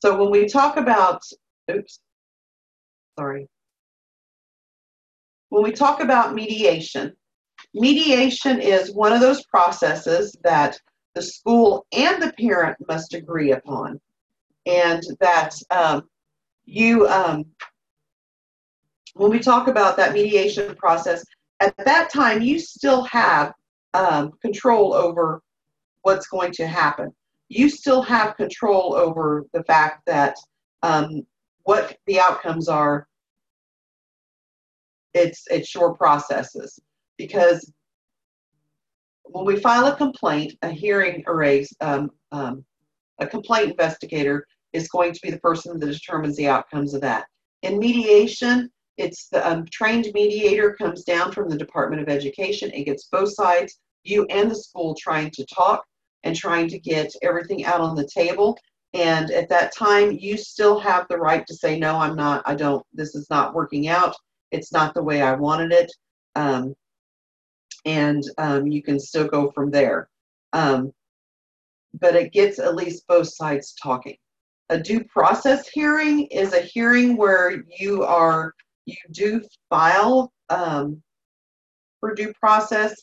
So 0.03 0.15
when 0.15 0.31
we 0.31 0.47
talk 0.47 0.77
about, 0.77 1.23
oops, 1.71 2.01
sorry. 3.19 3.49
When 5.49 5.63
we 5.63 5.73
talk 5.73 6.03
about 6.03 6.35
mediation, 6.35 7.17
mediation 7.73 8.61
is 8.61 8.93
one 8.93 9.15
of 9.15 9.23
those 9.23 9.43
processes 9.47 10.37
that 10.45 10.79
the 11.15 11.23
school 11.23 11.87
and 11.91 12.23
the 12.23 12.35
parent 12.35 12.77
must 12.87 13.15
agree 13.15 13.53
upon. 13.53 13.99
And 14.67 15.03
that 15.21 15.55
um, 15.71 16.03
you, 16.67 17.09
um, 17.09 17.47
when 19.15 19.31
we 19.31 19.39
talk 19.39 19.69
about 19.69 19.97
that 19.97 20.13
mediation 20.13 20.75
process, 20.75 21.25
at 21.61 21.75
that 21.87 22.11
time 22.11 22.43
you 22.43 22.59
still 22.59 23.05
have 23.05 23.55
um, 23.95 24.33
control 24.41 24.95
over 24.95 25.43
what's 26.03 26.27
going 26.27 26.53
to 26.53 26.67
happen. 26.67 27.13
You 27.49 27.69
still 27.69 28.03
have 28.03 28.37
control 28.37 28.95
over 28.95 29.45
the 29.53 29.63
fact 29.65 30.03
that 30.07 30.37
um, 30.83 31.23
what 31.65 31.97
the 32.07 32.21
outcomes 32.21 32.69
are. 32.69 33.07
It's 35.15 35.45
it's 35.51 35.75
your 35.75 35.95
processes 35.95 36.81
because 37.19 37.71
when 39.25 39.45
we 39.45 39.61
file 39.61 39.87
a 39.87 39.97
complaint, 39.97 40.55
a 40.63 40.71
hearing 40.71 41.23
or 41.27 41.45
a 41.45 41.67
um, 41.81 42.11
um, 42.33 42.65
a 43.19 43.27
complaint 43.27 43.73
investigator 43.73 44.47
is 44.73 44.89
going 44.89 45.13
to 45.13 45.21
be 45.23 45.31
the 45.31 45.41
person 45.41 45.79
that 45.79 45.87
determines 45.87 46.37
the 46.37 46.49
outcomes 46.49 46.95
of 46.95 47.03
that. 47.03 47.27
In 47.63 47.79
mediation, 47.79 48.71
it's 48.97 49.29
the 49.29 49.47
um, 49.49 49.67
trained 49.71 50.09
mediator 50.15 50.75
comes 50.75 51.05
down 51.05 51.33
from 51.33 51.49
the 51.49 51.57
Department 51.57 52.03
of 52.03 52.09
Education. 52.09 52.71
It 52.73 52.85
gets 52.85 53.09
both 53.11 53.33
sides, 53.35 53.79
you 54.05 54.27
and 54.27 54.51
the 54.51 54.55
school, 54.55 54.95
trying 54.95 55.31
to 55.31 55.47
talk 55.47 55.85
and 56.25 56.37
trying 56.37 56.69
to 56.69 56.79
get 56.79 57.13
everything 57.23 57.65
out 57.65 57.81
on 57.81 57.97
the 57.97 58.07
table. 58.07 58.59
And 58.95 59.31
at 59.31 59.49
that 59.49 59.75
time, 59.75 60.13
you 60.13 60.37
still 60.37 60.79
have 60.79 61.07
the 61.09 61.17
right 61.17 61.47
to 61.47 61.55
say, 61.55 61.79
no, 61.79 61.97
I'm 61.97 62.15
not, 62.15 62.43
I 62.45 62.55
don't, 62.55 62.85
this 62.93 63.15
is 63.15 63.29
not 63.31 63.55
working 63.55 63.89
out. 63.89 64.15
It's 64.51 64.73
not 64.73 64.93
the 64.93 65.03
way 65.03 65.23
I 65.23 65.35
wanted 65.35 65.73
it. 65.73 65.91
Um, 66.35 66.75
and 67.87 68.23
um, 68.39 68.67
you 68.67 68.83
can 68.83 69.01
still 69.01 69.27
go 69.27 69.51
from 69.51 69.71
there. 69.71 70.09
Um, 70.53 70.93
but 71.99 72.15
it 72.15 72.33
gets 72.33 72.59
at 72.59 72.75
least 72.75 73.07
both 73.07 73.29
sides 73.29 73.75
talking. 73.83 74.17
A 74.69 74.79
due 74.79 75.05
process 75.05 75.69
hearing 75.69 76.27
is 76.27 76.53
a 76.53 76.61
hearing 76.61 77.17
where 77.17 77.65
you 77.79 78.05
are 78.05 78.55
you 78.87 78.97
do 79.11 79.43
file 79.71 80.33
um, 80.51 81.03
for 82.01 82.15
due 82.15 82.33
process. 82.35 82.95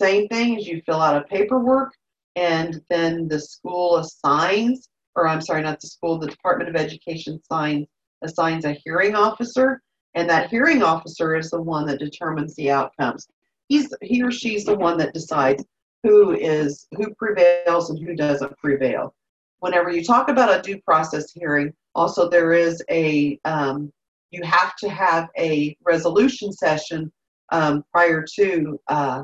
Same 0.00 0.28
thing 0.28 0.56
as 0.58 0.66
you 0.66 0.82
fill 0.84 1.00
out 1.00 1.16
a 1.16 1.26
paperwork, 1.28 1.92
and 2.36 2.80
then 2.90 3.28
the 3.28 3.38
school 3.38 3.96
assigns, 3.96 4.88
or 5.14 5.28
I'm 5.28 5.40
sorry, 5.40 5.62
not 5.62 5.80
the 5.80 5.86
school, 5.86 6.18
the 6.18 6.26
Department 6.26 6.68
of 6.68 6.76
Education 6.76 7.40
signs 7.50 7.86
assigns 8.22 8.64
a 8.64 8.72
hearing 8.84 9.14
officer, 9.14 9.80
and 10.14 10.28
that 10.28 10.50
hearing 10.50 10.82
officer 10.82 11.36
is 11.36 11.50
the 11.50 11.60
one 11.60 11.86
that 11.86 11.98
determines 11.98 12.54
the 12.56 12.70
outcomes. 12.70 13.28
He's 13.68 13.92
he 14.02 14.22
or 14.22 14.30
she's 14.30 14.64
the 14.64 14.76
one 14.76 14.98
that 14.98 15.14
decides 15.14 15.64
who 16.02 16.32
is 16.32 16.86
who 16.92 17.14
prevails 17.14 17.90
and 17.90 17.98
who 17.98 18.14
doesn't 18.14 18.56
prevail. 18.58 19.14
Whenever 19.60 19.90
you 19.90 20.04
talk 20.04 20.28
about 20.28 20.58
a 20.58 20.62
due 20.62 20.80
process 20.82 21.30
hearing, 21.32 21.72
also 21.94 22.28
there 22.28 22.52
is 22.52 22.82
a 22.90 23.38
um, 23.44 23.92
you 24.34 24.42
have 24.44 24.74
to 24.76 24.88
have 24.88 25.28
a 25.38 25.76
resolution 25.84 26.52
session 26.52 27.12
um, 27.52 27.84
prior 27.92 28.24
to 28.36 28.80
uh, 28.88 29.22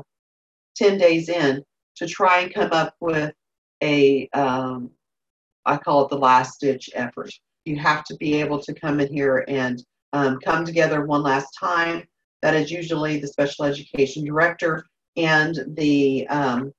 10 0.77 0.97
days 0.97 1.27
in 1.27 1.63
to 1.97 2.07
try 2.07 2.39
and 2.39 2.53
come 2.53 2.71
up 2.71 2.95
with 3.01 3.33
a 3.83 4.29
um, 4.29 4.89
I 5.65 5.77
call 5.77 6.05
it 6.05 6.09
the 6.09 6.17
last 6.17 6.59
ditch 6.59 6.89
effort. 6.95 7.29
You 7.65 7.77
have 7.77 8.03
to 8.05 8.15
be 8.15 8.39
able 8.39 8.59
to 8.61 8.73
come 8.73 8.99
in 8.99 9.13
here 9.13 9.45
and 9.47 9.83
um, 10.13 10.39
come 10.43 10.65
together 10.65 11.05
one 11.05 11.23
last 11.23 11.49
time. 11.59 12.03
That 12.41 12.55
is 12.55 12.71
usually 12.71 13.19
the 13.19 13.27
special 13.27 13.65
education 13.65 14.25
director 14.25 14.85
and 15.17 15.59
the 15.75 16.27
um, 16.29 16.73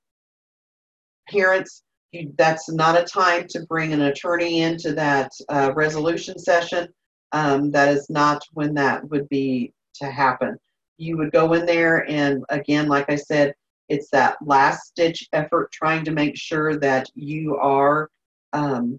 parents. 1.29 1.83
You, 2.11 2.33
that's 2.37 2.69
not 2.69 2.99
a 2.99 3.05
time 3.05 3.47
to 3.49 3.65
bring 3.67 3.93
an 3.93 4.01
attorney 4.01 4.61
into 4.61 4.93
that 4.93 5.31
uh, 5.49 5.71
resolution 5.73 6.37
session 6.37 6.89
um, 7.33 7.71
that 7.71 7.89
is 7.89 8.09
not 8.09 8.43
when 8.53 8.73
that 8.75 9.09
would 9.09 9.27
be 9.27 9.73
to 9.95 10.05
happen. 10.05 10.57
You 10.97 11.17
would 11.17 11.31
go 11.31 11.53
in 11.53 11.65
there, 11.65 12.09
and 12.09 12.43
again, 12.49 12.87
like 12.87 13.09
I 13.09 13.15
said, 13.15 13.53
it's 13.89 14.09
that 14.11 14.37
last 14.45 14.87
stitch 14.87 15.27
effort 15.33 15.71
trying 15.71 16.05
to 16.05 16.11
make 16.11 16.37
sure 16.37 16.77
that 16.77 17.09
you 17.15 17.57
are 17.57 18.09
um, 18.53 18.97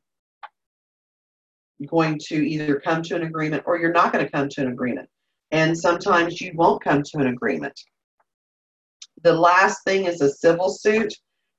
going 1.87 2.19
to 2.27 2.37
either 2.37 2.81
come 2.81 3.03
to 3.03 3.17
an 3.17 3.23
agreement 3.23 3.63
or 3.67 3.79
you're 3.79 3.93
not 3.93 4.13
going 4.13 4.25
to 4.25 4.31
come 4.31 4.49
to 4.49 4.61
an 4.61 4.69
agreement. 4.69 5.09
And 5.51 5.77
sometimes 5.79 6.41
you 6.41 6.53
won't 6.55 6.83
come 6.83 7.03
to 7.03 7.19
an 7.19 7.29
agreement. 7.29 7.79
The 9.23 9.33
last 9.33 9.85
thing 9.85 10.05
is 10.05 10.21
a 10.21 10.31
civil 10.31 10.69
suit, 10.69 11.15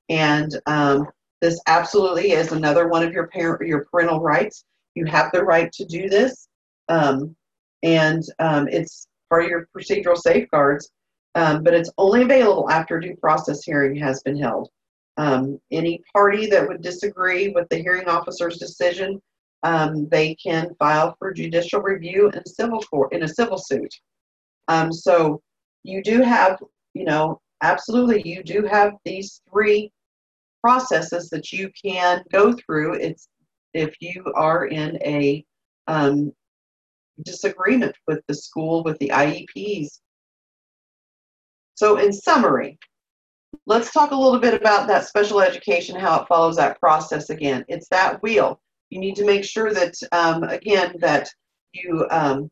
and 0.09 0.51
um, 0.65 1.07
this 1.41 1.59
absolutely 1.67 2.31
is 2.31 2.51
another 2.51 2.87
one 2.87 3.03
of 3.03 3.13
your 3.13 3.27
parent 3.27 3.65
your 3.65 3.85
parental 3.85 4.19
rights. 4.19 4.65
You 4.93 5.05
have 5.05 5.31
the 5.31 5.43
right 5.43 5.71
to 5.71 5.85
do 5.85 6.09
this. 6.09 6.47
Um, 6.89 7.35
and 7.83 8.23
um, 8.39 8.67
it's 8.67 9.07
part 9.29 9.43
of 9.43 9.49
your 9.49 9.67
procedural 9.75 10.17
safeguards, 10.17 10.91
um, 11.35 11.63
but 11.63 11.73
it's 11.73 11.91
only 11.97 12.23
available 12.23 12.69
after 12.69 12.99
due 12.99 13.15
process 13.17 13.63
hearing 13.63 13.95
has 13.97 14.21
been 14.23 14.37
held. 14.37 14.69
Um, 15.17 15.59
any 15.71 16.01
party 16.13 16.47
that 16.47 16.67
would 16.67 16.81
disagree 16.81 17.49
with 17.49 17.67
the 17.69 17.77
hearing 17.77 18.07
officer's 18.07 18.57
decision, 18.57 19.21
um, 19.63 20.07
they 20.09 20.35
can 20.35 20.75
file 20.77 21.15
for 21.17 21.33
judicial 21.33 21.81
review 21.81 22.29
in 22.29 22.45
civil 22.45 22.79
court 22.81 23.13
in 23.13 23.23
a 23.23 23.27
civil 23.27 23.57
suit. 23.57 23.93
Um, 24.67 24.91
so 24.91 25.41
you 25.83 26.03
do 26.03 26.21
have, 26.21 26.59
you 26.93 27.05
know, 27.05 27.39
absolutely, 27.61 28.21
you 28.25 28.43
do 28.43 28.63
have 28.63 28.93
these 29.05 29.41
three 29.49 29.91
processes 30.61 31.29
that 31.29 31.51
you 31.51 31.71
can 31.83 32.23
go 32.31 32.53
through. 32.53 32.95
It's 32.95 33.27
if 33.73 33.95
you 33.99 34.23
are 34.35 34.65
in 34.65 34.97
a 35.03 35.45
um, 35.87 36.33
disagreement 37.23 37.95
with 38.07 38.21
the 38.27 38.33
school, 38.33 38.83
with 38.83 38.97
the 38.99 39.09
IEPs. 39.09 39.99
So 41.75 41.97
in 41.97 42.13
summary, 42.13 42.77
let's 43.65 43.91
talk 43.91 44.11
a 44.11 44.15
little 44.15 44.39
bit 44.39 44.53
about 44.53 44.87
that 44.87 45.07
special 45.07 45.41
education, 45.41 45.99
how 45.99 46.21
it 46.21 46.27
follows 46.27 46.55
that 46.57 46.79
process 46.79 47.29
again. 47.29 47.65
It's 47.67 47.89
that 47.89 48.21
wheel. 48.21 48.61
You 48.89 48.99
need 48.99 49.15
to 49.15 49.25
make 49.25 49.43
sure 49.43 49.73
that, 49.73 49.93
um, 50.11 50.43
again, 50.43 50.95
that 50.99 51.29
you 51.73 52.07
um, 52.11 52.49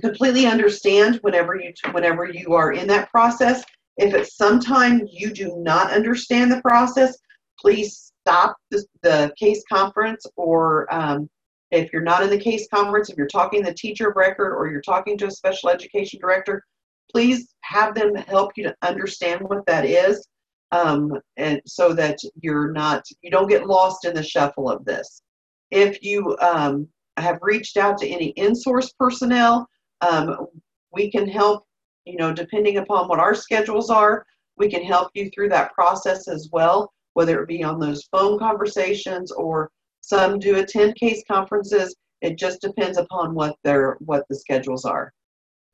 completely 0.00 0.46
understand 0.46 1.16
whenever 1.22 1.56
you 1.56 1.72
whenever 1.92 2.26
you 2.26 2.54
are 2.54 2.72
in 2.72 2.86
that 2.88 3.10
process. 3.10 3.64
If 3.96 4.14
at 4.14 4.28
some 4.28 4.60
time 4.60 5.06
you 5.10 5.32
do 5.32 5.56
not 5.58 5.90
understand 5.90 6.52
the 6.52 6.62
process, 6.62 7.18
please 7.58 8.12
stop 8.22 8.56
the, 8.70 8.84
the 9.02 9.32
case 9.36 9.62
conference 9.70 10.24
or 10.36 10.92
um, 10.94 11.28
if 11.70 11.92
you're 11.92 12.02
not 12.02 12.22
in 12.22 12.30
the 12.30 12.38
case 12.38 12.66
conference, 12.72 13.10
if 13.10 13.16
you're 13.16 13.26
talking 13.26 13.62
to 13.62 13.70
the 13.70 13.76
teacher 13.76 14.08
of 14.08 14.16
record 14.16 14.54
or 14.54 14.68
you're 14.68 14.80
talking 14.80 15.18
to 15.18 15.26
a 15.26 15.30
special 15.30 15.68
education 15.68 16.18
director, 16.20 16.64
please 17.10 17.54
have 17.62 17.94
them 17.94 18.14
help 18.14 18.52
you 18.56 18.64
to 18.64 18.74
understand 18.82 19.42
what 19.42 19.64
that 19.66 19.84
is 19.84 20.26
um, 20.72 21.12
and 21.36 21.60
so 21.66 21.92
that 21.94 22.18
you're 22.40 22.72
not 22.72 23.04
you 23.22 23.30
don't 23.30 23.48
get 23.48 23.66
lost 23.66 24.04
in 24.04 24.14
the 24.14 24.22
shuffle 24.22 24.70
of 24.70 24.84
this. 24.84 25.22
If 25.70 26.02
you 26.02 26.36
um, 26.38 26.88
have 27.16 27.38
reached 27.42 27.76
out 27.76 27.98
to 27.98 28.08
any 28.08 28.28
in-source 28.30 28.92
personnel 28.98 29.68
um, 30.00 30.46
we 30.92 31.10
can 31.10 31.28
help 31.28 31.64
you 32.04 32.16
know 32.16 32.32
depending 32.32 32.78
upon 32.78 33.08
what 33.08 33.18
our 33.18 33.34
schedules 33.34 33.90
are 33.90 34.24
we 34.56 34.68
can 34.68 34.82
help 34.82 35.10
you 35.14 35.30
through 35.30 35.48
that 35.48 35.72
process 35.74 36.28
as 36.28 36.48
well 36.52 36.92
whether 37.14 37.42
it 37.42 37.48
be 37.48 37.64
on 37.64 37.80
those 37.80 38.08
phone 38.12 38.38
conversations 38.38 39.32
or 39.32 39.70
some 40.08 40.38
do 40.38 40.56
attend 40.56 40.96
case 40.96 41.22
conferences. 41.30 41.94
It 42.22 42.38
just 42.38 42.60
depends 42.60 42.98
upon 42.98 43.34
what 43.34 43.56
their 43.62 43.96
what 44.00 44.24
the 44.28 44.36
schedules 44.36 44.84
are. 44.84 45.12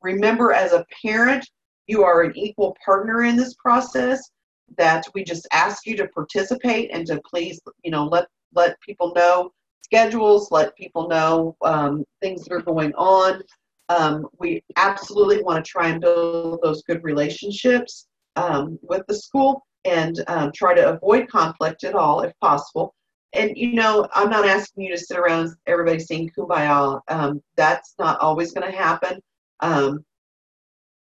Remember, 0.01 0.51
as 0.51 0.73
a 0.73 0.85
parent, 1.01 1.47
you 1.87 2.03
are 2.03 2.21
an 2.21 2.37
equal 2.37 2.75
partner 2.83 3.23
in 3.23 3.35
this 3.35 3.55
process. 3.55 4.29
That 4.77 5.05
we 5.13 5.23
just 5.23 5.47
ask 5.51 5.85
you 5.85 5.95
to 5.97 6.07
participate 6.07 6.89
and 6.91 7.05
to 7.07 7.21
please, 7.29 7.61
you 7.83 7.91
know, 7.91 8.05
let 8.05 8.27
let 8.53 8.79
people 8.81 9.13
know 9.15 9.51
schedules, 9.83 10.51
let 10.51 10.75
people 10.75 11.07
know 11.07 11.55
um, 11.63 12.03
things 12.21 12.43
that 12.43 12.53
are 12.53 12.61
going 12.61 12.93
on. 12.95 13.41
Um, 13.89 14.27
we 14.39 14.63
absolutely 14.75 15.43
want 15.43 15.63
to 15.63 15.69
try 15.69 15.89
and 15.89 16.01
build 16.01 16.59
those 16.63 16.81
good 16.83 17.03
relationships 17.03 18.07
um, 18.35 18.79
with 18.81 19.03
the 19.07 19.13
school 19.13 19.63
and 19.85 20.23
um, 20.27 20.51
try 20.53 20.73
to 20.73 20.89
avoid 20.89 21.29
conflict 21.29 21.83
at 21.83 21.93
all 21.93 22.21
if 22.21 22.33
possible 22.41 22.95
and 23.35 23.57
you 23.57 23.73
know, 23.73 24.07
I'm 24.13 24.29
not 24.29 24.45
asking 24.47 24.83
you 24.85 24.91
to 24.95 24.97
sit 24.97 25.17
around 25.17 25.51
everybody 25.67 25.99
sing 25.99 26.31
kumbaya. 26.37 27.01
Um, 27.07 27.41
that's 27.55 27.95
not 27.99 28.19
always 28.19 28.53
going 28.53 28.69
to 28.69 28.77
happen. 28.77 29.19
Um, 29.61 30.03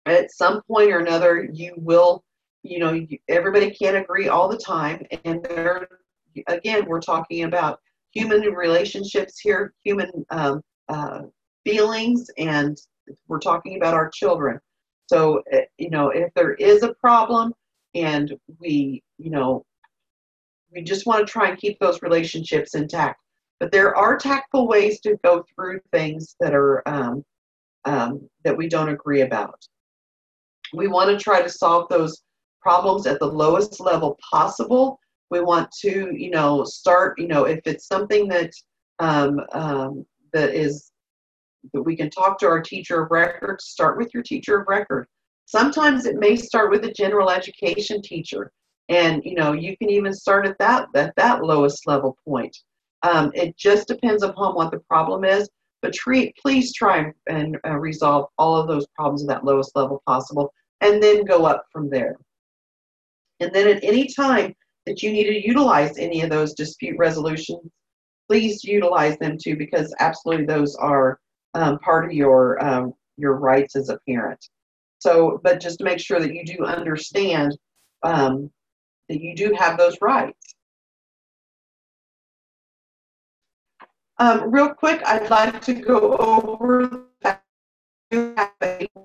at 0.06 0.30
some 0.32 0.62
point 0.62 0.90
or 0.90 0.98
another, 0.98 1.48
you 1.52 1.74
will 1.76 2.24
you 2.64 2.78
know, 2.78 2.92
you- 2.92 3.18
everybody 3.28 3.70
can't 3.70 3.96
agree 3.96 4.28
all 4.28 4.48
the 4.48 4.56
time. 4.56 5.06
And 5.24 5.42
there, 5.44 5.86
again, 6.48 6.86
we're 6.86 7.00
talking 7.00 7.44
about 7.44 7.78
human 8.12 8.40
relationships 8.40 9.38
here, 9.38 9.74
human 9.84 10.10
um, 10.30 10.62
uh, 10.88 11.22
feelings, 11.64 12.30
and 12.38 12.76
we're 13.28 13.38
talking 13.38 13.76
about 13.76 13.94
our 13.94 14.08
children. 14.10 14.58
So, 15.08 15.42
uh, 15.52 15.58
you 15.76 15.90
know, 15.90 16.08
if 16.08 16.32
there 16.34 16.54
is 16.54 16.82
a 16.82 16.94
problem 16.94 17.52
and 17.94 18.32
we, 18.58 19.02
you 19.18 19.30
know, 19.30 19.64
we 20.74 20.82
just 20.82 21.06
want 21.06 21.26
to 21.26 21.30
try 21.30 21.48
and 21.48 21.58
keep 21.58 21.78
those 21.78 22.02
relationships 22.02 22.74
intact. 22.74 23.20
But 23.60 23.70
there 23.70 23.96
are 23.96 24.16
tactful 24.16 24.66
ways 24.66 25.00
to 25.00 25.16
go 25.24 25.44
through 25.54 25.80
things 25.92 26.34
that 26.40 26.54
are 26.54 26.86
um, 26.86 27.24
um, 27.84 28.28
that 28.44 28.56
we 28.56 28.68
don't 28.68 28.88
agree 28.88 29.20
about. 29.20 29.62
We 30.72 30.88
want 30.88 31.10
to 31.10 31.22
try 31.22 31.42
to 31.42 31.48
solve 31.48 31.88
those 31.88 32.22
problems 32.60 33.06
at 33.06 33.20
the 33.20 33.26
lowest 33.26 33.78
level 33.78 34.18
possible. 34.32 34.98
We 35.30 35.40
want 35.40 35.70
to, 35.80 36.10
you 36.16 36.30
know, 36.30 36.64
start, 36.64 37.18
you 37.18 37.28
know, 37.28 37.44
if 37.44 37.60
it's 37.66 37.86
something 37.86 38.26
that 38.28 38.50
um, 38.98 39.40
um, 39.52 40.06
that 40.32 40.54
is 40.54 40.90
that 41.72 41.82
we 41.82 41.96
can 41.96 42.10
talk 42.10 42.38
to 42.38 42.46
our 42.46 42.60
teacher 42.60 43.02
of 43.02 43.10
record, 43.10 43.60
start 43.60 43.96
with 43.96 44.12
your 44.12 44.22
teacher 44.22 44.60
of 44.60 44.68
record. 44.68 45.06
Sometimes 45.46 46.06
it 46.06 46.16
may 46.16 46.36
start 46.36 46.70
with 46.70 46.84
a 46.84 46.92
general 46.92 47.30
education 47.30 48.02
teacher, 48.02 48.50
and 48.88 49.22
you 49.24 49.34
know 49.34 49.52
you 49.52 49.76
can 49.76 49.90
even 49.90 50.12
start 50.12 50.46
at 50.46 50.58
that 50.58 50.88
at 50.94 51.14
that 51.16 51.44
lowest 51.44 51.86
level 51.86 52.16
point. 52.26 52.56
Um, 53.02 53.30
it 53.34 53.56
just 53.56 53.88
depends 53.88 54.22
upon 54.22 54.54
what 54.54 54.70
the 54.70 54.78
problem 54.80 55.24
is, 55.24 55.48
but 55.82 55.92
treat, 55.92 56.34
please 56.40 56.72
try 56.72 57.12
and 57.28 57.58
uh, 57.66 57.76
resolve 57.76 58.28
all 58.38 58.56
of 58.56 58.66
those 58.66 58.86
problems 58.96 59.22
at 59.22 59.28
that 59.28 59.44
lowest 59.44 59.76
level 59.76 60.02
possible, 60.06 60.52
and 60.80 61.02
then 61.02 61.24
go 61.24 61.44
up 61.44 61.64
from 61.70 61.90
there. 61.90 62.16
And 63.40 63.52
then 63.52 63.68
at 63.68 63.84
any 63.84 64.08
time 64.08 64.54
that 64.86 65.02
you 65.02 65.12
need 65.12 65.24
to 65.24 65.46
utilize 65.46 65.98
any 65.98 66.22
of 66.22 66.30
those 66.30 66.54
dispute 66.54 66.96
resolutions, 66.98 67.70
please 68.28 68.64
utilize 68.64 69.18
them 69.18 69.36
too, 69.42 69.56
because 69.56 69.94
absolutely 70.00 70.46
those 70.46 70.74
are 70.76 71.18
um, 71.54 71.78
part 71.80 72.04
of 72.04 72.12
your 72.12 72.64
um, 72.64 72.94
your 73.16 73.34
rights 73.34 73.76
as 73.76 73.90
a 73.90 73.98
parent. 74.08 74.42
So, 74.98 75.40
but 75.44 75.60
just 75.60 75.78
to 75.78 75.84
make 75.84 76.00
sure 76.00 76.18
that 76.18 76.34
you 76.34 76.44
do 76.44 76.64
understand 76.64 77.56
um, 78.02 78.50
that 79.08 79.20
you 79.20 79.34
do 79.34 79.54
have 79.58 79.76
those 79.76 79.96
rights. 80.00 80.54
Um, 84.18 84.50
real 84.50 84.72
quick, 84.72 85.02
I'd 85.04 85.28
like 85.28 85.60
to 85.62 85.74
go 85.74 86.16
over 86.16 87.04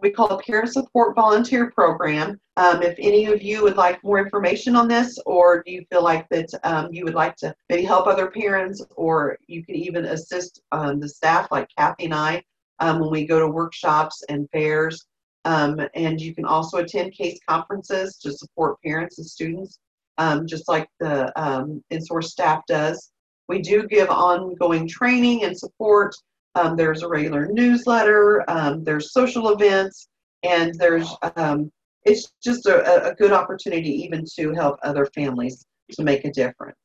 we 0.01 0.11
call 0.11 0.29
a 0.29 0.41
parent 0.41 0.71
support 0.71 1.15
volunteer 1.15 1.71
program. 1.71 2.39
Um, 2.57 2.81
if 2.81 2.95
any 2.99 3.25
of 3.25 3.41
you 3.41 3.63
would 3.63 3.77
like 3.77 4.03
more 4.03 4.19
information 4.19 4.75
on 4.75 4.87
this, 4.87 5.17
or 5.25 5.63
do 5.63 5.71
you 5.71 5.85
feel 5.91 6.03
like 6.03 6.27
that 6.29 6.47
um, 6.63 6.89
you 6.91 7.05
would 7.05 7.15
like 7.15 7.35
to 7.37 7.53
maybe 7.69 7.83
help 7.83 8.07
other 8.07 8.29
parents, 8.29 8.83
or 8.95 9.37
you 9.47 9.63
can 9.63 9.75
even 9.75 10.05
assist 10.05 10.61
um, 10.71 10.99
the 10.99 11.09
staff 11.09 11.47
like 11.51 11.67
Kathy 11.77 12.05
and 12.05 12.13
I 12.13 12.43
um, 12.79 12.99
when 12.99 13.09
we 13.09 13.25
go 13.25 13.39
to 13.39 13.47
workshops 13.47 14.23
and 14.29 14.49
fairs. 14.51 15.05
Um, 15.45 15.81
and 15.95 16.19
you 16.19 16.35
can 16.35 16.45
also 16.45 16.79
attend 16.79 17.13
case 17.13 17.39
conferences 17.47 18.17
to 18.17 18.33
support 18.33 18.81
parents 18.83 19.17
and 19.19 19.27
students, 19.27 19.79
um, 20.19 20.45
just 20.45 20.67
like 20.67 20.87
the 20.99 21.81
in-source 21.89 22.31
staff 22.31 22.61
does. 22.67 23.11
We 23.47 23.61
do 23.61 23.87
give 23.87 24.09
ongoing 24.09 24.87
training 24.87 25.43
and 25.43 25.57
support 25.57 26.13
um, 26.55 26.75
there's 26.75 27.03
a 27.03 27.07
regular 27.07 27.47
newsletter. 27.47 28.43
Um, 28.49 28.83
there's 28.83 29.13
social 29.13 29.49
events, 29.51 30.09
and 30.43 30.73
there's 30.75 31.09
um, 31.35 31.71
it's 32.03 32.31
just 32.43 32.65
a, 32.65 33.09
a, 33.09 33.15
good 33.15 33.31
opportunity 33.31 33.89
even 34.03 34.25
to 34.37 34.53
help 34.53 34.79
other 34.83 35.05
families 35.07 35.65
to 35.91 36.03
make 36.03 36.25
a 36.25 36.31
difference. 36.31 36.77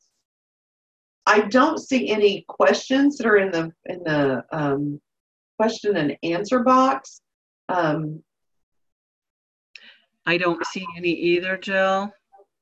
I 1.26 1.42
don't 1.42 1.78
see 1.78 2.10
any 2.10 2.44
questions 2.48 3.16
that 3.16 3.26
are 3.26 3.38
in 3.38 3.50
the 3.50 3.72
in 3.86 4.02
the 4.04 4.44
um, 4.52 5.00
question 5.58 5.96
and 5.96 6.16
answer 6.22 6.60
box. 6.60 7.22
Um, 7.68 8.22
I 10.26 10.36
don't 10.36 10.64
see 10.66 10.86
any 10.96 11.10
either, 11.10 11.56
Jill. 11.56 12.12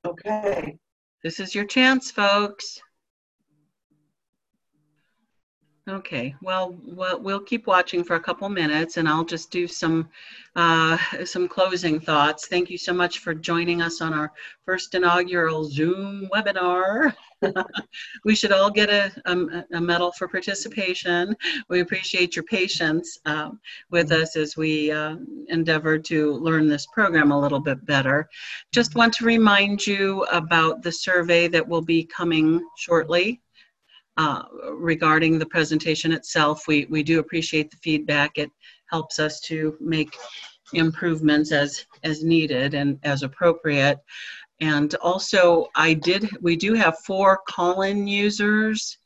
Okay. 0.04 0.78
This 1.22 1.38
is 1.38 1.54
your 1.54 1.64
chance, 1.64 2.10
folks. 2.10 2.80
Okay, 5.92 6.34
well, 6.40 6.78
well, 6.86 7.20
we'll 7.20 7.40
keep 7.40 7.66
watching 7.66 8.02
for 8.02 8.16
a 8.16 8.20
couple 8.20 8.48
minutes 8.48 8.96
and 8.96 9.06
I'll 9.06 9.26
just 9.26 9.50
do 9.50 9.68
some, 9.68 10.08
uh, 10.56 10.96
some 11.26 11.46
closing 11.46 12.00
thoughts. 12.00 12.46
Thank 12.46 12.70
you 12.70 12.78
so 12.78 12.94
much 12.94 13.18
for 13.18 13.34
joining 13.34 13.82
us 13.82 14.00
on 14.00 14.14
our 14.14 14.32
first 14.64 14.94
inaugural 14.94 15.64
Zoom 15.64 16.30
webinar. 16.34 17.12
we 18.24 18.34
should 18.34 18.52
all 18.52 18.70
get 18.70 18.88
a, 18.88 19.12
a, 19.26 19.64
a, 19.74 19.80
medal 19.82 20.12
for 20.12 20.28
participation. 20.28 21.36
We 21.68 21.80
appreciate 21.80 22.36
your 22.36 22.44
patience 22.44 23.18
um, 23.26 23.60
with 23.90 24.12
us 24.12 24.34
as 24.34 24.56
we 24.56 24.90
uh, 24.90 25.16
endeavor 25.48 25.98
to 25.98 26.32
learn 26.36 26.68
this 26.68 26.86
program 26.86 27.32
a 27.32 27.38
little 27.38 27.60
bit 27.60 27.84
better. 27.84 28.30
Just 28.72 28.94
want 28.94 29.12
to 29.14 29.26
remind 29.26 29.86
you 29.86 30.22
about 30.32 30.82
the 30.82 30.92
survey 30.92 31.48
that 31.48 31.68
will 31.68 31.82
be 31.82 32.04
coming 32.04 32.66
shortly 32.78 33.42
uh, 34.16 34.42
regarding 34.72 35.38
the 35.38 35.46
presentation 35.46 36.12
itself. 36.12 36.66
We, 36.68 36.86
we 36.90 37.02
do 37.02 37.18
appreciate 37.18 37.70
the 37.70 37.76
feedback. 37.78 38.32
It 38.36 38.50
helps 38.90 39.18
us 39.18 39.40
to 39.42 39.76
make 39.80 40.16
improvements 40.74 41.52
as, 41.52 41.86
as 42.02 42.22
needed 42.22 42.74
and 42.74 42.98
as 43.02 43.22
appropriate. 43.22 43.98
And 44.60 44.94
also, 44.96 45.68
I 45.74 45.94
did, 45.94 46.28
we 46.40 46.56
do 46.56 46.74
have 46.74 46.98
four 47.00 47.40
call-in 47.48 48.06
users. 48.06 48.98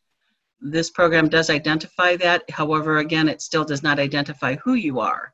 This 0.61 0.91
program 0.91 1.29
does 1.29 1.51
identify 1.51 2.17
that. 2.17 2.49
However, 2.51 2.99
again, 2.99 3.29
it 3.29 3.43
still 3.43 3.65
does 3.65 3.83
not 3.83 3.99
identify 3.99 4.57
who 4.57 4.75
you 4.75 5.01
are. 5.01 5.33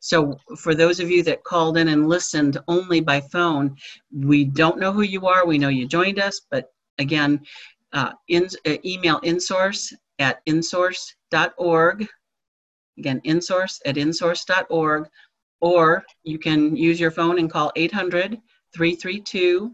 So 0.00 0.38
for 0.58 0.74
those 0.74 1.00
of 1.00 1.10
you 1.10 1.22
that 1.22 1.44
called 1.44 1.78
in 1.78 1.88
and 1.88 2.08
listened 2.08 2.58
only 2.68 3.00
by 3.00 3.20
phone, 3.20 3.76
we 4.12 4.44
don't 4.44 4.78
know 4.78 4.92
who 4.92 5.02
you 5.02 5.26
are. 5.26 5.46
We 5.46 5.56
know 5.56 5.68
you 5.68 5.86
joined 5.86 6.18
us, 6.18 6.42
but 6.50 6.72
again, 6.98 7.40
uh, 7.94 8.12
in, 8.28 8.48
uh, 8.66 8.76
email 8.84 9.20
insource 9.20 9.92
at 10.18 10.44
insource.org. 10.46 12.06
Again, 12.98 13.20
insource 13.24 13.80
at 13.86 13.96
insource.org. 13.96 15.08
Or 15.60 16.04
you 16.24 16.38
can 16.38 16.76
use 16.76 17.00
your 17.00 17.10
phone 17.10 17.38
and 17.38 17.50
call 17.50 17.72
800 17.74 18.38
332 18.74 19.72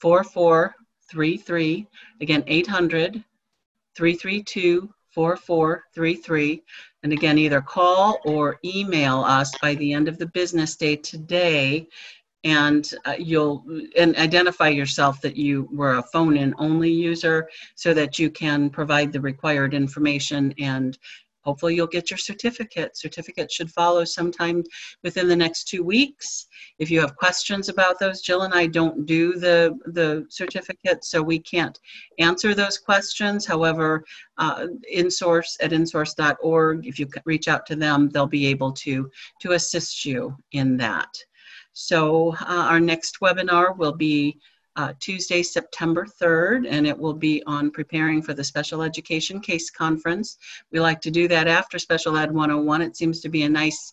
4433. 0.00 1.86
Again, 2.20 2.42
800 2.46 3.24
332 3.96 4.92
4433. 5.14 6.62
And 7.02 7.12
again, 7.12 7.38
either 7.38 7.60
call 7.60 8.18
or 8.24 8.58
email 8.64 9.20
us 9.20 9.52
by 9.60 9.74
the 9.76 9.92
end 9.92 10.08
of 10.08 10.18
the 10.18 10.26
business 10.26 10.76
day 10.76 10.96
today 10.96 11.88
and 12.44 12.94
uh, 13.04 13.14
you'll 13.18 13.64
and 13.98 14.16
identify 14.16 14.68
yourself 14.68 15.20
that 15.20 15.36
you 15.36 15.68
were 15.72 15.98
a 15.98 16.02
phone 16.02 16.36
in 16.36 16.54
only 16.58 16.90
user 16.90 17.48
so 17.74 17.92
that 17.92 18.18
you 18.18 18.30
can 18.30 18.70
provide 18.70 19.12
the 19.12 19.20
required 19.20 19.74
information 19.74 20.54
and 20.58 20.98
hopefully 21.42 21.74
you'll 21.74 21.86
get 21.86 22.10
your 22.10 22.18
certificate. 22.18 22.96
Certificate 22.96 23.50
should 23.50 23.70
follow 23.70 24.04
sometime 24.04 24.62
within 25.02 25.28
the 25.28 25.36
next 25.36 25.64
two 25.64 25.82
weeks. 25.82 26.46
If 26.78 26.90
you 26.90 27.00
have 27.00 27.16
questions 27.16 27.68
about 27.68 27.98
those 27.98 28.20
jill 28.20 28.42
and 28.42 28.54
i 28.54 28.66
don't 28.66 29.06
do 29.06 29.38
the 29.38 29.78
the 29.86 30.26
certificate 30.28 31.04
so 31.04 31.22
we 31.22 31.38
can't 31.38 31.78
answer 32.18 32.54
those 32.54 32.78
questions. 32.78 33.46
However 33.46 34.04
uh, 34.38 34.66
insource 34.94 35.56
at 35.60 35.72
insource.org 35.72 36.86
if 36.86 36.98
you 36.98 37.06
reach 37.24 37.48
out 37.48 37.66
to 37.66 37.76
them 37.76 38.08
they'll 38.10 38.26
be 38.26 38.46
able 38.46 38.72
to 38.72 39.10
to 39.40 39.52
assist 39.52 40.04
you 40.04 40.36
in 40.52 40.76
that 40.78 41.10
so 41.72 42.34
uh, 42.40 42.66
our 42.68 42.80
next 42.80 43.20
webinar 43.20 43.76
will 43.76 43.92
be 43.94 44.38
uh, 44.76 44.92
Tuesday, 45.00 45.42
September 45.42 46.06
3rd, 46.06 46.66
and 46.68 46.86
it 46.86 46.96
will 46.96 47.14
be 47.14 47.42
on 47.46 47.70
preparing 47.70 48.22
for 48.22 48.34
the 48.34 48.44
Special 48.44 48.82
Education 48.82 49.40
Case 49.40 49.70
Conference. 49.70 50.38
We 50.70 50.80
like 50.80 51.00
to 51.02 51.10
do 51.10 51.28
that 51.28 51.48
after 51.48 51.78
Special 51.78 52.16
Ed 52.16 52.32
101. 52.32 52.82
It 52.82 52.96
seems 52.96 53.20
to 53.20 53.28
be 53.28 53.42
a 53.42 53.48
nice 53.48 53.92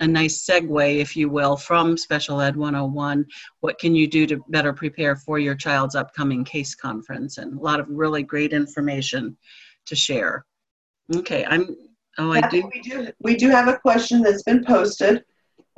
a 0.00 0.06
nice 0.06 0.44
segue, 0.44 0.96
if 0.98 1.16
you 1.16 1.30
will, 1.30 1.56
from 1.56 1.96
Special 1.96 2.40
Ed 2.42 2.54
101. 2.54 3.24
What 3.60 3.78
can 3.78 3.94
you 3.94 4.06
do 4.06 4.26
to 4.26 4.44
better 4.48 4.74
prepare 4.74 5.16
for 5.16 5.38
your 5.38 5.54
child's 5.54 5.94
upcoming 5.94 6.44
case 6.44 6.74
conference? 6.74 7.38
And 7.38 7.58
a 7.58 7.62
lot 7.62 7.80
of 7.80 7.88
really 7.88 8.22
great 8.22 8.52
information 8.52 9.38
to 9.86 9.96
share. 9.96 10.44
Okay, 11.14 11.46
I'm, 11.46 11.74
oh, 12.18 12.30
I 12.30 12.46
do. 12.48 12.68
We 12.74 12.80
do, 12.82 13.08
we 13.20 13.36
do 13.36 13.48
have 13.48 13.68
a 13.68 13.78
question 13.78 14.20
that's 14.20 14.42
been 14.42 14.64
posted. 14.64 15.24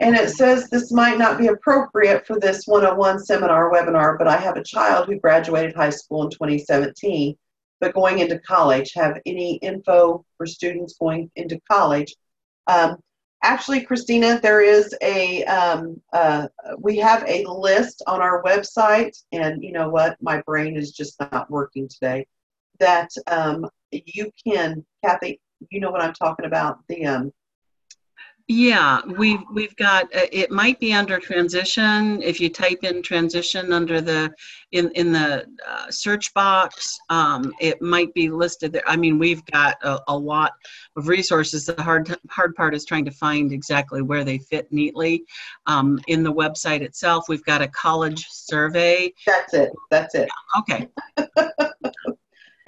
And 0.00 0.14
it 0.14 0.30
says 0.30 0.68
this 0.68 0.92
might 0.92 1.18
not 1.18 1.38
be 1.38 1.48
appropriate 1.48 2.26
for 2.26 2.38
this 2.38 2.66
101 2.66 3.24
seminar 3.24 3.70
webinar, 3.72 4.16
but 4.16 4.28
I 4.28 4.36
have 4.36 4.56
a 4.56 4.62
child 4.62 5.06
who 5.06 5.18
graduated 5.18 5.74
high 5.74 5.90
school 5.90 6.22
in 6.22 6.30
2017, 6.30 7.36
but 7.80 7.94
going 7.94 8.20
into 8.20 8.38
college. 8.40 8.92
Have 8.94 9.20
any 9.26 9.56
info 9.56 10.24
for 10.36 10.46
students 10.46 10.96
going 10.98 11.30
into 11.34 11.60
college? 11.68 12.14
Um, 12.68 12.98
Actually, 13.42 13.82
Christina, 13.82 14.40
there 14.40 14.60
is 14.60 14.94
a, 15.00 15.44
um, 15.44 16.00
uh, 16.12 16.48
we 16.78 16.96
have 16.96 17.22
a 17.26 17.44
list 17.44 18.02
on 18.08 18.20
our 18.20 18.42
website, 18.42 19.16
and 19.30 19.62
you 19.62 19.70
know 19.70 19.88
what? 19.88 20.20
My 20.20 20.42
brain 20.42 20.76
is 20.76 20.90
just 20.90 21.20
not 21.20 21.48
working 21.48 21.88
today. 21.88 22.26
That 22.80 23.10
um, 23.28 23.68
you 23.92 24.32
can, 24.44 24.84
Kathy, 25.04 25.40
you 25.70 25.78
know 25.78 25.90
what 25.92 26.02
I'm 26.02 26.14
talking 26.14 26.46
about? 26.46 26.80
The 26.88 27.06
um, 27.06 27.32
Yeah, 28.50 29.02
we've 29.18 29.42
we've 29.52 29.76
got 29.76 30.04
uh, 30.04 30.26
it 30.32 30.50
might 30.50 30.80
be 30.80 30.94
under 30.94 31.18
transition. 31.18 32.22
If 32.22 32.40
you 32.40 32.48
type 32.48 32.78
in 32.82 33.02
transition 33.02 33.74
under 33.74 34.00
the 34.00 34.32
in 34.72 34.90
in 34.92 35.12
the 35.12 35.46
uh, 35.68 35.90
search 35.90 36.32
box, 36.32 36.98
um, 37.10 37.52
it 37.60 37.82
might 37.82 38.14
be 38.14 38.30
listed 38.30 38.72
there. 38.72 38.88
I 38.88 38.96
mean, 38.96 39.18
we've 39.18 39.44
got 39.44 39.76
a, 39.82 40.00
a 40.08 40.16
lot 40.16 40.52
of 40.96 41.08
resources. 41.08 41.66
The 41.66 41.82
hard 41.82 42.16
hard 42.30 42.54
part 42.54 42.74
is 42.74 42.86
trying 42.86 43.04
to 43.04 43.10
find 43.10 43.52
exactly 43.52 44.00
where 44.00 44.24
they 44.24 44.38
fit 44.38 44.72
neatly. 44.72 45.24
Um, 45.66 46.00
in 46.06 46.22
the 46.22 46.32
website 46.32 46.80
itself, 46.80 47.26
we've 47.28 47.44
got 47.44 47.60
a 47.60 47.68
college 47.68 48.26
survey. 48.30 49.12
that's 49.26 49.52
it. 49.52 49.70
That's 49.90 50.14
it. 50.14 50.30
Okay, 50.58 50.88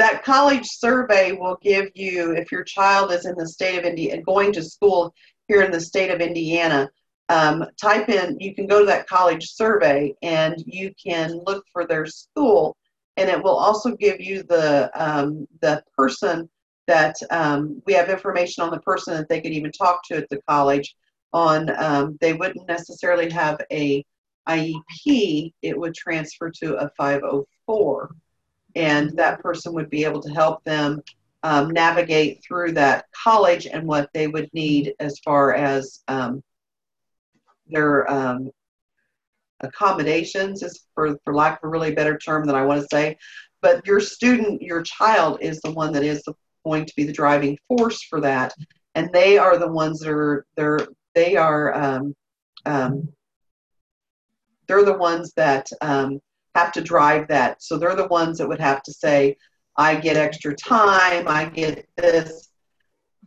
that 0.00 0.24
college 0.24 0.66
survey 0.66 1.32
will 1.32 1.58
give 1.62 1.90
you 1.94 2.32
if 2.32 2.50
your 2.50 2.64
child 2.64 3.12
is 3.12 3.26
in 3.26 3.34
the 3.36 3.46
state 3.46 3.78
of 3.78 3.84
Indiana 3.84 4.16
and 4.16 4.24
going 4.24 4.50
to 4.50 4.62
school 4.62 5.14
here 5.50 5.62
in 5.62 5.72
the 5.72 5.80
state 5.80 6.12
of 6.12 6.20
Indiana. 6.20 6.88
Um, 7.28 7.64
type 7.80 8.08
in, 8.08 8.38
you 8.38 8.54
can 8.54 8.68
go 8.68 8.78
to 8.80 8.86
that 8.86 9.08
college 9.08 9.50
survey 9.50 10.14
and 10.22 10.54
you 10.64 10.92
can 11.04 11.40
look 11.44 11.64
for 11.72 11.86
their 11.86 12.06
school, 12.06 12.76
and 13.16 13.28
it 13.28 13.42
will 13.42 13.56
also 13.56 13.96
give 13.96 14.20
you 14.20 14.44
the 14.44 14.90
um, 14.94 15.48
the 15.60 15.82
person 15.96 16.48
that 16.86 17.16
um, 17.30 17.82
we 17.84 17.92
have 17.94 18.10
information 18.10 18.62
on 18.62 18.70
the 18.70 18.80
person 18.80 19.14
that 19.14 19.28
they 19.28 19.40
could 19.40 19.52
even 19.52 19.72
talk 19.72 20.02
to 20.04 20.16
at 20.16 20.28
the 20.28 20.40
college. 20.48 20.94
On 21.32 21.70
um, 21.82 22.16
they 22.20 22.32
wouldn't 22.32 22.68
necessarily 22.68 23.28
have 23.30 23.60
a 23.72 24.04
IEP; 24.48 25.52
it 25.62 25.76
would 25.76 25.94
transfer 25.94 26.50
to 26.62 26.76
a 26.76 26.88
504 26.96 28.10
and 28.76 29.16
that 29.16 29.40
person 29.40 29.72
would 29.72 29.90
be 29.90 30.04
able 30.04 30.22
to 30.22 30.32
help 30.32 30.62
them 30.64 31.02
um, 31.42 31.70
navigate 31.70 32.42
through 32.46 32.72
that 32.72 33.06
college 33.12 33.66
and 33.66 33.86
what 33.86 34.10
they 34.12 34.26
would 34.26 34.48
need 34.52 34.94
as 35.00 35.18
far 35.20 35.54
as 35.54 36.00
um, 36.08 36.42
their 37.66 38.10
um, 38.10 38.50
accommodations 39.60 40.62
is 40.62 40.86
for, 40.94 41.16
for 41.24 41.34
lack 41.34 41.58
of 41.58 41.68
a 41.68 41.68
really 41.68 41.94
better 41.94 42.18
term 42.18 42.46
than 42.46 42.56
I 42.56 42.64
want 42.64 42.80
to 42.80 42.88
say. 42.90 43.16
But 43.62 43.86
your 43.86 44.00
student, 44.00 44.62
your 44.62 44.82
child 44.82 45.38
is 45.40 45.60
the 45.60 45.72
one 45.72 45.92
that 45.92 46.04
is 46.04 46.22
going 46.64 46.86
to 46.86 46.92
be 46.96 47.04
the 47.04 47.12
driving 47.12 47.58
force 47.68 48.02
for 48.02 48.20
that. 48.20 48.54
And 48.94 49.10
they 49.12 49.38
are 49.38 49.58
the 49.58 49.70
ones 49.70 50.00
that 50.00 50.10
are, 50.10 50.46
they're, 50.56 50.86
they 51.14 51.36
are, 51.36 51.74
um, 51.74 52.14
um, 52.66 53.08
they're 54.66 54.84
the 54.84 54.98
ones 54.98 55.32
that 55.36 55.66
um, 55.80 56.20
have 56.54 56.72
to 56.72 56.80
drive 56.80 57.28
that. 57.28 57.62
So 57.62 57.76
they're 57.76 57.96
the 57.96 58.08
ones 58.08 58.38
that 58.38 58.48
would 58.48 58.60
have 58.60 58.82
to 58.84 58.92
say, 58.92 59.36
I 59.76 59.96
get 59.96 60.16
extra 60.16 60.54
time, 60.54 61.26
I 61.28 61.46
get 61.46 61.86
this. 61.96 62.48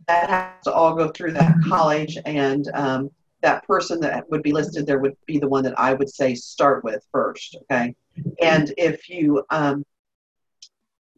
That 0.06 0.28
has 0.28 0.64
to 0.64 0.72
all 0.72 0.94
go 0.94 1.08
through 1.08 1.32
that 1.32 1.56
college, 1.66 2.18
and 2.26 2.68
um, 2.74 3.10
that 3.42 3.66
person 3.66 4.00
that 4.00 4.28
would 4.30 4.42
be 4.42 4.52
listed 4.52 4.86
there 4.86 4.98
would 4.98 5.16
be 5.26 5.38
the 5.38 5.48
one 5.48 5.64
that 5.64 5.78
I 5.78 5.94
would 5.94 6.10
say 6.10 6.34
start 6.34 6.84
with 6.84 7.02
first. 7.10 7.56
Okay, 7.62 7.94
and 8.42 8.72
if 8.76 9.08
you, 9.08 9.42
um, 9.50 9.84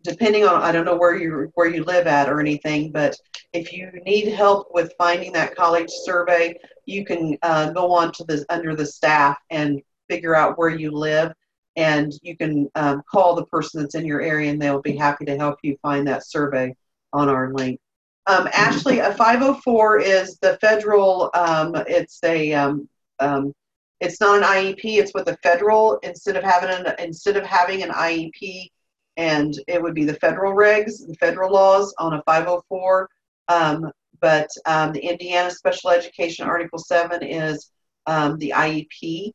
depending 0.04 0.44
on, 0.44 0.62
I 0.62 0.70
don't 0.70 0.84
know 0.84 0.96
where 0.96 1.16
you 1.16 1.50
where 1.54 1.68
you 1.68 1.82
live 1.84 2.06
at 2.06 2.28
or 2.28 2.40
anything, 2.40 2.92
but 2.92 3.16
if 3.52 3.72
you 3.72 3.90
need 4.04 4.28
help 4.28 4.68
with 4.72 4.92
finding 4.96 5.32
that 5.32 5.56
college 5.56 5.90
survey, 5.90 6.54
you 6.84 7.04
can 7.04 7.36
uh, 7.42 7.70
go 7.70 7.92
on 7.92 8.12
to 8.12 8.24
the 8.24 8.44
under 8.50 8.76
the 8.76 8.86
staff 8.86 9.36
and 9.50 9.82
figure 10.08 10.36
out 10.36 10.56
where 10.56 10.70
you 10.70 10.92
live 10.92 11.32
and 11.76 12.12
you 12.22 12.36
can 12.36 12.68
um, 12.74 13.02
call 13.10 13.34
the 13.34 13.46
person 13.46 13.80
that's 13.80 13.94
in 13.94 14.06
your 14.06 14.22
area 14.22 14.50
and 14.50 14.60
they'll 14.60 14.80
be 14.80 14.96
happy 14.96 15.24
to 15.26 15.36
help 15.36 15.58
you 15.62 15.76
find 15.82 16.06
that 16.06 16.26
survey 16.26 16.74
on 17.12 17.28
our 17.28 17.52
link. 17.52 17.78
Um, 18.26 18.48
Ashley, 18.52 18.98
a 18.98 19.14
504 19.14 20.00
is 20.00 20.38
the 20.38 20.56
federal, 20.60 21.30
um, 21.34 21.76
it's 21.86 22.18
a, 22.24 22.52
um, 22.54 22.88
um, 23.20 23.52
it's 24.00 24.20
not 24.20 24.38
an 24.38 24.42
IEP, 24.42 24.80
it's 24.84 25.14
with 25.14 25.26
the 25.26 25.36
federal, 25.42 25.98
instead 26.02 26.36
of 26.36 26.42
having 26.42 26.70
an, 26.70 26.94
instead 26.98 27.36
of 27.36 27.44
having 27.44 27.82
an 27.82 27.90
IEP, 27.90 28.68
and 29.16 29.58
it 29.68 29.80
would 29.80 29.94
be 29.94 30.04
the 30.04 30.14
federal 30.14 30.54
regs, 30.54 31.06
the 31.06 31.14
federal 31.14 31.52
laws 31.52 31.94
on 31.98 32.14
a 32.14 32.22
504. 32.24 33.08
Um, 33.48 33.90
but 34.20 34.48
the 34.64 35.00
Indiana 35.00 35.50
Special 35.50 35.90
Education 35.90 36.46
Article 36.46 36.78
7 36.78 37.22
is 37.22 37.70
the 38.06 38.52
IEP. 38.54 39.32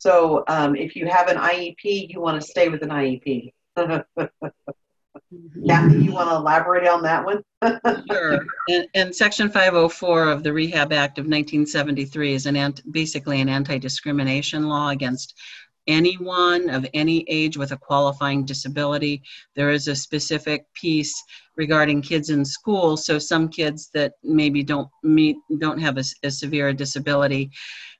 So 0.00 0.44
um, 0.48 0.74
if 0.74 0.96
you 0.96 1.06
have 1.06 1.28
an 1.28 1.36
IEP, 1.36 2.08
you 2.08 2.20
want 2.20 2.40
to 2.40 2.46
stay 2.46 2.70
with 2.70 2.82
an 2.82 2.88
IEP. 2.88 3.52
Kathy, 3.76 5.98
you 5.98 6.12
want 6.12 6.30
to 6.30 6.36
elaborate 6.36 6.88
on 6.88 7.02
that 7.02 7.24
one? 7.24 7.42
sure. 8.10 8.46
And, 8.68 8.88
and, 8.94 9.14
Section 9.14 9.50
504 9.50 10.30
of 10.30 10.42
the 10.42 10.52
Rehab 10.52 10.92
Act 10.92 11.18
of 11.18 11.24
1973 11.24 12.34
is 12.34 12.46
an 12.46 12.74
basically 12.90 13.40
an 13.40 13.48
anti-discrimination 13.48 14.68
law 14.68 14.88
against 14.88 15.38
anyone 15.86 16.70
of 16.70 16.86
any 16.94 17.24
age 17.28 17.56
with 17.56 17.72
a 17.72 17.76
qualifying 17.76 18.44
disability. 18.44 19.22
There 19.54 19.70
is 19.70 19.88
a 19.88 19.94
specific 19.94 20.66
piece 20.74 21.22
regarding 21.56 22.02
kids 22.02 22.30
in 22.30 22.44
school. 22.44 22.96
So 22.96 23.18
some 23.18 23.48
kids 23.48 23.90
that 23.94 24.12
maybe 24.22 24.62
don't 24.62 24.88
meet, 25.02 25.36
don't 25.58 25.80
have 25.80 25.98
a, 25.98 26.04
a 26.22 26.30
severe 26.30 26.72
disability 26.72 27.50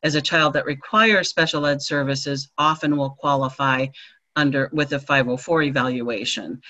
as 0.02 0.14
a 0.14 0.22
child 0.22 0.54
that 0.54 0.64
requires 0.64 1.28
special 1.28 1.66
ed 1.66 1.82
services 1.82 2.50
often 2.58 2.96
will 2.96 3.10
qualify 3.10 3.86
under 4.40 4.70
with 4.72 4.92
a 4.92 4.98
504 4.98 5.62
evaluation. 5.62 6.60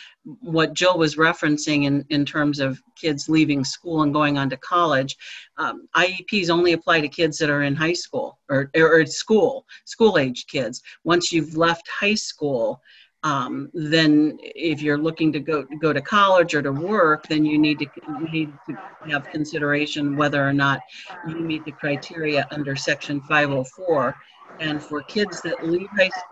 What 0.41 0.75
Jill 0.75 0.99
was 0.99 1.17
referencing 1.17 1.85
in, 1.85 2.05
in 2.11 2.27
terms 2.27 2.61
of 2.61 2.83
kids 2.97 3.29
leaving 3.29 3.65
school 3.65 4.03
and 4.03 4.13
going 4.13 4.37
on 4.37 4.51
to 4.51 4.57
college, 4.59 5.17
um, 5.57 5.89
IEPs 5.97 6.51
only 6.51 6.73
apply 6.73 7.01
to 7.01 7.09
kids 7.09 7.39
that 7.39 7.49
are 7.49 7.63
in 7.63 7.75
high 7.75 7.95
school 7.95 8.39
or, 8.51 8.71
or, 8.77 9.07
school, 9.07 9.65
school 9.85 10.19
age 10.19 10.47
kids. 10.47 10.83
Once 11.05 11.33
you've 11.33 11.57
left 11.57 11.89
high 11.89 12.15
school, 12.15 12.83
um, 13.23 13.71
then 13.75 14.39
if 14.41 14.81
you're 14.81 14.99
looking 14.99 15.31
to 15.33 15.41
go 15.41 15.67
go 15.81 15.93
to 15.93 16.01
college 16.01 16.55
or 16.55 16.63
to 16.63 16.73
work, 16.73 17.29
then 17.29 17.45
you 17.45 17.59
need 17.59 17.79
to 17.81 17.87
you 18.09 18.29
need 18.33 18.53
to 18.67 18.77
have 19.11 19.29
consideration 19.29 20.17
whether 20.17 20.47
or 20.47 20.55
not 20.55 20.81
you 21.29 21.37
meet 21.37 21.65
the 21.67 21.73
criteria 21.73 22.47
under 22.51 22.75
Section 22.75 23.21
504. 23.21 24.17
And 24.61 24.83
for 24.83 25.03
kids 25.03 25.41
that 25.43 25.67
leave 25.67 25.89
high 25.97 26.11
school 26.11 26.31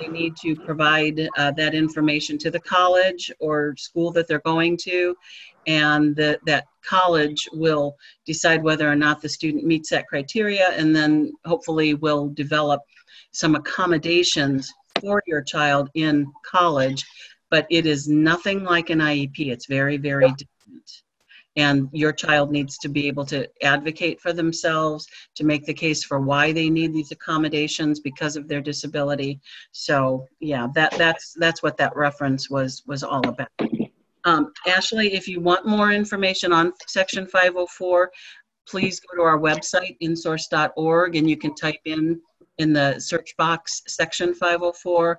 they 0.00 0.08
need 0.08 0.36
to 0.36 0.56
provide 0.56 1.28
uh, 1.36 1.50
that 1.52 1.74
information 1.74 2.38
to 2.38 2.50
the 2.50 2.60
college 2.60 3.30
or 3.38 3.74
school 3.76 4.10
that 4.12 4.26
they're 4.26 4.40
going 4.40 4.76
to, 4.78 5.14
and 5.66 6.16
that 6.16 6.40
that 6.46 6.64
college 6.82 7.48
will 7.52 7.96
decide 8.26 8.62
whether 8.62 8.90
or 8.90 8.96
not 8.96 9.20
the 9.20 9.28
student 9.28 9.64
meets 9.64 9.90
that 9.90 10.08
criteria, 10.08 10.70
and 10.70 10.96
then 10.96 11.32
hopefully 11.44 11.94
will 11.94 12.28
develop 12.30 12.80
some 13.32 13.54
accommodations 13.54 14.72
for 15.00 15.22
your 15.26 15.42
child 15.42 15.88
in 15.94 16.26
college, 16.44 17.04
but 17.50 17.66
it 17.70 17.86
is 17.86 18.08
nothing 18.08 18.64
like 18.64 18.90
an 18.90 18.98
IEP. 18.98 19.38
It's 19.38 19.66
very, 19.66 19.96
very 19.96 20.28
different. 20.28 21.02
And 21.60 21.88
your 21.92 22.12
child 22.12 22.50
needs 22.50 22.78
to 22.78 22.88
be 22.88 23.06
able 23.06 23.26
to 23.26 23.48
advocate 23.62 24.20
for 24.20 24.32
themselves, 24.32 25.06
to 25.34 25.44
make 25.44 25.64
the 25.66 25.74
case 25.74 26.02
for 26.02 26.18
why 26.20 26.52
they 26.52 26.70
need 26.70 26.92
these 26.92 27.12
accommodations 27.12 28.00
because 28.00 28.36
of 28.36 28.48
their 28.48 28.60
disability. 28.60 29.40
So 29.72 30.26
yeah, 30.40 30.68
that 30.74 30.92
that's 30.96 31.34
that's 31.38 31.62
what 31.62 31.76
that 31.76 31.94
reference 31.96 32.48
was 32.48 32.82
was 32.86 33.02
all 33.02 33.26
about. 33.28 33.48
Um, 34.24 34.52
Ashley, 34.66 35.14
if 35.14 35.26
you 35.26 35.40
want 35.40 35.66
more 35.66 35.92
information 35.92 36.52
on 36.52 36.72
Section 36.86 37.26
504, 37.26 38.10
please 38.68 39.00
go 39.00 39.16
to 39.16 39.22
our 39.22 39.38
website, 39.38 39.96
insource.org, 40.02 41.16
and 41.16 41.28
you 41.28 41.36
can 41.36 41.54
type 41.54 41.80
in 41.84 42.20
in 42.58 42.72
the 42.74 42.98
search 43.00 43.34
box 43.38 43.82
section 43.88 44.34
504 44.34 45.18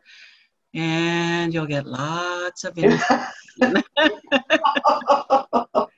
and 0.76 1.54
you'll 1.54 1.66
get 1.66 1.86
lots 1.86 2.64
of 2.64 2.78
information. 2.78 3.84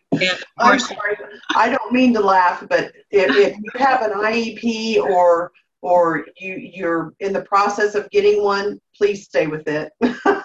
I'm 0.60 0.80
sorry, 0.80 1.18
I 1.56 1.70
don't 1.70 1.92
mean 1.92 2.14
to 2.14 2.20
laugh, 2.22 2.66
but 2.70 2.94
if, 3.12 3.36
if 3.36 3.58
you 3.58 3.72
have 3.76 4.02
an 4.02 4.12
IEP 4.12 4.98
or 4.98 5.52
or 5.82 6.26
you 6.38 6.56
you're 6.56 7.14
in 7.20 7.34
the 7.34 7.42
process 7.42 7.94
of 7.94 8.10
getting 8.10 8.42
one, 8.44 8.80
please 8.96 9.26
stay 9.26 9.48
with 9.48 9.68
it. 9.68 9.92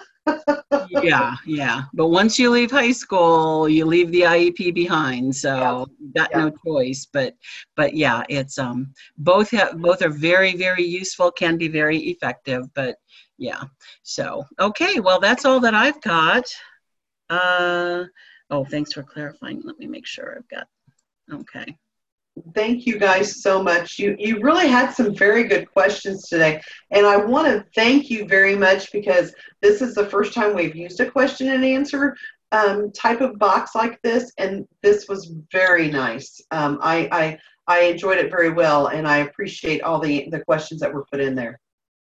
yeah, 1.01 1.35
yeah. 1.45 1.83
But 1.93 2.07
once 2.07 2.37
you 2.37 2.49
leave 2.49 2.71
high 2.71 2.91
school, 2.91 3.67
you 3.69 3.85
leave 3.85 4.11
the 4.11 4.21
IEP 4.21 4.73
behind. 4.73 5.35
So 5.35 5.87
yeah. 5.99 6.09
got 6.15 6.29
yeah. 6.31 6.37
no 6.37 6.51
choice. 6.65 7.07
But 7.11 7.35
but 7.75 7.93
yeah, 7.93 8.23
it's 8.29 8.57
um 8.57 8.93
both 9.17 9.49
have 9.51 9.79
both 9.79 10.01
are 10.01 10.09
very 10.09 10.55
very 10.55 10.83
useful, 10.83 11.31
can 11.31 11.57
be 11.57 11.67
very 11.67 11.97
effective. 11.97 12.63
But 12.73 12.97
yeah. 13.37 13.63
So 14.03 14.43
okay, 14.59 14.99
well 14.99 15.19
that's 15.19 15.45
all 15.45 15.59
that 15.61 15.73
I've 15.73 16.01
got. 16.01 16.43
Uh 17.29 18.05
oh, 18.49 18.65
thanks 18.65 18.93
for 18.93 19.03
clarifying. 19.03 19.61
Let 19.63 19.77
me 19.79 19.87
make 19.87 20.05
sure 20.05 20.35
I've 20.37 20.49
got 20.49 20.67
Okay. 21.31 21.77
Thank 22.55 22.85
you 22.85 22.97
guys 22.97 23.41
so 23.41 23.61
much. 23.61 23.99
You 23.99 24.15
you 24.17 24.41
really 24.41 24.67
had 24.67 24.91
some 24.91 25.13
very 25.13 25.43
good 25.43 25.69
questions 25.71 26.27
today, 26.29 26.61
and 26.91 27.05
I 27.05 27.17
want 27.17 27.47
to 27.47 27.65
thank 27.75 28.09
you 28.09 28.25
very 28.25 28.55
much 28.55 28.91
because 28.93 29.33
this 29.61 29.81
is 29.81 29.93
the 29.93 30.05
first 30.05 30.33
time 30.33 30.55
we've 30.55 30.75
used 30.75 30.99
a 31.01 31.11
question 31.11 31.49
and 31.49 31.65
answer 31.65 32.15
um, 32.51 32.91
type 32.91 33.19
of 33.19 33.37
box 33.37 33.75
like 33.75 34.01
this, 34.03 34.31
and 34.37 34.65
this 34.81 35.07
was 35.09 35.33
very 35.51 35.89
nice. 35.91 36.41
Um, 36.51 36.79
I, 36.81 37.09
I 37.11 37.39
I 37.67 37.79
enjoyed 37.81 38.19
it 38.19 38.31
very 38.31 38.51
well, 38.51 38.87
and 38.87 39.07
I 39.07 39.17
appreciate 39.17 39.81
all 39.81 39.99
the 39.99 40.29
the 40.31 40.43
questions 40.45 40.79
that 40.81 40.93
were 40.93 41.05
put 41.11 41.19
in 41.19 41.35
there. 41.35 41.59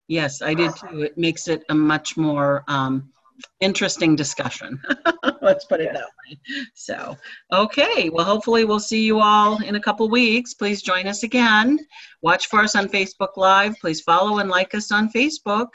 Yes, 0.09 0.41
I 0.41 0.55
did 0.55 0.75
too. 0.77 1.03
It 1.03 1.19
makes 1.19 1.47
it 1.47 1.63
a 1.69 1.75
much 1.75 2.17
more 2.17 2.65
um, 2.69 3.13
interesting 3.61 4.17
discussion. 4.17 4.81
Let's 5.43 5.65
put 5.65 5.81
it 5.81 5.93
that 5.93 6.05
way. 6.05 6.39
So, 6.75 7.17
okay. 7.53 8.09
Well, 8.11 8.25
hopefully 8.25 8.65
we'll 8.65 8.81
see 8.81 9.03
you 9.03 9.21
all 9.21 9.63
in 9.63 9.77
a 9.77 9.81
couple 9.81 10.09
weeks. 10.09 10.55
Please 10.55 10.83
join 10.83 11.07
us 11.07 11.23
again. 11.23 11.79
Watch 12.23 12.49
for 12.49 12.61
us 12.61 12.75
on 12.75 12.89
Facebook 12.89 13.37
Live. 13.37 13.75
Please 13.81 14.01
follow 14.01 14.39
and 14.39 14.51
like 14.51 14.75
us 14.75 14.93
on 14.93 15.11
Facebook. 15.11 15.69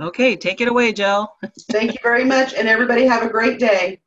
Okay, 0.00 0.34
take 0.34 0.60
it 0.60 0.68
away, 0.68 0.92
Jill. 0.92 1.28
Thank 1.70 1.92
you 1.92 2.00
very 2.02 2.24
much, 2.24 2.52
and 2.54 2.66
everybody 2.66 3.06
have 3.06 3.22
a 3.22 3.28
great 3.28 3.60
day. 3.60 4.00